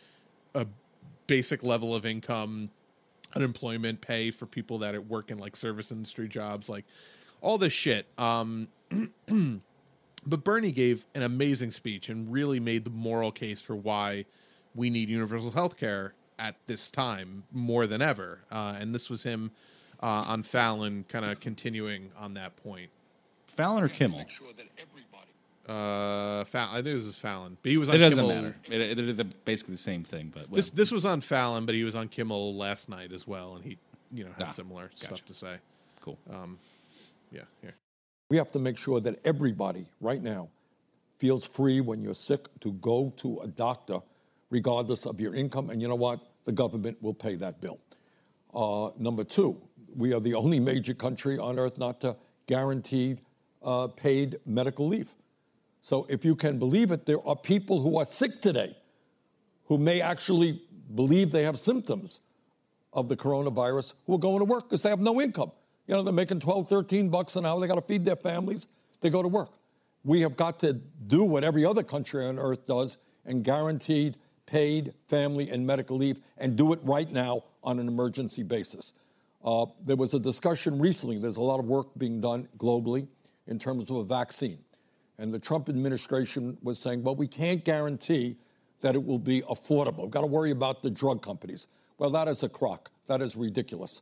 a 0.56 0.68
basic 1.28 1.64
level 1.64 1.96
of 1.96 2.06
income, 2.06 2.70
unemployment 3.36 4.02
pay 4.02 4.32
for 4.32 4.46
people 4.46 4.80
that 4.80 5.08
work 5.08 5.32
in 5.32 5.38
like 5.38 5.56
service 5.56 5.92
industry 5.92 6.28
jobs, 6.28 6.70
like 6.70 6.86
all 7.42 7.58
this 7.58 7.74
shit. 7.74 8.08
Um, 8.18 8.68
but 10.26 10.44
Bernie 10.44 10.72
gave 10.72 11.06
an 11.16 11.24
amazing 11.24 11.72
speech 11.72 12.10
and 12.10 12.32
really 12.32 12.60
made 12.60 12.84
the 12.84 12.90
moral 12.90 13.32
case 13.32 13.62
for 13.62 13.76
why 13.76 14.26
we 14.76 14.90
need 14.90 15.10
universal 15.10 15.52
health 15.52 15.78
care 15.78 16.14
at 16.40 16.56
this 16.68 16.92
time 16.92 17.44
more 17.52 17.88
than 17.88 18.02
ever. 18.02 18.40
Uh, 18.52 18.76
and 18.80 18.94
this 18.94 19.10
was 19.10 19.24
him 19.24 19.52
uh, 20.02 20.26
on 20.28 20.44
Fallon, 20.44 21.06
kind 21.08 21.26
of 21.26 21.40
continuing 21.40 22.12
on 22.18 22.34
that 22.34 22.56
point. 22.58 22.90
Fallon 23.46 23.84
or 23.84 23.90
Kimmel? 23.90 24.26
Uh, 25.68 26.44
Fallon, 26.44 26.72
I 26.72 26.82
think 26.82 26.98
this 26.98 27.06
was 27.06 27.18
Fallon, 27.18 27.58
but 27.62 27.72
he 27.72 27.78
was 27.78 27.88
on 27.90 27.96
It 27.96 28.00
doesn't 28.00 28.18
Kimmel. 28.20 28.36
matter. 28.36 28.56
It, 28.70 29.00
it, 29.00 29.16
they're 29.18 29.26
basically 29.46 29.76
the 29.76 29.78
same 29.78 30.04
thing. 30.04 30.30
But 30.34 30.52
This 30.52 30.70
well, 30.70 30.76
this 30.76 30.92
was 30.92 31.06
on 31.06 31.22
Fallon, 31.22 31.66
but 31.66 31.74
he 31.76 31.84
was 31.86 31.96
on 31.96 32.10
Kimmel 32.10 32.56
last 32.56 32.90
night 32.90 33.14
as 33.14 33.26
well, 33.26 33.56
and 33.56 33.64
he 33.64 33.78
you 34.12 34.26
know 34.26 34.32
had 34.38 34.48
Ah, 34.48 34.52
similar 34.52 34.92
stuff 34.96 35.24
to 35.26 35.34
say. 35.34 35.56
cool. 36.02 36.18
Yeah, 37.32 37.42
here. 37.62 37.76
We 38.30 38.38
have 38.38 38.52
to 38.52 38.60
make 38.60 38.78
sure 38.78 39.00
that 39.00 39.20
everybody 39.26 39.86
right 40.02 40.22
now 40.22 40.50
feels 41.18 41.46
free 41.46 41.80
when 41.82 42.02
you're 42.02 42.14
sick 42.14 42.48
to 42.60 42.74
go 42.74 43.14
to 43.18 43.40
a 43.40 43.48
doctor, 43.48 44.00
regardless 44.50 45.06
of 45.06 45.20
your 45.22 45.34
income. 45.34 45.70
And 45.70 45.82
you 45.82 45.88
know 45.88 45.96
what? 45.96 46.20
The 46.44 46.52
government 46.52 46.98
will 47.02 47.14
pay 47.14 47.36
that 47.36 47.62
bill. 47.62 47.80
Uh, 48.54 48.90
number 49.00 49.24
two, 49.24 49.60
we 49.96 50.14
are 50.14 50.20
the 50.20 50.34
only 50.36 50.60
major 50.60 50.94
country 50.94 51.40
on 51.40 51.58
earth 51.58 51.78
not 51.78 52.02
to 52.02 52.16
guarantee 52.48 53.18
uh, 53.64 53.88
paid 53.88 54.38
medical 54.46 54.88
leave. 54.88 55.16
So 55.84 56.08
if 56.10 56.24
you 56.24 56.36
can 56.36 56.58
believe 56.58 56.92
it, 56.92 57.06
there 57.06 57.26
are 57.28 57.36
people 57.36 57.82
who 57.82 57.98
are 57.98 58.06
sick 58.06 58.42
today 58.42 58.76
who 59.66 59.78
may 59.78 60.02
actually 60.02 60.62
believe 60.96 61.32
they 61.32 61.44
have 61.44 61.60
symptoms 61.60 62.22
of 62.94 63.10
the 63.10 63.18
coronavirus 63.18 63.94
who 64.08 64.16
are 64.16 64.20
going 64.20 64.40
to 64.40 64.46
work 64.46 64.64
because 64.64 64.82
they 64.82 64.90
have 64.90 65.02
no 65.02 65.22
income. 65.22 65.52
You 65.88 65.96
know, 65.96 66.04
they're 66.04 66.14
making 66.14 66.40
12, 66.40 66.70
13 66.70 67.10
bucks 67.10 67.36
an 67.36 67.46
hour. 67.46 67.60
They 67.60 67.68
got 67.68 67.76
to 67.76 67.82
feed 67.82 68.06
their 68.06 68.16
families. 68.16 68.66
They 69.02 69.10
go 69.10 69.22
to 69.22 69.28
work. 69.28 69.52
We 70.06 70.22
have 70.22 70.38
got 70.38 70.62
to 70.62 70.72
do 70.74 71.26
what 71.26 71.44
every 71.44 71.66
other 71.66 71.84
country 71.84 72.26
on 72.26 72.40
earth 72.40 72.66
does 72.66 72.96
and 73.26 73.44
guaranteed 73.44 74.16
paid 74.46 74.94
family 75.10 75.50
and 75.50 75.68
medical 75.68 75.98
leave 75.98 76.22
and 76.38 76.56
do 76.56 76.72
it 76.72 76.80
right 76.84 77.12
now 77.12 77.44
on 77.62 77.78
an 77.80 77.90
emergency 77.90 78.44
basis. 78.44 78.94
Uh, 79.44 79.66
there 79.86 79.98
was 79.98 80.14
a 80.14 80.20
discussion 80.20 80.80
recently, 80.80 81.18
there's 81.18 81.36
a 81.36 81.42
lot 81.42 81.60
of 81.60 81.66
work 81.66 81.88
being 81.98 82.22
done 82.22 82.48
globally 82.58 83.06
in 83.48 83.60
terms 83.60 83.90
of 83.90 83.98
a 83.98 84.04
vaccine. 84.06 84.60
And 85.24 85.34
the 85.34 85.40
Trump 85.40 85.70
administration 85.70 86.58
was 86.62 86.80
saying, 86.80 87.02
well, 87.02 87.16
we 87.16 87.30
can't 87.30 87.64
guarantee 87.64 88.36
that 88.82 88.94
it 88.94 89.06
will 89.06 89.20
be 89.20 89.42
affordable. 89.44 90.02
We've 90.02 90.12
got 90.12 90.20
to 90.20 90.28
worry 90.28 90.52
about 90.52 90.84
the 90.84 90.90
drug 90.90 91.22
companies. 91.22 91.70
Well, 91.98 92.10
that 92.10 92.28
is 92.28 92.44
a 92.44 92.50
crock. 92.50 92.92
That 93.08 93.22
is 93.22 93.38
ridiculous. 93.38 94.02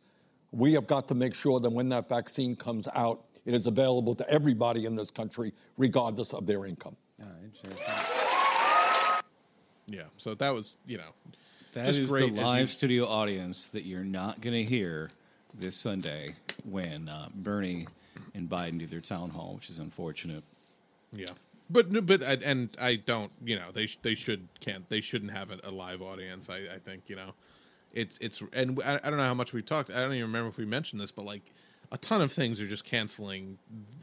We 0.51 0.73
have 0.73 0.87
got 0.87 1.09
to 1.09 1.13
make 1.13 1.35
sure 1.35 1.59
that 1.59 1.69
when 1.69 1.89
that 1.89 2.09
vaccine 2.09 2.55
comes 2.55 2.87
out, 2.95 3.21
it 3.45 3.53
is 3.53 3.67
available 3.67 4.15
to 4.15 4.27
everybody 4.27 4.87
in 4.87 4.95
this 4.95 5.11
country, 5.11 5.53
regardless 5.77 6.33
of 6.33 6.47
their 6.47 6.65
income. 6.65 6.95
Yeah. 9.85 10.05
So 10.17 10.33
that 10.33 10.55
was, 10.55 10.75
you 10.87 10.97
know, 10.97 11.11
that 11.73 11.87
is 11.89 12.09
great 12.09 12.33
the 12.33 12.41
live 12.41 12.61
you- 12.61 12.65
studio 12.65 13.05
audience 13.07 13.67
that 13.67 13.85
you're 13.85 14.03
not 14.03 14.41
going 14.41 14.55
to 14.55 14.63
hear 14.63 15.11
this 15.53 15.77
Sunday 15.77 16.33
when 16.63 17.09
uh, 17.09 17.29
Bernie 17.35 17.85
and 18.33 18.49
Biden 18.49 18.79
do 18.79 18.87
their 18.87 19.01
town 19.01 19.29
hall, 19.29 19.53
which 19.53 19.69
is 19.69 19.77
unfortunate. 19.77 20.43
Yeah, 21.13 21.31
but 21.69 22.05
but 22.05 22.23
I, 22.23 22.33
and 22.43 22.75
I 22.79 22.95
don't. 22.95 23.31
You 23.43 23.57
know, 23.57 23.71
they 23.73 23.87
they 24.01 24.15
should 24.15 24.47
can't 24.59 24.87
they 24.89 25.01
shouldn't 25.01 25.31
have 25.31 25.51
a, 25.51 25.59
a 25.63 25.71
live 25.71 26.01
audience. 26.01 26.49
I, 26.49 26.57
I 26.75 26.79
think 26.83 27.03
you 27.07 27.15
know, 27.15 27.33
it's 27.93 28.17
it's 28.21 28.41
and 28.53 28.79
I, 28.83 28.99
I 29.03 29.09
don't 29.09 29.17
know 29.17 29.23
how 29.23 29.33
much 29.33 29.53
we 29.53 29.61
talked. 29.61 29.89
I 29.89 30.01
don't 30.01 30.13
even 30.13 30.27
remember 30.27 30.49
if 30.49 30.57
we 30.57 30.65
mentioned 30.65 31.01
this, 31.01 31.11
but 31.11 31.25
like 31.25 31.43
a 31.91 31.97
ton 31.97 32.21
of 32.21 32.31
things 32.31 32.61
are 32.61 32.67
just 32.67 32.85
canceling. 32.85 33.57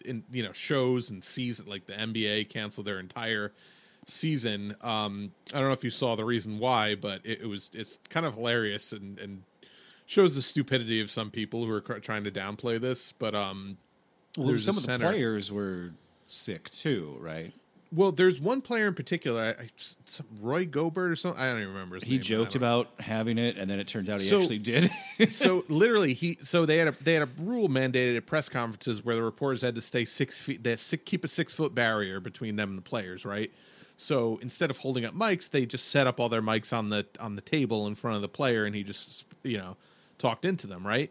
In 0.05 0.23
you 0.31 0.43
know 0.43 0.53
shows 0.53 1.11
and 1.11 1.23
season 1.25 1.67
like 1.67 1.87
the 1.87 1.95
NBA 1.95 2.49
canceled 2.51 2.87
their 2.87 2.99
entire 3.01 3.53
season. 4.07 4.75
Um, 4.81 5.33
I 5.53 5.59
don't 5.59 5.69
know 5.69 5.75
if 5.75 5.85
you 5.85 5.91
saw 5.91 6.17
the 6.17 6.25
reason 6.25 6.59
why, 6.59 6.95
but 6.95 7.21
it, 7.25 7.43
it 7.43 7.47
was 7.47 7.71
it's 7.75 7.99
kind 8.09 8.25
of 8.27 8.35
hilarious 8.35 8.93
and 8.93 9.19
and 9.19 9.43
shows 10.07 10.35
the 10.35 10.43
stupidity 10.43 11.01
of 11.03 11.11
some 11.11 11.31
people 11.31 11.67
who 11.67 11.71
are 11.73 11.83
cr- 11.83 11.99
trying 11.99 12.25
to 12.25 12.31
downplay 12.31 12.81
this. 12.81 13.13
But 13.13 13.35
um, 13.35 13.77
Well, 14.39 14.57
some 14.59 14.77
of 14.77 14.83
the 14.83 14.87
center- 14.87 15.11
players 15.11 15.53
were 15.53 15.93
sick 16.31 16.71
too, 16.71 17.17
right? 17.21 17.53
Well, 17.91 18.13
there's 18.13 18.39
one 18.39 18.61
player 18.61 18.87
in 18.87 18.93
particular, 18.93 19.41
I, 19.59 19.63
I, 19.63 19.69
some- 20.05 20.27
Roy 20.43 20.67
Gobert 20.67 21.11
or 21.11 21.17
something. 21.17 21.41
I 21.41 21.47
don't 21.47 21.57
even 21.63 21.73
remember 21.73 21.95
his 21.97 22.05
He 22.05 22.17
name. 22.17 22.21
joked 22.23 22.55
about 22.55 22.91
having 23.01 23.39
it, 23.39 23.57
and 23.57 23.71
then 23.71 23.81
it 23.81 23.87
turned 23.89 24.11
out 24.11 24.21
he 24.21 24.27
So- 24.29 24.41
actually 24.41 24.59
did. 24.59 24.91
so 25.31 25.65
literally, 25.71 26.13
he 26.13 26.37
so 26.43 26.67
they 26.67 26.77
had 26.77 26.89
a 26.89 26.95
they 27.03 27.15
had 27.15 27.23
a 27.23 27.29
rule 27.39 27.69
mandated 27.71 28.17
at 28.19 28.27
press 28.27 28.49
conferences 28.51 29.03
where 29.03 29.15
the 29.15 29.23
reporters 29.23 29.63
had 29.63 29.75
to 29.75 29.81
stay 29.81 30.05
six 30.05 30.37
feet, 30.39 30.63
they 30.63 30.77
si- 30.77 30.99
keep 30.99 31.25
a 31.25 31.29
six 31.29 31.55
foot 31.55 31.75
barrier 31.75 32.21
between 32.21 32.57
them 32.57 32.69
and 32.69 32.77
the 32.79 32.83
players, 32.83 33.25
right? 33.25 33.51
So 33.97 34.39
instead 34.43 34.69
of 34.71 34.77
holding 34.77 35.07
up 35.07 35.15
mics, 35.15 35.49
they 35.51 35.65
just 35.65 35.89
set 35.89 36.07
up 36.07 36.21
all 36.21 36.29
their 36.29 36.43
mics 36.43 36.77
on 36.77 36.91
the 36.91 37.07
on 37.19 37.37
the 37.37 37.43
table 37.43 37.87
in 37.87 37.95
front 37.95 38.17
of 38.17 38.23
the 38.23 38.29
player, 38.29 38.67
and 38.67 38.75
he 38.75 38.83
just 38.83 39.25
you 39.43 39.57
know 39.57 39.79
talked 40.19 40.45
into 40.45 40.67
them, 40.67 40.87
right? 40.87 41.11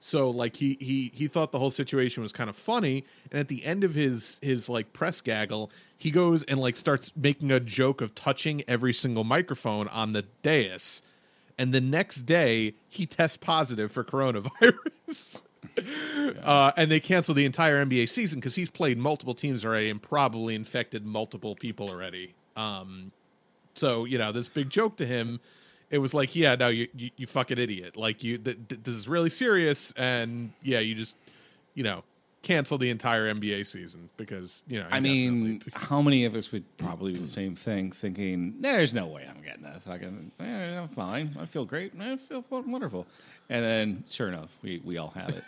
So 0.00 0.30
like 0.30 0.56
he 0.56 0.78
he 0.80 1.12
he 1.14 1.28
thought 1.28 1.52
the 1.52 1.58
whole 1.58 1.70
situation 1.70 2.22
was 2.22 2.32
kind 2.32 2.48
of 2.48 2.56
funny, 2.56 3.04
and 3.30 3.38
at 3.38 3.48
the 3.48 3.64
end 3.64 3.84
of 3.84 3.94
his 3.94 4.38
his 4.42 4.68
like 4.68 4.94
press 4.94 5.20
gaggle, 5.20 5.70
he 5.96 6.10
goes 6.10 6.42
and 6.44 6.58
like 6.58 6.74
starts 6.74 7.12
making 7.14 7.52
a 7.52 7.60
joke 7.60 8.00
of 8.00 8.14
touching 8.14 8.64
every 8.66 8.94
single 8.94 9.24
microphone 9.24 9.88
on 9.88 10.14
the 10.14 10.24
dais, 10.42 11.02
and 11.58 11.74
the 11.74 11.82
next 11.82 12.22
day 12.22 12.74
he 12.88 13.04
tests 13.04 13.36
positive 13.36 13.92
for 13.92 14.02
coronavirus. 14.02 15.42
Uh, 16.42 16.72
and 16.76 16.90
they 16.90 17.00
canceled 17.00 17.36
the 17.36 17.44
entire 17.44 17.84
NBA 17.84 18.08
season 18.08 18.40
because 18.40 18.54
he's 18.54 18.70
played 18.70 18.98
multiple 18.98 19.34
teams 19.34 19.64
already 19.64 19.88
and 19.88 20.02
probably 20.02 20.54
infected 20.54 21.06
multiple 21.06 21.54
people 21.54 21.88
already. 21.88 22.34
Um, 22.56 23.12
so 23.74 24.04
you 24.04 24.18
know 24.18 24.32
this 24.32 24.48
big 24.48 24.68
joke 24.68 24.96
to 24.96 25.06
him 25.06 25.40
it 25.90 25.98
was 25.98 26.14
like 26.14 26.34
yeah 26.36 26.54
no 26.54 26.68
you 26.68 26.88
you, 26.94 27.10
you 27.16 27.26
fucking 27.26 27.58
idiot 27.58 27.96
like 27.96 28.22
you 28.24 28.38
th- 28.38 28.56
th- 28.68 28.80
this 28.84 28.94
is 28.94 29.08
really 29.08 29.30
serious 29.30 29.92
and 29.96 30.52
yeah 30.62 30.78
you 30.78 30.94
just 30.94 31.14
you 31.74 31.82
know 31.82 32.02
cancel 32.42 32.78
the 32.78 32.88
entire 32.88 33.32
nba 33.34 33.66
season 33.66 34.08
because 34.16 34.62
you 34.66 34.78
know 34.80 34.86
I 34.90 35.00
mean, 35.00 35.62
how 35.74 36.00
many 36.00 36.24
of 36.24 36.34
us 36.34 36.50
would 36.52 36.64
probably 36.78 37.12
do 37.12 37.18
the 37.18 37.26
same 37.26 37.54
thing, 37.54 37.92
thinking, 37.92 38.54
"There's 38.60 38.94
no 38.94 39.06
way 39.08 39.26
I'm 39.28 39.42
getting 39.42 39.62
that. 39.64 39.82
Fucking, 39.82 40.32
eh, 40.40 40.78
I'm 40.80 40.88
fine. 40.88 41.36
I 41.38 41.44
feel 41.44 41.66
great. 41.66 41.92
I 42.00 42.16
feel 42.16 42.42
wonderful." 42.50 43.06
And 43.50 43.62
then, 43.64 44.04
sure 44.08 44.28
enough, 44.28 44.56
we, 44.62 44.80
we 44.84 44.96
all 44.96 45.08
have 45.10 45.28
it. 45.30 45.44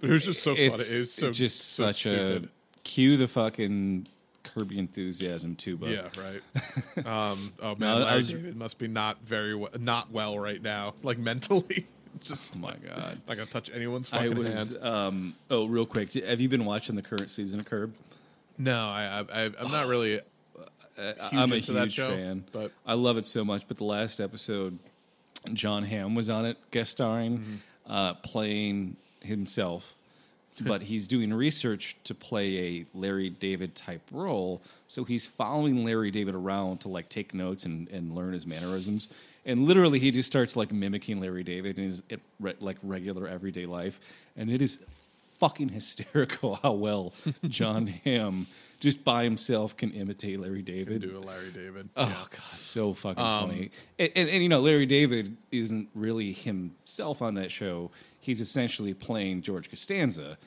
But 0.00 0.04
it 0.10 0.12
was 0.12 0.24
just 0.26 0.42
so 0.42 0.54
funny. 0.54 0.66
It's 0.66 0.90
It 0.92 0.98
was 0.98 1.12
so- 1.14 1.30
just 1.30 1.58
so 1.74 1.86
such 1.86 2.00
stupid. 2.00 2.44
a 2.44 2.48
cue 2.84 3.16
the 3.16 3.26
fucking 3.28 4.06
Curb 4.54 4.72
Your 4.72 4.80
Enthusiasm 4.80 5.56
too, 5.56 5.76
but 5.76 5.90
yeah 5.90 6.08
right 6.18 7.06
um 7.06 7.52
oh 7.62 7.74
man 7.76 8.00
No, 8.00 8.04
I 8.04 8.16
was- 8.16 8.30
David 8.30 8.56
must 8.56 8.78
be 8.78 8.88
not 8.88 9.18
very 9.24 9.54
well, 9.54 9.70
not 9.78 10.10
well 10.10 10.38
right 10.38 10.60
now 10.62 10.94
like 11.02 11.18
mentally 11.18 11.86
just 12.20 12.52
oh 12.56 12.58
my 12.58 12.74
god 12.86 13.20
not 13.28 13.36
gonna 13.36 13.46
touch 13.46 13.70
anyone's 13.72 14.12
I 14.12 14.26
fucking 14.28 14.38
was. 14.38 14.72
hand 14.74 14.84
Um, 14.84 15.34
oh, 15.50 15.66
real 15.66 15.86
quick, 15.86 16.12
have 16.14 16.40
you 16.40 16.48
been 16.48 16.64
watching 16.64 16.96
the 16.96 17.02
current 17.02 17.30
season 17.30 17.60
of 17.60 17.66
Curb? 17.66 17.94
no 18.58 18.88
i 18.88 19.24
i 19.32 19.44
I- 19.44 19.50
i'm 19.60 19.70
not 19.70 19.86
really 19.86 20.20
Uh, 20.98 21.12
I'm 21.32 21.50
a 21.52 21.56
huge 21.56 21.94
show, 21.94 22.10
fan, 22.10 22.44
but 22.52 22.72
I 22.84 22.92
love 22.92 23.16
it 23.16 23.26
so 23.26 23.42
much. 23.42 23.62
But 23.66 23.78
the 23.78 23.84
last 23.84 24.20
episode, 24.20 24.78
Jon 25.54 25.84
Hamm 25.84 26.14
was 26.14 26.28
on 26.28 26.44
it, 26.44 26.58
guest 26.72 26.90
starring, 26.90 27.38
Mm-hmm. 27.38 27.92
uh, 27.92 28.14
playing 28.14 28.96
himself. 29.22 29.94
but 30.66 30.82
he's 30.82 31.06
doing 31.08 31.32
research 31.32 31.96
to 32.04 32.14
play 32.14 32.58
a 32.58 32.86
Larry 32.94 33.30
David 33.30 33.74
type 33.74 34.02
role. 34.12 34.60
So 34.88 35.04
he's 35.04 35.26
following 35.26 35.84
Larry 35.84 36.10
David 36.10 36.34
around 36.34 36.78
to 36.80 36.88
like 36.88 37.08
take 37.08 37.32
notes 37.34 37.64
and, 37.64 37.88
and 37.90 38.14
learn 38.14 38.32
his 38.32 38.46
mannerisms. 38.46 39.08
And 39.46 39.64
literally, 39.66 39.98
he 39.98 40.10
just 40.10 40.26
starts 40.26 40.54
like 40.56 40.70
mimicking 40.72 41.20
Larry 41.20 41.42
David 41.44 41.78
in 41.78 41.84
his 41.84 42.02
it, 42.08 42.20
re, 42.38 42.54
like 42.60 42.76
regular 42.82 43.26
everyday 43.26 43.64
life, 43.66 43.98
and 44.36 44.50
it 44.50 44.60
is 44.60 44.78
fucking 45.38 45.70
hysterical 45.70 46.56
how 46.56 46.72
well 46.72 47.14
Jon 47.48 47.86
Hamm 47.86 48.46
just 48.80 49.04
by 49.04 49.24
himself 49.24 49.76
can 49.76 49.90
imitate 49.92 50.40
Larry 50.40 50.62
David. 50.62 51.02
do 51.02 51.18
a 51.18 51.20
larry 51.20 51.50
david 51.50 51.88
Oh 51.96 52.26
god, 52.30 52.58
so 52.58 52.94
fucking 52.94 53.22
Um, 53.22 53.48
funny. 53.50 53.70
And, 53.98 54.10
and, 54.16 54.28
and, 54.30 54.42
you 54.42 54.48
know, 54.48 54.60
Larry 54.60 54.86
David 54.86 55.36
isn't 55.52 55.88
really 55.94 56.32
himself 56.32 57.20
on 57.20 57.34
that 57.34 57.50
show. 57.50 57.90
He's 58.20 58.40
essentially 58.40 58.94
playing 58.94 59.42
George 59.42 59.70
Costanza 59.70 60.38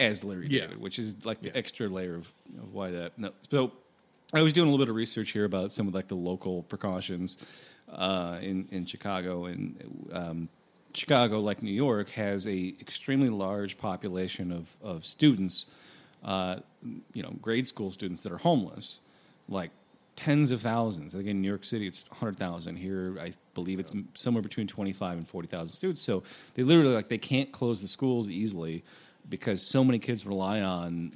as 0.00 0.24
Larry 0.24 0.48
Yeah. 0.48 0.62
David, 0.62 0.80
which 0.80 0.98
is 0.98 1.24
like 1.24 1.40
the 1.42 1.56
extra 1.56 1.88
layer 1.88 2.14
of, 2.14 2.32
of 2.60 2.72
why 2.74 2.90
that. 2.90 3.18
No, 3.18 3.32
so 3.50 3.72
I 4.32 4.42
was 4.42 4.52
doing 4.52 4.68
a 4.68 4.70
little 4.70 4.84
bit 4.84 4.90
of 4.90 4.96
research 4.96 5.30
here 5.30 5.44
about 5.44 5.72
some 5.72 5.86
of 5.88 5.94
like 5.94 6.08
the 6.08 6.16
local 6.16 6.62
precautions 6.64 7.38
uh, 7.90 8.38
in 8.40 8.68
in 8.70 8.84
Chicago 8.86 9.46
and. 9.46 10.08
Um, 10.12 10.48
Chicago, 10.94 11.40
like 11.40 11.62
New 11.62 11.72
York, 11.72 12.10
has 12.10 12.46
a 12.46 12.74
extremely 12.78 13.30
large 13.30 13.78
population 13.78 14.52
of, 14.52 14.76
of 14.82 15.06
students, 15.06 15.64
uh, 16.22 16.56
you 17.14 17.22
know, 17.22 17.30
grade 17.40 17.66
school 17.66 17.90
students 17.90 18.22
that 18.24 18.30
are 18.30 18.36
homeless, 18.36 19.00
like 19.48 19.70
tens 20.16 20.50
of 20.50 20.60
thousands. 20.60 21.14
I 21.14 21.18
think 21.18 21.30
in 21.30 21.40
New 21.40 21.48
York 21.48 21.64
City 21.64 21.86
it's 21.86 22.04
100,000. 22.10 22.76
Here, 22.76 23.16
I 23.18 23.32
believe 23.54 23.78
it's 23.80 23.92
somewhere 24.14 24.42
between 24.42 24.66
25 24.66 25.18
and 25.18 25.28
40,000 25.28 25.68
students. 25.68 26.02
So 26.02 26.22
they 26.54 26.62
literally, 26.62 26.94
like, 26.94 27.08
they 27.08 27.18
can't 27.18 27.52
close 27.52 27.80
the 27.82 27.88
schools 27.88 28.28
easily 28.28 28.82
because 29.28 29.62
so 29.62 29.84
many 29.84 29.98
kids 29.98 30.26
rely 30.26 30.60
on, 30.62 31.12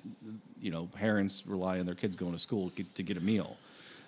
you 0.61 0.71
know, 0.71 0.87
parents 0.87 1.45
rely 1.47 1.79
on 1.79 1.87
their 1.87 1.95
kids 1.95 2.17
going 2.17 2.33
to 2.33 2.39
school 2.39 2.71
get, 2.77 2.95
to 2.95 3.03
get 3.03 3.17
a 3.17 3.21
meal. 3.21 3.57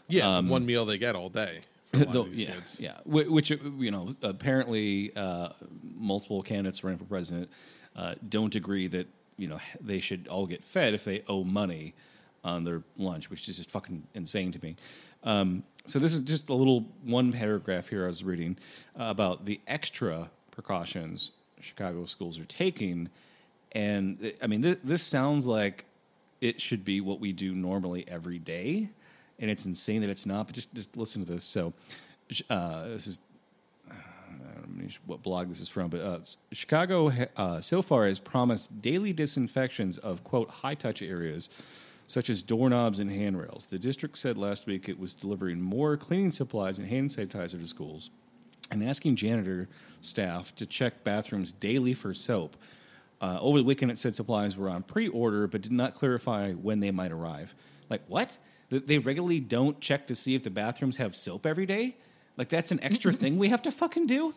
yeah 0.08 0.36
Um, 0.36 0.48
one 0.48 0.64
meal 0.66 0.84
they 0.86 0.98
get 0.98 1.14
all 1.16 1.28
day 1.28 1.60
for 1.92 2.02
a 2.02 2.04
lot 2.06 2.16
of 2.16 2.30
these 2.30 2.40
yeah, 2.40 2.54
kids. 2.54 2.80
yeah. 2.80 2.96
Wh- 3.04 3.30
Which 3.30 3.50
you 3.50 3.90
know, 3.90 4.10
apparently, 4.22 5.10
uh, 5.16 5.50
multiple 5.96 6.42
candidates 6.42 6.84
running 6.84 6.98
for 6.98 7.04
president 7.06 7.50
uh, 7.96 8.14
don't 8.28 8.54
agree 8.54 8.86
that 8.88 9.06
you 9.36 9.48
know 9.48 9.58
they 9.80 10.00
should 10.00 10.28
all 10.28 10.46
get 10.46 10.62
fed 10.62 10.94
if 10.94 11.04
they 11.04 11.22
owe 11.28 11.44
money 11.44 11.94
on 12.44 12.64
their 12.64 12.82
lunch, 12.96 13.30
which 13.30 13.48
is 13.48 13.56
just 13.56 13.70
fucking 13.70 14.04
insane 14.14 14.52
to 14.52 14.60
me. 14.62 14.76
Um, 15.24 15.62
so 15.86 15.98
this 15.98 16.12
is 16.12 16.20
just 16.20 16.48
a 16.48 16.54
little 16.54 16.86
one 17.04 17.32
paragraph 17.32 17.88
here 17.88 18.04
I 18.04 18.08
was 18.08 18.22
reading 18.22 18.58
uh, 18.98 19.04
about 19.04 19.46
the 19.46 19.60
extra 19.66 20.30
precautions 20.50 21.32
Chicago 21.60 22.04
schools 22.04 22.38
are 22.38 22.44
taking, 22.44 23.08
and 23.72 24.32
I 24.42 24.46
mean 24.46 24.62
th- 24.62 24.78
this 24.84 25.02
sounds 25.02 25.46
like 25.46 25.86
it 26.40 26.60
should 26.60 26.84
be 26.84 27.00
what 27.00 27.20
we 27.20 27.32
do 27.32 27.54
normally 27.54 28.04
every 28.06 28.38
day, 28.38 28.90
and 29.40 29.50
it's 29.50 29.66
insane 29.66 30.00
that 30.02 30.10
it's 30.10 30.26
not. 30.26 30.46
But 30.46 30.54
just 30.54 30.72
just 30.74 30.96
listen 30.96 31.24
to 31.24 31.32
this. 31.32 31.44
So, 31.44 31.72
uh, 32.50 32.88
this 32.88 33.06
is 33.06 33.18
know 34.88 34.88
what 35.06 35.22
blog 35.22 35.48
this 35.48 35.60
is 35.60 35.68
from, 35.68 35.88
but 35.88 36.00
uh, 36.00 36.18
Chicago 36.52 37.12
uh, 37.36 37.60
so 37.60 37.82
far 37.82 38.06
has 38.06 38.18
promised 38.18 38.80
daily 38.80 39.12
disinfections 39.12 39.98
of 39.98 40.24
quote 40.24 40.50
high 40.50 40.74
touch 40.74 41.02
areas 41.02 41.50
such 42.08 42.30
as 42.30 42.42
doorknobs 42.42 42.98
and 42.98 43.10
handrails. 43.10 43.66
The 43.66 43.78
district 43.78 44.16
said 44.16 44.38
last 44.38 44.66
week 44.66 44.88
it 44.88 44.98
was 44.98 45.14
delivering 45.14 45.60
more 45.60 45.96
cleaning 45.98 46.32
supplies 46.32 46.78
and 46.78 46.88
hand 46.88 47.10
sanitizer 47.10 47.60
to 47.60 47.68
schools 47.68 48.10
and 48.70 48.82
asking 48.82 49.16
janitor 49.16 49.68
staff 50.00 50.54
to 50.56 50.64
check 50.64 51.04
bathrooms 51.04 51.52
daily 51.52 51.92
for 51.92 52.14
soap. 52.14 52.56
Uh, 53.20 53.36
over 53.40 53.58
the 53.58 53.64
weekend, 53.64 53.90
it 53.90 53.98
said 53.98 54.14
supplies 54.14 54.56
were 54.56 54.70
on 54.70 54.82
pre-order, 54.84 55.46
but 55.46 55.60
did 55.60 55.72
not 55.72 55.92
clarify 55.92 56.52
when 56.52 56.80
they 56.80 56.90
might 56.90 57.12
arrive. 57.12 57.54
Like 57.90 58.02
what? 58.08 58.38
They 58.70 58.98
regularly 58.98 59.40
don't 59.40 59.78
check 59.78 60.06
to 60.06 60.14
see 60.14 60.34
if 60.34 60.42
the 60.42 60.50
bathrooms 60.50 60.96
have 60.96 61.14
soap 61.14 61.44
every 61.44 61.66
day. 61.66 61.96
Like 62.38 62.48
that's 62.48 62.70
an 62.70 62.82
extra 62.82 63.12
thing 63.12 63.36
we 63.36 63.48
have 63.48 63.62
to 63.62 63.70
fucking 63.70 64.06
do. 64.06 64.34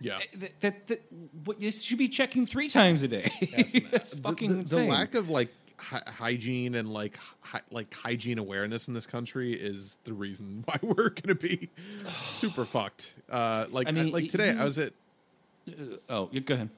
Yeah. 0.00 0.18
That, 0.34 0.60
that, 0.60 0.86
that 0.88 1.02
what 1.44 1.60
you 1.60 1.70
should 1.72 1.98
be 1.98 2.08
checking 2.08 2.46
three 2.46 2.68
times 2.68 3.02
a 3.02 3.08
day. 3.08 3.32
that's 3.90 4.18
fucking 4.18 4.48
the, 4.48 4.54
the 4.54 4.60
insane. 4.60 4.88
lack 4.88 5.14
of 5.14 5.28
like 5.28 5.52
hy- 5.80 6.02
hygiene 6.06 6.74
and 6.74 6.92
like 6.92 7.18
hy- 7.40 7.62
like 7.70 7.92
hygiene 7.94 8.38
awareness 8.38 8.86
in 8.88 8.94
this 8.94 9.06
country 9.06 9.52
is 9.54 9.96
the 10.04 10.12
reason 10.12 10.62
why 10.66 10.78
we're 10.82 11.10
gonna 11.10 11.34
be 11.34 11.70
super 12.22 12.64
fucked. 12.64 13.14
Uh, 13.30 13.66
like 13.70 13.88
I 13.88 13.92
mean, 13.92 14.12
like 14.12 14.28
today, 14.30 14.50
I 14.50 14.64
was 14.64 14.78
at 14.78 14.92
Oh, 16.08 16.28
you 16.32 16.40
go 16.40 16.54
ahead. 16.54 16.70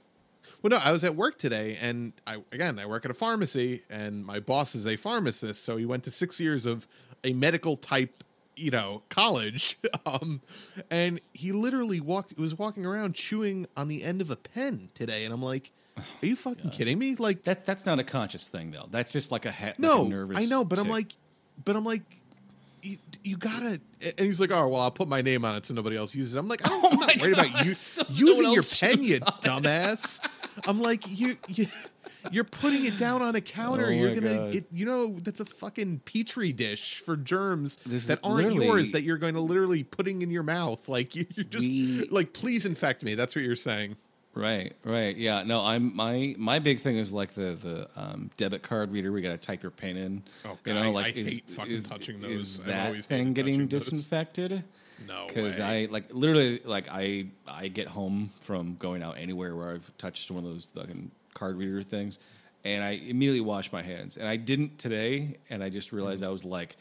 well, 0.60 0.70
no, 0.70 0.76
I 0.76 0.92
was 0.92 1.02
at 1.04 1.14
work 1.16 1.38
today, 1.38 1.78
and 1.80 2.12
I 2.26 2.38
again 2.52 2.78
I 2.78 2.86
work 2.86 3.04
at 3.04 3.10
a 3.10 3.14
pharmacy, 3.14 3.82
and 3.88 4.24
my 4.24 4.40
boss 4.40 4.74
is 4.74 4.86
a 4.86 4.96
pharmacist, 4.96 5.64
so 5.64 5.76
he 5.76 5.86
went 5.86 6.04
to 6.04 6.10
six 6.10 6.38
years 6.40 6.66
of 6.66 6.86
a 7.24 7.32
medical 7.32 7.76
type, 7.76 8.24
you 8.56 8.70
know, 8.70 9.02
college, 9.08 9.78
um, 10.06 10.42
and 10.90 11.20
he 11.32 11.52
literally 11.52 12.00
walked 12.00 12.36
was 12.36 12.58
walking 12.58 12.84
around 12.84 13.14
chewing 13.14 13.66
on 13.76 13.88
the 13.88 14.02
end 14.04 14.20
of 14.20 14.30
a 14.30 14.36
pen 14.36 14.90
today, 14.94 15.24
and 15.24 15.32
I'm 15.32 15.42
like, 15.42 15.70
are 15.96 16.26
you 16.26 16.36
fucking 16.36 16.70
kidding 16.70 16.98
me? 16.98 17.14
Like 17.16 17.44
That 17.44 17.66
that's 17.66 17.86
not 17.86 17.98
a 17.98 18.04
conscious 18.04 18.48
thing 18.48 18.70
though. 18.70 18.86
That's 18.90 19.12
just 19.12 19.30
like 19.30 19.44
a 19.46 19.52
ha- 19.52 19.66
like 19.66 19.78
no, 19.78 20.06
a 20.06 20.08
nervous. 20.08 20.38
I 20.38 20.44
know, 20.46 20.64
but 20.64 20.78
I'm 20.78 20.88
like, 20.88 21.14
but 21.64 21.76
I'm 21.76 21.84
like. 21.84 22.02
You, 22.84 22.98
you 23.22 23.36
gotta, 23.36 23.80
and 24.00 24.18
he's 24.26 24.40
like, 24.40 24.50
"Oh 24.50 24.66
well, 24.66 24.80
I'll 24.80 24.90
put 24.90 25.06
my 25.06 25.22
name 25.22 25.44
on 25.44 25.54
it 25.54 25.64
so 25.64 25.72
nobody 25.72 25.96
else 25.96 26.16
uses 26.16 26.34
it." 26.34 26.38
I'm 26.40 26.48
like, 26.48 26.66
I 26.66 26.68
don't, 26.68 26.84
oh 26.84 26.88
I'm 26.90 26.98
not 26.98 27.20
worried 27.20 27.34
about 27.38 27.64
you 27.64 27.74
so 27.74 28.02
no 28.02 28.08
using 28.12 28.42
one 28.46 28.52
your 28.54 28.62
else 28.64 28.80
pen, 28.80 29.04
you 29.04 29.14
it. 29.14 29.22
dumbass. 29.22 30.18
I'm 30.66 30.80
like, 30.80 31.04
you, 31.08 31.36
you, 31.46 31.68
you're 32.32 32.42
putting 32.42 32.84
it 32.84 32.98
down 32.98 33.22
on 33.22 33.36
a 33.36 33.40
counter. 33.40 33.86
Oh 33.86 33.90
you're 33.90 34.16
gonna, 34.16 34.46
it, 34.46 34.64
you 34.72 34.84
know, 34.84 35.16
that's 35.22 35.38
a 35.38 35.44
fucking 35.44 36.00
petri 36.00 36.52
dish 36.52 36.98
for 36.98 37.16
germs 37.16 37.78
This 37.86 38.08
that 38.08 38.18
aren't 38.24 38.52
yours 38.52 38.90
that 38.90 39.04
you're 39.04 39.16
going 39.18 39.34
to 39.34 39.40
literally 39.40 39.84
putting 39.84 40.22
in 40.22 40.32
your 40.32 40.42
mouth. 40.42 40.88
Like 40.88 41.14
you, 41.14 41.24
you're 41.36 41.44
just 41.44 41.64
We- 41.64 42.08
like, 42.10 42.32
please 42.32 42.66
infect 42.66 43.04
me. 43.04 43.14
That's 43.14 43.36
what 43.36 43.44
you're 43.44 43.54
saying. 43.54 43.94
Right, 44.34 44.74
right, 44.84 45.14
yeah. 45.14 45.42
No, 45.42 45.60
I'm 45.60 45.94
my 45.94 46.34
my 46.38 46.58
big 46.58 46.80
thing 46.80 46.96
is 46.96 47.12
like 47.12 47.34
the 47.34 47.52
the 47.54 47.88
um, 47.96 48.30
debit 48.38 48.62
card 48.62 48.90
reader. 48.90 49.12
We 49.12 49.20
got 49.20 49.30
to 49.30 49.36
type 49.36 49.62
your 49.62 49.70
pin 49.70 49.96
in. 49.98 50.22
Oh, 50.46 50.52
you 50.52 50.56
God, 50.64 50.74
know, 50.74 50.82
I- 50.84 50.90
like 50.90 51.16
I 51.16 51.18
is, 51.18 51.28
hate 51.34 51.50
fucking 51.50 51.72
is, 51.72 51.88
touching 51.88 52.22
Is 52.24 52.56
those. 52.58 52.60
I've 52.60 52.66
that 52.66 53.04
thing 53.04 53.34
getting 53.34 53.54
touching 53.54 53.68
those. 53.68 53.84
disinfected? 53.84 54.64
No 55.06 55.26
because. 55.28 55.60
I 55.60 55.86
like 55.90 56.14
literally 56.14 56.60
like 56.64 56.86
I 56.90 57.26
I 57.46 57.68
get 57.68 57.88
home 57.88 58.30
from 58.40 58.76
going 58.76 59.02
out 59.02 59.18
anywhere 59.18 59.54
where 59.54 59.72
I've 59.74 59.94
touched 59.98 60.30
one 60.30 60.44
of 60.44 60.50
those 60.50 60.64
fucking 60.64 61.10
card 61.34 61.58
reader 61.58 61.82
things, 61.82 62.18
and 62.64 62.82
I 62.82 62.92
immediately 62.92 63.42
wash 63.42 63.70
my 63.70 63.82
hands. 63.82 64.16
And 64.16 64.26
I 64.26 64.36
didn't 64.36 64.78
today, 64.78 65.36
and 65.50 65.62
I 65.62 65.68
just 65.68 65.92
realized 65.92 66.22
I 66.24 66.28
was 66.30 66.44
like 66.44 66.76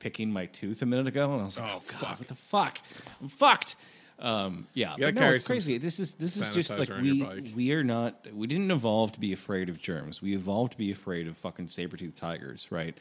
picking 0.00 0.32
my 0.32 0.46
tooth 0.46 0.82
a 0.82 0.86
minute 0.86 1.06
ago, 1.06 1.32
and 1.34 1.42
I 1.42 1.44
was 1.44 1.56
like, 1.58 1.70
Oh, 1.70 1.76
oh, 1.76 1.82
god, 1.92 2.00
fuck. 2.00 2.18
what 2.18 2.28
the 2.28 2.34
fuck? 2.34 2.78
I'm 3.22 3.28
fucked. 3.28 3.76
Um, 4.18 4.68
yeah, 4.74 4.94
but 4.98 5.14
no, 5.14 5.30
it's 5.30 5.46
crazy. 5.46 5.78
This 5.78 5.98
is 5.98 6.14
this 6.14 6.36
is 6.36 6.48
just 6.50 6.78
like 6.78 6.88
sanitizer 6.88 6.98
on 6.98 7.04
your 7.04 7.14
we 7.42 7.52
we 7.54 7.72
are 7.72 7.84
not 7.84 8.26
we 8.32 8.46
didn't 8.46 8.70
evolve 8.70 9.12
to 9.12 9.20
be 9.20 9.32
afraid 9.32 9.68
of 9.68 9.78
germs. 9.80 10.22
We 10.22 10.34
evolved 10.34 10.72
to 10.72 10.78
be 10.78 10.92
afraid 10.92 11.26
of 11.26 11.36
fucking 11.36 11.68
saber 11.68 11.96
tooth 11.96 12.14
tigers, 12.14 12.68
right? 12.70 12.96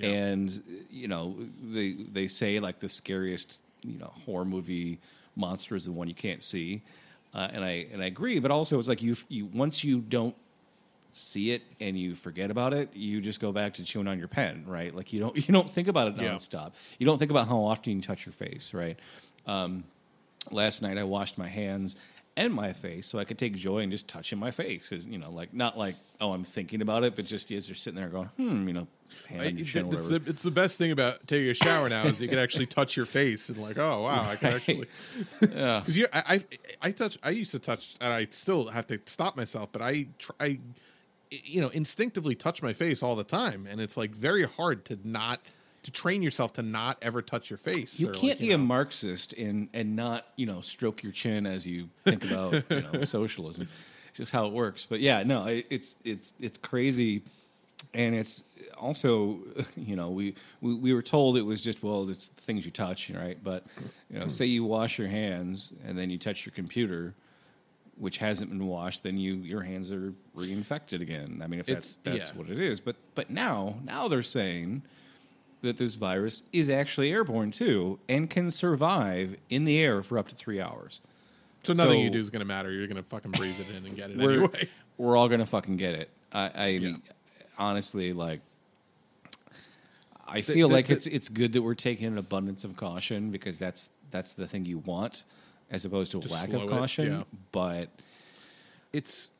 And 0.00 0.86
you 0.90 1.08
know 1.08 1.36
they 1.62 1.92
they 1.92 2.28
say 2.28 2.60
like 2.60 2.78
the 2.78 2.88
scariest 2.88 3.62
you 3.82 3.98
know 3.98 4.12
horror 4.24 4.44
movie 4.44 5.00
monster 5.34 5.74
is 5.74 5.86
the 5.86 5.92
one 5.92 6.08
you 6.08 6.14
can't 6.14 6.42
see, 6.42 6.82
uh, 7.34 7.48
and 7.52 7.64
I 7.64 7.86
and 7.92 8.02
I 8.02 8.06
agree. 8.06 8.38
But 8.38 8.50
also 8.50 8.78
it's 8.78 8.86
like 8.88 9.02
you 9.02 9.16
you 9.28 9.46
once 9.46 9.82
you 9.82 10.00
don't 10.00 10.36
see 11.12 11.50
it 11.52 11.62
and 11.80 11.98
you 11.98 12.14
forget 12.14 12.50
about 12.50 12.72
it, 12.72 12.94
you 12.94 13.20
just 13.20 13.40
go 13.40 13.50
back 13.50 13.74
to 13.74 13.82
chewing 13.82 14.06
on 14.06 14.18
your 14.18 14.28
pen, 14.28 14.64
right? 14.66 14.94
Like 14.94 15.12
you 15.12 15.20
don't 15.20 15.36
you 15.48 15.52
don't 15.52 15.68
think 15.68 15.88
about 15.88 16.08
it 16.08 16.22
Yeah. 16.22 16.34
nonstop. 16.34 16.72
You 16.98 17.06
don't 17.06 17.18
think 17.18 17.30
about 17.30 17.48
how 17.48 17.58
often 17.64 17.96
you 17.96 18.02
touch 18.02 18.26
your 18.26 18.32
face, 18.32 18.72
right? 18.74 18.98
Um, 19.46 19.84
last 20.50 20.82
night 20.82 20.98
I 20.98 21.04
washed 21.04 21.38
my 21.38 21.48
hands 21.48 21.96
and 22.36 22.54
my 22.54 22.72
face 22.72 23.06
so 23.06 23.18
I 23.18 23.24
could 23.24 23.38
take 23.38 23.54
joy 23.56 23.78
in 23.80 23.90
just 23.90 24.06
touching 24.08 24.38
my 24.38 24.50
face. 24.50 24.88
'Cause, 24.88 25.06
you 25.06 25.18
know, 25.18 25.30
like 25.30 25.52
not 25.52 25.76
like 25.76 25.96
oh 26.20 26.32
I'm 26.32 26.44
thinking 26.44 26.80
about 26.82 27.04
it, 27.04 27.16
but 27.16 27.24
just 27.26 27.50
as 27.50 27.68
you're 27.68 27.74
sitting 27.76 27.98
there 28.00 28.08
going 28.08 28.26
hmm, 28.36 28.66
you 28.68 28.74
know, 28.74 28.86
hand 29.28 29.42
I- 29.42 29.46
it- 29.46 29.64
chin, 29.66 29.92
it's, 29.92 30.08
the, 30.08 30.22
it's 30.26 30.42
the 30.42 30.50
best 30.50 30.78
thing 30.78 30.92
about 30.92 31.26
taking 31.26 31.50
a 31.50 31.54
shower 31.54 31.88
now 31.88 32.04
is 32.06 32.20
you 32.20 32.28
can 32.28 32.38
actually 32.38 32.66
touch 32.78 32.96
your 32.96 33.06
face 33.06 33.48
and 33.48 33.58
like, 33.58 33.78
oh 33.78 34.02
wow, 34.02 34.28
I 34.30 34.36
can 34.36 34.54
actually. 34.54 34.86
Yeah. 35.54 35.80
Because 35.80 35.96
you, 35.96 36.06
I, 36.12 36.22
I, 36.36 36.44
I 36.82 36.90
touch. 36.92 37.18
I 37.22 37.30
used 37.30 37.50
to 37.52 37.58
touch, 37.58 37.96
and 38.00 38.12
I 38.12 38.26
still 38.30 38.68
have 38.68 38.86
to 38.88 39.00
stop 39.06 39.36
myself. 39.36 39.70
But 39.72 39.82
I 39.82 40.06
try, 40.18 40.58
you 41.30 41.60
know, 41.60 41.68
instinctively 41.68 42.34
touch 42.36 42.62
my 42.62 42.72
face 42.72 43.02
all 43.02 43.16
the 43.16 43.24
time, 43.24 43.66
and 43.68 43.80
it's 43.80 43.96
like 43.96 44.12
very 44.14 44.44
hard 44.44 44.84
to 44.86 44.98
not 45.04 45.40
to 45.82 45.90
train 45.90 46.22
yourself 46.22 46.52
to 46.54 46.62
not 46.62 46.98
ever 47.00 47.22
touch 47.22 47.48
your 47.48 47.56
face. 47.56 47.98
You 47.98 48.08
can't 48.08 48.22
like, 48.22 48.38
be 48.38 48.52
a 48.52 48.58
Marxist 48.58 49.32
and 49.34 49.68
and 49.72 49.96
not 49.96 50.26
you 50.36 50.46
know 50.46 50.60
stroke 50.60 51.02
your 51.02 51.12
chin 51.12 51.46
as 51.46 51.66
you 51.66 51.88
think 52.04 52.24
about 52.24 52.52
you 52.70 52.82
know 52.82 53.02
socialism. 53.04 53.68
It's 54.08 54.18
just 54.18 54.32
how 54.32 54.46
it 54.46 54.52
works. 54.52 54.86
But 54.88 55.00
yeah, 55.00 55.22
no, 55.22 55.46
it, 55.46 55.66
it's 55.70 55.96
it's 56.04 56.34
it's 56.40 56.58
crazy, 56.58 57.22
and 57.94 58.14
it's 58.14 58.44
also 58.76 59.38
you 59.76 59.96
know 59.96 60.10
we, 60.10 60.34
we 60.60 60.74
we 60.74 60.92
were 60.94 61.02
told 61.02 61.38
it 61.38 61.42
was 61.42 61.60
just 61.60 61.82
well 61.82 62.08
it's 62.10 62.28
the 62.28 62.42
things 62.42 62.64
you 62.64 62.70
touch 62.70 63.10
right, 63.10 63.38
but 63.42 63.64
you 64.10 64.18
know 64.18 64.28
say 64.28 64.44
you 64.44 64.64
wash 64.64 64.98
your 64.98 65.08
hands 65.08 65.72
and 65.86 65.96
then 65.98 66.10
you 66.10 66.18
touch 66.18 66.44
your 66.44 66.52
computer. 66.52 67.14
Which 67.98 68.16
hasn't 68.16 68.48
been 68.48 68.66
washed, 68.66 69.02
then 69.02 69.18
you 69.18 69.34
your 69.34 69.60
hands 69.60 69.90
are 69.92 70.14
reinfected 70.34 71.02
again. 71.02 71.42
I 71.44 71.46
mean, 71.46 71.60
if 71.60 71.66
that's 71.66 71.90
It's- 71.90 71.96
that's 72.02 72.30
yeah. 72.30 72.38
what 72.40 72.48
it 72.48 72.58
is, 72.58 72.80
but 72.80 72.96
but 73.14 73.28
now 73.28 73.78
now 73.84 74.08
they're 74.08 74.22
saying 74.22 74.84
that 75.62 75.76
this 75.76 75.94
virus 75.94 76.42
is 76.52 76.70
actually 76.70 77.10
airborne 77.12 77.50
too 77.50 77.98
and 78.08 78.30
can 78.30 78.50
survive 78.50 79.36
in 79.48 79.64
the 79.64 79.78
air 79.78 80.02
for 80.02 80.18
up 80.18 80.28
to 80.28 80.34
three 80.34 80.60
hours. 80.60 81.00
So 81.64 81.72
nothing 81.74 81.98
So- 82.00 82.04
you 82.04 82.10
do 82.10 82.18
is 82.20 82.30
going 82.30 82.40
to 82.40 82.46
matter. 82.46 82.70
You're 82.72 82.86
going 82.86 82.96
to 82.96 83.02
fucking 83.08 83.32
breathe 83.32 83.60
it 83.60 83.68
in 83.74 83.84
and 83.84 83.94
get 83.96 84.10
it 84.10 84.16
We're, 84.16 84.30
anyway. 84.32 84.68
we're 84.96 85.16
all 85.16 85.28
gonna 85.28 85.46
fucking 85.46 85.76
get 85.76 85.94
it. 85.94 86.10
I, 86.32 86.50
I 86.54 86.78
mean, 86.78 87.02
honestly, 87.58 88.12
like, 88.12 88.40
I 90.26 90.42
feel 90.42 90.68
the- 90.68 90.74
like 90.74 90.86
the- 90.86 90.94
it's 90.94 91.06
it's 91.06 91.28
good 91.28 91.52
that 91.54 91.62
we're 91.62 91.74
taking 91.74 92.06
an 92.06 92.18
abundance 92.18 92.64
of 92.64 92.76
caution 92.76 93.30
because 93.30 93.58
that's 93.58 93.90
that's 94.10 94.32
the 94.32 94.46
thing 94.46 94.64
you 94.66 94.78
want, 94.78 95.24
as 95.70 95.84
opposed 95.84 96.12
to 96.12 96.18
a 96.18 96.20
lack 96.28 96.48
of 96.48 96.62
it, 96.62 96.68
cause 96.68 96.98
yeah. 96.98 97.22
But 97.52 97.88
It's 98.92 99.30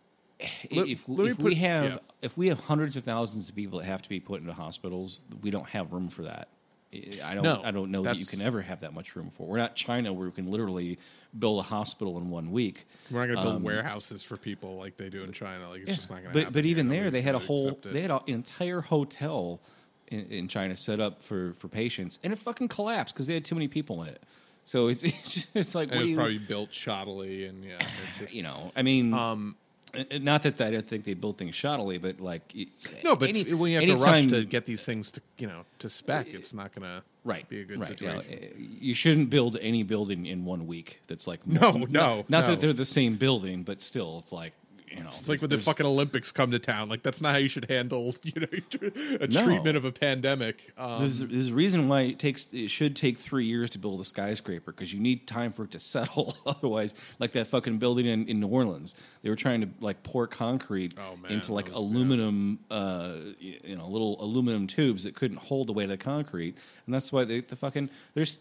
Let- 0.70 0.86
if, 0.88 1.08
let 1.08 1.28
if 1.30 1.36
put- 1.36 1.44
we 1.44 1.54
have 1.56 1.84
yeah. 1.92 1.98
if 2.22 2.36
we 2.36 2.48
have 2.48 2.60
hundreds 2.60 2.96
of 2.96 3.04
thousands 3.04 3.48
of 3.48 3.54
people 3.54 3.78
that 3.80 3.86
have 3.86 4.02
to 4.02 4.08
be 4.08 4.20
put 4.20 4.40
into 4.40 4.52
hospitals, 4.52 5.20
we 5.42 5.50
don't 5.50 5.68
have 5.70 5.92
room 5.92 6.08
for 6.08 6.22
that. 6.22 6.48
I 7.24 7.34
don't. 7.34 7.44
No, 7.44 7.60
I 7.62 7.70
don't 7.70 7.92
know 7.92 8.02
that 8.02 8.18
you 8.18 8.26
can 8.26 8.42
ever 8.42 8.60
have 8.62 8.80
that 8.80 8.92
much 8.92 9.14
room 9.14 9.30
for. 9.30 9.46
We're 9.46 9.58
not 9.58 9.76
China 9.76 10.12
where 10.12 10.26
we 10.26 10.32
can 10.32 10.50
literally 10.50 10.98
build 11.38 11.60
a 11.60 11.62
hospital 11.62 12.18
in 12.18 12.30
one 12.30 12.50
week. 12.50 12.84
we're 13.12 13.20
not 13.20 13.26
going 13.26 13.36
to 13.36 13.42
build 13.44 13.56
Um, 13.56 13.62
warehouses 13.62 14.24
for 14.24 14.36
people 14.36 14.76
like 14.76 14.96
they 14.96 15.08
do 15.08 15.22
in 15.22 15.30
China. 15.32 15.68
Like 15.70 15.82
it's 15.82 15.88
Yeah. 15.90 15.94
just 15.96 16.10
not 16.10 16.22
going 16.22 16.34
to. 16.34 16.44
But 16.44 16.52
but 16.52 16.64
even 16.64 16.88
there, 16.88 17.10
they 17.12 17.22
had 17.22 17.36
a 17.36 17.38
whole 17.38 17.78
they 17.84 18.00
had 18.02 18.10
an 18.10 18.20
entire 18.26 18.80
hotel 18.80 19.60
in, 20.08 20.26
in 20.30 20.48
China 20.48 20.74
set 20.74 20.98
up 20.98 21.22
for 21.22 21.52
for 21.52 21.68
patients, 21.68 22.18
and 22.24 22.32
it 22.32 22.40
fucking 22.40 22.66
collapsed 22.66 23.14
because 23.14 23.28
they 23.28 23.34
had 23.34 23.44
too 23.44 23.54
many 23.54 23.68
people 23.68 24.02
in 24.02 24.08
it. 24.08 24.22
So 24.64 24.88
it's 24.88 25.04
it's, 25.04 25.46
it's 25.54 25.74
like 25.76 25.90
And 25.90 25.92
what 25.92 25.98
it 25.98 26.00
was 26.02 26.10
you, 26.10 26.16
probably 26.16 26.38
built 26.38 26.70
shoddily, 26.72 27.48
and 27.48 27.62
yeah, 27.64 27.78
just, 28.18 28.34
you 28.34 28.42
know, 28.42 28.72
I 28.74 28.82
mean, 28.82 29.14
um, 29.14 29.54
not 30.20 30.42
that 30.44 30.60
I 30.60 30.70
don't 30.70 30.86
think 30.86 31.04
they 31.04 31.14
built 31.14 31.38
things 31.38 31.54
shoddily, 31.54 32.00
but 32.00 32.20
like 32.20 32.54
no, 33.04 33.16
but 33.16 33.28
any- 33.28 33.52
when 33.54 33.72
you 33.72 33.80
have 33.80 33.98
to 33.98 34.04
rush 34.04 34.26
to 34.28 34.44
get 34.44 34.66
these 34.66 34.82
things 34.82 35.10
to 35.12 35.20
you 35.38 35.46
know 35.46 35.64
to 35.80 35.90
spec, 35.90 36.26
it's 36.28 36.52
not 36.54 36.74
going 36.74 36.82
to 36.88 37.02
right 37.24 37.48
be 37.48 37.60
a 37.60 37.64
good 37.64 37.80
right, 37.80 37.88
situation. 37.88 38.32
Uh, 38.32 38.46
You 38.80 38.94
shouldn't 38.94 39.30
build 39.30 39.58
any 39.60 39.82
building 39.82 40.26
in 40.26 40.44
one 40.44 40.66
week. 40.66 41.00
That's 41.06 41.26
like 41.26 41.46
No, 41.46 41.72
not- 41.72 41.90
no, 41.90 42.16
not, 42.28 42.30
no. 42.30 42.46
that 42.48 42.60
they're 42.60 42.72
the 42.72 42.84
same 42.84 43.16
building, 43.16 43.62
but 43.62 43.80
still, 43.80 44.18
it's 44.22 44.32
like 44.32 44.54
you 44.90 45.02
know, 45.04 45.10
It's 45.18 45.28
like 45.28 45.40
when 45.40 45.50
the 45.50 45.58
fucking 45.58 45.86
Olympics 45.86 46.32
come 46.32 46.50
to 46.50 46.58
town. 46.58 46.88
Like 46.88 47.02
that's 47.02 47.20
not 47.20 47.32
how 47.32 47.38
you 47.38 47.48
should 47.48 47.70
handle 47.70 48.14
you 48.24 48.40
know 48.40 48.46
a 49.20 49.26
No. 49.28 49.44
treatment 49.44 49.76
of 49.76 49.84
a 49.84 49.92
pandemic. 49.92 50.72
Um, 50.76 50.98
There's, 51.00 51.18
there's 51.20 51.46
a 51.48 51.54
reason 51.54 51.86
why 51.88 52.00
it 52.02 52.18
takes 52.18 52.52
it 52.52 52.68
should 52.70 52.96
take 52.96 53.16
three 53.18 53.44
years 53.46 53.70
to 53.70 53.78
build 53.78 54.00
a 54.00 54.04
skyscraper 54.04 54.72
because 54.72 54.92
you 54.92 55.00
need 55.00 55.26
time 55.26 55.52
for 55.52 55.64
it 55.64 55.70
to 55.72 55.78
settle. 55.94 56.36
Otherwise, 56.46 56.94
like 57.18 57.32
that 57.32 57.46
fucking 57.46 57.78
building 57.78 58.06
in, 58.06 58.26
in 58.28 58.40
New 58.40 58.48
Orleans, 58.48 58.94
they 59.22 59.30
were 59.30 59.36
trying 59.36 59.60
to 59.60 59.68
like 59.80 60.02
pour 60.02 60.26
concrete 60.26 60.94
Oh, 60.98 61.16
man, 61.16 61.32
into 61.32 61.52
like 61.54 61.66
was- 61.68 61.76
aluminum, 61.76 62.58
uh, 62.70 63.12
you 63.38 63.76
know, 63.76 63.86
little 63.88 64.16
aluminum 64.22 64.66
tubes 64.66 65.04
that 65.04 65.14
couldn't 65.14 65.38
hold 65.38 65.68
the 65.68 65.72
weight 65.72 65.84
of 65.84 65.90
the 65.90 65.96
concrete, 65.98 66.56
and 66.86 66.94
that's 66.94 67.12
why 67.12 67.24
they 67.24 67.40
the 67.40 67.56
fucking 67.56 67.90
there's. 68.14 68.38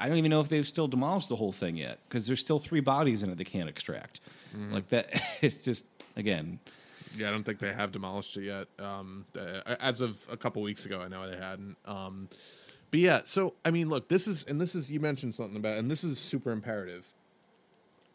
I 0.00 0.08
don't 0.08 0.16
even 0.16 0.30
know 0.30 0.40
if 0.40 0.48
they've 0.48 0.66
still 0.66 0.88
demolished 0.88 1.28
the 1.28 1.36
whole 1.36 1.52
thing 1.52 1.76
yet 1.76 1.98
because 2.08 2.26
there's 2.26 2.40
still 2.40 2.58
three 2.58 2.80
bodies 2.80 3.22
in 3.22 3.30
it 3.30 3.38
they 3.38 3.44
can't 3.44 3.68
extract. 3.68 4.20
Mm-hmm. 4.56 4.74
Like 4.74 4.88
that, 4.88 5.22
it's 5.42 5.62
just 5.62 5.84
again. 6.16 6.58
Yeah, 7.16 7.28
I 7.28 7.32
don't 7.32 7.42
think 7.42 7.58
they 7.58 7.72
have 7.72 7.92
demolished 7.92 8.36
it 8.36 8.44
yet. 8.44 8.68
Um, 8.84 9.26
uh, 9.36 9.76
as 9.80 10.00
of 10.00 10.16
a 10.30 10.36
couple 10.36 10.62
weeks 10.62 10.86
ago, 10.86 11.00
I 11.00 11.08
know 11.08 11.28
they 11.28 11.36
hadn't. 11.36 11.76
Um, 11.84 12.28
but 12.90 13.00
yeah, 13.00 13.20
so 13.24 13.54
I 13.64 13.70
mean, 13.70 13.88
look, 13.88 14.08
this 14.08 14.26
is 14.26 14.44
and 14.44 14.60
this 14.60 14.74
is 14.74 14.90
you 14.90 15.00
mentioned 15.00 15.34
something 15.34 15.56
about, 15.56 15.76
and 15.76 15.90
this 15.90 16.02
is 16.02 16.18
super 16.18 16.50
imperative. 16.50 17.06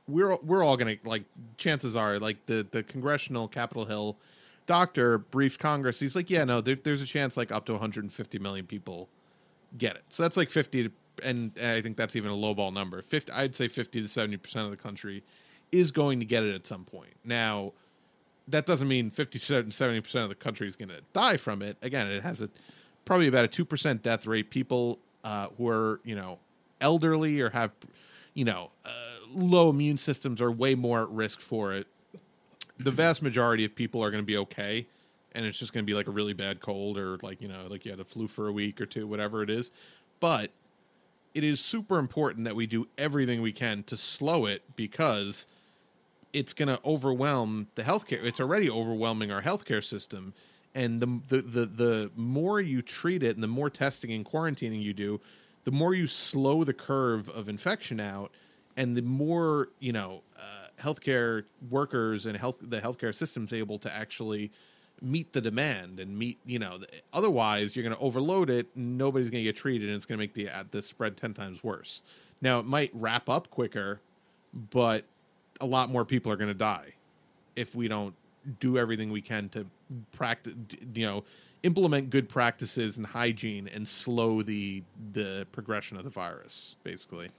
We're 0.07 0.35
we're 0.37 0.63
all 0.63 0.77
gonna 0.77 0.95
like. 1.03 1.23
Chances 1.57 1.95
are, 1.95 2.19
like 2.19 2.45
the 2.47 2.65
the 2.71 2.83
congressional 2.83 3.47
Capitol 3.47 3.85
Hill 3.85 4.17
doctor 4.65 5.17
briefed 5.17 5.59
Congress. 5.59 5.99
He's 5.99 6.15
like, 6.15 6.29
yeah, 6.29 6.43
no, 6.43 6.61
there, 6.61 6.75
there's 6.75 7.01
a 7.01 7.05
chance 7.05 7.37
like 7.37 7.51
up 7.51 7.65
to 7.65 7.73
150 7.73 8.39
million 8.39 8.65
people 8.65 9.09
get 9.77 9.95
it. 9.95 10.03
So 10.09 10.23
that's 10.23 10.37
like 10.37 10.49
50 10.49 10.83
to, 10.83 10.91
and 11.23 11.51
I 11.61 11.81
think 11.81 11.97
that's 11.97 12.15
even 12.15 12.31
a 12.31 12.35
lowball 12.35 12.73
number. 12.73 13.01
50 13.01 13.31
I'd 13.31 13.55
say 13.55 13.67
50 13.67 14.01
to 14.01 14.07
70% 14.07 14.65
of 14.65 14.71
the 14.71 14.77
country 14.77 15.23
is 15.71 15.91
going 15.91 16.19
to 16.19 16.25
get 16.25 16.43
it 16.43 16.53
at 16.53 16.65
some 16.67 16.85
point. 16.85 17.13
Now, 17.23 17.73
that 18.47 18.65
doesn't 18.65 18.87
mean 18.87 19.09
50 19.09 19.39
70 19.39 20.01
percent 20.01 20.23
of 20.23 20.29
the 20.29 20.35
country 20.35 20.67
is 20.67 20.75
going 20.75 20.89
to 20.89 21.01
die 21.13 21.37
from 21.37 21.61
it. 21.61 21.77
Again, 21.81 22.07
it 22.07 22.23
has 22.23 22.41
a 22.41 22.49
probably 23.03 23.27
about 23.27 23.45
a 23.45 23.47
two 23.47 23.65
percent 23.65 24.03
death 24.03 24.25
rate. 24.25 24.49
People 24.49 24.99
uh, 25.23 25.47
who 25.57 25.67
are 25.67 25.99
you 26.03 26.15
know 26.15 26.39
elderly 26.81 27.41
or 27.41 27.49
have 27.49 27.71
you 28.33 28.45
know 28.45 28.69
uh, 28.85 28.89
low 29.31 29.69
immune 29.69 29.97
systems 29.97 30.41
are 30.41 30.51
way 30.51 30.75
more 30.75 31.03
at 31.03 31.09
risk 31.09 31.39
for 31.39 31.73
it. 31.73 31.87
The 32.77 32.91
vast 32.91 33.21
majority 33.21 33.65
of 33.65 33.73
people 33.73 34.03
are 34.03 34.11
going 34.11 34.21
to 34.21 34.27
be 34.27 34.37
okay, 34.37 34.87
and 35.33 35.45
it's 35.45 35.57
just 35.57 35.73
going 35.73 35.83
to 35.83 35.87
be 35.87 35.95
like 35.95 36.07
a 36.07 36.11
really 36.11 36.33
bad 36.33 36.59
cold 36.61 36.97
or 36.97 37.17
like 37.23 37.41
you 37.41 37.47
know 37.47 37.67
like 37.69 37.85
you 37.85 37.91
had 37.91 37.99
the 37.99 38.05
flu 38.05 38.27
for 38.27 38.47
a 38.47 38.51
week 38.51 38.79
or 38.79 38.85
two, 38.85 39.07
whatever 39.07 39.41
it 39.41 39.49
is. 39.49 39.71
But 40.19 40.51
it 41.35 41.43
is 41.43 41.59
super 41.59 41.99
important 41.99 42.45
that 42.45 42.55
we 42.55 42.65
do 42.65 42.87
everything 42.97 43.41
we 43.41 43.51
can 43.51 43.83
to 43.83 43.97
slow 43.97 44.45
it 44.45 44.63
because 44.77 45.45
it's 46.31 46.53
going 46.53 46.69
to 46.69 46.79
overwhelm 46.85 47.67
the 47.75 47.83
healthcare. 47.83 48.23
It's 48.23 48.39
already 48.39 48.69
overwhelming 48.69 49.31
our 49.31 49.41
healthcare 49.41 49.83
system, 49.83 50.33
and 50.73 51.01
the, 51.01 51.21
the 51.27 51.41
the 51.41 51.65
the 51.65 52.11
more 52.15 52.61
you 52.61 52.81
treat 52.81 53.21
it, 53.21 53.35
and 53.35 53.43
the 53.43 53.47
more 53.47 53.69
testing 53.69 54.11
and 54.11 54.25
quarantining 54.25 54.81
you 54.81 54.93
do, 54.93 55.19
the 55.65 55.71
more 55.71 55.93
you 55.93 56.07
slow 56.07 56.63
the 56.63 56.73
curve 56.73 57.29
of 57.29 57.49
infection 57.49 57.99
out, 57.99 58.31
and 58.77 58.95
the 58.95 59.01
more 59.01 59.69
you 59.79 59.91
know 59.91 60.23
uh, 60.37 60.81
healthcare 60.81 61.43
workers 61.69 62.25
and 62.25 62.37
health 62.37 62.57
the 62.61 62.79
healthcare 62.79 63.13
system's 63.13 63.51
able 63.51 63.77
to 63.79 63.93
actually 63.93 64.51
meet 65.01 65.33
the 65.33 65.41
demand 65.41 65.99
and 65.99 66.17
meet 66.17 66.39
you 66.45 66.57
know 66.57 66.79
otherwise 67.13 67.75
you're 67.75 67.83
going 67.83 67.95
to 67.95 68.01
overload 68.01 68.49
it 68.49 68.67
nobody's 68.75 69.29
going 69.29 69.43
to 69.43 69.47
get 69.47 69.55
treated 69.55 69.87
and 69.87 69.95
it's 69.95 70.05
going 70.05 70.17
to 70.17 70.21
make 70.21 70.33
the 70.33 70.49
uh, 70.49 70.63
the 70.71 70.81
spread 70.81 71.17
10 71.17 71.33
times 71.33 71.63
worse. 71.63 72.01
Now 72.41 72.59
it 72.59 72.65
might 72.65 72.91
wrap 72.93 73.29
up 73.29 73.49
quicker 73.49 74.01
but 74.71 75.05
a 75.59 75.65
lot 75.65 75.89
more 75.89 76.05
people 76.05 76.31
are 76.31 76.37
going 76.37 76.49
to 76.49 76.53
die 76.53 76.93
if 77.55 77.75
we 77.75 77.87
don't 77.87 78.15
do 78.59 78.77
everything 78.77 79.11
we 79.11 79.21
can 79.21 79.49
to 79.49 79.65
practice 80.11 80.53
you 80.93 81.05
know 81.05 81.23
implement 81.63 82.11
good 82.11 82.29
practices 82.29 82.97
and 82.97 83.07
hygiene 83.07 83.67
and 83.67 83.87
slow 83.87 84.41
the 84.41 84.83
the 85.13 85.47
progression 85.51 85.97
of 85.97 86.03
the 86.03 86.09
virus 86.09 86.75
basically. 86.83 87.29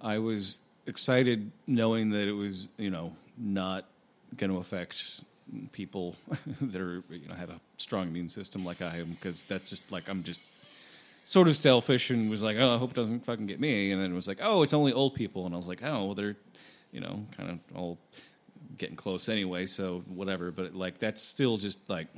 I 0.00 0.18
was 0.18 0.60
excited 0.86 1.50
knowing 1.66 2.10
that 2.10 2.28
it 2.28 2.32
was, 2.32 2.68
you 2.76 2.90
know, 2.90 3.14
not 3.38 3.86
going 4.36 4.50
to 4.50 4.58
affect 4.58 5.22
people 5.72 6.16
that 6.60 6.80
are, 6.80 7.02
you 7.10 7.28
know, 7.28 7.34
have 7.34 7.50
a 7.50 7.60
strong 7.76 8.08
immune 8.08 8.28
system 8.28 8.64
like 8.64 8.82
I 8.82 8.98
am, 8.98 9.10
because 9.10 9.44
that's 9.44 9.70
just 9.70 9.90
like 9.90 10.08
I'm 10.08 10.22
just 10.22 10.40
sort 11.24 11.48
of 11.48 11.56
selfish 11.56 12.10
and 12.10 12.30
was 12.30 12.42
like, 12.42 12.56
oh, 12.58 12.74
I 12.74 12.78
hope 12.78 12.90
it 12.90 12.96
doesn't 12.96 13.24
fucking 13.24 13.46
get 13.46 13.58
me. 13.58 13.90
And 13.90 14.00
then 14.00 14.12
it 14.12 14.14
was 14.14 14.28
like, 14.28 14.38
oh, 14.42 14.62
it's 14.62 14.72
only 14.72 14.92
old 14.92 15.14
people, 15.14 15.46
and 15.46 15.54
I 15.54 15.56
was 15.56 15.68
like, 15.68 15.82
oh, 15.82 16.04
well, 16.06 16.14
they're, 16.14 16.36
you 16.92 17.00
know, 17.00 17.24
kind 17.36 17.50
of 17.50 17.76
all 17.76 17.98
getting 18.78 18.96
close 18.96 19.28
anyway, 19.28 19.66
so 19.66 20.02
whatever. 20.08 20.50
But 20.50 20.74
like, 20.74 20.98
that's 20.98 21.22
still 21.22 21.56
just 21.56 21.78
like, 21.88 22.08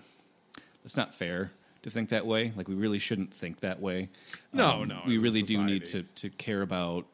that's 0.82 0.96
not 0.96 1.14
fair 1.14 1.50
to 1.82 1.90
think 1.90 2.10
that 2.10 2.26
way. 2.26 2.52
Like, 2.56 2.68
we 2.68 2.74
really 2.74 2.98
shouldn't 2.98 3.32
think 3.32 3.60
that 3.60 3.80
way. 3.80 4.08
No, 4.52 4.82
um, 4.82 4.88
no, 4.88 5.00
we 5.06 5.18
really 5.18 5.42
do 5.42 5.62
need 5.62 5.86
to 5.86 6.02
to 6.02 6.30
care 6.30 6.62
about 6.62 7.06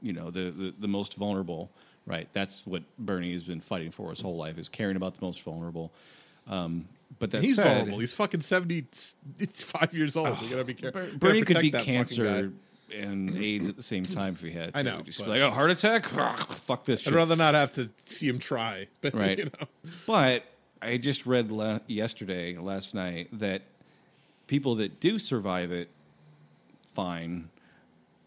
you 0.00 0.12
know 0.12 0.30
the, 0.30 0.50
the 0.50 0.74
the 0.78 0.88
most 0.88 1.14
vulnerable 1.14 1.70
right? 2.06 2.28
That's 2.32 2.66
what 2.66 2.82
bernie 2.98 3.32
has 3.32 3.42
been 3.42 3.60
fighting 3.60 3.90
for 3.90 4.10
his 4.10 4.20
whole 4.20 4.36
life 4.36 4.58
is 4.58 4.68
caring 4.68 4.96
about 4.96 5.18
the 5.18 5.24
most 5.24 5.42
vulnerable. 5.42 5.92
Um, 6.46 6.88
but 7.18 7.30
that 7.30 7.42
he's 7.42 7.56
said, 7.56 7.64
vulnerable. 7.64 7.98
He's 8.00 8.12
fucking 8.12 8.40
75 8.42 9.94
years 9.94 10.16
old. 10.16 10.40
We 10.42 10.48
gotta 10.48 10.64
be 10.64 10.74
careful 10.74 11.02
Ber- 11.02 11.18
bernie 11.18 11.42
could 11.42 11.60
be 11.60 11.70
cancer 11.70 12.52
and 12.94 13.36
aids 13.36 13.68
at 13.68 13.76
the 13.76 13.82
same 13.82 14.04
time 14.06 14.34
if 14.34 14.42
he 14.42 14.50
had 14.50 14.74
to. 14.74 14.78
I 14.80 14.82
know, 14.82 15.00
just 15.02 15.18
but- 15.18 15.24
be 15.24 15.30
like 15.30 15.40
oh 15.40 15.50
heart 15.50 15.70
attack? 15.70 16.06
Fuck 16.06 16.84
this 16.84 17.06
i'd 17.06 17.14
rather 17.14 17.36
not 17.36 17.54
have 17.54 17.72
to 17.74 17.90
see 18.06 18.28
him 18.28 18.38
try 18.38 18.88
but 19.00 19.14
right. 19.14 19.38
you 19.38 19.44
know. 19.44 19.66
But 20.06 20.44
i 20.82 20.96
just 20.98 21.24
read 21.26 21.50
la- 21.50 21.78
yesterday 21.86 22.56
last 22.56 22.94
night 22.94 23.28
that 23.32 23.62
people 24.46 24.74
that 24.76 25.00
do 25.00 25.18
survive 25.18 25.72
it 25.72 25.88
fine 26.94 27.48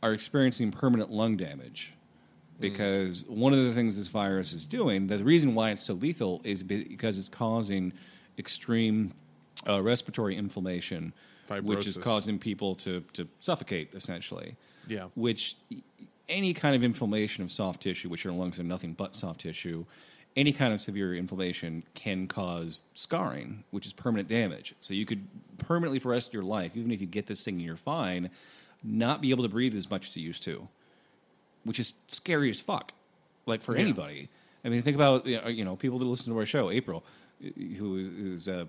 are 0.01 0.11
experiencing 0.13 0.71
permanent 0.71 1.11
lung 1.11 1.37
damage 1.37 1.93
because 2.59 3.23
one 3.27 3.53
of 3.53 3.59
the 3.63 3.73
things 3.73 3.97
this 3.97 4.07
virus 4.07 4.53
is 4.53 4.65
doing 4.65 5.07
the 5.07 5.17
reason 5.23 5.53
why 5.55 5.69
it's 5.71 5.83
so 5.83 5.93
lethal 5.93 6.41
is 6.43 6.63
because 6.63 7.17
it's 7.17 7.29
causing 7.29 7.93
extreme 8.37 9.13
uh, 9.67 9.81
respiratory 9.81 10.35
inflammation 10.35 11.13
which 11.63 11.87
is 11.87 11.95
causing 12.03 12.37
people 12.39 12.75
to, 12.75 13.01
to 13.13 13.27
suffocate 13.39 13.89
essentially 13.93 14.55
Yeah. 14.87 15.05
which 15.15 15.55
any 16.29 16.53
kind 16.53 16.75
of 16.75 16.83
inflammation 16.83 17.43
of 17.43 17.51
soft 17.51 17.81
tissue, 17.83 18.09
which 18.09 18.23
your 18.25 18.33
lungs 18.33 18.59
are 18.59 18.63
nothing 18.63 18.91
but 18.93 19.15
soft 19.15 19.39
tissue, 19.41 19.85
any 20.35 20.51
kind 20.51 20.73
of 20.73 20.79
severe 20.81 21.15
inflammation 21.15 21.83
can 21.93 22.27
cause 22.27 22.83
scarring, 22.95 23.63
which 23.71 23.85
is 23.87 23.93
permanent 23.93 24.27
damage. 24.27 24.75
So 24.81 24.93
you 24.93 25.05
could 25.05 25.25
permanently, 25.57 25.99
for 25.99 26.09
the 26.09 26.15
rest 26.15 26.27
of 26.27 26.33
your 26.33 26.43
life, 26.43 26.75
even 26.75 26.91
if 26.91 26.99
you 26.99 27.07
get 27.07 27.27
this 27.27 27.45
thing 27.45 27.53
and 27.55 27.63
you're 27.63 27.77
fine, 27.77 28.29
not 28.83 29.21
be 29.21 29.31
able 29.31 29.43
to 29.43 29.49
breathe 29.49 29.73
as 29.73 29.89
much 29.89 30.09
as 30.09 30.17
you 30.17 30.23
used 30.23 30.43
to, 30.43 30.67
which 31.67 31.79
is 31.79 31.93
scary 32.09 32.49
as 32.49 32.61
fuck. 32.61 32.93
Like 33.45 33.61
for 33.61 33.75
Yeah. 33.75 33.81
anybody. 33.83 34.29
I 34.65 34.69
mean, 34.69 34.81
think 34.81 34.95
about 34.95 35.25
uh, 35.27 35.47
you 35.49 35.63
know 35.63 35.75
people 35.75 35.99
that 35.99 36.05
listen 36.05 36.33
to 36.33 36.39
our 36.39 36.45
show, 36.45 36.69
April, 36.71 37.03
who 37.77 38.33
is 38.35 38.47
a 38.47 38.67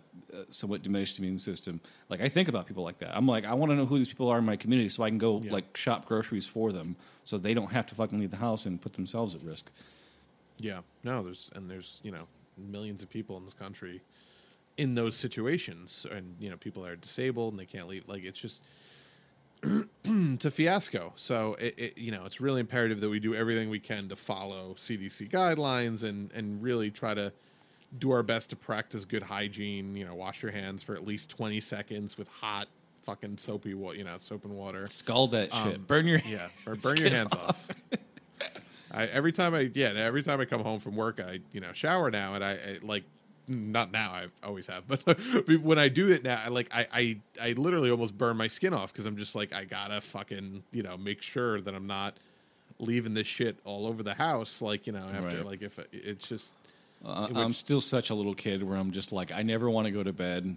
somewhat 0.51 0.83
diminished 0.83 1.19
immune 1.19 1.39
system. 1.39 1.81
Like 2.11 2.21
I 2.21 2.29
think 2.29 2.49
about 2.49 2.67
people 2.67 2.85
like 2.85 2.99
that. 2.99 3.17
I'm 3.17 3.27
like, 3.27 3.45
I 3.47 3.55
want 3.55 3.73
to 3.73 3.77
know 3.77 3.87
who 3.87 3.99
these 3.99 4.09
people 4.09 4.29
are 4.29 4.39
in 4.39 4.45
my 4.45 4.57
community, 4.57 4.89
so 4.91 5.03
I 5.03 5.09
can 5.09 5.19
go 5.19 5.37
like 5.37 5.77
shop 5.77 6.05
groceries 6.07 6.47
for 6.47 6.71
them, 6.73 6.97
so 7.25 7.39
they 7.39 7.55
don't 7.55 7.73
have 7.73 7.87
to 7.87 7.95
fucking 7.95 8.19
leave 8.21 8.31
the 8.31 8.37
house 8.37 8.67
and 8.67 8.81
put 8.81 8.93
themselves 8.93 9.35
at 9.35 9.43
risk. 9.43 9.71
Yeah, 10.59 10.81
no, 11.03 11.23
there's 11.23 11.51
and 11.55 11.71
there's 11.71 12.01
you 12.03 12.13
know 12.13 12.27
millions 12.57 13.03
of 13.03 13.09
people 13.11 13.37
in 13.39 13.45
this 13.45 13.55
country 13.55 14.03
in 14.77 14.95
those 14.95 15.17
situations, 15.17 16.07
and 16.11 16.37
you 16.39 16.51
know 16.51 16.57
people 16.57 16.83
that 16.83 16.91
are 16.93 16.97
disabled 16.97 17.55
and 17.55 17.59
they 17.61 17.67
can't 17.67 17.89
leave. 17.89 18.07
Like 18.07 18.23
it's 18.25 18.39
just 18.39 18.63
a 20.45 20.51
fiasco. 20.51 21.13
So 21.17 21.55
it, 21.55 21.75
it 21.77 21.99
you 21.99 22.11
know 22.11 22.25
it's 22.25 22.41
really 22.41 22.61
imperative 22.61 23.01
that 23.01 23.09
we 23.09 23.21
do 23.21 23.35
everything 23.35 23.71
we 23.71 23.81
can 23.81 24.09
to 24.09 24.17
follow 24.17 24.75
CDC 24.79 25.31
guidelines 25.31 26.03
and 26.05 26.31
and 26.33 26.63
really 26.63 26.91
try 26.91 27.15
to 27.15 27.33
do 27.99 28.11
our 28.11 28.23
best 28.23 28.51
to 28.51 28.57
practice 28.57 29.05
good 29.05 29.23
hygiene. 29.23 29.97
You 29.97 30.05
know, 30.05 30.15
wash 30.15 30.43
your 30.43 30.53
hands 30.53 30.83
for 30.83 30.95
at 30.95 31.07
least 31.07 31.31
twenty 31.31 31.61
seconds 31.61 32.17
with 32.17 32.29
hot 32.29 32.69
fucking 33.03 33.39
soapy 33.39 33.75
water. 33.75 33.99
You 33.99 34.05
know, 34.05 34.17
soap 34.19 34.45
and 34.45 34.55
water. 34.55 34.87
Scald 34.87 35.33
that 35.33 35.53
shit. 35.53 35.77
Um, 35.77 35.85
Burn 35.87 36.07
your 36.07 36.21
yeah, 36.27 36.49
or 36.67 36.77
burn 36.77 36.97
your 36.97 37.11
hands 37.11 37.33
off. 37.33 37.69
I, 38.91 39.07
every 39.07 39.33
time 39.33 39.55
I 39.55 39.71
yeah, 39.75 39.89
every 39.89 40.23
time 40.23 40.41
I 40.41 40.45
come 40.45 40.63
home 40.63 40.81
from 40.81 40.97
work, 40.97 41.21
I 41.21 41.41
you 41.53 41.61
know 41.61 41.73
shower 41.73 42.11
now, 42.11 42.35
and 42.35 42.45
I, 42.45 42.53
I 42.53 42.79
like 42.83 43.05
not 43.49 43.91
now. 43.91 44.11
I 44.13 44.27
always 44.47 44.67
have, 44.67 44.87
but 45.05 45.19
when 45.63 45.79
I 45.79 45.89
do 45.89 46.11
it 46.13 46.23
now, 46.23 46.41
I 46.45 46.49
like 46.49 46.69
I 46.73 46.87
I, 46.93 47.19
I 47.41 47.53
literally 47.53 47.91
almost 47.91 48.17
burn 48.17 48.37
my 48.37 48.47
skin 48.49 48.75
off 48.75 48.93
because 48.93 49.07
I'm 49.07 49.17
just 49.17 49.35
like 49.35 49.53
I 49.53 49.65
gotta 49.65 50.01
fucking 50.01 50.63
you 50.73 50.83
know 50.83 50.97
make 50.97 51.23
sure 51.23 51.61
that 51.61 51.75
I'm 51.75 51.87
not 51.87 52.15
leaving 52.79 53.15
this 53.15 53.27
shit 53.27 53.57
all 53.65 53.87
over 53.87 54.03
the 54.03 54.15
house. 54.15 54.63
Like 54.63 54.87
you 54.87 54.93
know 54.93 55.07
after 55.13 55.37
Right. 55.39 55.45
like 55.47 55.63
if 55.63 55.79
it's 55.93 56.29
just 56.29 56.55
Uh, 57.05 57.29
it 57.31 57.37
I'm 57.37 57.55
still 57.55 57.81
such 57.81 58.11
a 58.11 58.15
little 58.15 58.35
kid 58.35 58.63
where 58.63 58.77
I'm 58.77 58.91
just 58.93 59.13
like, 59.13 59.33
I 59.33 59.43
never 59.43 59.71
want 59.71 59.87
to 59.87 59.91
go 59.93 60.03
to 60.03 60.13
bed. 60.13 60.57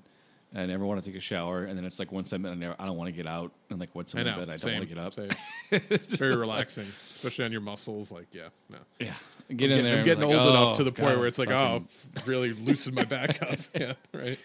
I 0.54 0.66
never 0.66 0.86
want 0.86 1.02
to 1.02 1.10
take 1.10 1.18
a 1.18 1.22
shower, 1.22 1.64
and 1.64 1.78
then 1.78 1.86
it's 1.86 1.98
like 1.98 2.12
once 2.12 2.34
I'm 2.34 2.46
in, 2.46 2.52
I, 2.52 2.56
never, 2.56 2.76
I 2.78 2.86
don't 2.86 2.98
want 2.98 3.08
to 3.08 3.14
get 3.14 3.26
out, 3.26 3.52
and 3.70 3.80
like 3.80 3.96
once 3.96 4.14
I'm 4.14 4.20
I 4.28 4.30
in 4.34 4.40
bed, 4.40 4.50
I 4.50 4.58
don't 4.58 4.74
want 4.74 4.90
to 4.90 4.96
get 4.96 4.98
up. 4.98 5.14
It's 5.72 6.16
very 6.16 6.36
relaxing, 6.36 6.88
especially 7.16 7.46
on 7.46 7.52
your 7.54 7.62
muscles. 7.62 8.12
Like 8.12 8.28
yeah, 8.34 8.50
no. 8.70 8.78
Yeah, 9.00 9.14
I'm 9.50 9.56
Get 9.56 9.72
in 9.72 9.78
get- 9.78 9.84
there, 9.84 9.94
I'm 9.94 10.00
I'm 10.00 10.06
getting 10.06 10.24
like, 10.28 10.38
old 10.38 10.50
enough 10.50 10.74
oh, 10.74 10.78
to 10.78 10.84
the 10.84 10.92
point 10.92 11.14
God, 11.14 11.18
where 11.20 11.28
it's 11.28 11.40
like, 11.40 11.50
fucking- 11.50 11.88
oh, 12.18 12.22
really 12.26 12.54
loosen 12.54 12.94
my 12.94 13.06
back 13.06 13.42
up. 13.42 13.60
Yeah, 13.74 13.94
right. 14.14 14.40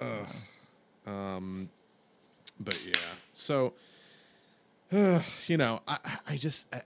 Ugh. 0.00 0.26
Um, 1.06 1.68
but 2.58 2.78
yeah. 2.84 2.96
So, 3.32 3.74
you 4.90 5.56
know, 5.56 5.80
I, 5.86 5.98
I 6.28 6.36
just, 6.36 6.66
I, 6.74 6.82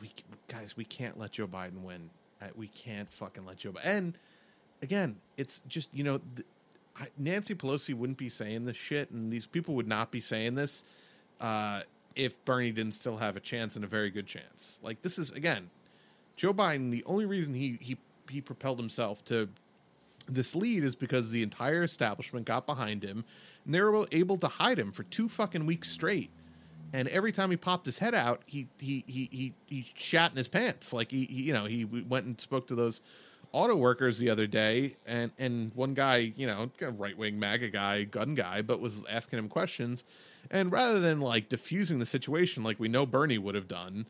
we 0.00 0.10
guys, 0.48 0.76
we 0.76 0.84
can't 0.84 1.18
let 1.18 1.32
Joe 1.32 1.46
Biden 1.46 1.82
win. 1.82 2.10
Uh, 2.42 2.46
We 2.56 2.66
can't 2.68 3.10
fucking 3.12 3.44
let 3.46 3.58
Joe. 3.58 3.70
Biden. 3.72 3.80
And 3.84 4.18
again, 4.82 5.16
it's 5.36 5.60
just 5.68 5.88
you 5.92 6.02
know, 6.04 6.20
th- 6.34 6.46
Nancy 7.18 7.54
Pelosi 7.54 7.94
wouldn't 7.94 8.18
be 8.18 8.28
saying 8.28 8.64
this 8.64 8.76
shit, 8.76 9.10
and 9.10 9.32
these 9.32 9.46
people 9.46 9.74
would 9.74 9.88
not 9.88 10.10
be 10.10 10.20
saying 10.20 10.54
this 10.54 10.84
uh, 11.40 11.82
if 12.14 12.42
Bernie 12.44 12.72
didn't 12.72 12.94
still 12.94 13.16
have 13.16 13.36
a 13.36 13.40
chance 13.40 13.76
and 13.76 13.84
a 13.84 13.88
very 13.88 14.10
good 14.10 14.26
chance. 14.26 14.78
Like 14.82 15.02
this 15.02 15.18
is 15.18 15.30
again, 15.30 15.70
Joe 16.36 16.52
Biden. 16.52 16.90
The 16.90 17.04
only 17.06 17.26
reason 17.26 17.54
he 17.54 17.78
he 17.80 17.96
he 18.28 18.40
propelled 18.40 18.78
himself 18.78 19.24
to 19.24 19.48
this 20.28 20.54
lead 20.54 20.84
is 20.84 20.94
because 20.94 21.30
the 21.30 21.42
entire 21.42 21.82
establishment 21.82 22.46
got 22.46 22.66
behind 22.66 23.02
him, 23.02 23.24
and 23.64 23.74
they 23.74 23.80
were 23.80 24.06
able 24.12 24.36
to 24.38 24.48
hide 24.48 24.78
him 24.78 24.92
for 24.92 25.02
two 25.04 25.28
fucking 25.28 25.66
weeks 25.66 25.90
straight. 25.90 26.30
And 26.92 27.06
every 27.08 27.30
time 27.30 27.50
he 27.50 27.56
popped 27.56 27.86
his 27.86 27.98
head 27.98 28.14
out, 28.14 28.42
he 28.46 28.66
he 28.78 29.04
he 29.06 29.28
he, 29.30 29.54
he 29.66 29.86
shat 29.94 30.32
in 30.32 30.36
his 30.36 30.48
pants. 30.48 30.92
Like 30.92 31.10
he, 31.10 31.24
he 31.24 31.42
you 31.42 31.52
know 31.52 31.66
he 31.66 31.84
went 31.84 32.26
and 32.26 32.40
spoke 32.40 32.66
to 32.68 32.74
those 32.74 33.00
auto 33.52 33.76
workers 33.76 34.18
the 34.18 34.30
other 34.30 34.46
day, 34.46 34.96
and 35.06 35.30
and 35.38 35.72
one 35.74 35.94
guy 35.94 36.32
you 36.36 36.46
know 36.46 36.70
right 36.98 37.16
wing 37.16 37.38
MAGA 37.38 37.70
guy, 37.70 38.04
gun 38.04 38.34
guy, 38.34 38.62
but 38.62 38.80
was 38.80 39.04
asking 39.08 39.38
him 39.38 39.48
questions, 39.48 40.04
and 40.50 40.72
rather 40.72 41.00
than 41.00 41.20
like 41.20 41.48
diffusing 41.48 41.98
the 41.98 42.06
situation 42.06 42.62
like 42.62 42.78
we 42.80 42.88
know 42.88 43.06
Bernie 43.06 43.38
would 43.38 43.54
have 43.54 43.68
done, 43.68 44.06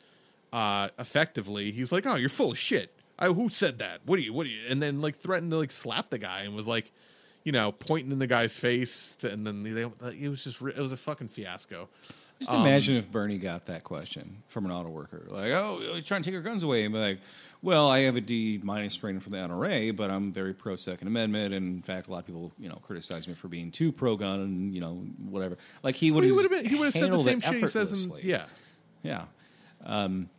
uh, 0.53 0.89
effectively, 0.99 1.73
he's 1.73 1.93
like, 1.93 2.07
"Oh, 2.07 2.17
you're 2.17 2.29
full 2.29 2.53
of 2.53 2.59
shit. 2.59 2.93
I, 3.21 3.29
who 3.29 3.51
said 3.51 3.79
that? 3.79 4.01
What 4.07 4.17
do 4.17 4.23
you? 4.23 4.33
What 4.33 4.45
do 4.45 4.51
you? 4.51 4.63
And 4.69 4.83
then 4.83 5.01
like 5.01 5.17
threatened 5.17 5.51
to 5.51 5.59
like 5.59 5.73
slap 5.73 6.11
the 6.11 6.19
guy 6.19 6.41
and 6.43 6.55
was 6.55 6.67
like, 6.67 6.91
you 7.45 7.53
know, 7.53 7.71
pointing 7.71 8.13
in 8.13 8.19
the 8.19 8.27
guy's 8.27 8.57
face. 8.57 9.17
To, 9.17 9.31
and 9.31 9.47
then 9.47 9.63
they, 9.63 9.83
it 10.15 10.29
was 10.29 10.45
just 10.45 10.61
it 10.63 10.79
was 10.79 10.93
a 10.93 10.97
fucking 10.97 11.29
fiasco. 11.29 11.89
Just 12.41 12.53
imagine 12.53 12.97
if 12.97 13.11
Bernie 13.13 13.37
got 13.37 13.67
that 13.67 13.85
question 13.85 14.43
from 14.49 14.65
an 14.65 14.73
auto 14.73 14.89
worker, 14.89 15.27
like, 15.29 15.51
"Oh, 15.53 15.79
you're 15.81 16.01
trying 16.01 16.23
to 16.23 16.31
take 16.31 16.35
our 16.35 16.43
guns 16.43 16.63
away," 16.63 16.85
and 16.85 16.95
be 16.95 16.99
like, 16.99 17.19
"Well, 17.61 17.87
I 17.89 18.01
have 18.01 18.17
a 18.17 18.21
D 18.23 18.59
minus 18.63 19.03
rating 19.03 19.21
from 19.21 19.33
the 19.33 19.39
NRA, 19.39 19.95
but 19.95 20.11
I'm 20.11 20.33
very 20.33 20.55
pro 20.55 20.75
Second 20.77 21.07
Amendment, 21.07 21.53
and 21.53 21.77
in 21.77 21.83
fact, 21.83 22.09
a 22.09 22.11
lot 22.11 22.21
of 22.21 22.27
people, 22.27 22.51
you 22.59 22.71
know, 22.71 22.77
criticize 22.77 23.29
me 23.29 23.35
for 23.35 23.49
being 23.49 23.71
too 23.71 23.93
pro 23.93 24.17
gun, 24.17 24.41
and 24.41 24.75
you 24.75 24.81
know, 24.81 24.95
whatever." 25.29 25.59
Like 25.83 25.97
he 25.97 26.11
would 26.11 26.25
Well, 26.25 26.35
he 26.35 26.43
have, 26.43 26.51
would 26.51 26.59
have. 26.63 26.67
He 26.67 26.75
would 26.77 26.85
have 26.87 26.95
said 26.95 27.13
the 27.13 27.19
same 27.19 27.39
it 27.39 27.45
shit 27.45 27.55
he 27.57 27.67
says 27.69 28.07
in 28.07 28.13
yeah. 28.23 28.47
yeah. 29.03 29.25
Um, 29.85 30.31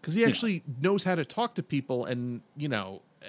because 0.00 0.14
he 0.14 0.24
actually 0.24 0.62
knows 0.80 1.04
how 1.04 1.14
to 1.14 1.24
talk 1.24 1.54
to 1.54 1.62
people 1.62 2.04
and 2.04 2.42
you 2.56 2.68
know 2.68 3.00
uh, 3.22 3.26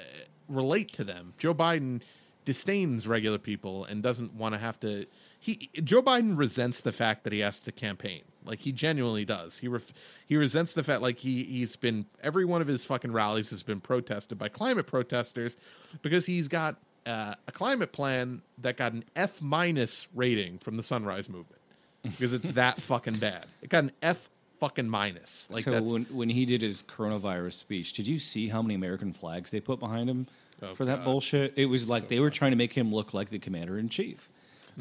relate 0.50 0.92
to 0.94 1.04
them. 1.04 1.34
Joe 1.38 1.54
Biden 1.54 2.02
disdains 2.46 3.08
regular 3.08 3.38
people 3.38 3.86
and 3.86 4.04
doesn't 4.04 4.34
want 4.34 4.54
to 4.54 4.60
have 4.60 4.80
to. 4.82 5.06
He 5.44 5.70
Joe 5.84 6.04
Biden 6.04 6.38
resents 6.38 6.80
the 6.82 6.92
fact 6.92 7.24
that 7.24 7.34
he 7.34 7.40
has 7.40 7.60
to 7.62 7.72
campaign. 7.72 8.22
Like 8.46 8.60
he 8.60 8.72
genuinely 8.72 9.26
does. 9.26 9.58
He 9.58 9.68
ref, 9.68 9.92
he 10.28 10.38
resents 10.38 10.74
the 10.74 10.84
fact 10.84 11.02
like 11.02 11.18
he 11.18 11.44
he's 11.44 11.76
been 11.76 12.06
every 12.22 12.46
one 12.46 12.62
of 12.62 12.68
his 12.68 12.86
fucking 12.86 13.12
rallies 13.12 13.50
has 13.50 13.64
been 13.64 13.82
protested 13.82 14.38
by 14.38 14.50
climate 14.50 14.86
protesters 14.88 15.58
because 16.04 16.28
he's 16.28 16.48
got 16.48 16.76
uh, 17.06 17.34
a 17.48 17.52
climate 17.52 17.92
plan 17.92 18.44
that 18.60 18.78
got 18.78 18.94
an 18.94 19.04
F 19.16 19.42
minus 19.42 20.08
rating 20.14 20.60
from 20.60 20.78
the 20.78 20.84
Sunrise 20.84 21.28
Movement 21.28 21.62
because 22.04 22.34
it's 22.34 22.52
that 22.52 22.80
fucking 22.82 23.18
bad. 23.18 23.48
It 23.64 23.70
got 23.70 23.86
an 23.86 23.92
F 24.04 24.30
fucking 24.60 24.88
minus. 24.88 25.48
Like 25.52 25.64
so 25.64 25.82
when 25.82 26.06
when 26.06 26.30
he 26.30 26.46
did 26.46 26.62
his 26.62 26.84
coronavirus 26.84 27.54
speech, 27.54 27.94
did 27.94 28.06
you 28.06 28.20
see 28.20 28.48
how 28.50 28.62
many 28.62 28.76
American 28.76 29.12
flags 29.12 29.50
they 29.50 29.60
put 29.60 29.80
behind 29.80 30.08
him 30.08 30.28
Oh, 30.62 30.76
for 30.76 30.86
that 30.86 31.04
bullshit? 31.04 31.54
It 31.56 31.66
was 31.66 31.90
like 31.90 32.10
they 32.10 32.20
were 32.20 32.30
trying 32.30 32.52
to 32.52 32.58
make 32.58 32.74
him 32.74 32.94
look 32.94 33.16
like 33.16 33.32
the 33.32 33.40
commander 33.40 33.80
in 33.80 33.90
chief, 33.90 34.30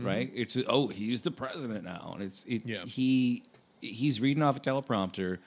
Mhm. 0.01 0.07
right? 0.07 0.31
It's 0.35 0.57
oh 0.67 0.89
he's 0.89 1.21
the 1.23 1.31
president 1.31 1.85
now, 1.85 2.13
and 2.15 2.23
it's 2.23 2.45
it, 2.45 2.63
Yeah. 2.67 2.85
he 2.85 3.43
he's 3.81 4.21
reading 4.21 4.43
off 4.43 4.57
a 4.57 4.61
teleprompter. 4.61 5.39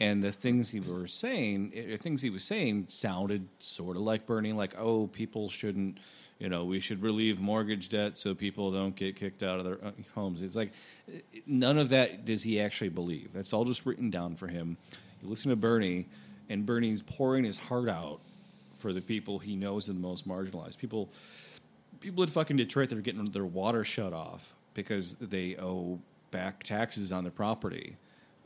And 0.00 0.24
the 0.24 0.32
things 0.32 0.70
he 0.70 0.80
were 0.80 1.06
saying, 1.06 1.70
the 1.70 1.96
things 1.96 2.22
he 2.22 2.30
was 2.30 2.42
saying, 2.42 2.86
sounded 2.88 3.46
sort 3.60 3.94
of 3.96 4.02
like 4.02 4.26
Bernie. 4.26 4.52
Like, 4.52 4.74
oh, 4.76 5.06
people 5.06 5.48
shouldn't, 5.48 5.98
you 6.40 6.48
know, 6.48 6.64
we 6.64 6.80
should 6.80 7.02
relieve 7.02 7.38
mortgage 7.38 7.88
debt 7.88 8.16
so 8.16 8.34
people 8.34 8.72
don't 8.72 8.96
get 8.96 9.14
kicked 9.14 9.44
out 9.44 9.58
of 9.60 9.64
their 9.64 9.84
uh, 9.84 9.92
homes. 10.16 10.40
It's 10.42 10.56
like 10.56 10.72
eh, 11.12 11.20
none 11.46 11.78
of 11.78 11.90
that 11.90 12.24
does 12.24 12.42
he 12.42 12.58
actually 12.60 12.88
believe. 12.88 13.28
That's 13.32 13.52
all 13.52 13.64
just 13.64 13.86
written 13.86 14.10
down 14.10 14.34
for 14.34 14.48
him. 14.48 14.76
You 15.22 15.28
listen 15.28 15.50
to 15.50 15.56
Bernie, 15.56 16.06
and 16.48 16.66
Bernie's 16.66 17.02
pouring 17.02 17.44
his 17.44 17.58
heart 17.58 17.88
out 17.88 18.18
for 18.74 18.92
the 18.92 19.02
people 19.02 19.38
he 19.38 19.54
knows 19.54 19.88
are 19.88 19.92
the 19.92 20.00
most 20.00 20.26
marginalized 20.26 20.78
people. 20.78 21.10
People 22.02 22.22
in 22.22 22.28
fucking 22.28 22.56
Detroit 22.56 22.88
that 22.90 22.98
are 22.98 23.02
getting 23.02 23.24
their 23.26 23.46
water 23.46 23.84
shut 23.84 24.12
off 24.12 24.54
because 24.74 25.16
they 25.16 25.56
owe 25.56 26.00
back 26.30 26.62
taxes 26.62 27.12
on 27.12 27.24
their 27.24 27.32
property. 27.32 27.96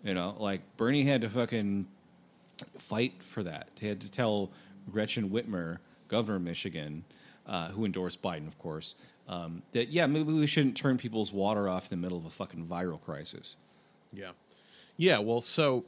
You 0.04 0.14
know, 0.14 0.36
like 0.38 0.60
Bernie 0.76 1.04
had 1.04 1.22
to 1.22 1.28
fucking 1.30 1.86
fight 2.78 3.22
for 3.22 3.42
that. 3.42 3.70
He 3.80 3.88
had 3.88 4.00
to 4.02 4.10
tell 4.10 4.50
Gretchen 4.90 5.30
Whitmer, 5.30 5.78
governor 6.08 6.36
of 6.36 6.42
Michigan, 6.42 7.04
uh, 7.46 7.68
who 7.68 7.84
endorsed 7.84 8.22
Biden, 8.22 8.46
of 8.46 8.58
course, 8.58 8.94
um, 9.28 9.62
that 9.72 9.88
yeah, 9.88 10.06
maybe 10.06 10.32
we 10.32 10.46
shouldn't 10.46 10.76
turn 10.76 10.98
people's 10.98 11.32
water 11.32 11.68
off 11.68 11.90
in 11.90 11.98
the 11.98 12.02
middle 12.02 12.18
of 12.18 12.24
a 12.24 12.30
fucking 12.30 12.66
viral 12.66 13.00
crisis. 13.00 13.56
Yeah, 14.12 14.32
yeah. 14.96 15.18
Well, 15.18 15.40
so, 15.40 15.84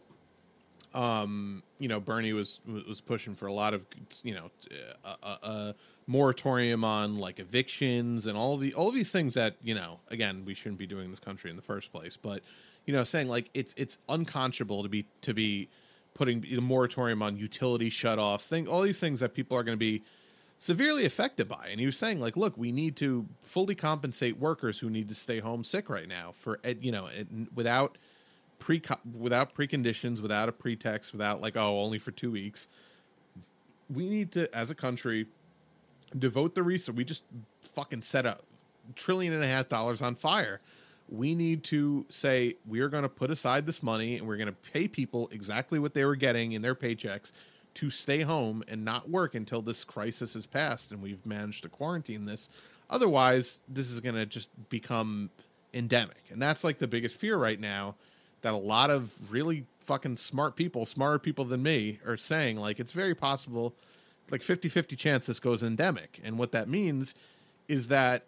um, 0.94 1.62
you 1.78 1.88
know, 1.88 2.00
Bernie 2.00 2.32
was 2.32 2.60
was 2.66 3.00
pushing 3.00 3.34
for 3.34 3.46
a 3.46 3.52
lot 3.52 3.74
of 3.74 3.82
you 4.22 4.34
know 4.34 4.50
a, 5.04 5.08
a, 5.08 5.38
a 5.42 5.74
moratorium 6.08 6.82
on 6.82 7.16
like 7.16 7.38
evictions 7.38 8.26
and 8.26 8.36
all 8.36 8.56
the 8.56 8.74
all 8.74 8.88
of 8.88 8.94
these 8.94 9.10
things 9.10 9.34
that 9.34 9.54
you 9.62 9.74
know 9.74 10.00
again 10.08 10.42
we 10.44 10.54
shouldn't 10.54 10.78
be 10.78 10.86
doing 10.86 11.04
in 11.04 11.10
this 11.10 11.20
country 11.20 11.50
in 11.50 11.56
the 11.56 11.62
first 11.62 11.92
place. 11.92 12.16
But 12.16 12.42
you 12.86 12.92
know, 12.92 13.04
saying 13.04 13.28
like 13.28 13.50
it's 13.54 13.74
it's 13.76 13.98
unconscionable 14.08 14.82
to 14.82 14.88
be 14.88 15.06
to 15.20 15.32
be 15.32 15.68
putting 16.14 16.44
a 16.52 16.60
moratorium 16.60 17.22
on 17.22 17.36
utility 17.36 17.90
shut 17.90 18.18
off 18.18 18.42
thing 18.42 18.66
all 18.66 18.82
these 18.82 18.98
things 18.98 19.20
that 19.20 19.34
people 19.34 19.56
are 19.56 19.62
going 19.62 19.76
to 19.76 19.78
be 19.78 20.02
severely 20.58 21.04
affected 21.04 21.48
by. 21.48 21.68
And 21.70 21.80
he 21.80 21.86
was 21.86 21.96
saying, 21.96 22.20
like, 22.20 22.36
look, 22.36 22.56
we 22.56 22.72
need 22.72 22.96
to 22.96 23.26
fully 23.40 23.74
compensate 23.74 24.38
workers 24.38 24.78
who 24.78 24.90
need 24.90 25.08
to 25.08 25.14
stay 25.14 25.38
home 25.38 25.64
sick 25.64 25.88
right 25.88 26.08
now 26.08 26.32
for, 26.34 26.58
ed- 26.64 26.78
you 26.82 26.92
know, 26.92 27.06
eh, 27.06 27.24
without 27.54 27.96
pre 28.58 28.82
without 29.16 29.54
preconditions, 29.54 30.20
without 30.20 30.48
a 30.48 30.52
pretext, 30.52 31.12
without 31.12 31.40
like, 31.40 31.56
oh, 31.56 31.80
only 31.80 31.98
for 31.98 32.10
two 32.10 32.30
weeks. 32.30 32.68
We 33.88 34.08
need 34.08 34.32
to, 34.32 34.54
as 34.54 34.70
a 34.70 34.74
country, 34.74 35.26
devote 36.16 36.54
the 36.54 36.62
resource. 36.62 36.96
We 36.96 37.04
just 37.04 37.24
fucking 37.74 38.02
set 38.02 38.26
a 38.26 38.38
trillion 38.94 39.32
and 39.32 39.42
a 39.42 39.46
half 39.46 39.68
dollars 39.68 40.02
on 40.02 40.14
fire. 40.14 40.60
We 41.08 41.34
need 41.34 41.64
to 41.64 42.06
say 42.10 42.56
we 42.66 42.80
are 42.80 42.88
going 42.88 43.02
to 43.02 43.08
put 43.08 43.30
aside 43.30 43.66
this 43.66 43.82
money 43.82 44.16
and 44.16 44.26
we're 44.26 44.36
going 44.36 44.48
to 44.48 44.70
pay 44.72 44.88
people 44.88 45.28
exactly 45.32 45.78
what 45.78 45.94
they 45.94 46.04
were 46.04 46.16
getting 46.16 46.52
in 46.52 46.62
their 46.62 46.74
paychecks 46.74 47.32
to 47.74 47.90
stay 47.90 48.22
home 48.22 48.62
and 48.68 48.84
not 48.84 49.08
work 49.08 49.34
until 49.34 49.62
this 49.62 49.84
crisis 49.84 50.34
is 50.36 50.46
passed 50.46 50.90
and 50.90 51.00
we've 51.00 51.24
managed 51.24 51.62
to 51.62 51.68
quarantine 51.68 52.26
this. 52.26 52.50
Otherwise, 52.90 53.62
this 53.68 53.90
is 53.90 54.00
going 54.00 54.14
to 54.14 54.26
just 54.26 54.50
become 54.68 55.30
endemic. 55.72 56.24
And 56.30 56.40
that's 56.40 56.64
like 56.64 56.78
the 56.78 56.88
biggest 56.88 57.18
fear 57.18 57.36
right 57.36 57.60
now 57.60 57.94
that 58.42 58.52
a 58.52 58.56
lot 58.56 58.90
of 58.90 59.32
really 59.32 59.66
fucking 59.80 60.16
smart 60.16 60.56
people, 60.56 60.86
smarter 60.86 61.18
people 61.18 61.44
than 61.44 61.62
me, 61.62 61.98
are 62.06 62.16
saying 62.16 62.56
like 62.56 62.78
it's 62.78 62.92
very 62.92 63.14
possible 63.14 63.74
like 64.30 64.42
50-50 64.42 64.96
chance 64.96 65.26
this 65.26 65.40
goes 65.40 65.62
endemic. 65.62 66.20
And 66.22 66.38
what 66.38 66.52
that 66.52 66.68
means 66.68 67.14
is 67.68 67.88
that 67.88 68.24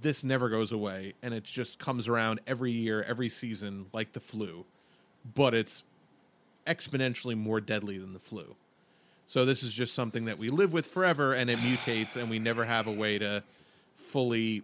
this 0.00 0.24
never 0.24 0.48
goes 0.48 0.72
away 0.72 1.14
and 1.22 1.34
it 1.34 1.44
just 1.44 1.78
comes 1.78 2.08
around 2.08 2.40
every 2.46 2.72
year, 2.72 3.02
every 3.02 3.28
season 3.28 3.86
like 3.92 4.12
the 4.12 4.20
flu, 4.20 4.64
but 5.34 5.54
it's 5.54 5.84
exponentially 6.66 7.36
more 7.36 7.60
deadly 7.60 7.98
than 7.98 8.12
the 8.12 8.18
flu. 8.18 8.56
So 9.26 9.44
this 9.44 9.62
is 9.62 9.72
just 9.72 9.94
something 9.94 10.24
that 10.26 10.38
we 10.38 10.48
live 10.48 10.72
with 10.72 10.86
forever 10.86 11.32
and 11.32 11.50
it 11.50 11.58
mutates 11.58 12.16
and 12.16 12.30
we 12.30 12.38
never 12.38 12.64
have 12.64 12.86
a 12.86 12.92
way 12.92 13.18
to 13.18 13.42
fully 13.96 14.62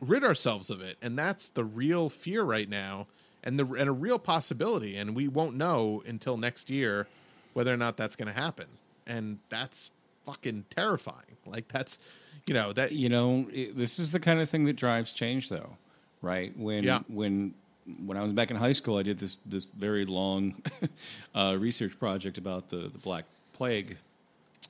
rid 0.00 0.24
ourselves 0.24 0.70
of 0.70 0.80
it. 0.80 0.96
And 1.00 1.18
that's 1.18 1.48
the 1.50 1.64
real 1.64 2.08
fear 2.08 2.42
right 2.42 2.68
now 2.68 3.06
and 3.42 3.58
the 3.58 3.66
and 3.66 3.88
a 3.88 3.92
real 3.92 4.18
possibility 4.18 4.96
and 4.96 5.14
we 5.14 5.28
won't 5.28 5.56
know 5.56 6.02
until 6.06 6.36
next 6.36 6.68
year 6.68 7.06
whether 7.52 7.72
or 7.72 7.76
not 7.76 7.96
that's 7.96 8.16
going 8.16 8.28
to 8.28 8.38
happen. 8.38 8.66
And 9.06 9.38
that's 9.48 9.90
fucking 10.30 10.64
terrifying. 10.70 11.36
Like 11.46 11.68
that's 11.68 11.98
you 12.46 12.54
know 12.54 12.72
that 12.72 12.92
you 12.92 13.08
know 13.08 13.46
it, 13.52 13.76
this 13.76 13.98
is 13.98 14.12
the 14.12 14.20
kind 14.20 14.40
of 14.40 14.48
thing 14.48 14.64
that 14.64 14.76
drives 14.76 15.12
change 15.12 15.48
though 15.48 15.76
right? 16.22 16.56
When 16.58 16.84
Yeah. 16.84 17.00
when 17.08 17.54
when 18.06 18.16
i 18.16 18.22
was 18.22 18.32
back 18.32 18.50
in 18.50 18.56
high 18.56 18.74
school 18.74 18.98
i 18.98 19.02
did 19.02 19.18
this 19.18 19.36
this 19.46 19.64
very 19.64 20.04
long 20.04 20.62
uh, 21.34 21.56
research 21.58 21.98
project 21.98 22.38
about 22.38 22.68
the 22.68 22.76
the 22.76 22.98
black 22.98 23.24
plague 23.52 23.96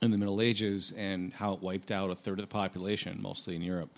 in 0.01 0.09
the 0.11 0.17
middle 0.17 0.41
ages 0.41 0.91
and 0.97 1.31
how 1.33 1.53
it 1.53 1.61
wiped 1.61 1.91
out 1.91 2.09
a 2.09 2.15
third 2.15 2.39
of 2.39 2.45
the 2.47 2.53
population 2.63 3.19
mostly 3.21 3.55
in 3.55 3.61
europe. 3.61 3.89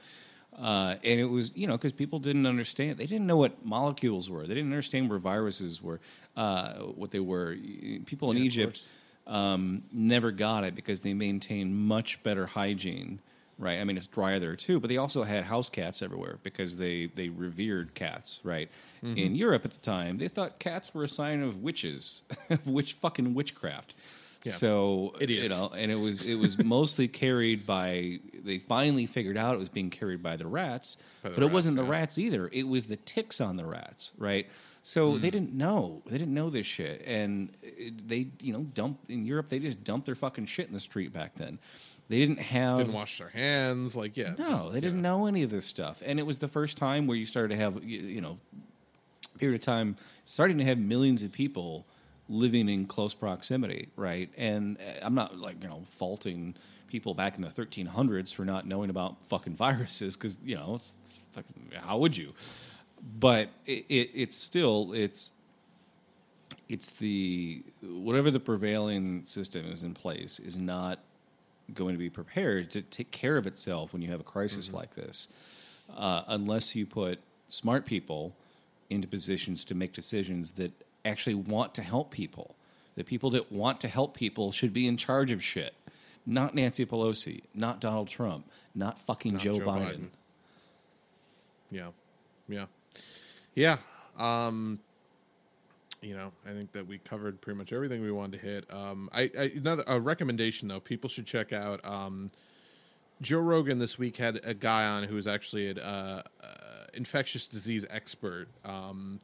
Uh, 0.59 0.95
and 1.03 1.19
it 1.19 1.25
was 1.25 1.55
you 1.55 1.67
know 1.67 1.77
because 1.77 1.93
people 1.93 2.19
didn't 2.19 2.45
understand 2.45 2.97
they 2.97 3.05
didn't 3.07 3.25
know 3.27 3.37
what 3.37 3.65
molecules 3.65 4.29
were. 4.29 4.41
They 4.47 4.55
didn't 4.55 4.71
understand 4.71 5.09
where 5.09 5.19
viruses 5.19 5.81
were 5.81 5.99
uh, 6.35 6.73
what 7.01 7.09
they 7.11 7.19
were. 7.19 7.55
People 8.05 8.29
in 8.31 8.37
Yeah, 8.37 8.43
egypt 8.43 8.81
um, 9.27 9.83
never 9.91 10.31
got 10.31 10.63
it 10.63 10.75
because 10.75 11.01
they 11.01 11.13
maintained 11.13 11.75
much 11.75 12.21
better 12.23 12.45
hygiene 12.47 13.19
right? 13.59 13.79
I 13.79 13.83
mean 13.83 13.97
it's 13.97 14.07
drier 14.07 14.39
there 14.39 14.55
too 14.55 14.79
but 14.79 14.89
they 14.89 14.97
also 14.97 15.23
had 15.23 15.43
house 15.45 15.69
cats 15.69 16.01
everywhere 16.01 16.39
because 16.43 16.77
they 16.77 17.05
they 17.05 17.29
revered 17.29 17.93
cats 17.93 18.39
right? 18.43 18.69
Mhm. 19.03 19.17
in 19.17 19.35
europe 19.35 19.63
at 19.65 19.71
the 19.71 19.79
time 19.79 20.17
they 20.17 20.27
thought 20.27 20.59
cats 20.59 20.93
were 20.93 21.03
a 21.03 21.07
sign 21.07 21.43
of 21.43 21.61
witches 21.61 22.23
of 22.49 22.67
witch 22.67 22.93
fucking 22.93 23.33
witchcraft. 23.33 23.93
Yeah. 24.43 24.51
so 24.51 25.13
you 25.21 25.47
know 25.47 25.71
and 25.77 25.89
it 25.89 25.99
was 25.99 26.25
it 26.25 26.35
was 26.35 26.61
mostly 26.61 27.07
carried 27.07 27.65
by 27.65 28.19
they 28.43 28.57
finally 28.59 29.05
figured 29.05 29.37
out 29.37 29.55
it 29.55 29.59
was 29.59 29.69
being 29.69 29.89
carried 29.89 30.21
by 30.21 30.35
the 30.35 30.47
rats 30.47 30.97
By 31.21 31.29
the 31.29 31.35
but 31.35 31.43
it 31.45 31.51
wasn't 31.51 31.77
the 31.77 31.83
rats 31.83 32.17
either. 32.17 32.49
It 32.51 32.67
was 32.67 32.87
the 32.87 32.97
ticks 32.97 33.39
on 33.39 33.55
the 33.55 33.65
rats 33.65 34.11
right 34.17 34.49
so 34.85 35.13
Mm. 35.13 35.21
they 35.21 35.29
didn't 35.31 35.53
know 35.53 36.01
they 36.05 36.17
didn't 36.17 36.33
know 36.33 36.49
this 36.49 36.65
shit 36.65 37.01
and 37.05 37.49
they 38.05 38.27
you 38.41 38.51
know 38.53 38.63
dump 38.73 38.99
in 39.09 39.25
europe 39.25 39.47
they 39.49 39.57
just 39.59 39.83
dumped 39.83 40.05
their 40.05 40.15
fucking 40.15 40.45
shit 40.45 40.67
in 40.67 40.73
the 40.73 40.79
street 40.79 41.11
back 41.13 41.35
then 41.35 41.57
they 42.09 42.19
didn't 42.19 42.39
have 42.39 42.79
didn't 42.79 42.93
wash 42.93 43.17
their 43.17 43.29
hands 43.29 43.95
like 43.95 44.15
yeah. 44.17 44.35
no, 44.37 44.49
just- 44.49 44.71
they 44.73 44.81
didn't 44.81 45.01
know 45.01 45.25
any 45.25 45.41
of 45.41 45.49
this 45.49 45.65
stuff, 45.65 46.03
and 46.05 46.19
it 46.19 46.25
was 46.25 46.37
the 46.39 46.49
first 46.49 46.77
time 46.77 47.07
where 47.07 47.15
you 47.17 47.25
started 47.25 47.49
to 47.49 47.55
have 47.55 47.81
you, 47.83 47.99
you 48.01 48.21
know 48.21 48.37
period 49.39 49.55
of 49.59 49.65
time 49.65 49.95
starting 50.25 50.57
to 50.57 50.63
have 50.65 50.77
millions 50.77 51.23
of 51.23 51.31
people 51.31 51.85
living 52.29 52.69
in 52.69 52.85
close 52.85 53.13
proximity, 53.13 53.87
right? 53.95 54.29
And 54.37 54.77
uh, 54.77 54.99
I'm 55.05 55.15
not 55.15 55.37
like 55.37 55.61
you 55.63 55.69
know 55.69 55.83
faulting 55.91 56.55
people 56.87 57.13
back 57.13 57.35
in 57.37 57.41
the 57.41 57.47
1300s 57.49 58.33
for 58.33 58.45
not 58.45 58.67
knowing 58.67 58.89
about 58.89 59.25
fucking 59.25 59.55
viruses 59.55 60.15
because 60.15 60.37
you 60.43 60.55
know 60.55 60.73
it's 60.75 60.95
fucking, 61.31 61.71
how 61.81 61.97
would 61.97 62.15
you? 62.17 62.33
But 63.19 63.49
it, 63.65 63.85
it, 63.89 64.09
it's 64.13 64.37
still 64.37 64.93
it's 64.93 65.31
it's 66.69 66.91
the 66.91 67.63
whatever 67.81 68.31
the 68.31 68.39
prevailing 68.39 69.25
system 69.25 69.65
is 69.71 69.83
in 69.83 69.93
place 69.93 70.39
is 70.39 70.55
not 70.55 70.99
going 71.73 71.93
to 71.93 71.99
be 71.99 72.09
prepared 72.09 72.71
to 72.71 72.81
take 72.81 73.11
care 73.11 73.37
of 73.37 73.45
itself 73.45 73.93
when 73.93 74.01
you 74.01 74.09
have 74.09 74.19
a 74.19 74.23
crisis 74.23 74.67
Mm-hmm. 74.67 74.77
like 74.77 74.95
this, 74.95 75.27
uh, 75.95 76.23
unless 76.27 76.75
you 76.75 76.85
put 76.85 77.19
smart 77.47 77.85
people 77.85 78.33
into 78.89 79.07
positions 79.07 79.65
to 79.65 79.75
make 79.75 79.91
decisions 79.93 80.51
that 80.51 80.71
actually 81.05 81.35
want 81.35 81.73
to 81.75 81.81
help 81.81 82.11
people. 82.11 82.55
The 82.95 83.03
people 83.03 83.31
that 83.31 83.51
want 83.51 83.81
to 83.81 83.87
help 83.87 84.15
people 84.15 84.51
should 84.51 84.71
be 84.71 84.87
in 84.87 84.97
charge 84.97 85.31
of 85.31 85.43
shit, 85.43 85.73
not 86.25 86.53
Nancy 86.53 86.85
Pelosi, 86.85 87.41
not 87.53 87.81
Donald 87.81 88.07
Trump, 88.07 88.49
not 88.75 88.99
fucking 88.99 89.33
Not 89.33 89.41
Joe, 89.41 89.57
Joe 89.59 89.65
Biden. 89.65 89.87
Biden. 89.87 90.07
Yeah, 91.71 91.87
yeah, 92.47 92.65
yeah. 93.55 93.77
Um, 94.17 94.79
you 96.01 96.15
know, 96.15 96.31
I 96.45 96.51
think 96.51 96.71
that 96.73 96.85
we 96.85 96.97
covered 96.97 97.39
pretty 97.41 97.57
much 97.57 97.71
everything 97.71 98.01
we 98.01 98.11
wanted 98.11 98.39
to 98.41 98.45
hit. 98.45 98.73
Um, 98.73 99.09
I, 99.13 99.31
I 99.37 99.51
another 99.55 99.83
a 99.87 99.99
recommendation 99.99 100.67
though, 100.67 100.79
people 100.79 101.09
should 101.09 101.25
check 101.25 101.53
out. 101.53 101.83
Um, 101.85 102.31
Joe 103.21 103.39
Rogan 103.39 103.79
this 103.79 103.97
week 103.97 104.17
had 104.17 104.41
a 104.43 104.53
guy 104.53 104.85
on 104.85 105.03
who 105.03 105.15
was 105.15 105.27
actually 105.27 105.69
an 105.69 105.79
uh, 105.79 106.23
uh, 106.43 106.47
infectious 106.93 107.47
disease 107.47 107.85
expert. 107.89 108.47
Um, 108.65 109.19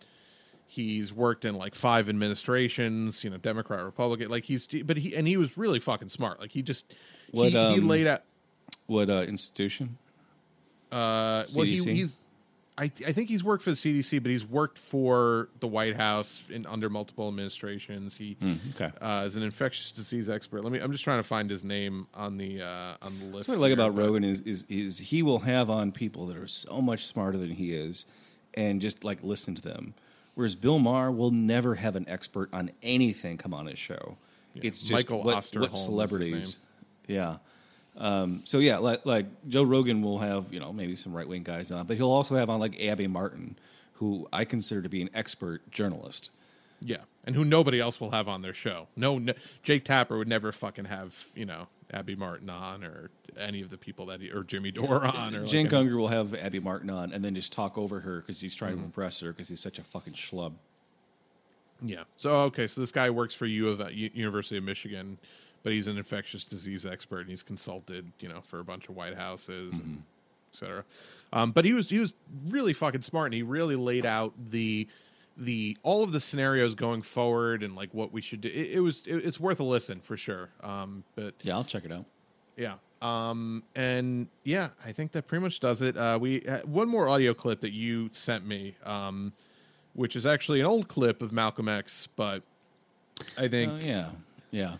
he's 0.67 1.11
worked 1.11 1.43
in 1.43 1.55
like 1.55 1.75
five 1.75 2.07
administrations, 2.07 3.23
you 3.23 3.29
know, 3.29 3.37
Democrat, 3.37 3.83
Republican. 3.83 4.29
Like 4.29 4.45
he's, 4.45 4.67
but 4.67 4.97
he 4.97 5.15
and 5.15 5.27
he 5.27 5.35
was 5.35 5.57
really 5.57 5.79
fucking 5.79 6.09
smart. 6.09 6.39
Like 6.39 6.51
he 6.51 6.61
just 6.61 6.93
What, 7.31 7.45
he, 7.45 7.51
he 7.51 7.57
um, 7.57 7.87
laid 7.87 8.07
out. 8.07 8.21
What 8.87 9.09
uh, 9.09 9.25
institution? 9.27 9.97
Uh, 10.91 11.43
well, 11.55 11.65
he, 11.65 11.75
CDC? 11.75 11.93
he's. 11.93 12.15
I, 12.79 12.83
I 13.05 13.11
think 13.11 13.27
he's 13.27 13.43
worked 13.43 13.61
for 13.61 13.71
the 13.71 13.75
CDC, 13.75 14.23
but 14.23 14.31
he's 14.31 14.45
worked 14.45 14.79
for 14.79 15.49
the 15.59 15.67
White 15.67 15.97
House 15.97 16.43
in 16.49 16.65
under 16.65 16.89
multiple 16.89 17.27
administrations. 17.27 18.15
He 18.15 18.37
Hmm, 18.39 18.53
okay. 18.73 18.91
uh, 19.01 19.23
is 19.25 19.35
an 19.35 19.43
infectious 19.43 19.91
disease 19.91 20.29
expert. 20.29 20.63
Let 20.63 20.71
me. 20.71 20.79
I'm 20.79 20.93
just 20.93 21.03
trying 21.03 21.19
to 21.19 21.23
find 21.27 21.49
his 21.49 21.63
name 21.63 22.07
on 22.13 22.37
the 22.37 22.61
uh, 22.61 22.95
on 23.01 23.19
the 23.19 23.25
list. 23.25 23.47
That's 23.47 23.49
what 23.49 23.57
I 23.57 23.61
like 23.61 23.69
here, 23.69 23.73
about 23.73 23.97
Rogan 23.97 24.23
is, 24.23 24.39
is 24.41 24.63
is 24.69 24.97
he 24.99 25.21
will 25.21 25.39
have 25.39 25.69
on 25.69 25.91
people 25.91 26.25
that 26.27 26.37
are 26.37 26.47
so 26.47 26.81
much 26.81 27.05
smarter 27.05 27.37
than 27.37 27.51
he 27.51 27.71
is, 27.73 28.05
and 28.53 28.79
just 28.79 29.03
like 29.03 29.19
listen 29.23 29.55
to 29.55 29.61
them. 29.61 29.93
Whereas 30.35 30.55
Bill 30.55 30.79
Maher 30.79 31.11
will 31.11 31.31
never 31.31 31.75
have 31.75 31.97
an 31.97 32.07
expert 32.07 32.49
on 32.53 32.71
anything 32.81 33.37
come 33.37 33.53
on 33.53 33.65
his 33.65 33.77
show. 33.77 34.17
It's 34.55 34.79
just 34.79 34.93
Michael 34.93 35.23
what, 35.23 35.49
what 35.53 35.73
celebrities. 35.73 36.59
Yeah. 37.07 37.37
Um, 37.99 38.41
so 38.45 38.59
yeah, 38.59 38.77
like, 38.77 39.05
like 39.05 39.25
Joe 39.49 39.63
Rogan 39.63 40.01
will 40.01 40.19
have 40.19 40.53
you 40.53 40.59
know 40.59 40.71
maybe 40.71 40.95
some 40.95 41.13
right 41.13 41.27
wing 41.27 41.43
guys 41.43 41.71
on, 41.71 41.85
but 41.85 41.97
he'll 41.97 42.11
also 42.11 42.35
have 42.35 42.49
on 42.49 42.59
like 42.59 42.81
Abby 42.81 43.07
Martin, 43.07 43.57
who 43.93 44.27
I 44.31 44.45
consider 44.45 44.81
to 44.81 44.89
be 44.89 45.01
an 45.01 45.09
expert 45.13 45.69
journalist. 45.69 46.31
Yeah, 46.81 47.01
and 47.25 47.35
who 47.35 47.43
nobody 47.43 47.79
else 47.79 47.99
will 47.99 48.11
have 48.11 48.29
on 48.29 48.41
their 48.41 48.53
show. 48.53 48.87
No, 48.95 49.19
no 49.19 49.33
Jake 49.63 49.83
Tapper 49.83 50.17
would 50.17 50.29
never 50.29 50.53
fucking 50.53 50.85
have 50.85 51.27
you 51.35 51.45
know 51.45 51.67
Abby 51.91 52.15
Martin 52.15 52.49
on 52.49 52.85
or 52.85 53.09
any 53.37 53.61
of 53.61 53.69
the 53.69 53.77
people 53.77 54.05
that 54.07 54.21
he, 54.21 54.31
or 54.31 54.43
Jimmy 54.43 54.71
Dore 54.71 55.05
on 55.05 55.35
or 55.35 55.43
Cenk 55.43 55.71
like 55.71 55.85
Uygur 55.85 55.97
will 55.97 56.07
have 56.07 56.33
Abby 56.35 56.59
Martin 56.59 56.89
on 56.89 57.11
and 57.11 57.23
then 57.23 57.35
just 57.35 57.51
talk 57.51 57.77
over 57.77 57.99
her 57.99 58.21
because 58.21 58.39
he's 58.39 58.55
trying 58.55 58.77
to 58.77 58.83
impress 58.83 59.19
her 59.19 59.31
because 59.33 59.49
he's 59.49 59.59
such 59.59 59.77
a 59.77 59.83
fucking 59.83 60.13
schlub. 60.13 60.53
Yeah. 61.81 62.03
So 62.17 62.31
okay, 62.31 62.67
so 62.67 62.81
this 62.81 62.91
guy 62.91 63.09
works 63.09 63.33
for 63.33 63.45
U 63.45 63.69
of 63.69 63.91
University 63.91 64.57
of 64.57 64.63
Michigan, 64.63 65.17
but 65.63 65.71
he's 65.73 65.87
an 65.87 65.97
infectious 65.97 66.43
disease 66.43 66.85
expert 66.85 67.21
and 67.21 67.29
he's 67.29 67.43
consulted, 67.43 68.11
you 68.19 68.29
know, 68.29 68.41
for 68.41 68.59
a 68.59 68.63
bunch 68.63 68.87
of 68.89 68.95
White 68.95 69.15
Houses, 69.15 69.73
and 69.73 70.03
et 70.53 70.57
cetera. 70.57 70.83
Um, 71.33 71.51
but 71.51 71.65
he 71.65 71.73
was 71.73 71.89
he 71.89 71.99
was 71.99 72.13
really 72.47 72.73
fucking 72.73 73.01
smart 73.03 73.27
and 73.27 73.33
he 73.35 73.43
really 73.43 73.75
laid 73.75 74.05
out 74.05 74.33
the 74.51 74.87
the 75.37 75.77
all 75.83 76.03
of 76.03 76.11
the 76.11 76.19
scenarios 76.19 76.75
going 76.75 77.01
forward 77.01 77.63
and 77.63 77.75
like 77.75 77.93
what 77.93 78.11
we 78.11 78.21
should 78.21 78.41
do. 78.41 78.49
It, 78.49 78.71
it 78.73 78.79
was 78.81 79.03
it, 79.07 79.15
it's 79.17 79.39
worth 79.39 79.59
a 79.59 79.63
listen 79.63 79.99
for 80.01 80.17
sure. 80.17 80.49
Um, 80.61 81.03
but 81.15 81.33
Yeah, 81.43 81.55
I'll 81.55 81.63
check 81.63 81.85
it 81.85 81.91
out. 81.91 82.05
yeah. 82.57 82.75
Um, 83.01 83.63
and 83.75 84.27
yeah, 84.43 84.69
I 84.85 84.91
think 84.91 85.13
that 85.13 85.25
pretty 85.27 85.41
much 85.41 85.61
does 85.61 85.81
it. 85.81 85.95
Uh, 85.95 86.17
we 86.19 86.45
uh, 86.45 86.59
one 86.65 86.89
more 86.89 87.07
audio 87.07 87.33
clip 87.33 87.61
that 87.61 87.71
you 87.71 88.09
sent 88.11 88.45
me, 88.45 88.75
um, 88.83 89.31
which 89.93 90.17
is 90.17 90.25
actually 90.25 90.59
an 90.59 90.65
old 90.65 90.89
clip 90.89 91.21
of 91.21 91.31
Malcolm 91.31 91.69
X, 91.69 92.09
but 92.17 92.43
I 93.37 93.47
think 93.47 93.71
Oh, 93.71 93.85
yeah, 93.85 94.09
yeah. 94.51 94.75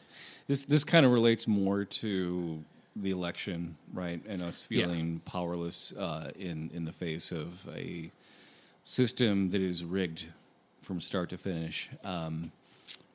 This 0.49 0.63
this 0.63 0.83
kind 0.83 1.05
of 1.05 1.11
relates 1.11 1.47
more 1.47 1.85
to 1.85 2.63
the 2.95 3.11
election, 3.11 3.77
right, 3.93 4.19
and 4.27 4.41
us 4.41 4.65
Yeah. 4.67 4.85
feeling 4.87 5.19
powerless 5.23 5.91
uh, 5.91 6.31
in 6.35 6.71
in 6.73 6.85
the 6.85 6.91
face 6.91 7.31
of 7.31 7.69
a 7.71 8.11
system 8.83 9.51
that 9.51 9.61
is 9.61 9.83
rigged 9.83 10.25
from 10.81 11.01
start 11.01 11.29
to 11.29 11.37
finish. 11.37 11.87
Um, 12.03 12.51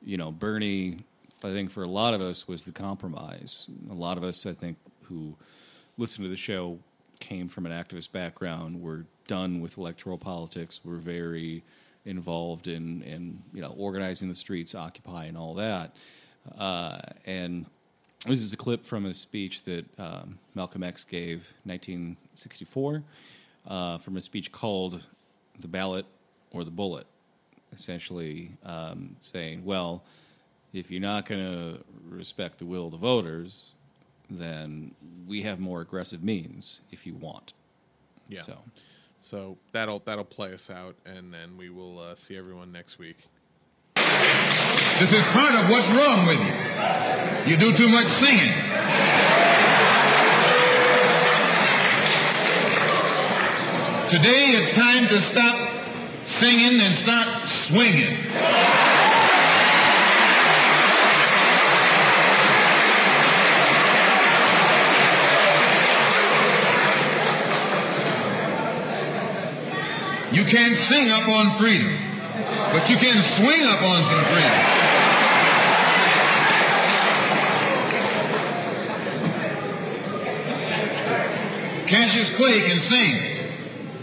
you 0.01 0.15
know, 0.15 0.31
Bernie, 0.31 0.99
I 1.43 1.49
think 1.51 1.71
for 1.71 1.83
a 1.83 1.89
lot 1.89 2.13
of 2.13 2.21
us 2.21 2.47
was 2.47 2.63
the 2.63 2.71
compromise. 2.71 3.67
A 3.89 3.93
lot 3.93 4.17
of 4.17 4.23
us, 4.23 4.45
I 4.45 4.53
think, 4.53 4.77
who 5.03 5.35
listen 5.97 6.23
to 6.23 6.29
the 6.29 6.37
show 6.37 6.79
came 7.19 7.49
from 7.49 7.65
an 7.65 7.73
activist 7.73 8.13
background. 8.13 8.79
We're 8.81 9.03
done 9.27 9.59
with 9.59 9.77
electoral 9.77 10.17
politics. 10.17 10.79
We're 10.85 10.95
very 10.99 11.63
involved 12.05 12.69
in, 12.69 13.01
in 13.03 13.43
you 13.53 13.59
know 13.59 13.75
organizing 13.77 14.29
the 14.29 14.35
streets, 14.35 14.73
Occupy, 14.73 15.25
and 15.25 15.37
all 15.37 15.53
that. 15.55 15.93
Uh, 16.57 16.99
and 17.25 17.65
this 18.27 18.41
is 18.41 18.53
a 18.53 18.57
clip 18.57 18.85
from 18.85 19.05
a 19.05 19.13
speech 19.13 19.63
that 19.63 19.85
um, 19.99 20.39
Malcolm 20.53 20.83
X 20.83 21.03
gave 21.03 21.53
1964 21.63 23.03
uh, 23.67 23.97
from 23.97 24.17
a 24.17 24.21
speech 24.21 24.51
called 24.51 25.05
"The 25.59 25.67
Ballot 25.67 26.05
or 26.51 26.63
the 26.63 26.71
Bullet," 26.71 27.05
essentially 27.73 28.51
um, 28.63 29.15
saying, 29.19 29.63
"Well, 29.65 30.03
if 30.73 30.91
you're 30.91 31.01
not 31.01 31.25
going 31.25 31.41
to 31.41 31.83
respect 32.09 32.59
the 32.59 32.65
will 32.65 32.85
of 32.85 32.91
the 32.91 32.97
voters, 32.97 33.73
then 34.29 34.93
we 35.27 35.43
have 35.43 35.59
more 35.59 35.81
aggressive 35.81 36.23
means 36.23 36.81
if 36.91 37.05
you 37.05 37.15
want." 37.15 37.53
yeah. 38.29 38.41
So. 38.41 38.57
So 39.21 39.57
that'll 39.71 40.03
that'll 40.05 40.23
play 40.23 40.53
us 40.53 40.69
out, 40.69 40.95
and 41.03 41.33
then 41.33 41.57
we 41.57 41.71
will 41.71 41.97
uh, 41.97 42.13
see 42.13 42.37
everyone 42.37 42.71
next 42.71 42.99
week. 42.99 43.17
This 44.99 45.11
is 45.13 45.23
part 45.25 45.53
of 45.55 45.69
what's 45.69 45.89
wrong 45.89 46.25
with 46.27 46.39
you. 46.39 47.51
You 47.51 47.57
do 47.57 47.73
too 47.73 47.89
much 47.89 48.05
singing. 48.05 48.53
Today 54.09 54.51
it's 54.51 54.75
time 54.75 55.07
to 55.09 55.19
stop 55.19 55.69
singing 56.23 56.79
and 56.81 56.93
start 56.93 57.45
swinging. 57.45 58.17
You 70.31 70.43
can't 70.43 70.75
sing 70.75 71.09
up 71.11 71.27
on 71.29 71.57
freedom, 71.57 71.97
but 72.71 72.89
you 72.89 72.97
can 72.97 73.21
swing 73.21 73.63
up 73.63 73.81
on 73.81 74.03
some 74.03 74.23
freedom. 74.25 74.85
Cassius 81.87 82.35
Clay 82.35 82.61
can 82.61 82.79
sing, 82.79 83.47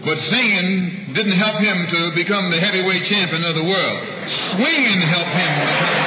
but 0.05 0.16
singing 0.16 1.12
didn't 1.12 1.32
help 1.32 1.56
him 1.56 1.86
to 1.89 2.14
become 2.14 2.51
the 2.51 2.56
heavyweight 2.59 3.02
champion 3.05 3.44
of 3.44 3.55
the 3.55 3.64
world. 3.64 4.02
Swinging 4.26 5.01
helped 5.01 5.34
him. 5.34 6.02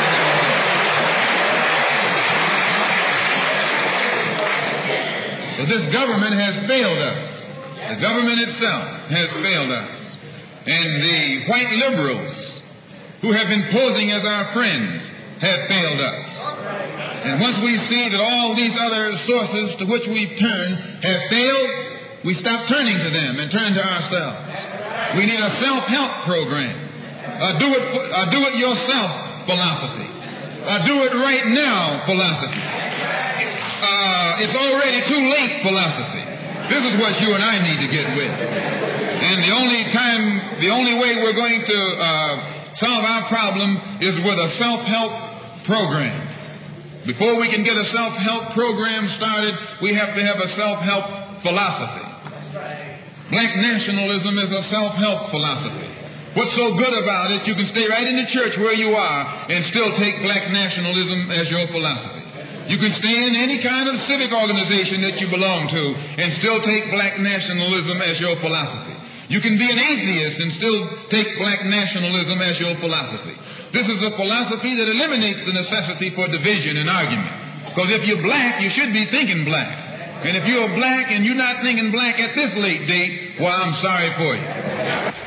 So 5.55 5.63
this 5.63 5.87
government 5.87 6.33
has 6.33 6.65
failed 6.65 6.99
us. 6.99 7.53
The 7.87 7.95
government 8.01 8.41
itself 8.41 9.09
has 9.09 9.37
failed 9.37 9.71
us. 9.71 10.04
And 10.67 11.03
the 11.03 11.45
white 11.45 11.71
liberals 11.77 12.63
who 13.21 13.31
have 13.31 13.47
been 13.47 13.63
posing 13.71 14.11
as 14.11 14.25
our 14.25 14.45
friends 14.45 15.13
have 15.41 15.59
failed 15.67 15.99
us. 15.99 16.43
And 17.23 17.41
once 17.41 17.61
we 17.61 17.75
see 17.77 18.09
that 18.09 18.19
all 18.19 18.55
these 18.55 18.77
other 18.79 19.13
sources 19.13 19.75
to 19.77 19.85
which 19.85 20.07
we've 20.07 20.35
turned 20.35 20.75
have 21.03 21.21
failed, 21.29 21.69
we 22.23 22.33
stop 22.33 22.67
turning 22.67 22.97
to 22.97 23.09
them 23.09 23.39
and 23.39 23.51
turn 23.51 23.73
to 23.73 23.93
ourselves. 23.93 24.69
We 25.15 25.25
need 25.25 25.39
a 25.39 25.49
self-help 25.49 26.11
program, 26.25 26.75
a 27.41 27.59
do 27.59 27.67
it, 27.69 27.81
a 28.17 28.31
do 28.31 28.41
it 28.49 28.57
yourself 28.57 29.45
philosophy, 29.45 30.09
a 30.65 30.83
do 30.83 31.03
it 31.03 31.13
right 31.13 31.45
now 31.53 32.01
philosophy. 32.05 32.61
Uh, 33.81 34.37
it's 34.39 34.55
already 34.55 35.01
too 35.01 35.29
late 35.29 35.61
philosophy. 35.61 36.25
This 36.69 36.91
is 36.91 36.99
what 36.99 37.21
you 37.21 37.35
and 37.35 37.43
I 37.43 37.61
need 37.61 37.85
to 37.85 37.91
get 37.91 38.17
with. 38.17 38.94
And 39.23 39.43
the 39.43 39.55
only 39.55 39.83
time, 39.85 40.59
the 40.59 40.69
only 40.69 40.93
way 40.93 41.17
we're 41.23 41.33
going 41.33 41.63
to 41.65 41.95
uh, 41.97 42.45
solve 42.73 43.03
our 43.03 43.23
problem 43.23 43.77
is 44.01 44.17
with 44.19 44.39
a 44.39 44.47
self 44.47 44.83
help 44.83 45.11
program. 45.63 46.27
Before 47.05 47.39
we 47.39 47.49
can 47.49 47.63
get 47.63 47.77
a 47.77 47.85
self 47.85 48.15
help 48.17 48.53
program 48.53 49.05
started, 49.05 49.57
we 49.81 49.93
have 49.93 50.15
to 50.15 50.23
have 50.23 50.41
a 50.41 50.47
self 50.47 50.79
help 50.79 51.05
philosophy. 51.41 52.05
Black 53.29 53.55
nationalism 53.55 54.37
is 54.37 54.51
a 54.51 54.61
self 54.61 54.95
help 54.95 55.27
philosophy. 55.27 55.87
What's 56.33 56.51
so 56.51 56.75
good 56.75 57.01
about 57.01 57.31
it, 57.31 57.47
you 57.47 57.55
can 57.55 57.63
stay 57.63 57.87
right 57.87 58.05
in 58.05 58.17
the 58.17 58.25
church 58.25 58.57
where 58.57 58.73
you 58.73 58.93
are 58.95 59.45
and 59.49 59.63
still 59.63 59.91
take 59.91 60.21
black 60.21 60.51
nationalism 60.51 61.31
as 61.31 61.49
your 61.49 61.65
philosophy. 61.67 62.23
You 62.67 62.77
can 62.77 62.89
stay 62.89 63.27
in 63.27 63.35
any 63.35 63.59
kind 63.59 63.87
of 63.87 63.97
civic 63.97 64.33
organization 64.33 65.01
that 65.01 65.21
you 65.21 65.27
belong 65.27 65.67
to 65.69 65.95
and 66.17 66.33
still 66.33 66.59
take 66.59 66.89
black 66.91 67.19
nationalism 67.19 68.01
as 68.01 68.19
your 68.19 68.35
philosophy. 68.37 68.94
You 69.27 69.39
can 69.39 69.57
be 69.57 69.69
an 69.71 69.79
atheist 69.79 70.39
and 70.39 70.51
still 70.51 70.87
take 71.09 71.37
black 71.37 71.65
nationalism 71.65 72.41
as 72.41 72.59
your 72.59 72.75
philosophy. 72.75 73.33
This 73.71 73.89
is 73.89 74.03
a 74.03 74.11
philosophy 74.11 74.75
that 74.75 74.87
eliminates 74.87 75.43
the 75.43 75.53
necessity 75.53 76.09
for 76.11 76.27
division 76.27 76.77
and 76.77 76.89
argument. 76.89 77.31
Because 77.65 77.89
if 77.89 78.07
you're 78.07 78.21
black, 78.21 78.61
you 78.61 78.69
should 78.69 78.93
be 78.93 79.05
thinking 79.05 79.43
black. 79.43 79.77
And 80.23 80.37
if 80.37 80.47
you're 80.47 80.69
black 80.75 81.11
and 81.11 81.25
you're 81.25 81.35
not 81.35 81.61
thinking 81.61 81.91
black 81.91 82.19
at 82.19 82.35
this 82.35 82.55
late 82.55 82.87
date, 82.87 83.39
well, 83.39 83.61
I'm 83.61 83.73
sorry 83.73 84.11
for 84.13 84.35
you. 84.35 85.24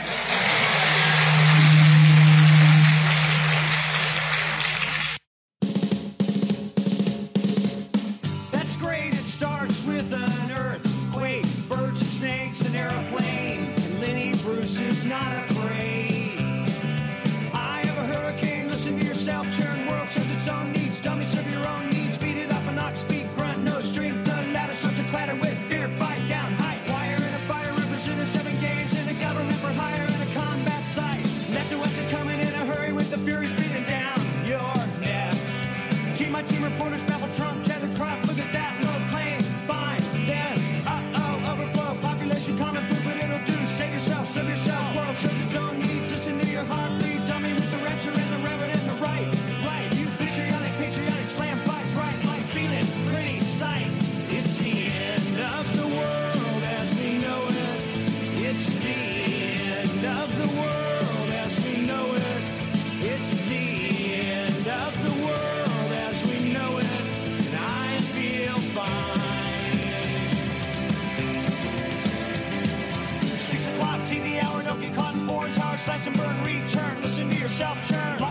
rise 75.98 76.06
and 76.06 76.16
burn, 76.16 76.44
return. 76.44 77.02
Listen 77.02 77.30
to 77.30 77.36
yourself 77.36 77.88
churn. 77.88 78.27